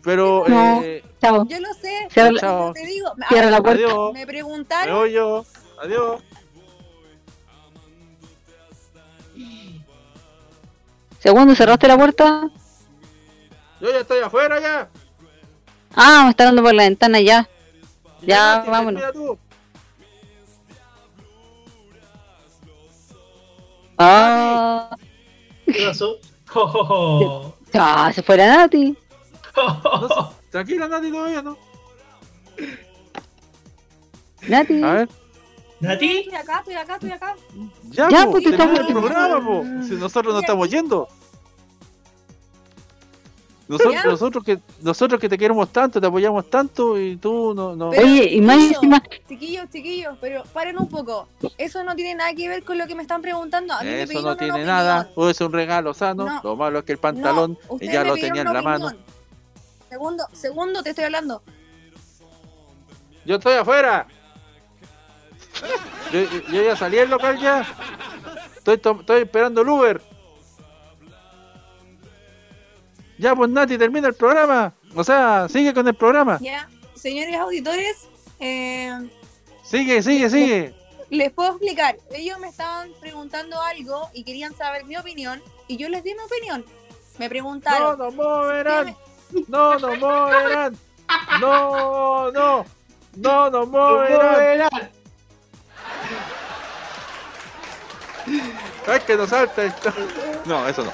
pero 0.04 0.44
No. 0.48 0.82
eh, 0.84 1.04
Chao. 1.22 1.46
Yo 1.48 1.60
lo 1.60 1.74
sé. 1.74 2.08
Cierra 2.10 2.72
te 2.74 2.86
digo. 2.86 3.12
Cierra 3.28 3.50
la 3.52 3.62
puerta. 3.62 3.84
Adiós. 3.86 4.14
Me 4.14 4.20
me 4.20 4.28
preguntaron. 4.28 4.96
voy 4.96 5.12
yo. 5.14 5.46
Adiós. 5.82 6.22
Segundo, 11.20 11.54
¿cerraste 11.56 11.88
la 11.88 11.98
puerta? 11.98 12.50
Yo 13.82 13.92
ya 13.92 14.00
estoy 14.00 14.20
afuera 14.20 14.60
ya. 14.60 14.90
Ah, 15.96 16.24
me 16.26 16.30
está 16.32 16.46
dando 16.46 16.64
por 16.64 16.74
la 16.74 16.84
ventana 16.84 17.20
ya. 17.20 17.48
Ya, 18.22 18.58
Nati, 18.58 18.70
vámonos. 18.70 19.04
Ah, 23.98 24.96
¿Qué 25.66 25.86
pasó? 25.86 26.18
Jo. 26.48 27.54
ya, 27.74 28.12
se 28.14 28.24
fue 28.24 28.38
la 28.38 28.48
Nati. 28.48 28.98
Tranquila, 30.52 30.88
Nati, 30.88 31.12
todavía 31.12 31.42
no. 31.42 31.58
Nati. 34.48 34.84
A 34.84 34.94
ver. 34.94 35.10
¿Nati? 35.80 36.18
Estoy 36.20 36.36
acá, 36.36 36.58
estoy 36.60 36.74
acá, 36.76 36.94
estoy 36.96 37.12
acá. 37.12 37.36
Ya, 37.90 38.10
Ya, 38.10 38.26
po, 38.26 38.32
pues, 38.32 38.44
te 38.44 38.52
termina 38.52 38.82
estamos- 38.82 38.90
el 38.90 38.94
programa, 39.10 39.46
po. 39.46 39.64
Si 39.88 39.96
nosotros 39.96 40.34
no 40.34 40.40
estamos 40.42 40.70
yendo. 40.70 41.08
Nosotros, 43.68 43.94
Ya. 43.94 44.04
nosotros 44.04 44.44
que 44.44 44.60
nosotros 44.82 45.22
que 45.22 45.30
te 45.30 45.38
queremos 45.38 45.70
tanto, 45.72 46.02
te 46.02 46.08
apoyamos 46.08 46.50
tanto 46.50 47.00
y 47.00 47.18
tú 47.18 47.54
no, 47.54 47.76
no. 47.76 47.92
Pero, 47.92 48.02
Oye, 48.02 48.24
y 48.34 48.42
más 48.42 48.58
chiquillos, 48.58 48.78
encima- 48.82 49.04
Chiquillos, 49.28 49.70
chiquillos, 49.72 50.18
pero 50.20 50.44
paren 50.52 50.80
un 50.80 50.90
poco. 50.90 51.28
Eso 51.56 51.84
no 51.84 51.96
tiene 51.96 52.16
nada 52.16 52.34
que 52.34 52.50
ver 52.50 52.64
con 52.64 52.80
lo 52.80 52.88
que 52.88 52.96
me 52.96 53.04
están 53.04 53.22
preguntando. 53.22 53.76
A 53.76 53.82
mí 53.82 53.86
me 53.86 54.02
Eso 54.02 54.08
pidieron 54.10 54.26
no 54.32 54.38
tiene 54.38 54.66
nada, 54.66 55.10
puede 55.14 55.36
ser 55.36 55.46
un 55.48 55.54
regalo 55.54 55.94
sano. 55.94 56.26
No. 56.26 56.42
Lo 56.44 56.56
malo 56.56 56.80
es 56.80 56.86
que 56.86 56.94
el 56.94 56.98
pantalón 56.98 57.60
No, 57.70 57.78
ya 57.80 58.02
me 58.02 58.08
lo 58.10 58.16
tenía 58.16 58.42
en 58.42 58.54
la 58.54 58.62
mano. 58.64 58.92
Segundo, 59.88 60.26
segundo 60.34 60.82
te 60.82 60.90
estoy 60.90 61.06
hablando. 61.06 61.44
Yo 63.24 63.36
estoy 63.36 63.54
afuera. 63.54 64.08
Yo, 66.12 66.22
yo 66.52 66.64
ya 66.64 66.76
salí 66.76 66.98
del 66.98 67.10
local 67.10 67.40
ya. 67.40 67.66
Estoy, 68.58 68.78
to- 68.78 68.98
estoy 69.00 69.22
esperando 69.22 69.62
el 69.62 69.70
Uber. 69.70 70.02
Ya, 73.18 73.36
pues 73.36 73.50
Nati, 73.50 73.78
termina 73.78 74.08
el 74.08 74.14
programa. 74.14 74.74
O 74.96 75.04
sea, 75.04 75.48
sigue 75.50 75.74
con 75.74 75.88
el 75.88 75.94
programa. 75.94 76.38
Ya, 76.42 76.70
señores 76.96 77.36
auditores, 77.36 78.08
eh, 78.40 79.10
Sigue, 79.64 80.02
sigue, 80.02 80.30
sigue. 80.30 80.74
les 81.10 81.32
puedo 81.32 81.50
explicar. 81.52 81.98
Ellos 82.12 82.40
me 82.40 82.48
estaban 82.48 82.90
preguntando 83.00 83.62
algo 83.62 84.10
y 84.14 84.24
querían 84.24 84.56
saber 84.56 84.86
mi 84.86 84.96
opinión 84.98 85.42
y 85.68 85.78
yo 85.78 85.90
les 85.90 86.04
di 86.04 86.14
mi 86.16 86.22
opinión. 86.22 86.66
Me 87.18 87.26
No 87.26 87.30
preguntaron. 87.30 87.98
nos 88.00 88.16
moverán. 88.16 88.96
No 89.48 89.78
nos 89.78 90.00
moverán. 90.00 90.78
No, 91.42 92.32
no. 92.32 92.66
No 93.18 93.50
nos 93.50 93.68
moverán. 93.68 94.70
Ay, 98.88 99.00
que 99.06 99.16
nos 99.16 99.30
salta 99.30 99.64
esto. 99.64 99.94
No, 100.46 100.68
eso 100.68 100.84
no. 100.84 100.92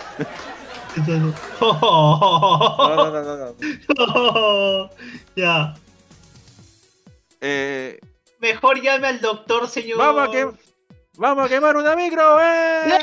No, 0.97 2.95
no, 2.95 3.11
no, 3.11 3.35
no, 3.35 3.53
no. 4.83 4.89
ya. 5.35 5.73
Eh, 7.41 7.99
Mejor 8.39 8.81
llame 8.81 9.07
al 9.07 9.19
doctor, 9.21 9.67
señor. 9.69 9.97
vamos 9.97 10.29
a 10.29 10.31
que 10.31 10.49
vamos 11.17 11.45
a 11.45 11.49
quemar 11.49 11.75
una 11.75 11.95
micro, 11.95 12.39
eh. 12.41 12.97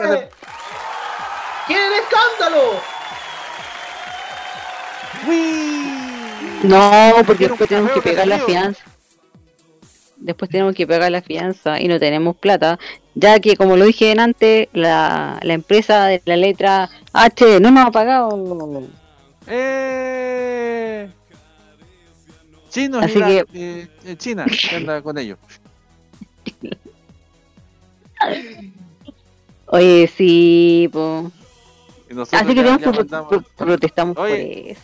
¡Eh! 0.00 0.28
¡Quieren 1.66 1.92
escándalo! 1.94 2.80
No, 6.62 7.12
porque 7.26 7.48
después 7.48 7.68
tenemos 7.68 7.92
que 7.92 8.02
pegar 8.02 8.26
la 8.26 8.38
fianza. 8.40 8.82
Después 10.20 10.50
tenemos 10.50 10.74
que 10.74 10.86
pagar 10.86 11.10
la 11.10 11.22
fianza 11.22 11.80
y 11.80 11.88
no 11.88 11.98
tenemos 11.98 12.36
plata, 12.36 12.78
ya 13.14 13.40
que 13.40 13.56
como 13.56 13.76
lo 13.76 13.86
dije 13.86 14.14
antes, 14.18 14.68
la, 14.72 15.38
la 15.42 15.54
empresa 15.54 16.06
de 16.06 16.22
la 16.26 16.36
letra 16.36 16.88
H 17.12 17.58
no 17.60 17.70
nos 17.70 17.86
ha 17.86 17.90
pagado. 17.90 18.82
Eh. 19.46 21.08
Chinos 22.68 23.02
Así 23.02 23.14
que- 23.20 23.44
eh, 23.54 23.88
eh, 24.04 24.16
China, 24.16 24.44
que 24.46 24.76
anda 24.76 25.02
con 25.02 25.18
ellos. 25.18 25.38
Oye, 29.66 30.10
sí, 30.16 30.88
po. 30.92 31.30
Así 32.32 32.54
que 32.54 32.54
tenemos 32.54 32.78
que 32.80 33.40
protestamos 33.56 34.16
Oye, 34.18 34.32
por 34.32 34.40
eso. 34.72 34.80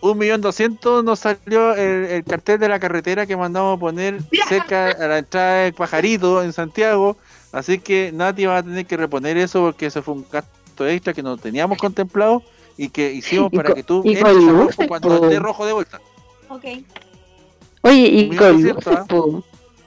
Un 0.00 0.18
millón 0.18 0.40
doscientos 0.40 1.02
nos 1.04 1.20
salió 1.20 1.74
el, 1.74 2.04
el 2.04 2.24
cartel 2.24 2.58
de 2.60 2.68
la 2.68 2.78
carretera 2.80 3.26
que 3.26 3.36
mandamos 3.36 3.76
a 3.76 3.80
poner 3.80 4.20
cerca 4.48 4.88
a 4.90 5.06
la 5.06 5.18
entrada 5.18 5.64
de 5.64 5.72
Pajarito 5.72 6.42
en 6.42 6.52
Santiago. 6.52 7.16
Así 7.52 7.78
que 7.78 8.10
Nati 8.12 8.46
va 8.46 8.58
a 8.58 8.62
tener 8.62 8.84
que 8.86 8.96
reponer 8.96 9.36
eso 9.36 9.60
porque 9.62 9.86
eso 9.86 10.02
fue 10.02 10.14
un 10.14 10.26
gasto 10.30 10.86
extra 10.86 11.12
que 11.14 11.22
no 11.22 11.36
teníamos 11.36 11.78
contemplado 11.78 12.42
y 12.76 12.88
que 12.88 13.12
hicimos 13.12 13.50
Y 13.52 13.56
para 13.56 13.68
con- 13.70 13.76
que 13.76 13.82
tú 13.82 14.02
y 14.04 14.16
entres 14.16 14.34
con 14.36 14.48
a 14.48 14.52
rojo 14.52 14.82
cuando 14.88 15.14
esté 15.24 15.38
rojo 15.38 15.66
de 15.66 15.72
vuelta. 15.72 16.00
Ok. 16.48 16.64
Oye, 17.82 18.00
y 18.06 18.36
con 18.36 18.62
luces, 18.62 18.86
¿ah? 18.88 19.04
po. 19.08 19.42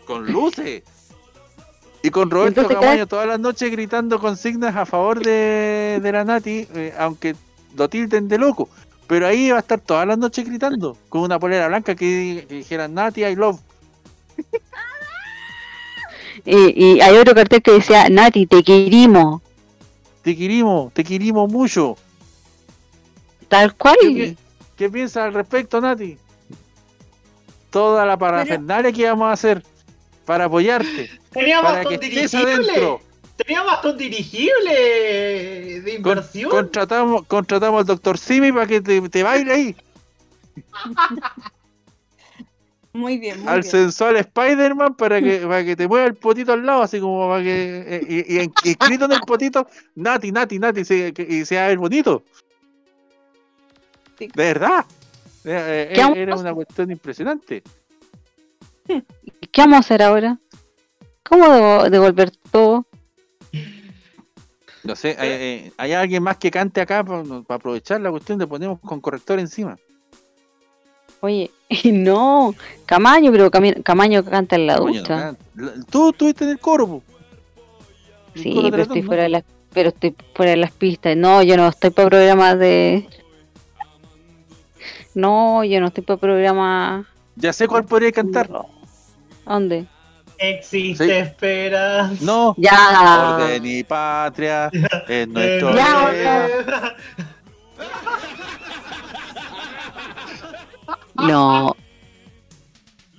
Con 0.06 0.26
luces. 0.32 0.84
Y 2.04 2.10
con 2.12 2.30
Roberto 2.30 2.62
Entonces, 2.62 2.76
Camaño 2.80 2.98
cada- 2.98 3.06
todas 3.08 3.28
las 3.28 3.40
noches 3.40 3.72
gritando 3.72 4.20
consignas 4.20 4.76
a 4.76 4.86
favor 4.86 5.20
de, 5.24 6.00
de 6.04 6.12
la 6.12 6.24
Nati, 6.24 6.68
eh, 6.76 6.94
aunque 7.00 7.36
lo 7.76 7.90
tilden 7.90 8.28
de 8.28 8.38
loco. 8.38 8.70
Pero 9.08 9.28
ahí 9.28 9.52
va 9.52 9.58
a 9.58 9.60
estar 9.60 9.80
todas 9.80 10.08
las 10.08 10.18
noches 10.18 10.46
gritando, 10.46 10.98
con 11.10 11.22
una 11.22 11.38
polera 11.40 11.68
blanca 11.68 11.94
que, 11.96 12.46
que 12.48 12.56
dijera 12.56 12.88
Nati, 12.88 13.24
I 13.24 13.36
love. 13.36 13.60
Y, 16.44 16.96
y 16.98 17.02
hay 17.02 17.18
otro 17.18 17.34
cartel 17.34 17.62
que 17.62 17.72
decía, 17.72 18.10
Nati, 18.10 18.46
te 18.46 18.64
querimos. 18.64 19.42
Te 20.22 20.36
querimos, 20.36 20.94
te 20.94 21.04
querimos 21.04 21.52
mucho. 21.52 21.98
Tal 23.48 23.76
cual. 23.76 23.96
¿Qué, 24.02 24.10
pi- 24.10 24.38
qué 24.76 24.90
piensas 24.90 25.26
al 25.26 25.34
respecto, 25.34 25.80
Nati? 25.80 26.18
Toda 27.70 28.06
la 28.06 28.18
parafernalia 28.18 28.92
que 28.92 29.06
vamos 29.08 29.28
a 29.28 29.34
hacer 29.34 29.64
para 30.26 30.46
apoyarte, 30.46 31.10
Teníamos 31.32 31.72
para 31.72 31.86
que 31.86 31.96
estés 31.96 32.34
adentro. 32.34 33.02
Teníamos 33.38 33.74
hasta 33.74 33.90
un 33.90 33.98
dirigible 33.98 34.72
de 35.82 36.02
Con- 36.02 36.14
inversión. 36.18 36.50
contratamos, 36.50 37.26
contratamos 37.26 37.82
al 37.82 37.86
doctor 37.86 38.18
Simi 38.18 38.52
para 38.52 38.66
que 38.68 38.82
te, 38.82 39.02
te 39.10 39.24
baile 39.24 39.52
ahí. 39.52 39.76
Muy 42.94 43.18
bien, 43.18 43.40
muy 43.42 43.50
al 43.50 43.60
bien. 43.60 43.72
sensual 43.72 44.16
Spider-Man 44.16 44.96
para 44.96 45.22
que, 45.22 45.40
para 45.40 45.66
que 45.66 45.76
te 45.76 45.86
mueva 45.86 46.08
el 46.08 46.16
potito 46.16 46.54
al 46.54 46.66
lado, 46.66 46.82
así 46.84 47.02
como 47.02 47.28
para 47.28 47.44
que. 47.44 47.84
eh, 47.86 48.06
y, 48.08 48.36
y 48.36 48.40
en- 48.40 48.54
y 48.64 48.70
escrito 48.70 49.04
en 49.04 49.12
el 49.12 49.20
potito, 49.20 49.68
Nati, 49.96 50.32
Nati, 50.32 50.60
Nati, 50.60 50.86
se- 50.86 51.14
y 51.28 51.44
sea 51.44 51.70
el 51.72 51.78
bonito. 51.78 52.24
De 54.18 54.30
verdad. 54.34 54.86
Eh, 55.44 55.90
eh, 55.90 55.94
¿Qué 55.94 56.02
vamos 56.04 56.18
a 56.18 56.22
era 56.22 56.36
una 56.38 56.54
cuestión 56.54 56.90
impresionante. 56.90 57.64
¿Qué 58.88 59.62
vamos 59.62 59.76
a 59.76 59.80
hacer 59.80 60.02
ahora? 60.02 60.40
¿Cómo 61.24 61.84
devolver 61.90 62.32
todo? 62.50 62.86
No 64.86 64.96
sé, 64.96 65.16
eh, 65.20 65.72
¿hay 65.78 65.94
alguien 65.94 66.22
más 66.22 66.38
que 66.38 66.52
cante 66.52 66.80
acá 66.80 67.04
para 67.04 67.24
aprovechar 67.50 68.00
la 68.02 68.12
cuestión 68.12 68.38
de 68.38 68.46
ponemos 68.46 68.80
con 68.80 69.02
corrector 69.02 69.40
encima? 69.40 69.78
Oye, 71.22 71.50
no, 71.92 72.54
Camaño, 72.86 73.32
pero 73.32 73.50
Camaño 73.50 74.24
canta 74.24 74.56
en 74.56 74.68
la 74.68 74.78
ducha. 74.78 75.36
Tú 75.90 76.10
estuviste 76.10 76.44
en 76.44 76.52
el 76.52 76.60
coro. 76.60 77.02
El 78.36 78.44
Sí, 78.44 78.54
coro 78.54 78.70
pero 78.70 78.84
estoy 78.84 79.02
fuera 79.02 79.24
de 79.24 79.30
las, 79.30 79.44
pero 79.74 79.90
estoy 79.90 80.16
fuera 80.36 80.52
de 80.52 80.58
las 80.58 80.72
pistas. 80.72 81.18
No, 81.18 81.42
yo 81.42 81.58
no 81.58 81.68
estoy 81.68 81.90
para 81.90 82.10
programas 82.10 82.60
de. 82.60 83.08
No, 85.16 85.64
yo 85.64 85.80
no 85.80 85.88
estoy 85.88 86.04
para 86.04 86.20
programas. 86.20 87.08
Ya 87.38 87.54
sé 87.54 87.68
cuál 87.68 87.86
podría 87.86 88.12
cantar. 88.12 88.50
¿Dónde? 89.46 89.88
Existe 90.38 91.06
Sí. 91.06 91.12
esperanza. 91.12 92.24
No. 92.26 92.54
Ya. 92.58 93.36
Orden 93.38 93.66
y 93.66 93.84
patria 93.84 94.70
es 95.08 95.28
nuestro 95.28 95.74
Ya. 95.76 96.48
No. 101.16 101.76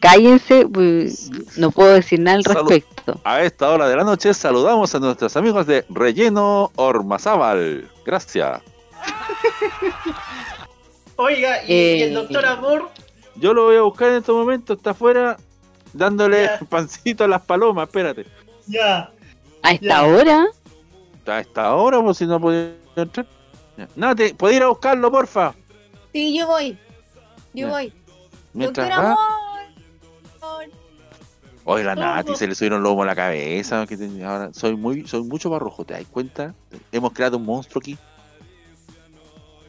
Cállense, 0.00 0.66
pues, 0.68 1.30
no 1.56 1.70
puedo 1.70 1.94
decir 1.94 2.20
nada 2.20 2.36
al 2.36 2.42
Salud. 2.44 2.68
respecto. 2.70 3.20
A 3.24 3.42
esta 3.42 3.70
hora 3.70 3.88
de 3.88 3.96
la 3.96 4.04
noche 4.04 4.34
saludamos 4.34 4.94
a 4.94 4.98
nuestros 4.98 5.36
amigos 5.36 5.66
de 5.66 5.84
Relleno 5.88 6.70
Ormazábal. 6.76 7.90
Gracias. 8.04 8.60
Oiga, 11.16 11.64
¿y, 11.64 12.02
el 12.02 12.10
Eh. 12.10 12.12
doctor 12.12 12.44
Amor? 12.44 12.90
Yo 13.36 13.54
lo 13.54 13.64
voy 13.64 13.76
a 13.76 13.82
buscar 13.82 14.08
en 14.10 14.16
este 14.16 14.32
momento. 14.32 14.74
Está 14.74 14.90
afuera 14.90 15.36
dándole 15.92 16.48
pancito 16.68 17.24
a 17.24 17.28
las 17.28 17.42
palomas. 17.42 17.86
Espérate. 17.88 18.26
Ya. 18.66 19.10
¿A 19.62 19.72
esta 19.72 20.02
hora? 20.04 20.46
A 21.26 21.40
esta 21.40 21.74
hora, 21.74 22.00
pues 22.02 22.18
si 22.18 22.26
no 22.26 22.40
podía 22.40 22.72
entrar. 22.96 23.26
Ya. 23.76 23.88
Nati, 23.96 24.32
¿puedes 24.34 24.56
ir 24.56 24.62
a 24.62 24.68
buscarlo, 24.68 25.10
porfa? 25.10 25.54
Sí, 26.12 26.36
yo 26.38 26.46
voy. 26.46 26.78
Yo 27.52 27.68
voy. 27.68 27.92
Mientras 28.52 28.88
Doctor. 28.88 29.04
Amor. 29.04 29.26
Oye, 31.68 31.82
la 31.82 31.96
Nati 31.96 32.36
se 32.36 32.46
le 32.46 32.54
subieron 32.54 32.82
lomo 32.82 33.02
a 33.02 33.06
la 33.06 33.16
cabeza. 33.16 33.84
que 33.86 33.96
te- 33.96 34.24
ahora 34.24 34.50
soy 34.52 34.76
muy, 34.76 35.06
soy 35.08 35.22
mucho 35.24 35.50
más 35.50 35.60
rojo, 35.60 35.84
¿te 35.84 35.94
das 35.94 36.04
cuenta? 36.08 36.54
Hemos 36.92 37.12
creado 37.12 37.36
un 37.38 37.44
monstruo 37.44 37.80
aquí. 37.80 37.98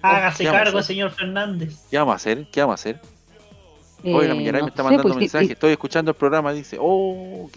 Hágase 0.03 0.43
¿qué 0.43 0.49
vamos 0.49 0.61
a 0.61 0.63
cargo, 0.65 0.83
señor 0.83 1.09
Fernández. 1.11 1.79
¿Qué 1.89 1.97
vamos 1.97 2.13
a 2.13 2.15
hacer? 2.17 2.47
¿Qué 2.51 2.61
vamos 2.61 2.73
a 2.73 2.75
hacer? 2.75 3.01
Oye, 4.03 4.27
la 4.27 4.33
Eh, 4.33 4.37
Millaray 4.37 4.61
no 4.61 4.65
me 4.67 4.69
está 4.69 4.83
sé, 4.83 4.89
mandando 4.89 5.03
pues, 5.03 5.17
mensaje. 5.17 5.51
Estoy 5.53 5.71
escuchando 5.71 6.11
el 6.11 6.17
programa. 6.17 6.53
Dice, 6.53 6.77
oh. 6.79 7.49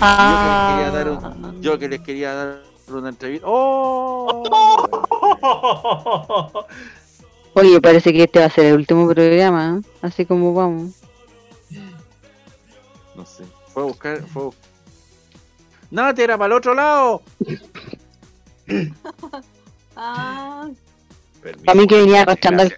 Ah. 0.00 0.80
Yo 0.80 0.88
que 0.88 0.88
les 0.88 0.90
quería 0.90 0.90
dar 0.90 1.10
un- 1.10 1.62
yo 1.62 1.78
que 1.78 1.88
les 1.88 2.00
quería 2.00 2.34
dar 2.34 2.62
una 2.88 3.08
entrevista. 3.08 3.46
¡Oh! 3.48 4.42
Oye, 7.54 7.80
parece 7.80 8.12
que 8.12 8.22
este 8.24 8.38
va 8.38 8.44
a 8.46 8.50
ser 8.50 8.66
el 8.66 8.74
último 8.74 9.08
programa, 9.08 9.78
¿eh? 9.78 9.82
así 10.02 10.24
como 10.24 10.54
vamos. 10.54 10.92
No 13.16 13.26
sé. 13.26 13.44
Fue 13.72 13.82
a 13.82 13.86
buscar. 13.86 14.22
Fue 14.28 14.42
a 14.42 14.44
bus- 14.46 14.56
¡No, 15.90 16.14
te 16.14 16.22
era 16.22 16.36
para 16.38 16.46
el 16.46 16.52
otro 16.58 16.74
lado! 16.74 17.22
Ah, 19.96 20.68
Permiso, 21.42 21.70
A 21.70 21.74
mí 21.74 21.86
que 21.86 21.96
venía 21.96 22.22
arrastrando 22.22 22.62
el 22.62 22.74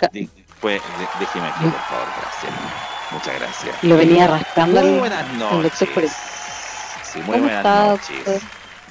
Pues, 0.61 0.83
déjeme 1.19 1.49
aquí, 1.49 1.65
por 1.65 1.73
favor, 1.81 2.09
gracias. 2.21 2.53
Muchas 3.13 3.39
gracias. 3.41 3.85
Lo 3.85 3.97
venía 3.97 4.25
arrastrando 4.25 4.83
Muy 4.83 4.99
buenas 4.99 5.33
noches. 5.35 5.73
Sí, 5.79 7.19
muy 7.21 7.25
¿Cómo 7.25 7.39
buenas 7.39 7.57
está, 7.57 7.87
noches. 7.87 8.43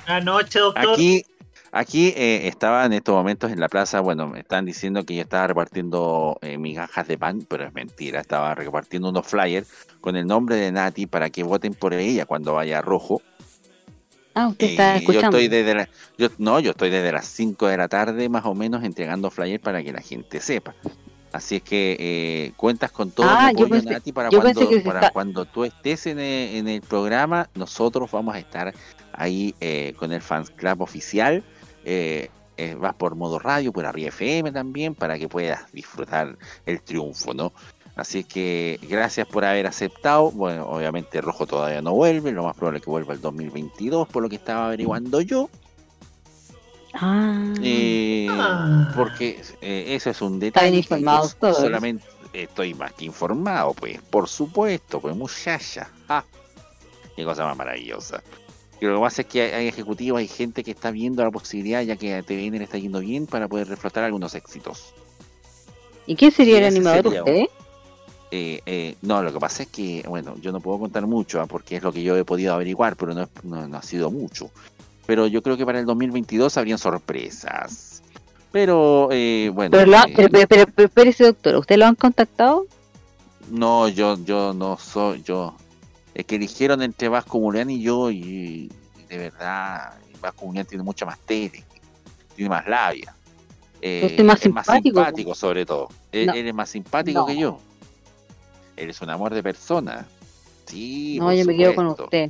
Buenas 0.06 0.26
noches, 0.26 0.62
doctor. 0.62 0.94
Aquí, 0.94 1.26
aquí 1.72 2.08
eh, 2.18 2.48
estaba 2.48 2.86
en 2.86 2.94
estos 2.94 3.16
momentos 3.16 3.52
en 3.52 3.60
la 3.60 3.70
plaza, 3.70 4.00
bueno, 4.02 4.28
me 4.28 4.40
están 4.40 4.66
diciendo 4.66 5.06
que 5.06 5.16
yo 5.16 5.22
estaba 5.22 5.48
repartiendo 5.48 6.38
eh, 6.42 6.58
migajas 6.58 7.08
de 7.08 7.18
pan, 7.18 7.46
pero 7.48 7.66
es 7.66 7.74
mentira, 7.74 8.20
estaba 8.20 8.56
repartiendo 8.56 9.10
unos 9.10 9.26
flyers 9.28 9.68
con 10.02 10.16
el 10.18 10.26
nombre 10.28 10.56
de 10.58 10.72
Nati 10.72 11.06
para 11.06 11.30
que 11.30 11.44
voten 11.44 11.74
por 11.76 11.94
ella 11.94 12.26
cuando 12.26 12.56
vaya 12.56 12.80
a 12.80 12.82
rojo. 12.82 13.22
Ah, 14.34 14.48
usted 14.48 14.68
está 14.68 14.90
Eh, 14.90 14.94
yo 14.96 15.00
escuchando. 15.12 15.38
estoy 15.38 15.48
desde 15.48 15.76
la- 15.76 15.90
yo, 16.18 16.28
no, 16.40 16.60
yo 16.60 16.72
estoy 16.72 16.90
desde 16.90 17.12
las 17.12 17.26
5 17.26 17.68
de 17.68 17.78
la 17.78 17.88
tarde 17.88 18.28
más 18.28 18.46
o 18.46 18.54
menos 18.56 18.84
entregando 18.84 19.30
flyers 19.32 19.62
para 19.64 19.82
que 19.84 19.94
la 19.94 20.02
gente 20.02 20.42
sepa. 20.42 20.76
Así 21.32 21.58
es 21.58 21.62
que 21.64 21.96
eh, 22.00 22.54
cuentas 22.58 22.92
con 22.92 23.12
todo 23.12 23.28
Ah, 23.30 23.50
el 23.52 23.58
yo 23.58 23.66
apoyo, 23.66 23.82
pensé- 23.82 23.90
Nati, 23.92 24.12
para, 24.12 24.30
cuando, 24.30 24.62
para 24.84 25.00
está- 25.00 25.12
cuando 25.12 25.46
tú 25.46 25.64
estés 25.64 26.08
en 26.08 26.20
el, 26.20 26.56
en 26.56 26.68
el 26.68 26.82
programa, 26.82 27.50
nosotros 27.56 28.10
vamos 28.12 28.34
a 28.36 28.40
estar 28.40 28.74
ahí 29.14 29.54
eh, 29.62 29.94
con 29.98 30.12
el 30.12 30.22
Fans 30.22 30.50
Club 30.50 30.82
oficial. 30.82 31.44
Eh, 31.86 32.30
eh, 32.58 32.76
vas 32.76 32.94
por 32.96 33.16
modo 33.16 33.40
radio, 33.40 33.72
por 33.72 33.86
arriba 33.86 34.10
FM 34.10 34.52
también, 34.52 34.96
para 34.96 35.18
que 35.20 35.30
puedas 35.30 35.72
disfrutar 35.72 36.36
el 36.66 36.82
triunfo, 36.82 37.34
¿no? 37.34 37.54
Así 37.96 38.24
que 38.24 38.80
gracias 38.90 39.28
por 39.28 39.46
haber 39.46 39.68
aceptado. 39.68 40.32
Bueno, 40.32 40.66
obviamente 40.68 41.22
Rojo 41.22 41.46
todavía 41.46 41.82
no 41.82 41.94
vuelve, 41.94 42.32
lo 42.32 42.44
más 42.44 42.56
probable 42.56 42.80
es 42.80 42.84
que 42.86 42.90
vuelva 42.90 43.14
el 43.14 43.22
2022, 43.22 44.08
por 44.08 44.24
lo 44.24 44.30
que 44.30 44.36
estaba 44.38 44.66
averiguando 44.68 45.22
yo. 45.22 45.50
Ah, 47.02 47.54
Eh, 47.62 48.28
Ah. 48.30 48.92
porque 48.96 49.42
eh, 49.62 49.86
eso 49.96 50.10
es 50.10 50.22
un 50.22 50.40
detalle. 50.40 50.72
bien 50.72 50.84
que 50.84 50.96
informado 50.96 51.28
yo 51.30 51.36
todo. 51.40 51.54
Solamente 51.56 52.06
estoy 52.34 52.74
más 52.74 52.94
que 52.94 53.06
informado, 53.06 53.74
pues, 53.74 54.00
por 54.02 54.28
supuesto, 54.28 55.00
pues 55.00 55.16
muchacha. 55.16 55.90
Ah, 56.08 56.24
qué 57.16 57.24
cosa 57.24 57.46
más 57.46 57.56
maravillosa. 57.58 58.22
Y 58.82 58.86
lo 58.86 58.96
que 58.96 59.02
pasa 59.02 59.22
es 59.24 59.28
que 59.28 59.42
hay, 59.42 59.52
hay 59.52 59.68
ejecutivos, 59.68 60.20
hay 60.20 60.28
gente 60.28 60.64
que 60.64 60.72
está 60.72 60.92
viendo 60.92 61.24
la 61.24 61.32
posibilidad, 61.32 61.82
ya 61.82 61.96
que 61.98 62.16
a 62.16 62.22
TVN 62.24 62.58
le 62.60 62.64
está 62.64 62.78
yendo 62.78 63.00
bien, 63.02 63.28
para 63.28 63.48
poder 63.48 63.68
reflotar 63.68 64.04
algunos 64.06 64.36
éxitos. 64.36 64.94
¿Y 66.06 66.16
quién 66.16 66.32
sería 66.32 66.60
el 66.60 66.66
animador 66.66 67.04
sería 67.04 67.24
usted? 67.24 67.46
Eh, 68.32 68.62
eh, 68.66 68.96
no, 69.02 69.22
lo 69.24 69.34
que 69.34 69.40
pasa 69.40 69.64
es 69.64 69.70
que, 69.70 70.04
bueno, 70.08 70.36
yo 70.40 70.52
no 70.52 70.60
puedo 70.62 70.80
contar 70.80 71.06
mucho, 71.08 71.42
ah, 71.42 71.46
porque 71.48 71.76
es 71.78 71.84
lo 71.84 71.92
que 71.92 72.04
yo 72.04 72.16
he 72.16 72.24
podido 72.24 72.54
averiguar, 72.54 72.96
pero 72.96 73.14
no, 73.14 73.24
es- 73.24 73.30
no, 73.44 73.68
no 73.68 73.78
ha 73.78 73.82
sido 73.82 74.12
mucho. 74.12 74.50
Pero 75.10 75.26
yo 75.26 75.42
creo 75.42 75.58
que 75.58 75.66
para 75.66 75.80
el 75.80 75.88
2022 75.88 76.56
habrían 76.58 76.78
sorpresas. 76.78 78.04
Pero, 78.52 79.10
eh, 79.12 79.50
bueno, 79.52 79.72
Pero, 79.72 79.88
lo 79.90 79.98
ha- 79.98 80.04
eh, 80.04 80.14
pero, 80.16 80.30
pero, 80.30 80.48
pero, 80.48 80.66
pero 80.68 80.88
espérese, 80.88 81.24
doctor, 81.24 81.56
¿usted 81.56 81.78
lo 81.78 81.88
han 81.88 81.96
contactado? 81.96 82.68
no, 83.50 83.88
yo, 83.88 84.24
yo 84.24 84.54
no 84.54 84.78
soy, 84.78 85.24
yo, 85.24 85.56
es 86.14 86.26
que 86.26 86.36
eligieron 86.36 86.84
entre 86.84 87.10
Vasco 87.10 87.40
Murián 87.40 87.72
y 87.72 87.82
yo, 87.82 88.12
y, 88.12 88.72
de 89.08 89.18
verdad, 89.18 89.94
Vasco 90.22 90.46
Murián 90.46 90.68
tiene 90.68 90.84
mucha 90.84 91.08
más 91.08 91.18
tele, 91.22 91.64
tiene 92.36 92.50
más 92.50 92.68
labia. 92.68 93.12
Eh, 93.82 94.02
Usted 94.06 94.20
es 94.20 94.26
más 94.26 94.46
es 94.46 94.54
más 94.54 94.66
simpático. 94.68 95.00
simpático 95.00 95.34
sobre 95.34 95.66
todo. 95.66 95.88
Él, 96.12 96.28
No. 96.28 96.34
él 96.34 96.48
es 96.50 96.54
más 96.54 96.70
simpático 96.70 97.22
No. 97.22 97.26
que 97.26 97.36
yo. 97.36 97.58
Él 98.78 98.92
es 98.92 99.02
un 99.02 99.10
amor 99.10 99.34
de 99.34 99.42
persona. 99.42 100.06
Sí, 100.68 101.18
No, 101.20 101.34
yo 101.34 101.46
me 101.46 101.58
quedo 101.58 101.74
con 101.74 101.88
usted. 101.88 102.30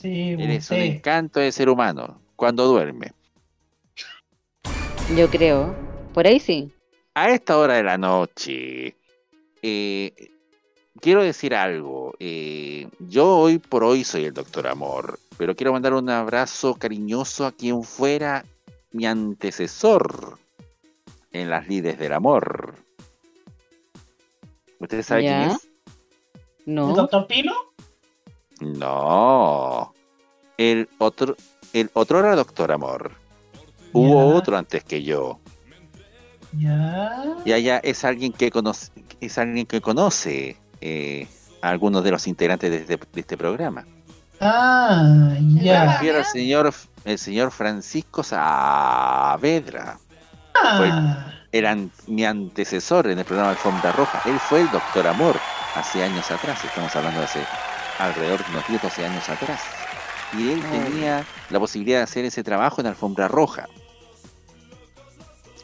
Sí, 0.00 0.32
Eres 0.32 0.70
un 0.70 0.78
usted. 0.78 0.94
encanto 0.96 1.40
de 1.40 1.52
ser 1.52 1.68
humano 1.68 2.20
cuando 2.36 2.66
duerme. 2.66 3.12
Yo 5.16 5.28
creo. 5.28 5.74
Por 6.14 6.26
ahí 6.26 6.40
sí. 6.40 6.70
A 7.14 7.30
esta 7.30 7.58
hora 7.58 7.74
de 7.74 7.82
la 7.82 7.98
noche, 7.98 8.96
eh, 9.62 10.30
quiero 11.00 11.22
decir 11.22 11.54
algo. 11.54 12.14
eh, 12.18 12.88
yo 12.98 13.36
hoy 13.36 13.58
por 13.58 13.84
hoy 13.84 14.04
soy 14.04 14.24
el 14.24 14.34
doctor 14.34 14.66
Amor, 14.68 15.18
pero 15.36 15.54
quiero 15.54 15.72
mandar 15.72 15.92
un 15.94 16.08
abrazo 16.08 16.74
cariñoso 16.74 17.46
a 17.46 17.52
quien 17.52 17.82
fuera 17.82 18.44
mi 18.92 19.06
antecesor 19.06 20.38
en 21.32 21.50
las 21.50 21.68
lides 21.68 21.98
del 21.98 22.12
amor. 22.12 22.74
¿Usted 24.80 25.02
sabe 25.02 25.22
quién 25.22 25.40
es? 25.42 25.68
¿El 26.66 26.74
No. 26.74 26.94
doctor 26.94 27.26
Pilo? 27.26 27.69
No. 28.60 29.92
El 30.56 30.88
otro, 30.98 31.36
el 31.72 31.90
otro 31.94 32.18
era 32.20 32.36
doctor 32.36 32.70
Amor. 32.72 33.12
Hubo 33.92 34.30
Ya. 34.30 34.36
otro 34.38 34.56
antes 34.58 34.84
que 34.84 35.02
yo. 35.02 35.40
Ya. 36.52 37.22
Y 37.44 37.52
allá 37.52 37.78
es 37.78 38.04
alguien 38.04 38.32
que 38.32 38.50
conoce, 38.50 38.90
es 39.20 39.38
alguien 39.38 39.66
que 39.66 39.80
conoce 39.80 40.56
eh, 40.80 41.26
a 41.62 41.68
algunos 41.68 42.02
de 42.04 42.10
los 42.10 42.26
integrantes 42.26 42.70
de 42.70 42.76
este, 42.94 42.96
de 43.12 43.20
este 43.20 43.36
programa. 43.36 43.84
Ah, 44.40 45.02
Me 45.40 45.62
ya. 45.62 45.92
refiero 45.92 46.18
al 46.18 46.24
señor, 46.24 46.72
el 47.04 47.18
señor 47.18 47.50
Francisco 47.50 48.22
Saavedra. 48.22 49.98
Fue 50.76 50.88
Ah, 50.90 51.26
era 51.52 51.70
an- 51.72 51.90
mi 52.06 52.24
antecesor 52.24 53.06
en 53.08 53.18
el 53.18 53.24
programa 53.24 53.50
Alfombra 53.50 53.92
Roja. 53.92 54.20
Él 54.26 54.38
fue 54.38 54.62
el 54.62 54.70
doctor 54.70 55.06
Amor 55.06 55.36
hace 55.74 56.02
años 56.02 56.30
atrás. 56.30 56.64
Estamos 56.64 56.94
hablando 56.96 57.20
de 57.20 57.26
hace 57.26 57.40
alrededor 58.00 58.44
de 58.44 58.50
unos 58.50 58.66
10, 58.68 58.82
12 58.82 59.06
años 59.06 59.28
atrás. 59.28 59.60
Y 60.38 60.50
él 60.50 60.62
tenía 60.62 61.26
la 61.50 61.58
posibilidad 61.58 61.98
de 61.98 62.04
hacer 62.04 62.24
ese 62.24 62.42
trabajo 62.42 62.80
en 62.80 62.86
Alfombra 62.86 63.28
Roja. 63.28 63.68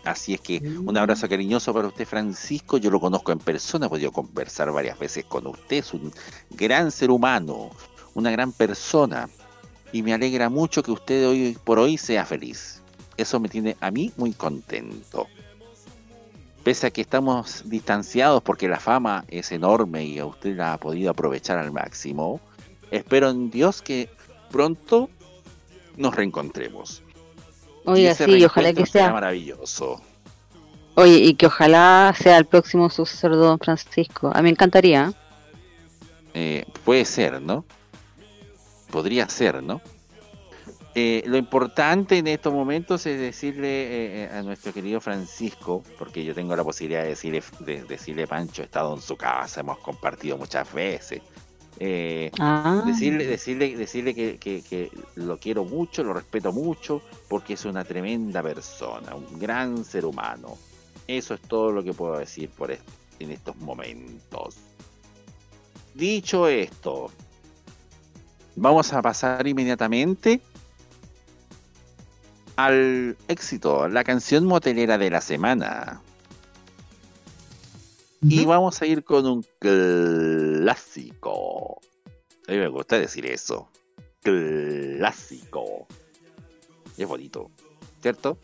Así 0.05 0.35
es 0.35 0.41
que 0.41 0.59
un 0.59 0.97
abrazo 0.97 1.29
cariñoso 1.29 1.75
para 1.75 1.89
usted, 1.89 2.07
Francisco. 2.07 2.79
Yo 2.79 2.91
lo 2.91 3.01
conozco 3.01 3.33
en 3.33 3.39
persona, 3.39 3.87
he 3.87 3.89
podido 3.89 4.13
conversar 4.13 4.71
varias 4.71 4.99
veces 4.99 5.25
con 5.25 5.47
usted. 5.47 5.79
Es 5.79 5.93
un 5.93 6.13
gran 6.51 6.93
ser 6.93 7.11
humano, 7.11 7.71
una 8.15 8.31
gran 8.31 8.53
persona. 8.53 9.29
Y 9.93 10.03
me 10.03 10.15
alegra 10.15 10.49
mucho 10.49 10.83
que 10.83 10.93
usted 10.93 11.27
hoy 11.27 11.59
por 11.65 11.79
hoy 11.79 11.99
sea 11.99 12.25
feliz. 12.25 12.81
Eso 13.17 13.41
me 13.41 13.49
tiene 13.49 13.77
a 13.81 13.91
mí 13.91 14.13
muy 14.17 14.33
contento. 14.33 15.27
Pese 16.67 16.89
a 16.89 16.91
que 16.91 17.01
estamos 17.01 17.63
distanciados 17.67 18.43
porque 18.43 18.67
la 18.67 18.81
fama 18.81 19.25
es 19.29 19.53
enorme 19.53 20.05
y 20.05 20.21
usted 20.21 20.57
la 20.57 20.73
ha 20.73 20.79
podido 20.79 21.13
aprovechar 21.13 21.59
al 21.59 21.71
máximo, 21.71 22.41
espero 22.91 23.31
en 23.31 23.53
Dios 23.53 23.83
que 23.83 24.11
pronto 24.51 25.09
nos 25.97 26.17
reencontremos. 26.17 27.05
Oiga, 27.85 28.17
sí, 28.17 28.45
ojalá 28.45 28.73
que 28.73 28.85
sea. 28.85 29.13
maravilloso. 29.13 30.03
Oye, 30.97 31.19
y 31.19 31.35
que 31.35 31.47
ojalá 31.47 32.13
sea 32.19 32.37
el 32.37 32.47
próximo 32.47 32.91
sucesor 32.91 33.31
de 33.31 33.37
Don 33.37 33.61
Francisco. 33.61 34.33
A 34.35 34.39
mí 34.39 34.43
me 34.43 34.51
encantaría. 34.51 35.13
Eh, 36.35 36.67
puede 36.85 37.05
ser, 37.05 37.41
¿no? 37.41 37.65
Podría 38.91 39.29
ser, 39.29 39.63
¿no? 39.63 39.81
Eh, 40.99 41.23
lo 41.27 41.37
importante 41.37 42.17
en 42.17 42.27
estos 42.27 42.55
momentos 42.55 43.05
es 43.05 43.21
decirle 43.21 43.69
eh, 43.69 44.25
eh, 44.25 44.31
a 44.33 44.41
nuestro 44.43 44.73
querido 44.73 44.99
Francisco, 44.99 45.83
porque 45.99 46.25
yo 46.25 46.35
tengo 46.35 46.57
la 46.57 46.65
posibilidad 46.65 47.03
de 47.03 47.11
decirle, 47.11 47.43
de 47.61 47.83
decirle 47.85 48.27
Pancho, 48.27 48.63
he 48.63 48.65
estado 48.65 48.95
en 48.95 49.03
su 49.03 49.15
casa, 49.15 49.61
hemos 49.61 49.77
compartido 49.81 50.39
muchas 50.39 50.73
veces. 50.73 51.21
Eh, 51.79 52.31
Ah. 52.39 52.83
Decirle, 52.87 53.27
decirle, 53.27 53.77
decirle 53.77 54.15
que, 54.15 54.39
que- 54.39 54.63
que 54.63 54.91
lo 55.17 55.39
quiero 55.39 55.67
mucho, 55.67 56.03
lo 56.03 56.15
respeto 56.15 56.51
mucho, 56.51 57.03
porque 57.29 57.53
es 57.53 57.67
una 57.67 57.85
tremenda 57.85 58.43
persona, 58.43 59.15
un 59.15 59.39
gran 59.39 59.85
ser 59.85 60.07
humano. 60.07 60.57
Eso 61.07 61.35
es 61.35 61.43
todo 61.43 61.73
lo 61.73 61.85
que 61.85 61.93
puedo 61.93 62.17
decir 62.19 62.49
por 62.49 62.71
en 62.73 63.31
estos 63.31 63.55
momentos. 63.57 64.57
Dicho 65.95 66.49
esto, 66.49 67.11
vamos 68.55 68.93
a 68.95 69.03
pasar 69.03 69.47
inmediatamente 69.47 70.41
al 72.57 73.17
éxito, 73.29 73.89
la 73.89 74.03
canción 74.05 74.45
motelera 74.47 74.99
de 74.99 75.11
la 75.11 75.21
semana. 75.21 76.03
Y 78.23 78.45
vamos 78.45 78.83
a 78.83 78.87
ir 78.87 79.05
con 79.05 79.27
un 79.27 79.47
clásico. 79.61 81.01
A 82.49 82.53
mí 82.53 82.59
me 82.59 82.69
gusta 82.69 82.99
decir 82.99 83.27
eso. 83.27 83.69
Clásico. 84.23 85.87
Es 86.97 87.07
bonito, 87.07 87.51
¿cierto? 88.01 88.39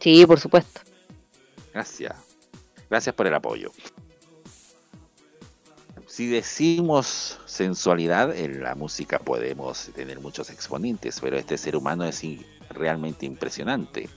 Sí, 0.00 0.26
por 0.26 0.40
supuesto. 0.40 0.80
Gracias. 1.72 2.16
Gracias 2.88 3.14
por 3.14 3.26
el 3.26 3.34
apoyo. 3.34 3.70
Si 6.18 6.26
decimos 6.26 7.38
sensualidad, 7.46 8.36
en 8.36 8.60
la 8.60 8.74
música 8.74 9.20
podemos 9.20 9.90
tener 9.94 10.18
muchos 10.18 10.50
exponentes, 10.50 11.20
pero 11.20 11.36
este 11.38 11.56
ser 11.56 11.76
humano 11.76 12.02
es 12.04 12.24
realmente 12.70 13.24
impresionante. 13.24 14.08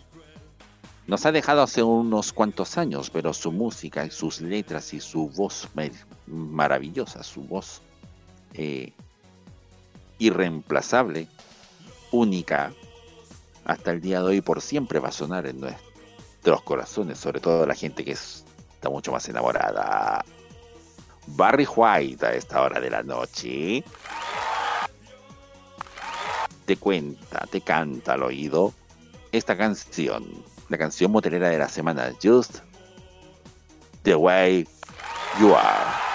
Nos 1.05 1.27
ha 1.27 1.31
dejado 1.31 1.61
hace 1.61 1.83
unos 1.83 2.33
cuantos 2.33 2.79
años, 2.79 3.11
pero 3.11 3.35
su 3.35 3.51
música 3.51 4.09
sus 4.09 4.41
letras 4.41 4.95
y 4.95 4.99
su 4.99 5.29
voz 5.29 5.67
maravillosa, 6.25 7.21
su 7.21 7.43
voz 7.43 7.83
eh, 8.55 8.93
irreemplazable, 10.17 11.27
única, 12.11 12.73
hasta 13.63 13.91
el 13.91 14.01
día 14.01 14.21
de 14.21 14.25
hoy 14.25 14.41
por 14.41 14.61
siempre 14.61 14.97
va 14.97 15.09
a 15.09 15.11
sonar 15.11 15.45
en 15.45 15.59
nuestros 15.61 16.63
corazones, 16.63 17.19
sobre 17.19 17.41
todo 17.41 17.63
la 17.67 17.75
gente 17.75 18.03
que 18.03 18.13
es- 18.13 18.43
está 18.73 18.89
mucho 18.89 19.11
más 19.11 19.29
enamorada. 19.29 20.25
Barry 21.27 21.65
White 21.65 22.25
a 22.25 22.33
esta 22.33 22.61
hora 22.61 22.79
de 22.79 22.89
la 22.89 23.03
noche 23.03 23.83
te 26.65 26.77
cuenta, 26.77 27.45
te 27.49 27.61
canta 27.61 28.13
al 28.13 28.23
oído 28.23 28.73
esta 29.31 29.57
canción, 29.57 30.43
la 30.69 30.77
canción 30.77 31.11
motelera 31.11 31.49
de 31.49 31.57
la 31.57 31.69
semana, 31.69 32.13
Just 32.21 32.59
the 34.03 34.15
Way 34.15 34.67
You 35.39 35.55
Are. 35.55 36.10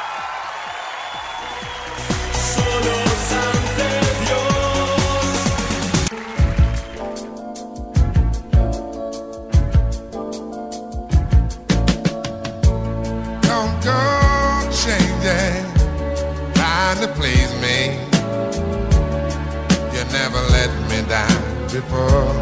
Before. 21.80 22.32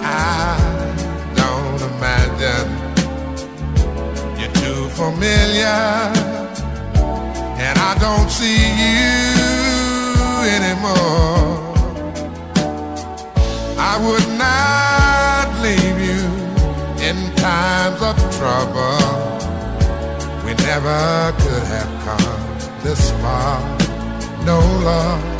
I 0.00 0.54
don't 1.40 1.80
imagine 1.92 2.68
you're 4.38 4.56
too 4.64 4.82
familiar, 5.00 5.82
and 7.64 7.74
I 7.90 7.92
don't 8.06 8.30
see 8.30 8.62
you 8.84 9.08
anymore. 10.56 11.50
I 13.90 13.94
would 14.04 14.28
not 14.46 15.46
leave 15.66 15.98
you 16.10 16.22
in 17.08 17.16
times 17.46 18.00
of 18.10 18.16
trouble. 18.38 19.02
We 20.44 20.52
never 20.70 21.00
could 21.42 21.66
have 21.74 21.92
come 22.06 22.36
this 22.84 23.10
far. 23.22 23.58
No 24.44 24.60
love. 24.84 25.39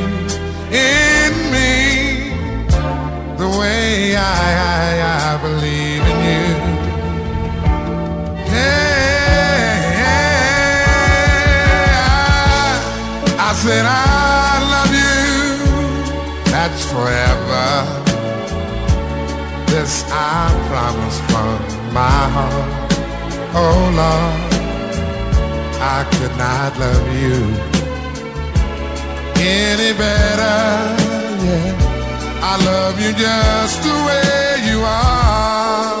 in 0.71 1.33
me 1.51 2.31
the 3.37 3.49
way 3.59 4.15
I, 4.15 4.19
I, 4.73 5.01
I 5.27 5.41
believe 5.41 6.03
in 6.11 6.17
you? 6.29 6.47
Yeah, 8.53 9.81
I 13.37 13.49
I 13.49 13.53
said 13.53 13.85
I 13.85 13.89
love 14.73 14.93
you. 15.03 15.19
That's 16.51 16.83
forever. 16.93 17.67
This 19.67 19.93
I 20.09 20.49
promise 20.69 21.19
from 21.29 21.59
my 21.93 22.21
heart. 22.35 22.91
Oh 23.53 23.79
Lord. 23.99 24.51
I 25.83 26.03
could 26.11 26.37
not 26.37 26.77
love 26.77 27.07
you 27.23 27.80
any 29.41 29.93
better. 29.97 30.59
Yeah, 31.45 32.49
I 32.51 32.53
love 32.65 32.99
you 32.99 33.11
just 33.13 33.81
the 33.83 33.95
way 34.07 34.69
you 34.69 34.79
are. 34.83 36.00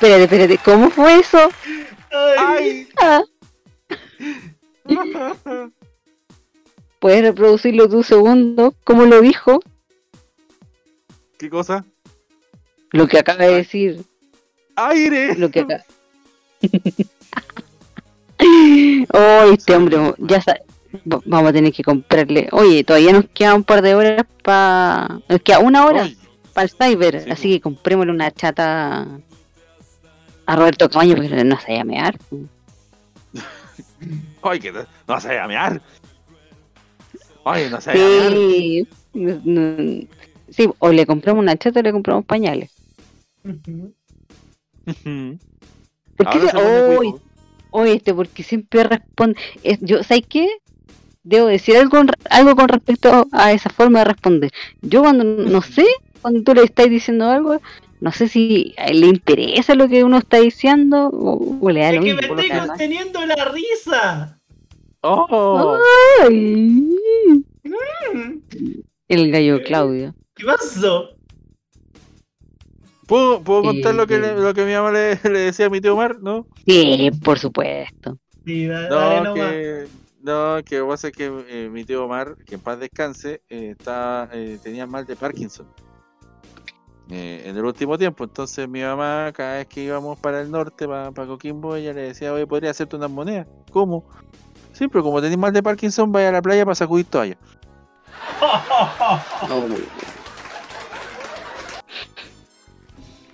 Espérate, 0.00 0.22
espérate, 0.24 0.58
¿cómo 0.64 0.90
fue 0.90 1.18
eso? 1.18 1.38
Ay. 2.38 2.88
Ah. 2.98 3.22
¿Puedes 6.98 7.22
reproducirlo 7.22 7.88
tú 7.88 8.02
segundo? 8.02 8.74
¿Cómo 8.84 9.04
lo 9.04 9.20
dijo? 9.20 9.60
¿Qué 11.38 11.48
cosa? 11.50 11.84
Lo 12.92 13.06
que 13.08 13.18
acaba 13.18 13.44
de 13.44 13.54
decir. 13.56 14.02
¡Aire! 14.76 15.34
Lo 15.36 15.50
que 15.50 15.60
acaba. 15.60 15.84
oh, 19.12 19.52
este 19.52 19.76
hombre, 19.76 20.14
ya 20.18 20.40
sa- 20.40 20.58
va- 21.10 21.20
Vamos 21.24 21.50
a 21.50 21.52
tener 21.52 21.72
que 21.72 21.82
comprarle. 21.84 22.48
Oye, 22.52 22.84
todavía 22.84 23.12
nos 23.12 23.26
queda 23.34 23.54
un 23.54 23.64
par 23.64 23.82
de 23.82 23.94
horas 23.94 24.24
para. 24.42 25.20
Nos 25.28 25.40
queda 25.42 25.58
una 25.60 25.84
hora 25.86 26.08
para 26.52 26.64
el 26.66 26.70
cyber. 26.70 27.26
así 27.30 27.50
que 27.52 27.60
comprémosle 27.60 28.12
una 28.12 28.30
chata 28.30 29.06
a 30.50 30.56
Roberto 30.56 30.88
Camaño 30.90 31.14
porque 31.14 31.44
no 31.44 31.60
se 31.60 31.72
llamear. 31.76 32.18
Ay, 34.42 34.58
que 34.58 34.72
no, 34.72 34.84
no 35.06 35.20
se 35.20 35.36
va 35.36 35.44
a 35.44 35.48
mear. 35.48 35.80
Ay, 37.44 37.68
no 37.70 37.80
se 37.80 37.90
va 37.90 37.94
a 37.94 38.08
mear. 38.08 38.32
Sí, 38.32 38.88
no- 39.14 40.06
sí, 40.50 40.68
o 40.78 40.90
le 40.90 41.06
compramos 41.06 41.42
una 41.42 41.56
chata 41.56 41.80
o 41.80 41.82
le 41.82 41.92
compramos 41.92 42.24
pañales. 42.24 42.70
¿Por 43.44 43.60
qué 46.30 46.38
Ahora 46.38 46.40
se- 46.40 46.46
se 46.48 46.52
pone 46.52 46.80
Oy, 46.80 46.96
cuico. 46.96 47.20
oye, 47.70 47.92
este, 47.94 48.14
porque 48.14 48.42
siempre 48.42 48.82
responde. 48.84 49.38
es- 49.62 49.78
yo, 49.80 50.02
¿sabes 50.02 50.24
qué? 50.28 50.48
Debo 51.22 51.46
decir 51.46 51.76
algo, 51.76 51.98
algo 52.30 52.56
con 52.56 52.68
respecto 52.68 53.28
a 53.32 53.52
esa 53.52 53.70
forma 53.70 54.00
de 54.00 54.04
responder. 54.06 54.50
Yo 54.82 55.02
cuando 55.02 55.22
no 55.24 55.60
sé, 55.62 55.86
cuando 56.22 56.42
tú 56.42 56.54
le 56.54 56.64
estás 56.64 56.88
diciendo 56.90 57.28
algo, 57.30 57.60
no 58.00 58.12
sé 58.12 58.28
si 58.28 58.74
él 58.78 59.00
le 59.00 59.06
interesa 59.08 59.74
lo 59.74 59.88
que 59.88 60.04
uno 60.04 60.18
está 60.18 60.38
diciendo 60.38 61.08
o, 61.08 61.58
o 61.60 61.70
le 61.70 61.80
da 61.80 61.90
Es 61.90 61.96
lo 61.96 62.02
que 62.02 62.14
mismo. 62.14 62.34
me 62.34 62.42
estoy 62.42 62.58
conteniendo 62.66 63.26
la 63.26 63.44
risa. 63.46 64.40
Oh. 65.02 65.78
Ay, 66.22 66.86
Mm, 67.62 68.38
el 69.08 69.30
gallo 69.30 69.62
Claudio. 69.62 70.14
¿Qué 70.34 70.44
pasó? 70.44 71.10
¿Puedo, 73.06 73.42
puedo 73.42 73.62
contar 73.62 73.92
Eh, 73.92 73.96
lo 73.96 74.06
que, 74.06 74.18
le- 74.18 74.34
lo 74.34 74.54
que 74.54 74.64
mi 74.64 74.72
mamá 74.72 74.90
le, 74.92 75.18
le 75.30 75.38
decía 75.40 75.66
a 75.66 75.70
mi 75.70 75.80
tío 75.80 75.94
Omar? 75.94 76.18
¿No? 76.20 76.46
Sí, 76.66 77.10
por 77.24 77.38
supuesto. 77.38 78.18
Sí, 78.44 78.66
da- 78.66 78.88
dale 78.88 79.20
No, 79.28 79.34
que, 79.34 79.86
no, 80.22 80.58
que 80.64 80.78
lo 80.78 80.84
que 80.86 80.90
pasa 80.90 81.08
es 81.08 81.14
que 81.14 81.30
eh, 81.48 81.68
mi 81.70 81.84
tío 81.84 82.04
Omar, 82.04 82.36
que 82.46 82.54
en 82.56 82.60
paz 82.60 82.78
descanse, 82.80 83.42
eh, 83.48 83.74
está, 83.78 84.28
eh, 84.32 84.58
tenía 84.62 84.86
mal 84.86 85.06
de 85.06 85.16
Parkinson 85.16 85.66
eh, 87.10 87.42
en 87.46 87.56
el 87.56 87.64
último 87.64 87.98
tiempo. 87.98 88.24
Entonces 88.24 88.68
mi 88.68 88.82
mamá, 88.82 89.32
cada 89.34 89.56
vez 89.56 89.66
que 89.66 89.82
íbamos 89.82 90.18
para 90.18 90.40
el 90.40 90.50
norte, 90.50 90.86
para, 90.86 91.12
Coquimbo, 91.12 91.76
ella 91.76 91.92
le 91.92 92.02
decía, 92.02 92.32
oye, 92.32 92.46
¿podría 92.46 92.70
hacerte 92.70 92.96
unas 92.96 93.10
monedas? 93.10 93.46
¿Cómo? 93.72 94.04
Sí, 94.72 94.88
pero 94.88 95.02
como 95.04 95.20
tenés 95.20 95.36
mal 95.38 95.52
de 95.52 95.62
Parkinson, 95.62 96.10
vaya 96.12 96.28
a 96.30 96.32
la 96.32 96.42
playa 96.42 96.64
para 96.64 96.74
sacudir 96.74 97.06
toalla. 97.06 97.36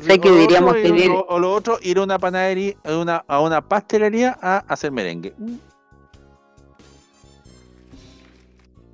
Sé 0.01 0.20
que 0.20 0.28
O 0.28 0.32
lo 0.32 0.36
deberíamos 0.36 0.70
otro, 0.70 0.82
tener- 0.82 1.11
O, 1.11 1.27
o 1.28 1.39
lo 1.39 1.53
otro, 1.53 1.78
ir 1.82 1.98
a 1.98 2.03
una 2.03 2.19
panadería, 2.19 2.74
a 2.85 2.97
una, 2.97 3.24
a 3.27 3.40
una 3.40 3.61
pastelería 3.66 4.36
a 4.40 4.59
hacer 4.69 4.93
merengue. 4.93 5.35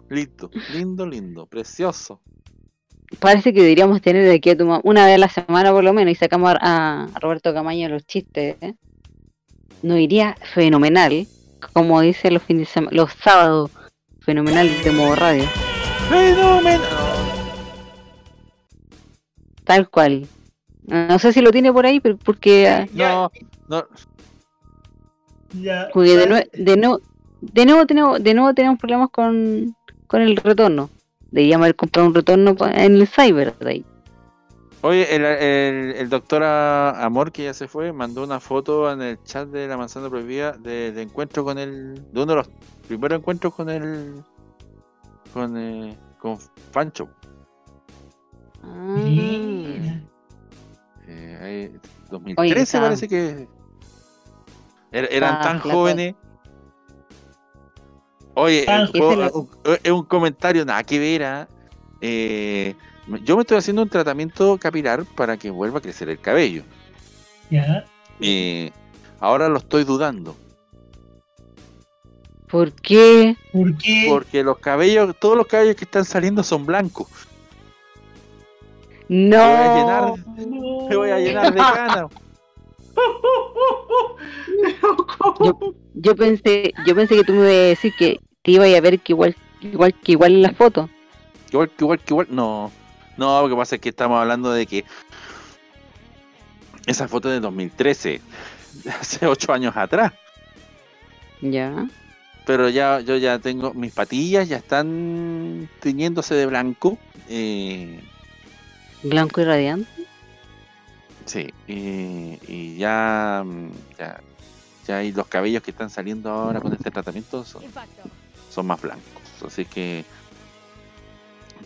Listo, 0.09 0.51
lindo, 0.69 1.07
lindo, 1.07 1.47
precioso. 1.47 2.21
Parece 3.21 3.53
que 3.53 3.61
deberíamos 3.61 4.01
tener 4.01 4.25
de 4.25 4.35
aquí 4.35 4.51
a 4.51 4.57
tu 4.57 4.65
mamá 4.67 4.81
una 4.85 5.07
vez 5.07 5.15
a 5.17 5.19
la 5.19 5.29
semana 5.29 5.71
por 5.71 5.85
lo 5.85 5.93
menos 5.93 6.13
y 6.13 6.15
sacamos 6.17 6.55
a, 6.61 7.05
a 7.15 7.19
Roberto 7.21 7.53
Camaño 7.55 7.89
los 7.89 8.07
chistes. 8.07 8.57
¿eh? 8.61 8.75
Nos 9.83 9.99
iría 9.99 10.37
fenomenal, 10.55 11.27
como 11.75 12.01
dice 12.01 12.31
los 12.31 12.43
fines 12.43 12.69
de 12.69 12.73
semana, 12.73 12.97
los 12.97 13.13
sábados, 13.13 13.71
fenomenal 14.21 14.69
de 14.83 14.91
modo 14.93 15.15
radio. 15.15 15.45
Fenomenal. 16.09 16.81
Tal 19.65 19.89
cual. 19.89 20.27
No 20.87 21.19
sé 21.19 21.33
si 21.33 21.41
lo 21.41 21.53
tiene 21.53 21.73
por 21.73 21.87
ahí, 21.87 22.01
pero 22.01 22.17
porque, 22.17 22.69
ah, 22.69 22.87
No, 22.93 23.31
no, 23.69 23.85
Ya. 25.61 25.89
porque 25.93 26.17
de, 26.17 26.29
nue- 26.29 26.51
de, 26.53 26.77
nuevo 26.77 27.01
de 27.41 27.67
nuevo 27.67 27.87
tenemos 27.87 28.23
de 28.23 28.35
nuevo 28.35 28.55
tenemos 28.55 28.79
problemas 28.79 29.11
con, 29.11 29.77
con 30.09 30.23
el 30.23 30.37
retorno. 30.37 30.91
Deberíamos 31.33 31.65
haber 31.65 31.77
comprado 31.77 32.09
un 32.09 32.15
retorno 32.15 32.55
en 32.61 32.95
el 32.97 33.09
cyber 33.09 33.57
de 33.59 33.71
ahí. 33.71 33.85
Oye, 34.83 35.15
el, 35.15 35.25
el, 35.25 35.95
el 35.97 36.09
doctor 36.09 36.43
Amor, 36.43 37.31
que 37.33 37.45
ya 37.45 37.55
se 37.55 37.69
fue, 37.69 37.93
mandó 37.93 38.25
una 38.25 38.41
foto 38.41 38.91
en 38.93 39.01
el 39.01 39.23
chat 39.23 39.49
de 39.49 39.67
la 39.69 39.77
manzana 39.77 40.09
prohibida 40.11 40.53
del 40.53 40.99
encuentro 40.99 41.45
con 41.45 41.59
el. 41.59 41.95
de 42.13 42.23
uno 42.23 42.27
de 42.27 42.35
los 42.37 42.51
primeros 42.89 43.19
encuentros 43.21 43.55
con 43.55 43.71
el. 43.71 44.23
con, 45.33 45.57
eh, 45.57 45.97
con 46.19 46.37
Fancho. 46.73 47.09
Eh, 51.07 51.39
ahí, 51.43 51.81
2013 52.11 52.63
estaba- 52.63 52.85
parece 52.87 53.09
que. 53.09 53.49
Er- 54.93 55.09
eran 55.11 55.37
Ah, 55.37 55.41
tan 55.43 55.59
jóvenes. 55.61 56.15
Oye, 58.35 58.65
eh, 58.67 58.87
puedo- 58.93 59.33
un- 59.33 59.49
es 59.83 59.91
un 59.93 60.05
comentario 60.05 60.65
nada 60.65 60.83
que 60.85 60.99
ver. 60.99 61.25
¿ah? 61.25 61.49
Eh, 62.01 62.75
yo 63.25 63.37
me 63.37 63.43
estoy 63.43 63.59
haciendo 63.59 63.83
un 63.83 63.89
tratamiento 63.89 64.57
capilar 64.59 65.05
para 65.17 65.37
que 65.37 65.51
vuelva 65.51 65.79
a 65.79 65.83
crecer 65.83 66.09
el 66.09 66.19
cabello. 66.21 66.63
Ya. 67.51 67.85
Eh, 68.21 68.71
ahora 69.21 69.49
lo 69.49 69.59
estoy 69.59 69.85
dudando. 69.85 70.37
¿Por 72.49 72.73
qué? 72.73 73.37
¿Por 73.53 73.77
qué? 73.79 74.07
Porque 74.09 74.43
los 74.43 74.59
cabellos, 74.59 75.15
todos 75.19 75.37
los 75.37 75.47
cabellos 75.47 75.75
que 75.77 75.85
están 75.85 76.05
saliendo 76.05 76.43
son 76.43 76.67
blancos. 76.67 77.09
No. 79.09 79.37
Me 79.39 79.47
voy 79.47 79.67
a 79.67 79.75
llenar, 79.77 80.15
me 80.89 80.97
voy 80.97 81.11
a 81.11 81.19
llenar 81.19 81.53
de 81.53 81.61
canas. 81.75 82.07
Yo, 85.41 85.59
yo 85.95 86.17
pensé, 86.17 86.73
yo 86.87 86.95
pensé 86.95 87.17
que 87.17 87.25
tú 87.25 87.33
me 87.35 87.41
ibas 87.41 87.53
a 87.55 87.69
decir 87.69 87.93
que 87.99 88.21
te 88.43 88.51
iba 88.53 88.65
a 88.65 88.81
ver 88.81 89.01
que 89.01 89.13
igual, 89.13 89.37
igual 89.61 89.95
que 89.95 90.13
igual 90.13 90.33
en 90.33 90.43
la 90.43 90.53
foto. 90.53 90.89
Igual, 91.51 91.69
que 91.71 91.85
igual, 91.85 91.99
que 91.99 92.15
igual. 92.15 92.27
No, 92.31 92.71
no, 93.17 93.43
lo 93.43 93.49
que 93.49 93.57
pasa 93.57 93.75
es 93.77 93.81
que 93.81 93.89
estamos 93.91 94.21
hablando 94.21 94.53
de 94.53 94.67
que 94.67 94.85
esa 96.87 97.09
foto 97.09 97.29
es 97.29 97.35
de 97.35 97.41
2013, 97.41 98.21
de 98.85 98.91
hace 99.01 99.27
ocho 99.27 99.53
años 99.53 99.77
atrás. 99.77 100.13
Ya. 101.41 101.87
Pero 102.47 102.69
ya, 102.69 103.01
yo 103.01 103.17
ya 103.17 103.39
tengo, 103.39 103.73
mis 103.75 103.93
patillas 103.93 104.49
ya 104.49 104.57
están 104.57 105.69
tiñéndose 105.81 106.35
de 106.35 106.47
blanco. 106.47 106.99
eh, 107.29 108.01
Blanco 109.05 109.41
y 109.41 109.45
radiante. 109.45 110.02
Sí, 111.27 111.49
y, 111.67 112.39
y 112.47 112.77
ya, 112.79 113.43
mm, 113.45 113.71
ya, 113.99 114.21
ya 114.87 114.97
hay 114.99 115.13
los 115.13 115.27
cabellos 115.29 115.63
que 115.63 115.71
están 115.71 115.91
saliendo 115.91 116.31
ahora 116.31 116.61
con 116.61 116.73
este 116.73 116.91
tratamiento 116.91 117.45
son, 117.45 117.63
son 118.51 118.67
más 118.67 118.81
blancos. 118.81 119.23
Así 119.45 119.65
que 119.65 120.05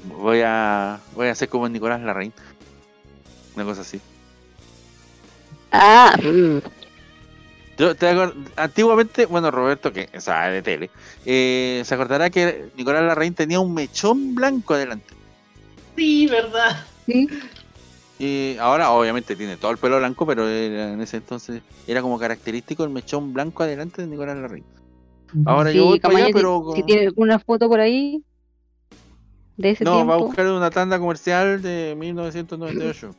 voy 0.05 0.43
a, 0.45 1.01
voy 1.15 1.29
a 1.29 1.33
hacer 1.33 1.49
como 1.49 1.69
Nicolás 1.69 2.01
Larraín. 2.01 2.33
Una 3.55 3.65
cosa 3.65 3.81
así. 3.83 4.01
Ah, 5.73 6.15
mm. 6.23 6.59
Yo 7.79 7.95
te 7.95 8.11
acuer- 8.11 8.35
antiguamente, 8.57 9.27
bueno, 9.27 9.51
Roberto, 9.51 9.93
que 9.93 10.09
sabe 10.21 10.55
de 10.55 10.63
tele, 10.63 10.91
eh, 11.27 11.83
se 11.85 11.95
acordará 11.95 12.31
que 12.31 12.71
Nicolás 12.77 13.03
Larraín 13.03 13.35
tenía 13.35 13.61
un 13.61 13.75
mechón 13.75 14.35
blanco 14.35 14.75
adelante. 14.75 15.13
Sí, 15.95 16.27
verdad. 16.27 16.87
Y 18.19 18.57
ahora, 18.59 18.91
obviamente, 18.93 19.37
tiene 19.37 19.57
todo 19.59 19.71
el 19.71 19.77
pelo 19.79 19.99
blanco, 19.99 20.27
pero 20.27 20.49
era- 20.49 20.93
en 20.93 21.01
ese 21.03 21.19
entonces 21.19 21.63
era 21.87 22.01
como 22.01 22.19
característico 22.19 22.83
el 22.85 22.91
mechón 22.91 23.33
blanco 23.35 23.63
adelante 23.63 24.03
de 24.03 24.09
Nicolás 24.09 24.37
Larraín. 24.39 24.65
Ahora 25.45 25.71
Sí, 25.71 25.77
yo 25.77 25.85
voy 25.87 26.01
para 26.01 26.17
allá, 26.17 26.27
si- 26.29 26.33
pero. 26.33 26.73
si, 26.75 26.83
tiene 26.85 27.07
alguna 27.07 27.39
foto 27.39 27.69
por 27.69 27.81
ahí 27.81 28.23
de 29.57 29.71
ese 29.71 29.85
no, 29.85 29.93
tiempo. 29.93 30.09
va 30.09 30.15
a 30.15 30.19
buscar 30.19 30.47
una 30.47 30.71
tanda 30.71 30.99
comercial 30.99 31.61
de 31.61 31.95
1998. 31.99 33.11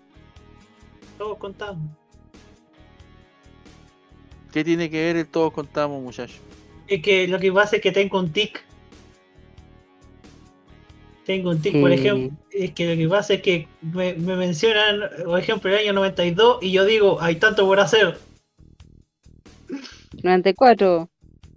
Todos 1.18 1.38
contamos. 1.38 1.90
¿Qué 4.52 4.64
tiene 4.64 4.90
que 4.90 4.98
ver 4.98 5.18
el 5.18 5.28
todos 5.28 5.54
contamos, 5.54 6.02
muchachos? 6.02 6.40
Es 6.88 7.02
que 7.04 7.28
lo 7.28 7.38
que 7.40 7.52
pasa 7.52 7.76
es 7.76 7.82
que 7.82 7.92
tengo 7.92 8.18
un 8.18 8.32
tic. 8.32 8.64
Tengo 11.28 11.50
un 11.50 11.62
tic, 11.62 11.78
por 11.82 11.92
ejemplo. 11.92 12.38
Es 12.52 12.72
que 12.72 12.90
lo 12.90 12.96
que 12.96 13.10
pasa 13.10 13.34
es 13.34 13.42
que 13.42 13.68
me, 13.82 14.14
me 14.14 14.38
mencionan, 14.38 15.02
por 15.26 15.38
ejemplo, 15.38 15.70
el 15.70 15.80
año 15.80 15.92
92 15.92 16.60
y 16.62 16.72
yo 16.72 16.86
digo, 16.86 17.22
hay 17.22 17.36
tanto 17.36 17.66
por 17.66 17.82
hacer. 17.82 18.18
94. 20.24 21.10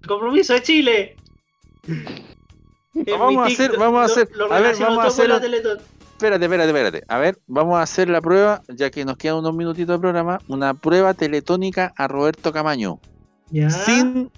Compromiso 0.08 0.54
de 0.54 0.62
Chile. 0.62 1.16
Vamos 3.16 3.44
a 3.44 3.46
hacer, 3.46 3.78
vamos 3.78 4.02
a 4.02 4.04
hacer, 4.06 4.28
lo 4.34 4.52
a 4.52 4.60
ver, 4.60 4.76
vamos 4.76 5.04
a 5.04 5.06
hacer, 5.06 5.30
espérate, 5.30 6.44
espérate, 6.44 6.66
espérate. 6.66 7.02
A 7.06 7.18
ver, 7.18 7.38
vamos 7.46 7.78
a 7.78 7.82
hacer 7.82 8.10
la 8.10 8.20
prueba, 8.20 8.62
ya 8.68 8.90
que 8.90 9.04
nos 9.04 9.16
quedan 9.16 9.36
unos 9.36 9.54
minutitos 9.54 9.94
de 9.94 10.00
programa, 10.00 10.40
una 10.48 10.74
prueba 10.74 11.14
teletónica 11.14 11.94
a 11.96 12.08
Roberto 12.08 12.52
Camaño. 12.52 12.98
Ya. 13.50 13.70
Sin 13.70 14.30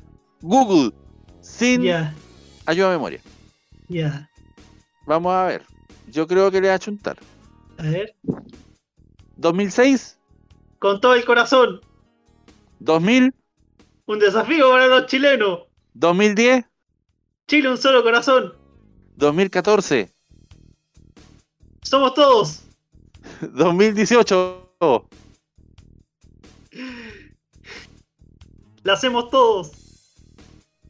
Google, 0.42 0.92
sin 1.40 1.82
Ya. 1.82 2.14
ayuda 2.66 2.88
a 2.88 2.92
memoria. 2.92 3.20
Ya. 3.88 4.28
Vamos 5.06 5.32
a 5.32 5.44
ver. 5.44 5.62
Yo 6.08 6.26
creo 6.26 6.50
que 6.50 6.60
le 6.60 6.68
va 6.68 6.74
a 6.74 6.78
chuntar. 6.78 7.18
A 7.78 7.82
ver. 7.82 8.14
2006, 9.36 10.18
Con 10.78 11.00
todo 11.00 11.14
el 11.14 11.24
corazón. 11.24 11.80
2000, 12.80 13.34
Un 14.06 14.18
desafío 14.18 14.70
para 14.70 14.86
los 14.88 15.06
chilenos. 15.06 15.60
2010, 15.94 16.64
Chile, 17.48 17.68
un 17.70 17.76
solo 17.78 18.02
corazón. 18.02 18.54
2014, 19.16 20.10
Somos 21.82 22.14
todos. 22.14 22.62
2018, 23.40 25.08
La 28.84 28.92
hacemos 28.94 29.30
todos. 29.30 29.70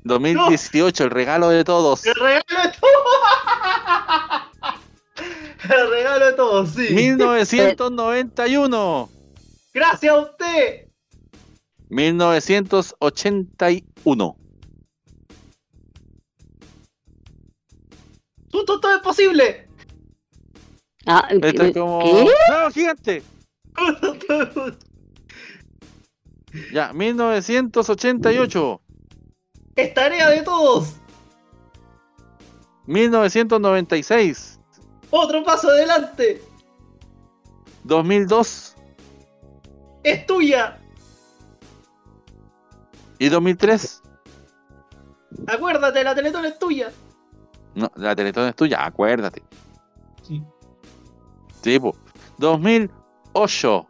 2018, 0.04 1.04
el 1.04 1.10
regalo 1.10 1.48
de 1.48 1.64
todos. 1.64 2.04
El 2.06 2.14
regalo 2.14 2.62
de 2.62 2.68
todos. 2.80 2.92
El 5.64 5.90
regalo 5.90 6.26
de 6.26 6.32
todos, 6.32 6.70
sí. 6.70 6.88
1991, 6.92 9.08
Gracias 9.72 10.12
a 10.12 10.18
usted. 10.18 10.88
1981. 11.88 14.36
Tú, 18.50 18.64
tú, 18.64 18.80
todo 18.80 18.96
es 18.96 19.02
posible. 19.02 19.68
Ah, 21.06 21.28
Esto 21.30 21.62
es 21.62 21.72
como. 21.72 22.00
¿Qué? 22.00 22.26
¡No, 22.50 22.68
gigante! 22.70 23.22
Ya, 26.70 26.92
1988, 26.92 28.81
Es 29.76 29.94
tarea 29.94 30.28
de 30.30 30.42
todos. 30.42 30.96
1996, 32.86 34.60
Otro 35.10 35.44
paso 35.44 35.68
adelante. 35.68 36.42
2002 37.84 38.74
Es 40.04 40.26
tuya. 40.26 40.78
y 43.18 43.28
2003. 43.28 44.02
Acuérdate, 45.46 46.02
la 46.04 46.14
Teletón 46.14 46.44
es 46.44 46.58
tuya. 46.58 46.92
No, 47.74 47.90
la 47.96 48.14
Teletón 48.16 48.48
es 48.48 48.56
tuya, 48.56 48.84
acuérdate. 48.84 49.42
Sí. 50.22 50.42
Sí, 51.62 51.78
po. 51.78 51.96
2008. 52.38 53.86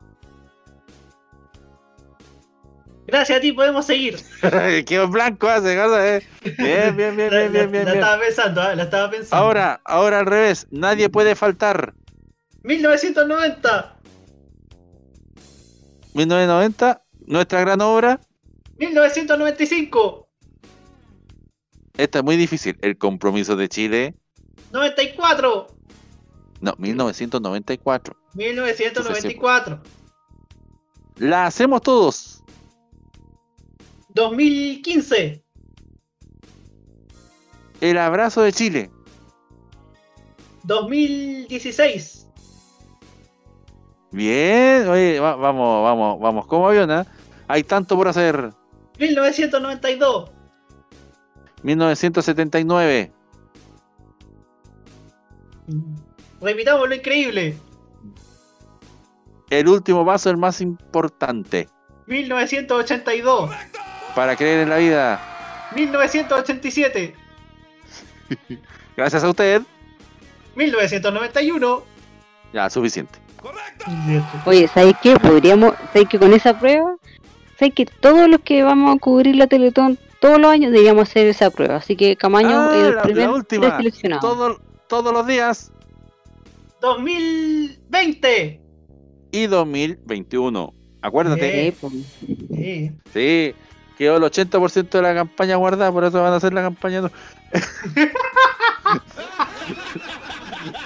Gracias 3.13 3.37
a 3.37 3.41
ti 3.43 3.53
podemos 3.53 3.85
seguir. 3.85 4.17
Qué 4.87 5.07
blanco 5.07 5.47
hace, 5.47 5.77
cosa, 5.77 6.17
eh. 6.17 6.27
Bien, 6.57 6.97
bien, 6.97 7.15
bien, 7.17 7.29
bien, 7.29 7.53
bien, 7.53 7.53
la- 7.53 7.67
bien. 7.67 7.85
la 7.85 7.93
estaba 7.93 8.19
pensando, 8.23 8.71
¿eh? 8.71 8.77
la 8.77 8.83
estaba 8.85 9.11
pensando. 9.11 9.37
Ahora, 9.37 9.83
ahora 9.85 10.21
al 10.21 10.27
revés, 10.27 10.67
nadie 10.71 11.11
puede 11.11 11.35
faltar. 11.35 11.93
1990. 12.63 13.97
1990, 16.15 17.03
nuestra 17.27 17.61
gran 17.61 17.83
obra. 17.83 18.19
1995. 18.79 20.27
Esta 21.99 22.19
es 22.19 22.25
muy 22.25 22.39
difícil. 22.39 22.79
El 22.81 22.97
compromiso 22.97 23.57
de 23.57 23.69
Chile. 23.69 24.15
94. 24.73 25.67
No, 26.63 26.75
1994. 26.79 28.17
1994. 28.33 29.83
La 31.19 31.45
hacemos 31.45 31.83
todos. 31.83 32.42
2015. 34.15 35.43
El 37.81 37.99
abrazo 37.99 38.43
de 38.43 38.53
Chile. 38.53 38.91
2016. 40.65 42.29
Bien, 44.13 44.87
oye, 44.89 45.19
va- 45.19 45.37
vamos, 45.37 45.83
vamos, 45.83 46.21
vamos, 46.21 46.47
como 46.47 46.69
avión, 46.69 46.91
¿eh? 46.91 47.05
Hay 47.49 47.65
tanto 47.65 47.97
por 47.97 48.07
hacer. 48.09 48.53
1992. 48.99 50.31
1979. 51.63 53.13
Repitamos 56.41 56.89
lo 56.89 56.95
increíble. 56.95 57.57
El 59.51 59.69
último 59.69 60.05
paso, 60.05 60.31
el 60.31 60.37
más 60.37 60.61
importante. 60.61 61.69
1982. 62.07 63.51
Para 64.15 64.37
creer 64.37 64.61
en 64.61 64.69
la 64.71 64.77
vida. 64.79 65.21
1987. 65.75 67.15
Gracias 68.97 69.25
a 69.25 69.29
usted. 69.31 69.63
1991. 70.57 71.83
Ya, 72.53 72.69
suficiente. 72.71 73.19
Oye, 74.45 74.69
¿sabes 74.69 74.95
qué? 75.03 75.17
Podríamos, 75.17 75.75
¿sabes 75.93 76.09
que 76.09 76.19
con 76.19 76.33
esa 76.33 76.59
prueba? 76.59 76.97
¿Sabes 77.59 77.75
que 77.75 77.87
todos 77.87 78.29
los 78.29 78.41
que 78.41 78.63
vamos 78.63 78.95
a 78.95 78.99
cubrir 78.99 79.37
la 79.37 79.47
Teletón 79.47 79.99
todos 80.21 80.39
los 80.39 80.51
años 80.51 80.71
deberíamos 80.71 81.09
hacer 81.09 81.27
esa 81.27 81.51
prueba? 81.51 81.77
Así 81.77 81.97
que 81.97 82.17
Camaño 82.17 82.51
Ah, 82.53 82.77
el 82.77 82.95
la- 82.97 83.03
primer 83.03 83.29
la 83.29 83.35
última. 83.35 83.79
Todo- 84.21 84.61
todos 84.87 85.13
los 85.13 85.27
días. 85.27 85.73
2020. 86.81 88.61
Y 89.33 89.47
2021. 89.47 90.75
Acuérdate. 91.01 91.73
Sí, 91.73 91.77
pues. 91.81 91.93
Sí. 92.55 92.93
Sí, 93.13 93.55
quedó 94.03 94.17
el 94.19 94.23
80% 94.25 94.99
de 94.99 95.03
la 95.03 95.15
campaña 95.15 95.57
guardada, 95.57 95.91
por 95.93 96.05
eso 96.05 96.23
van 96.23 96.33
a 96.33 96.37
hacer 96.37 96.53
la 96.53 96.63
campaña. 96.63 97.01
no- 97.03 97.11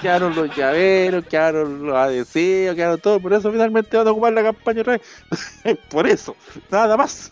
quedaron 0.01 0.35
los 0.35 0.55
llaveros, 0.55 1.25
quedaron 1.25 1.85
los 1.87 1.95
adhesivos, 1.95 2.75
quedaron 2.75 2.99
todo, 2.99 3.19
por 3.19 3.33
eso 3.33 3.51
finalmente 3.51 3.95
van 3.97 4.07
a 4.07 4.11
ocupar 4.11 4.33
la 4.33 4.43
campaña 4.43 4.81
otra 4.81 4.97
vez. 4.97 5.77
por 5.89 6.07
eso, 6.07 6.35
nada 6.69 6.97
más. 6.97 7.31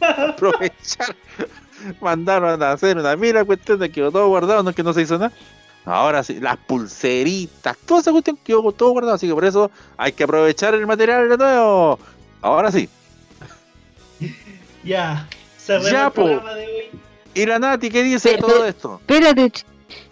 Aprovechar. 0.00 1.14
Mandaron 2.00 2.62
a 2.62 2.72
hacer 2.72 2.98
una 2.98 3.16
mira 3.16 3.44
cuestión 3.44 3.78
de 3.78 3.90
que 3.90 4.00
todo 4.02 4.28
guardado, 4.28 4.62
no 4.62 4.70
es 4.70 4.76
que 4.76 4.82
no 4.82 4.92
se 4.92 5.02
hizo 5.02 5.18
nada. 5.18 5.32
Ahora 5.84 6.22
sí, 6.22 6.38
las 6.40 6.58
pulseritas, 6.58 7.76
toda 7.86 8.00
esa 8.00 8.12
cuestión 8.12 8.38
quedó 8.44 8.70
todo 8.72 8.90
guardado, 8.90 9.14
así 9.14 9.26
que 9.26 9.34
por 9.34 9.44
eso 9.44 9.70
hay 9.96 10.12
que 10.12 10.24
aprovechar 10.24 10.74
el 10.74 10.86
material 10.86 11.28
de 11.28 11.36
nuevo. 11.38 11.98
Ahora 12.42 12.70
sí. 12.70 12.88
Ya. 14.84 15.28
Cerremos 15.58 15.90
Ya, 15.92 16.06
el 16.06 16.12
po. 16.12 16.24
programa 16.24 16.54
de 16.54 16.66
hoy. 16.66 17.00
¿Y 17.34 17.46
la 17.46 17.58
Nati 17.58 17.90
qué 17.90 18.02
dice 18.02 18.30
de 18.30 18.38
todo 18.38 18.64
esto? 18.64 18.96
Espérate, 19.00 19.42
ch- 19.46 19.64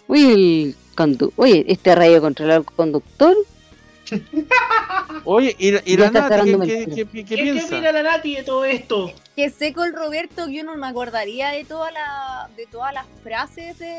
oye, 0.07 0.32
el 0.62 0.77
condu- 0.95 1.32
oye, 1.36 1.65
este 1.69 1.95
radio 1.95 2.20
controlador 2.20 2.65
conductor, 2.65 3.35
Oye, 5.24 5.55
¿y, 5.59 5.70
la- 5.73 5.82
y 5.85 5.97
la 5.99 6.11
Nati 6.11 6.45
qué, 6.45 6.59
qué- 6.61 6.66
qué- 6.86 6.95
qué 6.95 7.07
¿Qué, 7.07 7.24
qué 7.24 7.43
piensa? 7.43 7.66
opina 7.77 7.93
la 7.93 8.03
Nati 8.03 8.36
de 8.36 8.43
todo 8.43 8.65
esto? 8.65 9.12
Que 9.36 9.51
seco 9.51 9.85
el 9.85 9.95
Roberto 9.95 10.47
que 10.47 10.62
uno 10.62 10.73
no 10.74 10.78
me 10.81 10.86
acordaría 10.86 11.51
de 11.51 11.65
toda 11.65 11.90
la, 11.90 12.49
de 12.57 12.66
todas 12.66 12.95
las 12.95 13.05
frases 13.23 13.78
de, 13.78 13.95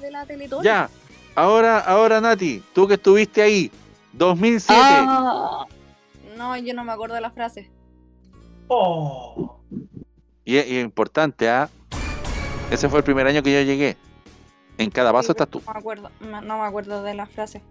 de 0.00 0.10
la 0.10 0.24
Teletón. 0.24 0.62
Ya, 0.64 0.88
ahora, 1.34 1.78
ahora 1.80 2.20
Nati, 2.22 2.62
tú 2.72 2.88
que 2.88 2.94
estuviste 2.94 3.42
ahí, 3.42 3.70
2007, 4.14 4.80
Ah, 4.82 5.66
No, 6.38 6.56
yo 6.56 6.72
no 6.72 6.82
me 6.84 6.92
acuerdo 6.92 7.16
de 7.16 7.20
las 7.20 7.34
frases. 7.34 7.66
Oh. 8.68 9.60
Y, 10.50 10.56
es- 10.58 10.66
y 10.68 10.76
es 10.78 10.84
importante, 10.84 11.48
¿ah? 11.48 11.68
Ese 12.70 12.88
fue 12.88 12.98
el 12.98 13.04
primer 13.04 13.26
año 13.26 13.42
que 13.42 13.52
yo 13.52 13.60
llegué. 13.62 13.96
En 14.78 14.90
cada 14.90 15.12
paso 15.12 15.32
estás 15.32 15.48
tú. 15.48 15.60
No 15.66 15.72
me 15.72 15.78
acuerdo, 15.78 16.10
no 16.20 16.40
no 16.40 16.58
me 16.58 16.64
acuerdo 16.64 17.02
de 17.02 17.14
las 17.14 17.28
frases. 17.30 17.62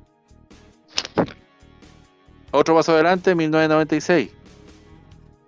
Otro 2.51 2.75
paso 2.75 2.93
adelante, 2.93 3.35
1996. 3.35 4.29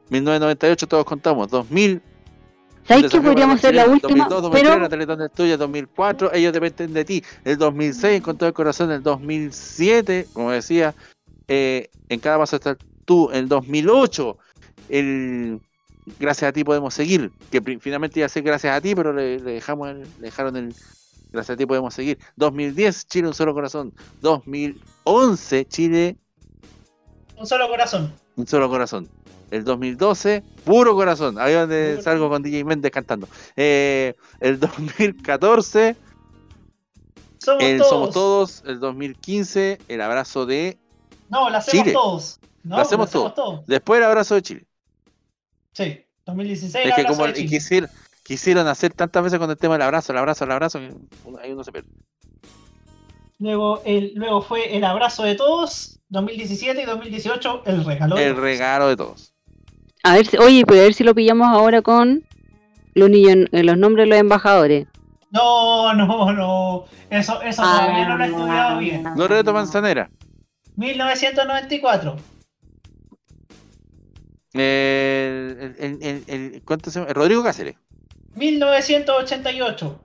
1998 0.09 0.87
todos 0.87 1.05
contamos, 1.05 1.49
2000. 1.49 2.01
¿sabes 2.87 3.11
qué? 3.11 3.21
Podríamos 3.21 3.55
hacer 3.57 3.75
la 3.75 3.85
última, 3.85 4.27
2002, 4.27 4.41
2003, 4.41 4.63
pero 4.69 4.79
la 4.81 4.89
Teletón 4.89 5.21
es 5.21 5.31
tuya, 5.31 5.57
2004, 5.57 6.33
ellos 6.33 6.53
dependen 6.53 6.93
de 6.93 7.05
ti. 7.05 7.23
El 7.45 7.57
2006, 7.57 8.21
con 8.21 8.37
todo 8.37 8.47
el 8.49 8.53
corazón, 8.53 8.91
el 8.91 9.01
2007, 9.03 10.27
como 10.33 10.51
decía, 10.51 10.93
eh, 11.47 11.89
en 12.09 12.19
cada 12.19 12.37
paso 12.39 12.55
estás 12.57 12.77
tú. 13.05 13.29
El 13.31 13.47
2008, 13.47 14.37
el 14.89 15.61
gracias 16.19 16.49
a 16.49 16.53
ti 16.53 16.63
podemos 16.63 16.93
seguir, 16.93 17.31
que 17.51 17.61
finalmente 17.79 18.19
iba 18.19 18.25
a 18.25 18.29
ser 18.29 18.43
gracias 18.43 18.75
a 18.75 18.81
ti, 18.81 18.95
pero 18.95 19.13
le, 19.13 19.39
le 19.39 19.51
dejamos 19.53 19.89
el- 19.89 20.01
le 20.01 20.07
dejaron 20.21 20.55
el 20.55 20.73
gracias 21.31 21.55
a 21.55 21.57
ti 21.57 21.65
podemos 21.65 21.93
seguir. 21.93 22.17
2010, 22.35 23.07
Chile 23.07 23.27
un 23.27 23.33
solo 23.33 23.53
corazón. 23.53 23.93
2011, 24.21 25.65
Chile 25.65 26.17
Un 27.37 27.47
solo 27.47 27.67
corazón. 27.69 28.13
un 28.35 28.47
solo 28.47 28.69
corazón. 28.69 29.07
El 29.49 29.63
2012, 29.65 30.43
puro 30.63 30.95
corazón. 30.95 31.37
Ahí 31.39 31.53
donde 31.53 32.01
salgo 32.01 32.29
con 32.29 32.41
DJ 32.41 32.63
Méndez 32.63 32.91
cantando. 32.91 33.27
Eh, 33.57 34.15
el 34.39 34.59
2014, 34.59 35.95
Somos 37.37 37.63
el 37.63 37.77
todos. 37.79 37.89
Somos 37.89 38.11
Todos, 38.13 38.63
el 38.65 38.79
2015, 38.79 39.79
el 39.87 40.01
abrazo 40.01 40.45
de 40.45 40.77
No, 41.29 41.49
la 41.49 41.57
hacemos 41.57 41.83
Chile. 41.83 41.93
todos. 41.93 42.39
No, 42.63 42.75
lo 42.77 42.81
hacemos 42.81 43.09
todos. 43.09 43.33
todo. 43.35 43.63
Después 43.67 43.97
el 43.97 44.03
abrazo 44.05 44.35
de 44.35 44.41
Chile. 44.41 44.67
Sí, 45.73 46.05
2016. 46.25 46.85
es 46.87 46.95
que 46.95 47.05
como 47.05 47.25
de 47.27 47.33
Chile. 47.33 47.47
quisieron, 47.49 47.89
quisieron 48.23 48.67
hacer 48.67 48.93
tantas 48.93 49.23
veces 49.23 49.39
con 49.39 49.49
el 49.49 49.57
tema 49.57 49.75
del 49.75 49.81
abrazo, 49.83 50.11
el 50.11 50.17
abrazo, 50.19 50.43
el 50.45 50.51
abrazo, 50.51 50.79
que 50.79 50.93
uno- 51.25 51.37
ahí 51.39 51.51
uno 51.51 51.63
se 51.63 51.71
pierde. 51.71 51.89
Luego, 53.39 53.81
el, 53.85 54.11
luego 54.15 54.41
fue 54.41 54.75
el 54.77 54.83
abrazo 54.83 55.23
de 55.23 55.35
todos, 55.35 55.99
2017 56.09 56.81
y 56.81 56.85
2018, 56.85 57.63
el 57.65 57.83
regalo. 57.85 58.15
de 58.15 58.23
El 58.25 58.31
todos. 58.33 58.43
regalo 58.43 58.87
de 58.87 58.97
todos. 58.97 59.33
A 60.03 60.13
ver, 60.15 60.27
si- 60.27 60.37
oye, 60.37 60.63
pues 60.65 60.79
a 60.79 60.83
ver 60.83 60.93
si 60.93 61.03
lo 61.03 61.15
pillamos 61.15 61.47
ahora 61.47 61.81
con 61.81 62.23
los 62.93 63.09
niños, 63.09 63.47
eh, 63.51 63.63
los 63.63 63.77
nombres 63.77 64.05
de 64.05 64.09
los 64.09 64.19
embajadores. 64.19 64.87
No, 65.31 65.93
no, 65.93 66.31
no. 66.33 66.85
Eso, 67.09 67.41
eso 67.41 67.61
Ah. 67.65 67.79
todavía 67.85 68.07
no 68.09 68.17
lo 68.17 68.23
he 68.23 68.27
estudiado 68.27 68.77
bien. 68.79 69.03
Loreto 69.15 69.53
Manzanera. 69.53 70.09
1994. 70.75 72.17
El, 74.53 75.75
el, 75.79 76.23
el, 76.27 76.61
¿cuánto 76.65 76.91
se 76.91 76.99
llama? 76.99 77.13
Rodrigo 77.13 77.43
Cáceres. 77.43 77.75
1988. 78.35 80.01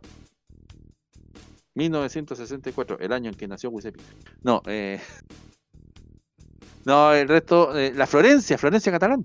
1964, 1.74 2.98
el 3.00 3.12
año 3.12 3.30
en 3.30 3.36
que 3.36 3.46
nació 3.48 3.70
Giuseppe. 3.70 4.00
No, 4.42 4.62
eh. 4.66 5.00
No, 6.84 7.12
el 7.12 7.26
resto. 7.26 7.76
eh, 7.76 7.92
la 7.96 8.06
Florencia, 8.06 8.56
Florencia 8.56 8.92
Catalán. 8.92 9.24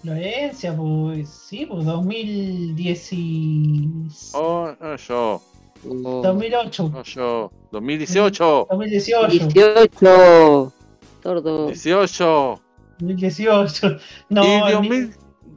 Florencia, 0.00 0.76
pues 0.76 1.28
sí, 1.28 1.66
pues 1.66 1.84
2010 1.84 3.12
y... 3.14 3.88
Oh, 4.32 4.72
oh, 4.80 4.94
yo. 4.94 5.42
2008. 5.82 6.92
Oh, 6.94 7.02
yo. 7.02 7.50
2018. 7.72 8.68
2018. 8.70 9.48
18. 9.48 10.72
Tordo. 11.20 11.66
18. 11.66 12.60
2018. 12.98 13.96
No, 14.28 14.44
y 14.44 14.48
el 14.48 14.72
2000 14.74 15.14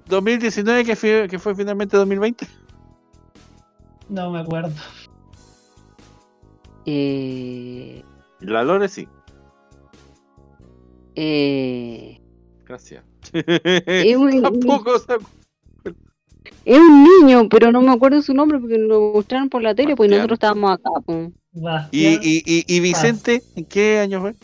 2019, 0.08 0.86
que 0.86 0.96
fue, 0.96 1.28
que 1.30 1.40
fue 1.40 1.56
finalmente 1.56 1.98
2020. 1.98 2.46
No 4.10 4.30
me 4.32 4.40
acuerdo. 4.40 4.74
Eh, 6.86 8.04
La 8.40 8.64
Lore 8.64 8.90
sí. 8.90 9.08
eh, 11.16 12.20
Gracias. 12.66 13.04
es, 13.34 14.18
un, 14.18 14.42
Tampoco 14.42 15.00
se 15.00 15.14
es 16.66 16.78
un 16.78 17.04
niño, 17.04 17.48
pero 17.50 17.72
no 17.72 17.82
me 17.82 17.92
acuerdo 17.92 18.22
su 18.22 18.34
nombre 18.34 18.60
porque 18.60 18.78
lo 18.78 19.14
mostraron 19.14 19.50
por 19.50 19.62
la 19.62 19.76
tele, 19.76 19.96
pues 19.96 20.10
nosotros 20.10 20.36
estábamos 20.38 20.72
acá. 20.72 20.90
pues. 21.06 21.32
¿Y, 21.92 22.08
y, 22.08 22.44
y, 22.46 22.66
y 22.68 22.80
Vicente, 22.80 23.44
¿en 23.56 23.66
qué 23.66 24.00
año 24.00 24.22
fue? 24.22 24.36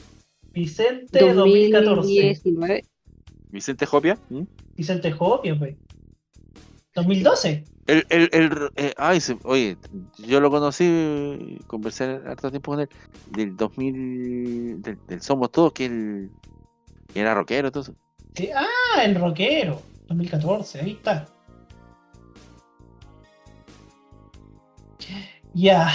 Vicente 0.58 1.34
2014. 1.34 1.96
2019. 1.96 2.84
Vicente 3.52 3.86
Jopia. 3.86 4.18
¿Mm? 4.30 4.42
Vicente 4.76 5.12
Jopia, 5.12 5.58
pues. 5.58 5.76
2012. 6.96 7.64
El, 7.86 8.06
el, 8.10 8.30
el, 8.34 8.52
eh, 8.76 8.94
ay, 8.98 9.22
se- 9.22 9.38
oye, 9.44 9.78
yo 10.18 10.42
lo 10.42 10.50
conocí, 10.50 11.60
conversé 11.68 12.20
harto 12.26 12.50
tiempo 12.50 12.72
con 12.72 12.82
él, 12.82 12.90
del 13.32 13.56
2000, 13.56 14.82
del, 14.82 14.98
del 15.08 15.22
Somos 15.22 15.52
Todos, 15.52 15.72
que 15.74 15.86
él 15.86 16.30
era 17.14 17.34
rockero, 17.36 17.68
entonces. 17.68 17.96
Sí, 18.36 18.50
Ah, 18.54 19.04
el 19.04 19.16
rockero. 19.16 19.82
2014, 20.08 20.80
ahí 20.82 20.92
está. 20.92 21.28
Ya. 25.54 25.90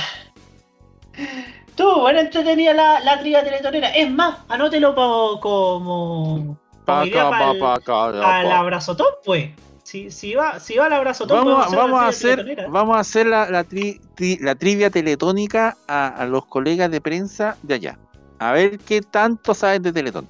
Tú, 1.82 2.00
bueno, 2.00 2.20
entretenida 2.20 2.72
la, 2.74 3.00
la 3.00 3.18
trivia 3.18 3.42
teletonera. 3.42 3.88
Es 3.88 4.09
más, 4.09 4.38
anótelo 4.48 4.94
pa- 4.94 5.40
como. 5.40 6.56
como 6.86 7.04
idea 7.04 7.28
Pa, 7.28 7.38
pa'l- 7.40 7.59
pa, 7.59 7.80
pa, 7.80 8.04
al 8.06 8.46
pa. 8.46 8.59
abrazo 8.60 8.94
top, 8.96 9.16
pues. 9.24 9.50
Si, 9.82 10.09
si 10.12 10.34
va, 10.34 10.60
si 10.60 10.76
va 10.76 10.86
al 10.86 10.92
abrazo 10.92 11.26
top, 11.26 11.38
Vamos, 11.38 11.74
vamos 11.74 12.00
a 12.00 12.06
hacer, 12.06 12.68
vamos 12.70 12.96
a 12.96 13.00
hacer 13.00 13.26
la, 13.26 13.50
la, 13.50 13.64
tri- 13.64 14.00
tri- 14.16 14.38
la 14.40 14.54
trivia 14.54 14.90
teletónica 14.90 15.76
a, 15.88 16.06
a 16.06 16.24
los 16.26 16.46
colegas 16.46 16.88
de 16.88 17.00
prensa 17.00 17.56
de 17.64 17.74
allá. 17.74 17.98
A 18.38 18.52
ver 18.52 18.78
qué 18.78 19.00
tanto 19.00 19.52
saben 19.52 19.82
de 19.82 19.92
Teletón. 19.92 20.28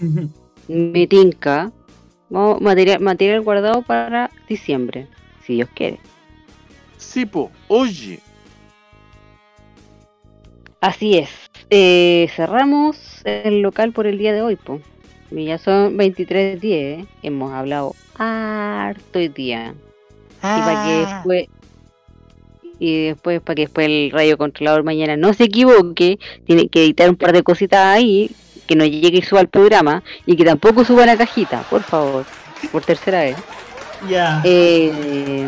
Me 0.68 1.06
tinca. 1.06 1.70
Vamos, 2.30 2.62
material, 2.62 3.00
material 3.00 3.42
guardado 3.42 3.82
para 3.82 4.30
diciembre, 4.48 5.06
si 5.44 5.56
Dios 5.56 5.68
quiere. 5.74 6.00
Sí, 6.96 7.26
po, 7.26 7.50
oye. 7.68 8.18
Así 10.80 11.18
es. 11.18 11.30
Eh, 11.70 12.28
cerramos 12.34 13.22
el 13.24 13.60
local 13.62 13.92
por 13.92 14.06
el 14.06 14.18
día 14.18 14.32
de 14.32 14.42
hoy, 14.42 14.56
po. 14.56 14.80
Y 15.30 15.46
ya 15.46 15.58
son 15.58 15.96
23.10. 15.96 16.64
¿eh? 16.64 17.06
Hemos 17.22 17.52
hablado 17.52 17.94
harto 18.16 19.18
hoy 19.18 19.28
día. 19.28 19.74
Y 20.38 20.40
para 20.40 20.84
que 20.84 20.92
después. 20.92 21.46
Y 22.78 23.06
después, 23.06 23.40
para 23.40 23.54
que 23.54 23.62
después 23.62 23.86
el 23.86 24.10
radio 24.12 24.36
controlador 24.36 24.84
mañana 24.84 25.16
no 25.16 25.32
se 25.32 25.44
equivoque, 25.44 26.18
tiene 26.44 26.68
que 26.68 26.84
editar 26.84 27.08
un 27.08 27.16
par 27.16 27.32
de 27.32 27.42
cositas 27.42 27.80
ahí, 27.80 28.30
que 28.66 28.76
no 28.76 28.84
llegue 28.84 29.18
y 29.18 29.22
suba 29.22 29.40
al 29.40 29.48
programa, 29.48 30.02
y 30.26 30.36
que 30.36 30.44
tampoco 30.44 30.84
suba 30.84 31.06
la 31.06 31.16
cajita, 31.16 31.62
por 31.70 31.82
favor, 31.82 32.26
por 32.70 32.84
tercera 32.84 33.20
vez. 33.20 33.36
Ya. 34.10 34.42
Eh, 34.44 35.42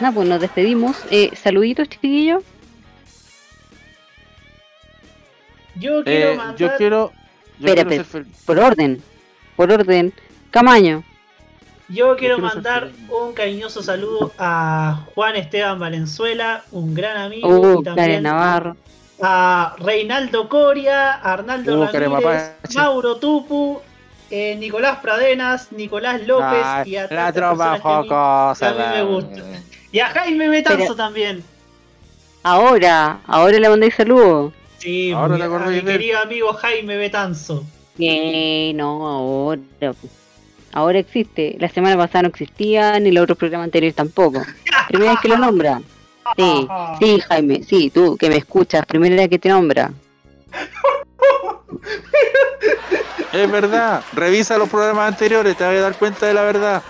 nada, 0.00 0.14
pues 0.14 0.26
nos 0.26 0.40
despedimos. 0.40 0.96
Eh, 1.10 1.30
saluditos, 1.36 1.90
chiquillos. 1.90 2.42
Yo 5.76 6.02
quiero 6.04 6.30
Eh, 6.32 6.36
mandar. 6.36 6.56
yo 6.56 6.76
quiero, 6.76 7.12
yo 7.58 7.74
quiero 7.74 8.04
ser 8.04 8.26
por 8.46 8.58
orden, 8.58 9.02
por 9.56 9.70
orden. 9.72 10.12
Camaño. 10.50 11.04
Yo 11.88 12.16
quiero 12.16 12.38
mandar 12.38 12.90
un 13.08 13.32
cariñoso 13.32 13.82
saludo 13.82 14.32
a 14.38 15.04
Juan 15.14 15.36
Esteban 15.36 15.78
Valenzuela, 15.78 16.62
un 16.70 16.94
gran 16.94 17.16
amigo, 17.16 17.48
Uh, 17.48 17.80
y 17.80 17.84
también 17.84 18.22
Navarro. 18.22 18.76
a 19.22 19.74
Reinaldo 19.78 20.48
Coria, 20.48 21.14
a 21.14 21.32
Arnaldo 21.34 21.80
Uh, 21.80 21.86
Ramírez. 21.92 22.52
Mauro 22.74 23.16
Tupu, 23.16 23.80
eh, 24.30 24.54
Nicolás 24.56 24.98
Pradenas, 25.02 25.72
Nicolás 25.72 26.24
López 26.26 26.86
y 26.86 26.94
a 26.96 27.02
la 27.02 27.32
personas 27.32 27.80
que 27.80 27.88
a 27.88 28.00
mí- 28.02 28.08
a 28.10 28.92
me 28.94 29.02
gustan. 29.02 29.44
Y 29.92 29.98
a 29.98 30.06
Jaime 30.10 30.48
Betanzo 30.48 30.78
Pero- 30.78 30.94
también. 30.94 31.44
Ahora, 32.42 33.18
ahora 33.26 33.58
le 33.58 33.68
mandé 33.68 33.90
saludos. 33.90 34.52
Sí, 34.80 35.12
Ahora 35.12 35.36
te 35.36 35.42
a 35.42 35.58
mi 35.66 35.82
querido 35.82 36.18
amigo 36.20 36.52
Jaime 36.54 36.96
Betanzo. 36.96 37.64
Que 37.96 38.72
no, 38.74 39.06
ahora. 39.06 39.60
Ahora 40.72 40.98
existe. 40.98 41.56
La 41.58 41.68
semana 41.68 41.96
pasada 41.96 42.22
no 42.22 42.28
existía, 42.28 42.98
ni 42.98 43.10
los 43.10 43.24
otros 43.24 43.36
programas 43.36 43.66
anteriores 43.66 43.94
tampoco. 43.94 44.42
Primera 44.88 45.12
vez 45.12 45.20
que 45.20 45.28
lo 45.28 45.36
nombra. 45.36 45.82
Sí, 46.36 46.68
sí, 47.00 47.20
Jaime, 47.28 47.62
sí, 47.64 47.90
tú 47.90 48.16
que 48.16 48.28
me 48.30 48.36
escuchas, 48.36 48.86
primera 48.86 49.16
vez 49.16 49.28
que 49.28 49.38
te 49.38 49.48
nombra. 49.48 49.92
Es 53.32 53.48
verdad, 53.50 54.02
revisa 54.12 54.58
los 54.58 54.68
programas 54.68 55.06
anteriores, 55.08 55.56
te 55.56 55.62
vas 55.62 55.76
a 55.76 55.80
dar 55.80 55.96
cuenta 55.96 56.26
de 56.26 56.34
la 56.34 56.42
verdad. 56.42 56.82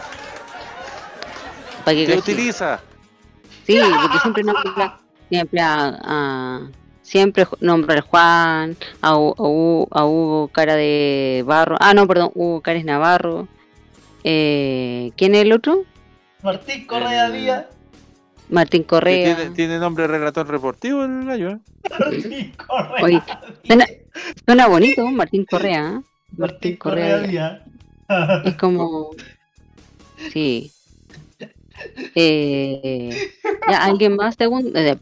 Para 1.84 1.94
que 1.94 2.06
Te 2.06 2.16
utiliza. 2.16 2.80
Sí, 3.66 3.78
porque 4.02 4.18
siempre 4.20 4.42
nombra, 4.44 4.98
siempre 5.28 5.60
a, 5.60 5.98
a- 6.02 6.60
siempre 7.10 7.44
nombra 7.60 7.94
al 7.96 8.00
Juan, 8.02 8.76
a, 9.02 9.16
Hu- 9.16 9.34
a 9.36 9.42
Hu- 9.42 9.88
a 9.90 10.04
Hugo 10.06 10.48
Cara 10.52 10.76
de 10.76 11.42
Barro, 11.46 11.76
ah 11.80 11.92
no, 11.92 12.06
perdón, 12.06 12.30
Hugo 12.34 12.60
Cares 12.60 12.84
Navarro. 12.84 13.48
Eh, 14.22 15.10
¿Quién 15.16 15.34
es 15.34 15.42
el 15.42 15.52
otro? 15.52 15.84
Martín 16.42 16.86
Correa 16.86 17.30
Díaz. 17.30 17.66
Martín 18.48 18.82
Correa. 18.84 19.36
Tiene, 19.36 19.50
tiene 19.54 19.78
nombre 19.78 20.02
de 20.04 20.08
relator 20.08 20.46
reportivo 20.48 21.04
el 21.04 21.24
gallo, 21.24 21.50
¿eh? 21.50 21.58
Martín 21.98 22.52
Correa. 22.66 23.04
Oye, 23.04 23.22
suena, 23.64 23.86
suena 24.46 24.66
bonito, 24.68 25.04
Martín 25.10 25.44
Correa. 25.50 26.00
¿eh? 26.00 26.04
Martín 26.36 26.76
Correa 26.76 27.20
Correa 27.20 27.28
Díaz. 27.28 28.44
Es 28.44 28.54
como. 28.56 29.10
Sí. 30.32 30.70
Eh, 32.14 33.10
ya, 33.68 33.84
¿Alguien 33.84 34.16
más? 34.16 34.34
Segundo. 34.36 34.78
eh, 34.78 34.98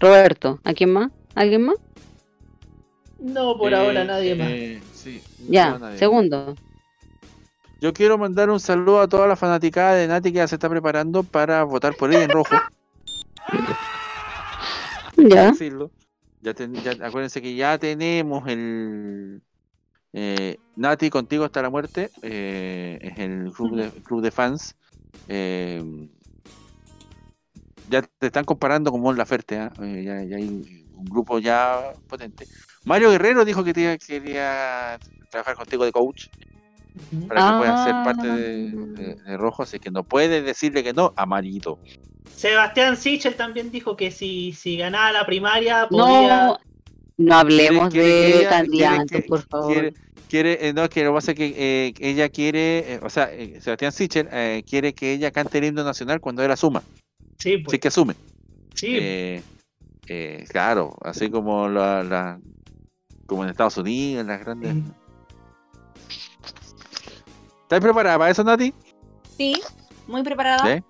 Roberto, 0.00 0.60
¿a 0.64 0.72
quién 0.74 0.92
más? 0.92 1.10
¿Alguien 1.38 1.62
más? 1.66 1.76
No, 3.20 3.56
por 3.56 3.72
Eh, 3.72 3.76
ahora 3.76 4.02
nadie 4.04 4.34
más. 4.34 4.48
eh, 4.50 4.82
sí, 4.92 5.22
Ya, 5.48 5.78
nadie. 5.78 5.96
segundo. 5.96 6.56
Yo 7.80 7.92
quiero 7.92 8.18
mandar 8.18 8.50
un 8.50 8.58
saludo 8.58 9.00
a 9.02 9.06
toda 9.08 9.28
la 9.28 9.36
fanaticada 9.36 9.94
de 9.94 10.08
Nati 10.08 10.32
que 10.32 10.38
ya 10.38 10.48
se 10.48 10.56
está 10.56 10.68
preparando 10.68 11.22
para 11.22 11.62
votar 11.62 11.94
por 11.94 12.10
ella 12.12 12.24
en 12.24 12.30
rojo. 12.32 12.56
Ya. 15.16 15.50
decirlo. 15.50 15.90
Ya, 16.42 16.54
ten- 16.54 16.74
ya- 16.74 17.06
acuérdense 17.06 17.40
que 17.42 17.54
ya 17.54 17.78
tenemos 17.78 18.46
el 18.48 19.40
eh, 20.12 20.56
Nati 20.74 21.08
contigo 21.08 21.44
hasta 21.44 21.62
la 21.62 21.70
muerte. 21.70 22.10
eh, 22.22 22.98
es 23.00 23.16
el 23.18 23.52
club 23.52 23.76
de, 23.76 23.90
club 24.02 24.22
de 24.22 24.30
fans. 24.32 24.74
eh, 25.28 25.84
ya 27.88 28.02
te 28.02 28.26
están 28.26 28.44
comparando 28.44 28.90
con 28.90 29.00
Mon 29.00 29.16
Laferte, 29.16 29.58
¿ah? 29.58 29.72
Eh, 29.80 30.02
ya, 30.04 30.22
ya 30.24 30.36
hay 30.36 30.87
un 30.98 31.04
grupo 31.08 31.38
ya 31.38 31.92
potente. 32.08 32.46
Mario 32.84 33.10
Guerrero 33.10 33.44
dijo 33.44 33.64
que 33.64 33.72
te- 33.72 33.98
quería 33.98 34.98
trabajar 35.30 35.56
contigo 35.56 35.84
de 35.84 35.92
coach 35.92 36.26
para 37.28 37.40
que 37.52 37.58
puedas 37.58 37.84
ser 37.84 37.94
parte 38.04 38.26
de, 38.26 38.70
de- 38.70 39.14
de 39.14 39.36
Rojo, 39.36 39.62
así 39.62 39.78
que 39.78 39.90
no 39.90 40.02
puedes 40.02 40.44
decirle 40.44 40.82
que 40.82 40.92
no 40.92 41.12
a 41.16 41.26
Marito. 41.26 41.78
Sebastián 42.26 42.96
Sichel 42.96 43.34
también 43.36 43.70
dijo 43.70 43.96
que 43.96 44.10
si, 44.10 44.52
si 44.52 44.76
ganaba 44.76 45.12
la 45.12 45.26
primaria 45.26 45.88
podía. 45.88 46.46
No, 46.46 46.58
no 47.18 47.34
hablemos 47.36 47.92
de 47.92 48.46
candidatos, 48.48 49.22
por 49.28 49.42
favor. 49.48 49.72
Quiere, 49.72 49.92
quiere, 50.28 50.68
eh, 50.68 50.72
no, 50.72 50.88
que 50.88 51.02
lo 51.04 51.10
que 51.10 51.14
pasa 51.14 51.32
es 51.32 51.36
que 51.36 51.54
eh, 51.56 51.94
ella 51.98 52.28
quiere, 52.28 52.94
eh, 52.94 53.00
o 53.02 53.10
sea, 53.10 53.32
eh, 53.32 53.60
Sebastián 53.60 53.92
Sichel 53.92 54.28
eh, 54.30 54.62
quiere 54.68 54.92
que 54.92 55.12
ella 55.12 55.30
cante 55.30 55.58
el 55.58 55.64
himno 55.64 55.82
nacional 55.84 56.20
cuando 56.20 56.44
él 56.44 56.50
asuma. 56.50 56.82
Sí, 57.38 57.58
pues. 57.58 57.72
Sí 57.72 57.78
que 57.78 57.88
asume. 57.88 58.14
Sí. 58.74 59.40
Eh, 60.08 60.44
claro, 60.48 60.96
así 61.02 61.30
como 61.30 61.68
la, 61.68 62.02
la- 62.02 62.40
como 63.26 63.44
en 63.44 63.50
Estados 63.50 63.76
Unidos, 63.76 64.22
en 64.22 64.26
las 64.28 64.40
grandes. 64.40 64.74
¿Estás 67.62 67.80
preparada 67.80 68.16
para 68.18 68.30
eso, 68.30 68.42
Nati? 68.42 68.72
Sí, 69.36 69.60
muy 70.06 70.22
preparada. 70.22 70.66
¿Eh? 70.72 70.82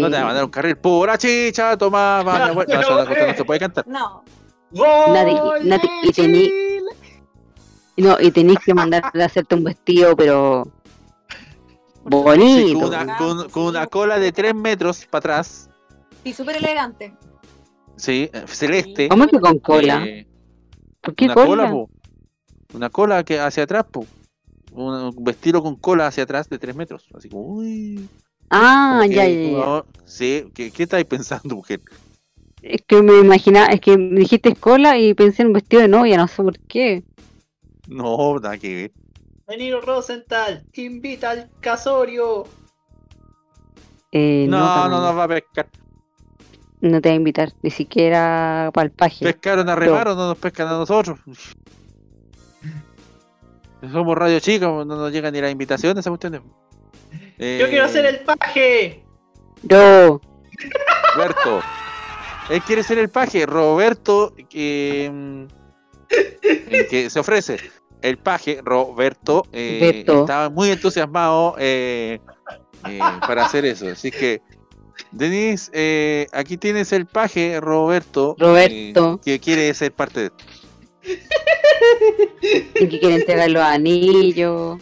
No 0.00 0.10
te 0.10 0.16
va 0.16 0.22
a 0.22 0.24
mandar 0.24 0.44
un 0.44 0.50
carril 0.50 0.76
pura 0.76 1.16
chicha, 1.16 1.76
toma, 1.76 2.24
va, 2.24 2.52
no, 2.52 3.34
se 3.36 3.44
puede 3.44 3.60
cantar. 3.60 3.86
No. 3.86 4.24
Nati, 4.72 5.68
Nati, 5.68 5.88
y 6.02 6.12
tení, 6.12 6.50
no, 7.98 8.16
y 8.20 8.32
tenés 8.32 8.58
que 8.64 8.74
mandarle 8.74 9.22
a 9.22 9.26
hacerte 9.26 9.54
un 9.54 9.62
vestido, 9.62 10.16
pero 10.16 10.64
Sí, 10.64 12.00
bonito. 12.02 12.80
con, 12.80 12.88
una, 12.88 13.16
con- 13.16 13.48
con 13.50 13.62
una 13.66 13.86
cola 13.86 14.18
de 14.18 14.32
3 14.32 14.54
metros 14.56 15.06
para 15.06 15.18
atrás, 15.20 15.70
Sí, 16.24 16.32
súper 16.32 16.56
elegante. 16.56 17.14
Sí, 17.96 18.30
eh, 18.32 18.44
celeste. 18.46 19.08
¿Cómo 19.08 19.26
que 19.26 19.38
con 19.40 19.58
cola? 19.58 20.04
Eh, 20.04 20.26
¿Por 21.00 21.14
qué 21.14 21.24
una 21.26 21.34
cola? 21.34 21.70
po. 21.70 21.90
Una 22.72 22.90
cola 22.90 23.24
que 23.24 23.38
hacia 23.40 23.62
atrás, 23.64 23.84
po. 23.90 24.06
Un, 24.72 24.94
un 25.16 25.24
vestido 25.24 25.62
con 25.62 25.76
cola 25.76 26.06
hacia 26.06 26.24
atrás 26.24 26.48
de 26.48 26.58
3 26.58 26.74
metros. 26.76 27.08
Así 27.14 27.28
como, 27.28 27.42
uy. 27.42 28.08
Ah, 28.50 28.98
como 28.98 29.08
que- 29.08 29.14
ya, 29.16 29.28
ya, 29.28 29.76
ya. 29.76 29.84
sí, 30.04 30.44
¿qué, 30.54 30.70
¿qué 30.70 30.82
estáis 30.84 31.04
pensando, 31.06 31.56
mujer? 31.56 31.80
Es 32.62 32.82
que 32.86 33.02
me 33.02 33.18
imaginaba, 33.18 33.66
es 33.68 33.80
que 33.80 33.96
me 33.96 34.20
dijiste 34.20 34.54
cola 34.56 34.98
y 34.98 35.14
pensé 35.14 35.42
en 35.42 35.48
un 35.48 35.54
vestido 35.54 35.82
de 35.82 35.88
novia, 35.88 36.16
no 36.16 36.26
sé 36.26 36.42
por 36.42 36.58
qué. 36.58 37.04
No, 37.86 38.38
nada 38.40 38.58
que 38.58 38.74
ver. 38.74 38.92
Danilo 39.46 39.80
Rosenthal 39.80 40.64
invita 40.74 41.30
al 41.30 41.50
casorio. 41.60 42.44
Eh, 44.10 44.46
No, 44.48 44.58
no, 44.58 44.88
no, 44.88 45.00
nos 45.00 45.16
va 45.16 45.24
a 45.24 45.28
pescar. 45.28 45.68
No 46.90 47.00
te 47.00 47.10
voy 47.10 47.14
a 47.14 47.16
invitar, 47.16 47.52
ni 47.62 47.70
siquiera 47.70 48.70
para 48.72 48.86
el 48.86 48.90
paje. 48.90 49.24
¿Pescaron 49.24 49.68
a 49.68 49.74
remar 49.74 50.08
o 50.08 50.14
no 50.14 50.28
nos 50.28 50.38
pescan 50.38 50.68
a 50.68 50.72
nosotros? 50.72 51.18
Somos 53.92 54.16
radio 54.16 54.40
chicos, 54.40 54.86
no 54.86 54.96
nos 54.96 55.12
llegan 55.12 55.32
ni 55.32 55.40
las 55.40 55.52
invitaciones, 55.52 56.04
¿se 56.04 56.10
cuestiones? 56.10 56.40
Yo 57.38 57.68
quiero 57.68 57.84
hacer 57.84 58.06
el 58.06 58.20
paje. 58.20 59.04
Yo, 59.62 60.20
Roberto. 61.14 61.60
Él 62.48 62.62
quiere 62.62 62.82
ser 62.82 62.98
el 62.98 63.08
paje. 63.08 63.46
Roberto, 63.46 64.34
que, 64.48 65.10
mm, 65.12 65.44
el 66.70 66.88
que 66.88 67.10
se 67.10 67.18
ofrece. 67.18 67.58
El 68.02 68.18
paje, 68.18 68.60
Roberto, 68.62 69.46
eh, 69.52 69.78
Roberto. 69.80 70.20
estaba 70.20 70.48
muy 70.48 70.70
entusiasmado 70.70 71.56
eh, 71.58 72.20
eh, 72.88 72.98
para 73.26 73.46
hacer 73.46 73.64
eso. 73.64 73.88
Así 73.88 74.10
que, 74.10 74.42
Denise, 75.10 75.70
eh, 75.72 76.26
aquí 76.32 76.56
tienes 76.56 76.92
el 76.92 77.06
paje, 77.06 77.60
Roberto. 77.60 78.36
Roberto. 78.38 79.14
eh, 79.14 79.20
que 79.24 79.40
quiere 79.40 79.72
ser 79.74 79.92
parte 79.92 80.20
de 80.20 80.26
esto. 80.26 80.44
y 82.80 82.88
que 82.88 82.98
quiere 83.00 83.16
entregar 83.16 83.50
los 83.50 83.62
anillos 83.62 84.78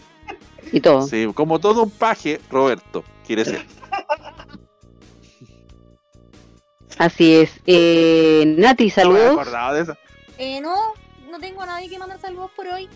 y 0.73 0.81
todo. 0.81 1.03
Sí, 1.07 1.29
como 1.35 1.59
todo 1.61 1.83
un 1.85 1.91
paje, 1.91 2.41
Roberto 2.51 3.05
quiere 3.27 3.45
ser. 3.45 3.67
Así 6.99 7.37
es. 7.37 7.51
Eh, 7.67 8.45
Nati, 8.59 8.85
No 8.85 8.87
me 8.87 8.91
saludos. 8.91 9.75
de 9.75 9.81
eso. 9.81 9.97
Eh, 10.39 10.61
no, 10.61 10.75
no 11.31 11.39
tengo 11.39 11.63
a 11.63 11.67
nadie 11.67 11.89
que 11.89 11.99
mandar 11.99 12.21
saludos 12.21 12.51
por 12.57 12.67
hoy. 12.69 12.89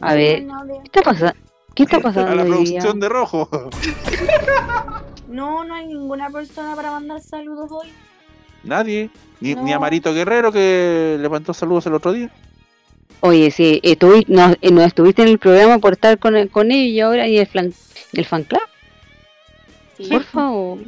A 0.00 0.14
ver, 0.14 0.46
¿qué 0.92 1.00
está, 1.00 1.02
pasa 1.02 1.34
¿qué 1.86 1.96
está 1.96 1.96
A 2.08 2.12
pasando 2.12 2.34
la 2.34 2.42
hoy 2.42 2.48
día? 2.48 2.56
producción 2.56 3.00
de 3.00 3.08
rojo. 3.08 3.48
No, 5.28 5.64
no 5.64 5.74
hay 5.74 5.86
ninguna 5.86 6.28
persona 6.30 6.74
para 6.74 6.90
mandar 6.90 7.20
saludos 7.20 7.70
hoy. 7.70 7.88
Nadie. 8.64 9.10
Ni, 9.40 9.54
ni 9.54 9.70
a 9.72 9.76
No. 9.76 9.80
Marito 9.80 10.12
Guerrero 10.12 10.52
que 10.52 11.16
le 11.18 11.28
mandó 11.28 11.54
saludos 11.54 11.86
el 11.86 11.94
otro 11.94 12.12
día. 12.12 12.30
Oye, 13.20 13.50
sí, 13.50 13.80
estuvi- 13.84 14.26
no, 14.28 14.54
eh, 14.60 14.70
no 14.70 14.82
estuviste 14.82 15.22
en 15.22 15.28
el 15.28 15.38
programa 15.38 15.78
por 15.78 15.92
estar 15.94 16.18
con, 16.18 16.36
el- 16.36 16.50
con 16.50 16.70
ellos 16.70 16.92
y 16.94 17.00
ahora 17.00 17.26
y 17.28 17.38
el, 17.38 17.46
flan, 17.46 17.72
el 18.12 18.24
fan 18.24 18.44
club. 18.44 18.60
Por 20.10 20.22
favor. 20.24 20.78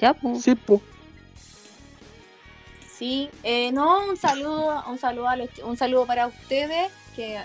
Ya, 0.00 0.14
pues. 0.14 0.42
Sí, 0.42 0.54
pues. 0.54 0.80
Sí, 2.96 3.28
eh, 3.44 3.70
no, 3.72 4.08
un 4.08 4.16
saludo, 4.16 4.82
un 4.88 4.98
saludo 4.98 5.28
a 5.28 5.36
los, 5.36 5.48
un 5.64 5.76
saludo 5.76 6.04
para 6.06 6.26
ustedes, 6.26 6.90
que 7.14 7.38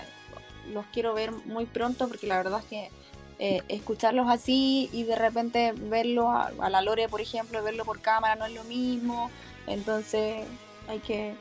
los 0.72 0.84
quiero 0.86 1.14
ver 1.14 1.32
muy 1.32 1.66
pronto, 1.66 2.08
porque 2.08 2.26
la 2.26 2.36
verdad 2.36 2.60
es 2.60 2.64
que 2.66 2.90
eh, 3.38 3.62
escucharlos 3.68 4.28
así 4.28 4.88
y 4.92 5.02
de 5.04 5.16
repente 5.16 5.72
verlo 5.72 6.30
a, 6.30 6.52
a 6.60 6.70
la 6.70 6.80
Lore, 6.80 7.08
por 7.08 7.20
ejemplo, 7.20 7.62
verlo 7.62 7.84
por 7.84 8.00
cámara 8.00 8.36
no 8.36 8.46
es 8.46 8.54
lo 8.54 8.64
mismo. 8.64 9.30
Entonces 9.66 10.44
hay 10.88 10.98
que, 11.00 11.34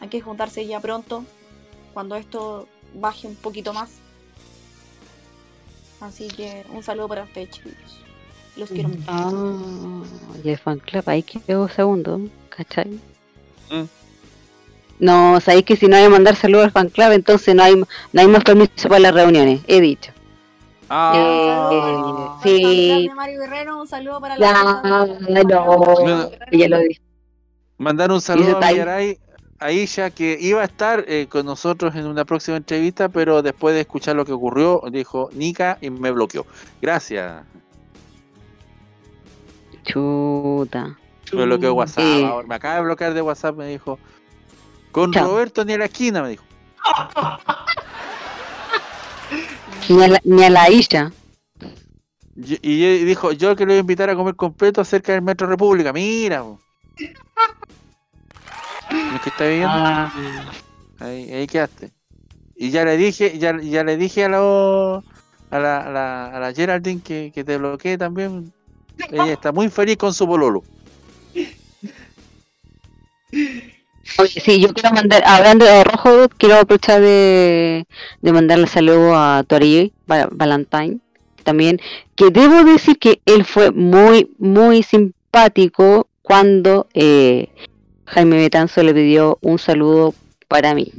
hay 0.00 0.08
que 0.08 0.20
juntarse 0.20 0.66
ya 0.66 0.80
pronto, 0.80 1.24
cuando 1.94 2.16
esto 2.16 2.68
baje 2.94 3.26
un 3.26 3.36
poquito 3.36 3.72
más. 3.72 3.90
Así 6.00 6.28
que 6.28 6.64
un 6.72 6.82
saludo 6.82 7.08
para 7.08 7.24
ustedes, 7.24 7.50
chicos. 7.50 7.72
Los 8.56 8.70
quiero 8.70 8.88
mucho. 8.88 9.02
Ah, 9.06 10.02
y 10.42 10.48
el 10.50 10.58
fan 10.58 10.78
club, 10.78 11.04
ahí 11.06 11.22
quedó 11.22 11.68
segundo, 11.68 12.20
¿cachai? 12.48 12.88
Mm. 13.70 13.99
No, 15.00 15.40
sabéis 15.40 15.64
que 15.64 15.76
si 15.76 15.88
no 15.88 15.96
hay 15.96 16.04
que 16.04 16.10
mandar 16.10 16.36
saludos 16.36 16.66
al 16.66 16.72
fan 16.72 16.88
club, 16.90 17.12
entonces 17.12 17.54
no 17.54 17.62
hay, 17.62 17.74
no 17.74 18.20
hay 18.20 18.28
más 18.28 18.44
permiso 18.44 18.88
para 18.88 19.00
las 19.00 19.14
reuniones, 19.14 19.62
he 19.66 19.80
dicho. 19.80 20.12
Ah, 20.90 22.38
Eh, 22.44 22.60
sí, 22.62 23.08
de 23.08 23.14
Mario 23.14 23.40
Guerrero, 23.40 23.80
un 23.80 23.86
saludo 23.86 24.20
para 24.20 24.36
ya, 24.36 24.52
la 24.52 25.06
no, 25.06 26.30
ya 26.50 26.68
lo 26.68 26.78
dije. 26.80 27.00
Mandar 27.78 28.10
un 28.10 28.20
saludo 28.20 28.58
a. 28.60 28.68
Villaray, 28.68 29.18
a 29.60 29.72
Isha, 29.72 30.10
que 30.10 30.36
iba 30.40 30.60
a 30.60 30.64
estar 30.64 31.04
eh, 31.06 31.28
con 31.30 31.46
nosotros 31.46 31.94
en 31.94 32.06
una 32.06 32.24
próxima 32.24 32.56
entrevista, 32.56 33.08
pero 33.08 33.40
después 33.40 33.74
de 33.74 33.82
escuchar 33.82 34.16
lo 34.16 34.24
que 34.24 34.32
ocurrió, 34.32 34.82
dijo 34.90 35.30
Nika 35.32 35.78
y 35.80 35.90
me 35.90 36.10
bloqueó. 36.10 36.44
Gracias. 36.82 37.44
Chuta. 39.84 40.98
Me 41.32 41.44
bloqueó 41.44 41.74
WhatsApp. 41.74 42.04
Eh. 42.04 42.26
ahora. 42.26 42.48
Me 42.48 42.54
acaba 42.54 42.74
de 42.76 42.82
bloquear 42.82 43.14
de 43.14 43.22
WhatsApp, 43.22 43.56
me 43.56 43.66
dijo. 43.68 43.98
Con 44.92 45.12
Chao. 45.12 45.28
Roberto 45.28 45.64
ni 45.64 45.74
a 45.74 45.78
la 45.78 45.84
esquina, 45.86 46.22
me 46.22 46.30
dijo. 46.30 46.44
Ni 49.88 50.02
a 50.02 50.08
la, 50.08 50.20
ni 50.24 50.44
a 50.44 50.50
la 50.50 50.70
Isha. 50.70 51.12
Y, 52.36 53.04
dijo, 53.04 53.32
yo 53.32 53.54
que 53.54 53.64
lo 53.64 53.72
voy 53.72 53.78
a 53.78 53.80
invitar 53.80 54.08
a 54.08 54.16
comer 54.16 54.34
completo 54.34 54.84
cerca 54.84 55.12
del 55.12 55.22
Metro 55.22 55.46
República. 55.46 55.92
Mira. 55.92 56.44
¿Es 56.96 57.10
que 59.22 59.28
está 59.28 59.46
viendo? 59.46 59.68
Ah. 59.68 60.12
Ahí, 61.00 61.32
ahí 61.32 61.46
quedaste. 61.46 61.92
Y 62.56 62.70
ya 62.70 62.84
le 62.84 62.96
dije, 62.96 63.38
ya, 63.38 63.58
ya 63.60 63.84
le 63.84 63.96
dije 63.96 64.24
a 64.24 64.28
la, 64.28 65.02
a 65.50 65.58
la, 65.58 65.78
a 65.78 65.90
la, 65.90 66.36
a 66.36 66.40
la 66.40 66.52
Geraldine 66.52 67.00
que, 67.00 67.30
que 67.34 67.44
te 67.44 67.58
bloquee 67.58 67.98
también. 67.98 68.52
Ella 69.10 69.32
está 69.32 69.52
muy 69.52 69.70
feliz 69.70 69.96
con 69.96 70.12
su 70.12 70.26
pololo. 70.26 70.62
Oye, 74.18 74.40
sí, 74.40 74.60
yo 74.60 74.72
quiero 74.74 74.90
mandar, 74.94 75.22
hablando 75.24 75.64
de 75.64 75.84
rojo, 75.84 76.28
quiero 76.36 76.56
aprovechar 76.56 77.00
de, 77.00 77.86
mandarle 78.22 78.66
saludos 78.66 79.12
a 79.14 79.44
Tori 79.46 79.92
Valentine 80.06 80.98
también, 81.44 81.80
que 82.16 82.30
debo 82.30 82.64
decir 82.64 82.98
que 82.98 83.20
él 83.24 83.44
fue 83.44 83.70
muy, 83.70 84.30
muy 84.38 84.82
simpático 84.82 86.08
cuando 86.22 86.86
eh, 86.94 87.48
Jaime 88.06 88.36
Betanzo 88.36 88.82
le 88.82 88.92
pidió 88.92 89.38
un 89.40 89.58
saludo 89.58 90.14
para 90.48 90.74
mí. 90.74 90.92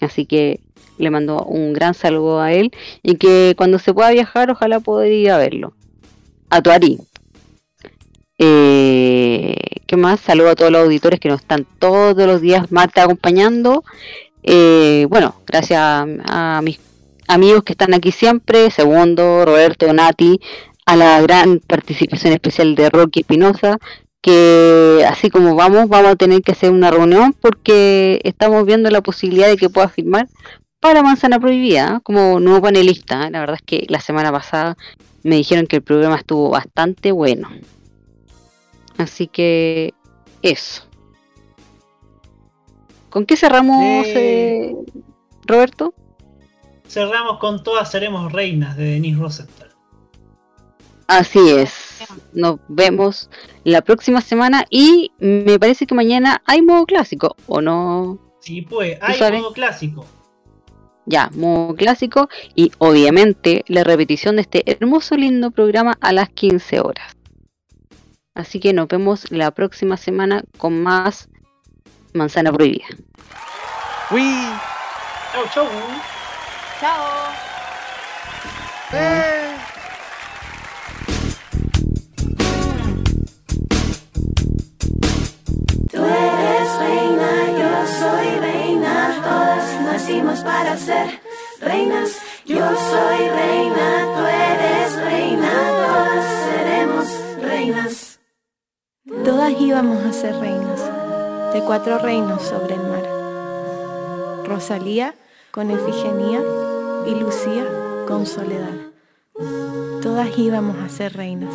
Así 0.00 0.26
que 0.26 0.60
le 0.98 1.10
mando 1.10 1.44
un 1.44 1.72
gran 1.72 1.94
saludo 1.94 2.40
a 2.40 2.52
él 2.52 2.72
y 3.02 3.16
que 3.16 3.54
cuando 3.56 3.78
se 3.78 3.92
pueda 3.92 4.10
viajar, 4.10 4.50
ojalá 4.50 4.80
poder 4.80 5.12
ir 5.12 5.30
a 5.30 5.38
verlo. 5.38 5.74
A 6.50 6.62
Tuari. 6.62 6.98
Eh, 8.38 9.54
¿Qué 9.86 9.96
más? 9.96 10.20
Saludo 10.20 10.50
a 10.50 10.54
todos 10.54 10.72
los 10.72 10.82
auditores 10.82 11.20
que 11.20 11.28
nos 11.28 11.40
están 11.40 11.66
todos 11.78 12.26
los 12.26 12.40
días 12.40 12.72
martes 12.72 13.04
acompañando. 13.04 13.84
Eh, 14.42 15.06
bueno, 15.08 15.36
gracias 15.46 15.80
a, 15.80 16.06
a 16.26 16.62
mis 16.62 16.78
amigos 17.28 17.62
que 17.64 17.72
están 17.72 17.94
aquí 17.94 18.12
siempre, 18.12 18.70
Segundo, 18.70 19.44
Roberto, 19.44 19.92
Nati, 19.92 20.40
a 20.86 20.96
la 20.96 21.20
gran 21.22 21.60
participación 21.60 22.32
especial 22.32 22.74
de 22.74 22.90
Rocky 22.90 23.20
Espinosa, 23.20 23.78
que 24.20 25.04
así 25.08 25.30
como 25.30 25.54
vamos, 25.54 25.88
vamos 25.88 26.12
a 26.12 26.16
tener 26.16 26.42
que 26.42 26.52
hacer 26.52 26.70
una 26.70 26.90
reunión 26.90 27.34
porque 27.38 28.20
estamos 28.24 28.64
viendo 28.64 28.90
la 28.90 29.02
posibilidad 29.02 29.48
de 29.48 29.56
que 29.56 29.68
pueda 29.68 29.88
firmar 29.88 30.28
para 30.80 31.02
Manzana 31.02 31.40
Prohibida 31.40 31.96
¿eh? 31.96 32.00
como 32.02 32.40
nuevo 32.40 32.62
panelista. 32.62 33.26
¿eh? 33.26 33.30
La 33.30 33.40
verdad 33.40 33.56
es 33.56 33.62
que 33.62 33.86
la 33.88 34.00
semana 34.00 34.32
pasada 34.32 34.76
me 35.22 35.36
dijeron 35.36 35.66
que 35.66 35.76
el 35.76 35.82
programa 35.82 36.16
estuvo 36.16 36.50
bastante 36.50 37.12
bueno. 37.12 37.48
Así 38.98 39.26
que 39.26 39.94
eso. 40.42 40.84
¿Con 43.10 43.26
qué 43.26 43.36
cerramos, 43.36 44.06
eh, 44.06 44.74
Roberto? 45.46 45.94
Cerramos 46.86 47.38
con 47.38 47.62
Todas 47.62 47.90
Seremos 47.90 48.32
Reinas 48.32 48.76
de 48.76 48.84
Denise 48.84 49.20
Rosenthal. 49.20 49.70
Así 51.06 51.50
es. 51.50 52.04
Nos 52.32 52.58
vemos 52.68 53.30
la 53.62 53.82
próxima 53.82 54.20
semana 54.20 54.64
y 54.70 55.12
me 55.18 55.58
parece 55.58 55.86
que 55.86 55.94
mañana 55.94 56.42
hay 56.46 56.62
modo 56.62 56.86
clásico, 56.86 57.36
¿o 57.46 57.60
no? 57.60 58.18
Sí, 58.40 58.62
pues, 58.62 58.98
hay 59.00 59.32
modo 59.32 59.52
clásico. 59.52 60.06
Ya, 61.06 61.30
modo 61.34 61.74
clásico 61.74 62.28
y 62.54 62.72
obviamente 62.78 63.64
la 63.68 63.84
repetición 63.84 64.36
de 64.36 64.42
este 64.42 64.70
hermoso 64.70 65.16
lindo 65.16 65.50
programa 65.50 65.96
a 66.00 66.12
las 66.12 66.30
15 66.30 66.80
horas. 66.80 67.16
Así 68.34 68.58
que 68.58 68.72
nos 68.72 68.88
vemos 68.88 69.30
la 69.30 69.52
próxima 69.52 69.96
semana 69.96 70.42
con 70.58 70.82
más 70.82 71.28
Manzana 72.12 72.52
Prohibida. 72.52 72.86
¡Uy! 74.10 74.22
Chau, 75.32 75.44
chau. 75.52 75.66
Chao. 76.80 77.04
Eh. 78.92 79.56
Tú 85.90 86.04
eres 86.04 86.78
reina, 86.78 87.30
yo 87.58 87.86
soy 87.98 88.38
reina, 88.40 89.20
todas 89.22 89.80
nacimos 89.82 90.40
para 90.40 90.76
ser 90.76 91.20
reinas. 91.60 92.10
Yo 92.46 92.58
soy 92.58 93.28
reina, 93.28 94.06
tú 94.14 94.26
eres 94.26 94.96
reina, 94.96 95.50
todas 95.70 96.24
seremos 96.44 97.06
reinas. 97.40 98.03
Todas 99.06 99.52
íbamos 99.60 100.02
a 100.02 100.14
ser 100.14 100.34
reinas, 100.36 100.80
de 101.52 101.60
cuatro 101.60 101.98
reinos 101.98 102.40
sobre 102.40 102.76
el 102.76 102.80
mar. 102.80 103.02
Rosalía 104.46 105.14
con 105.50 105.70
Efigenia 105.70 106.40
y 107.06 107.14
Lucía 107.14 107.66
con 108.08 108.24
Soledad. 108.24 108.92
Todas 110.00 110.38
íbamos 110.38 110.78
a 110.78 110.88
ser 110.88 111.14
reinas. 111.18 111.52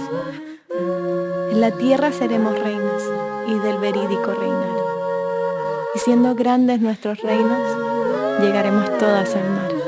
En 1.49 1.59
la 1.59 1.71
tierra 1.71 2.11
seremos 2.11 2.53
reinas 2.59 3.03
y 3.47 3.57
del 3.57 3.79
verídico 3.79 4.31
reinar. 4.31 4.77
Y 5.95 5.99
siendo 5.99 6.35
grandes 6.35 6.79
nuestros 6.81 7.19
reinos, 7.23 7.59
llegaremos 8.41 8.95
todas 8.99 9.35
al 9.35 9.49
mar. 9.49 9.78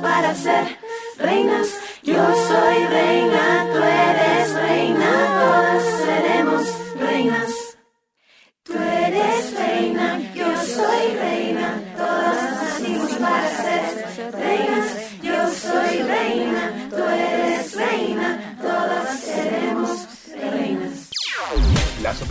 Para 0.00 0.34
ser 0.34 0.78
reinas. 1.18 1.68
Yo 2.02 2.14
soy 2.14 2.86
reina, 2.86 3.57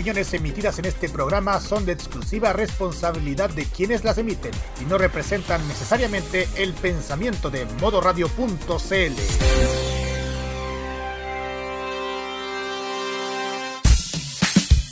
opiniones 0.07 0.33
emitidas 0.33 0.79
en 0.79 0.85
este 0.85 1.09
programa 1.09 1.59
son 1.59 1.85
de 1.85 1.91
exclusiva 1.91 2.53
responsabilidad 2.53 3.49
de 3.49 3.65
quienes 3.65 4.05
las 4.05 4.17
emiten 4.17 4.51
y 4.81 4.85
no 4.85 4.97
representan 4.97 5.67
necesariamente 5.67 6.47
el 6.55 6.73
pensamiento 6.73 7.49
de 7.49 7.65
modoradio.cl. 7.81 9.13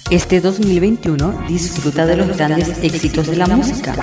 Este 0.10 0.42
2021 0.42 1.46
disfruta 1.48 2.06
de 2.06 2.18
los 2.18 2.36
grandes 2.36 2.78
éxitos 2.84 3.28
de 3.28 3.38
la 3.38 3.48
música. 3.48 3.96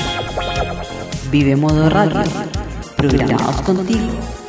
Vive 1.31 1.57
Modo 1.57 1.91
Radio, 1.91 2.23
programados 2.97 3.61
contigo. 3.61 4.42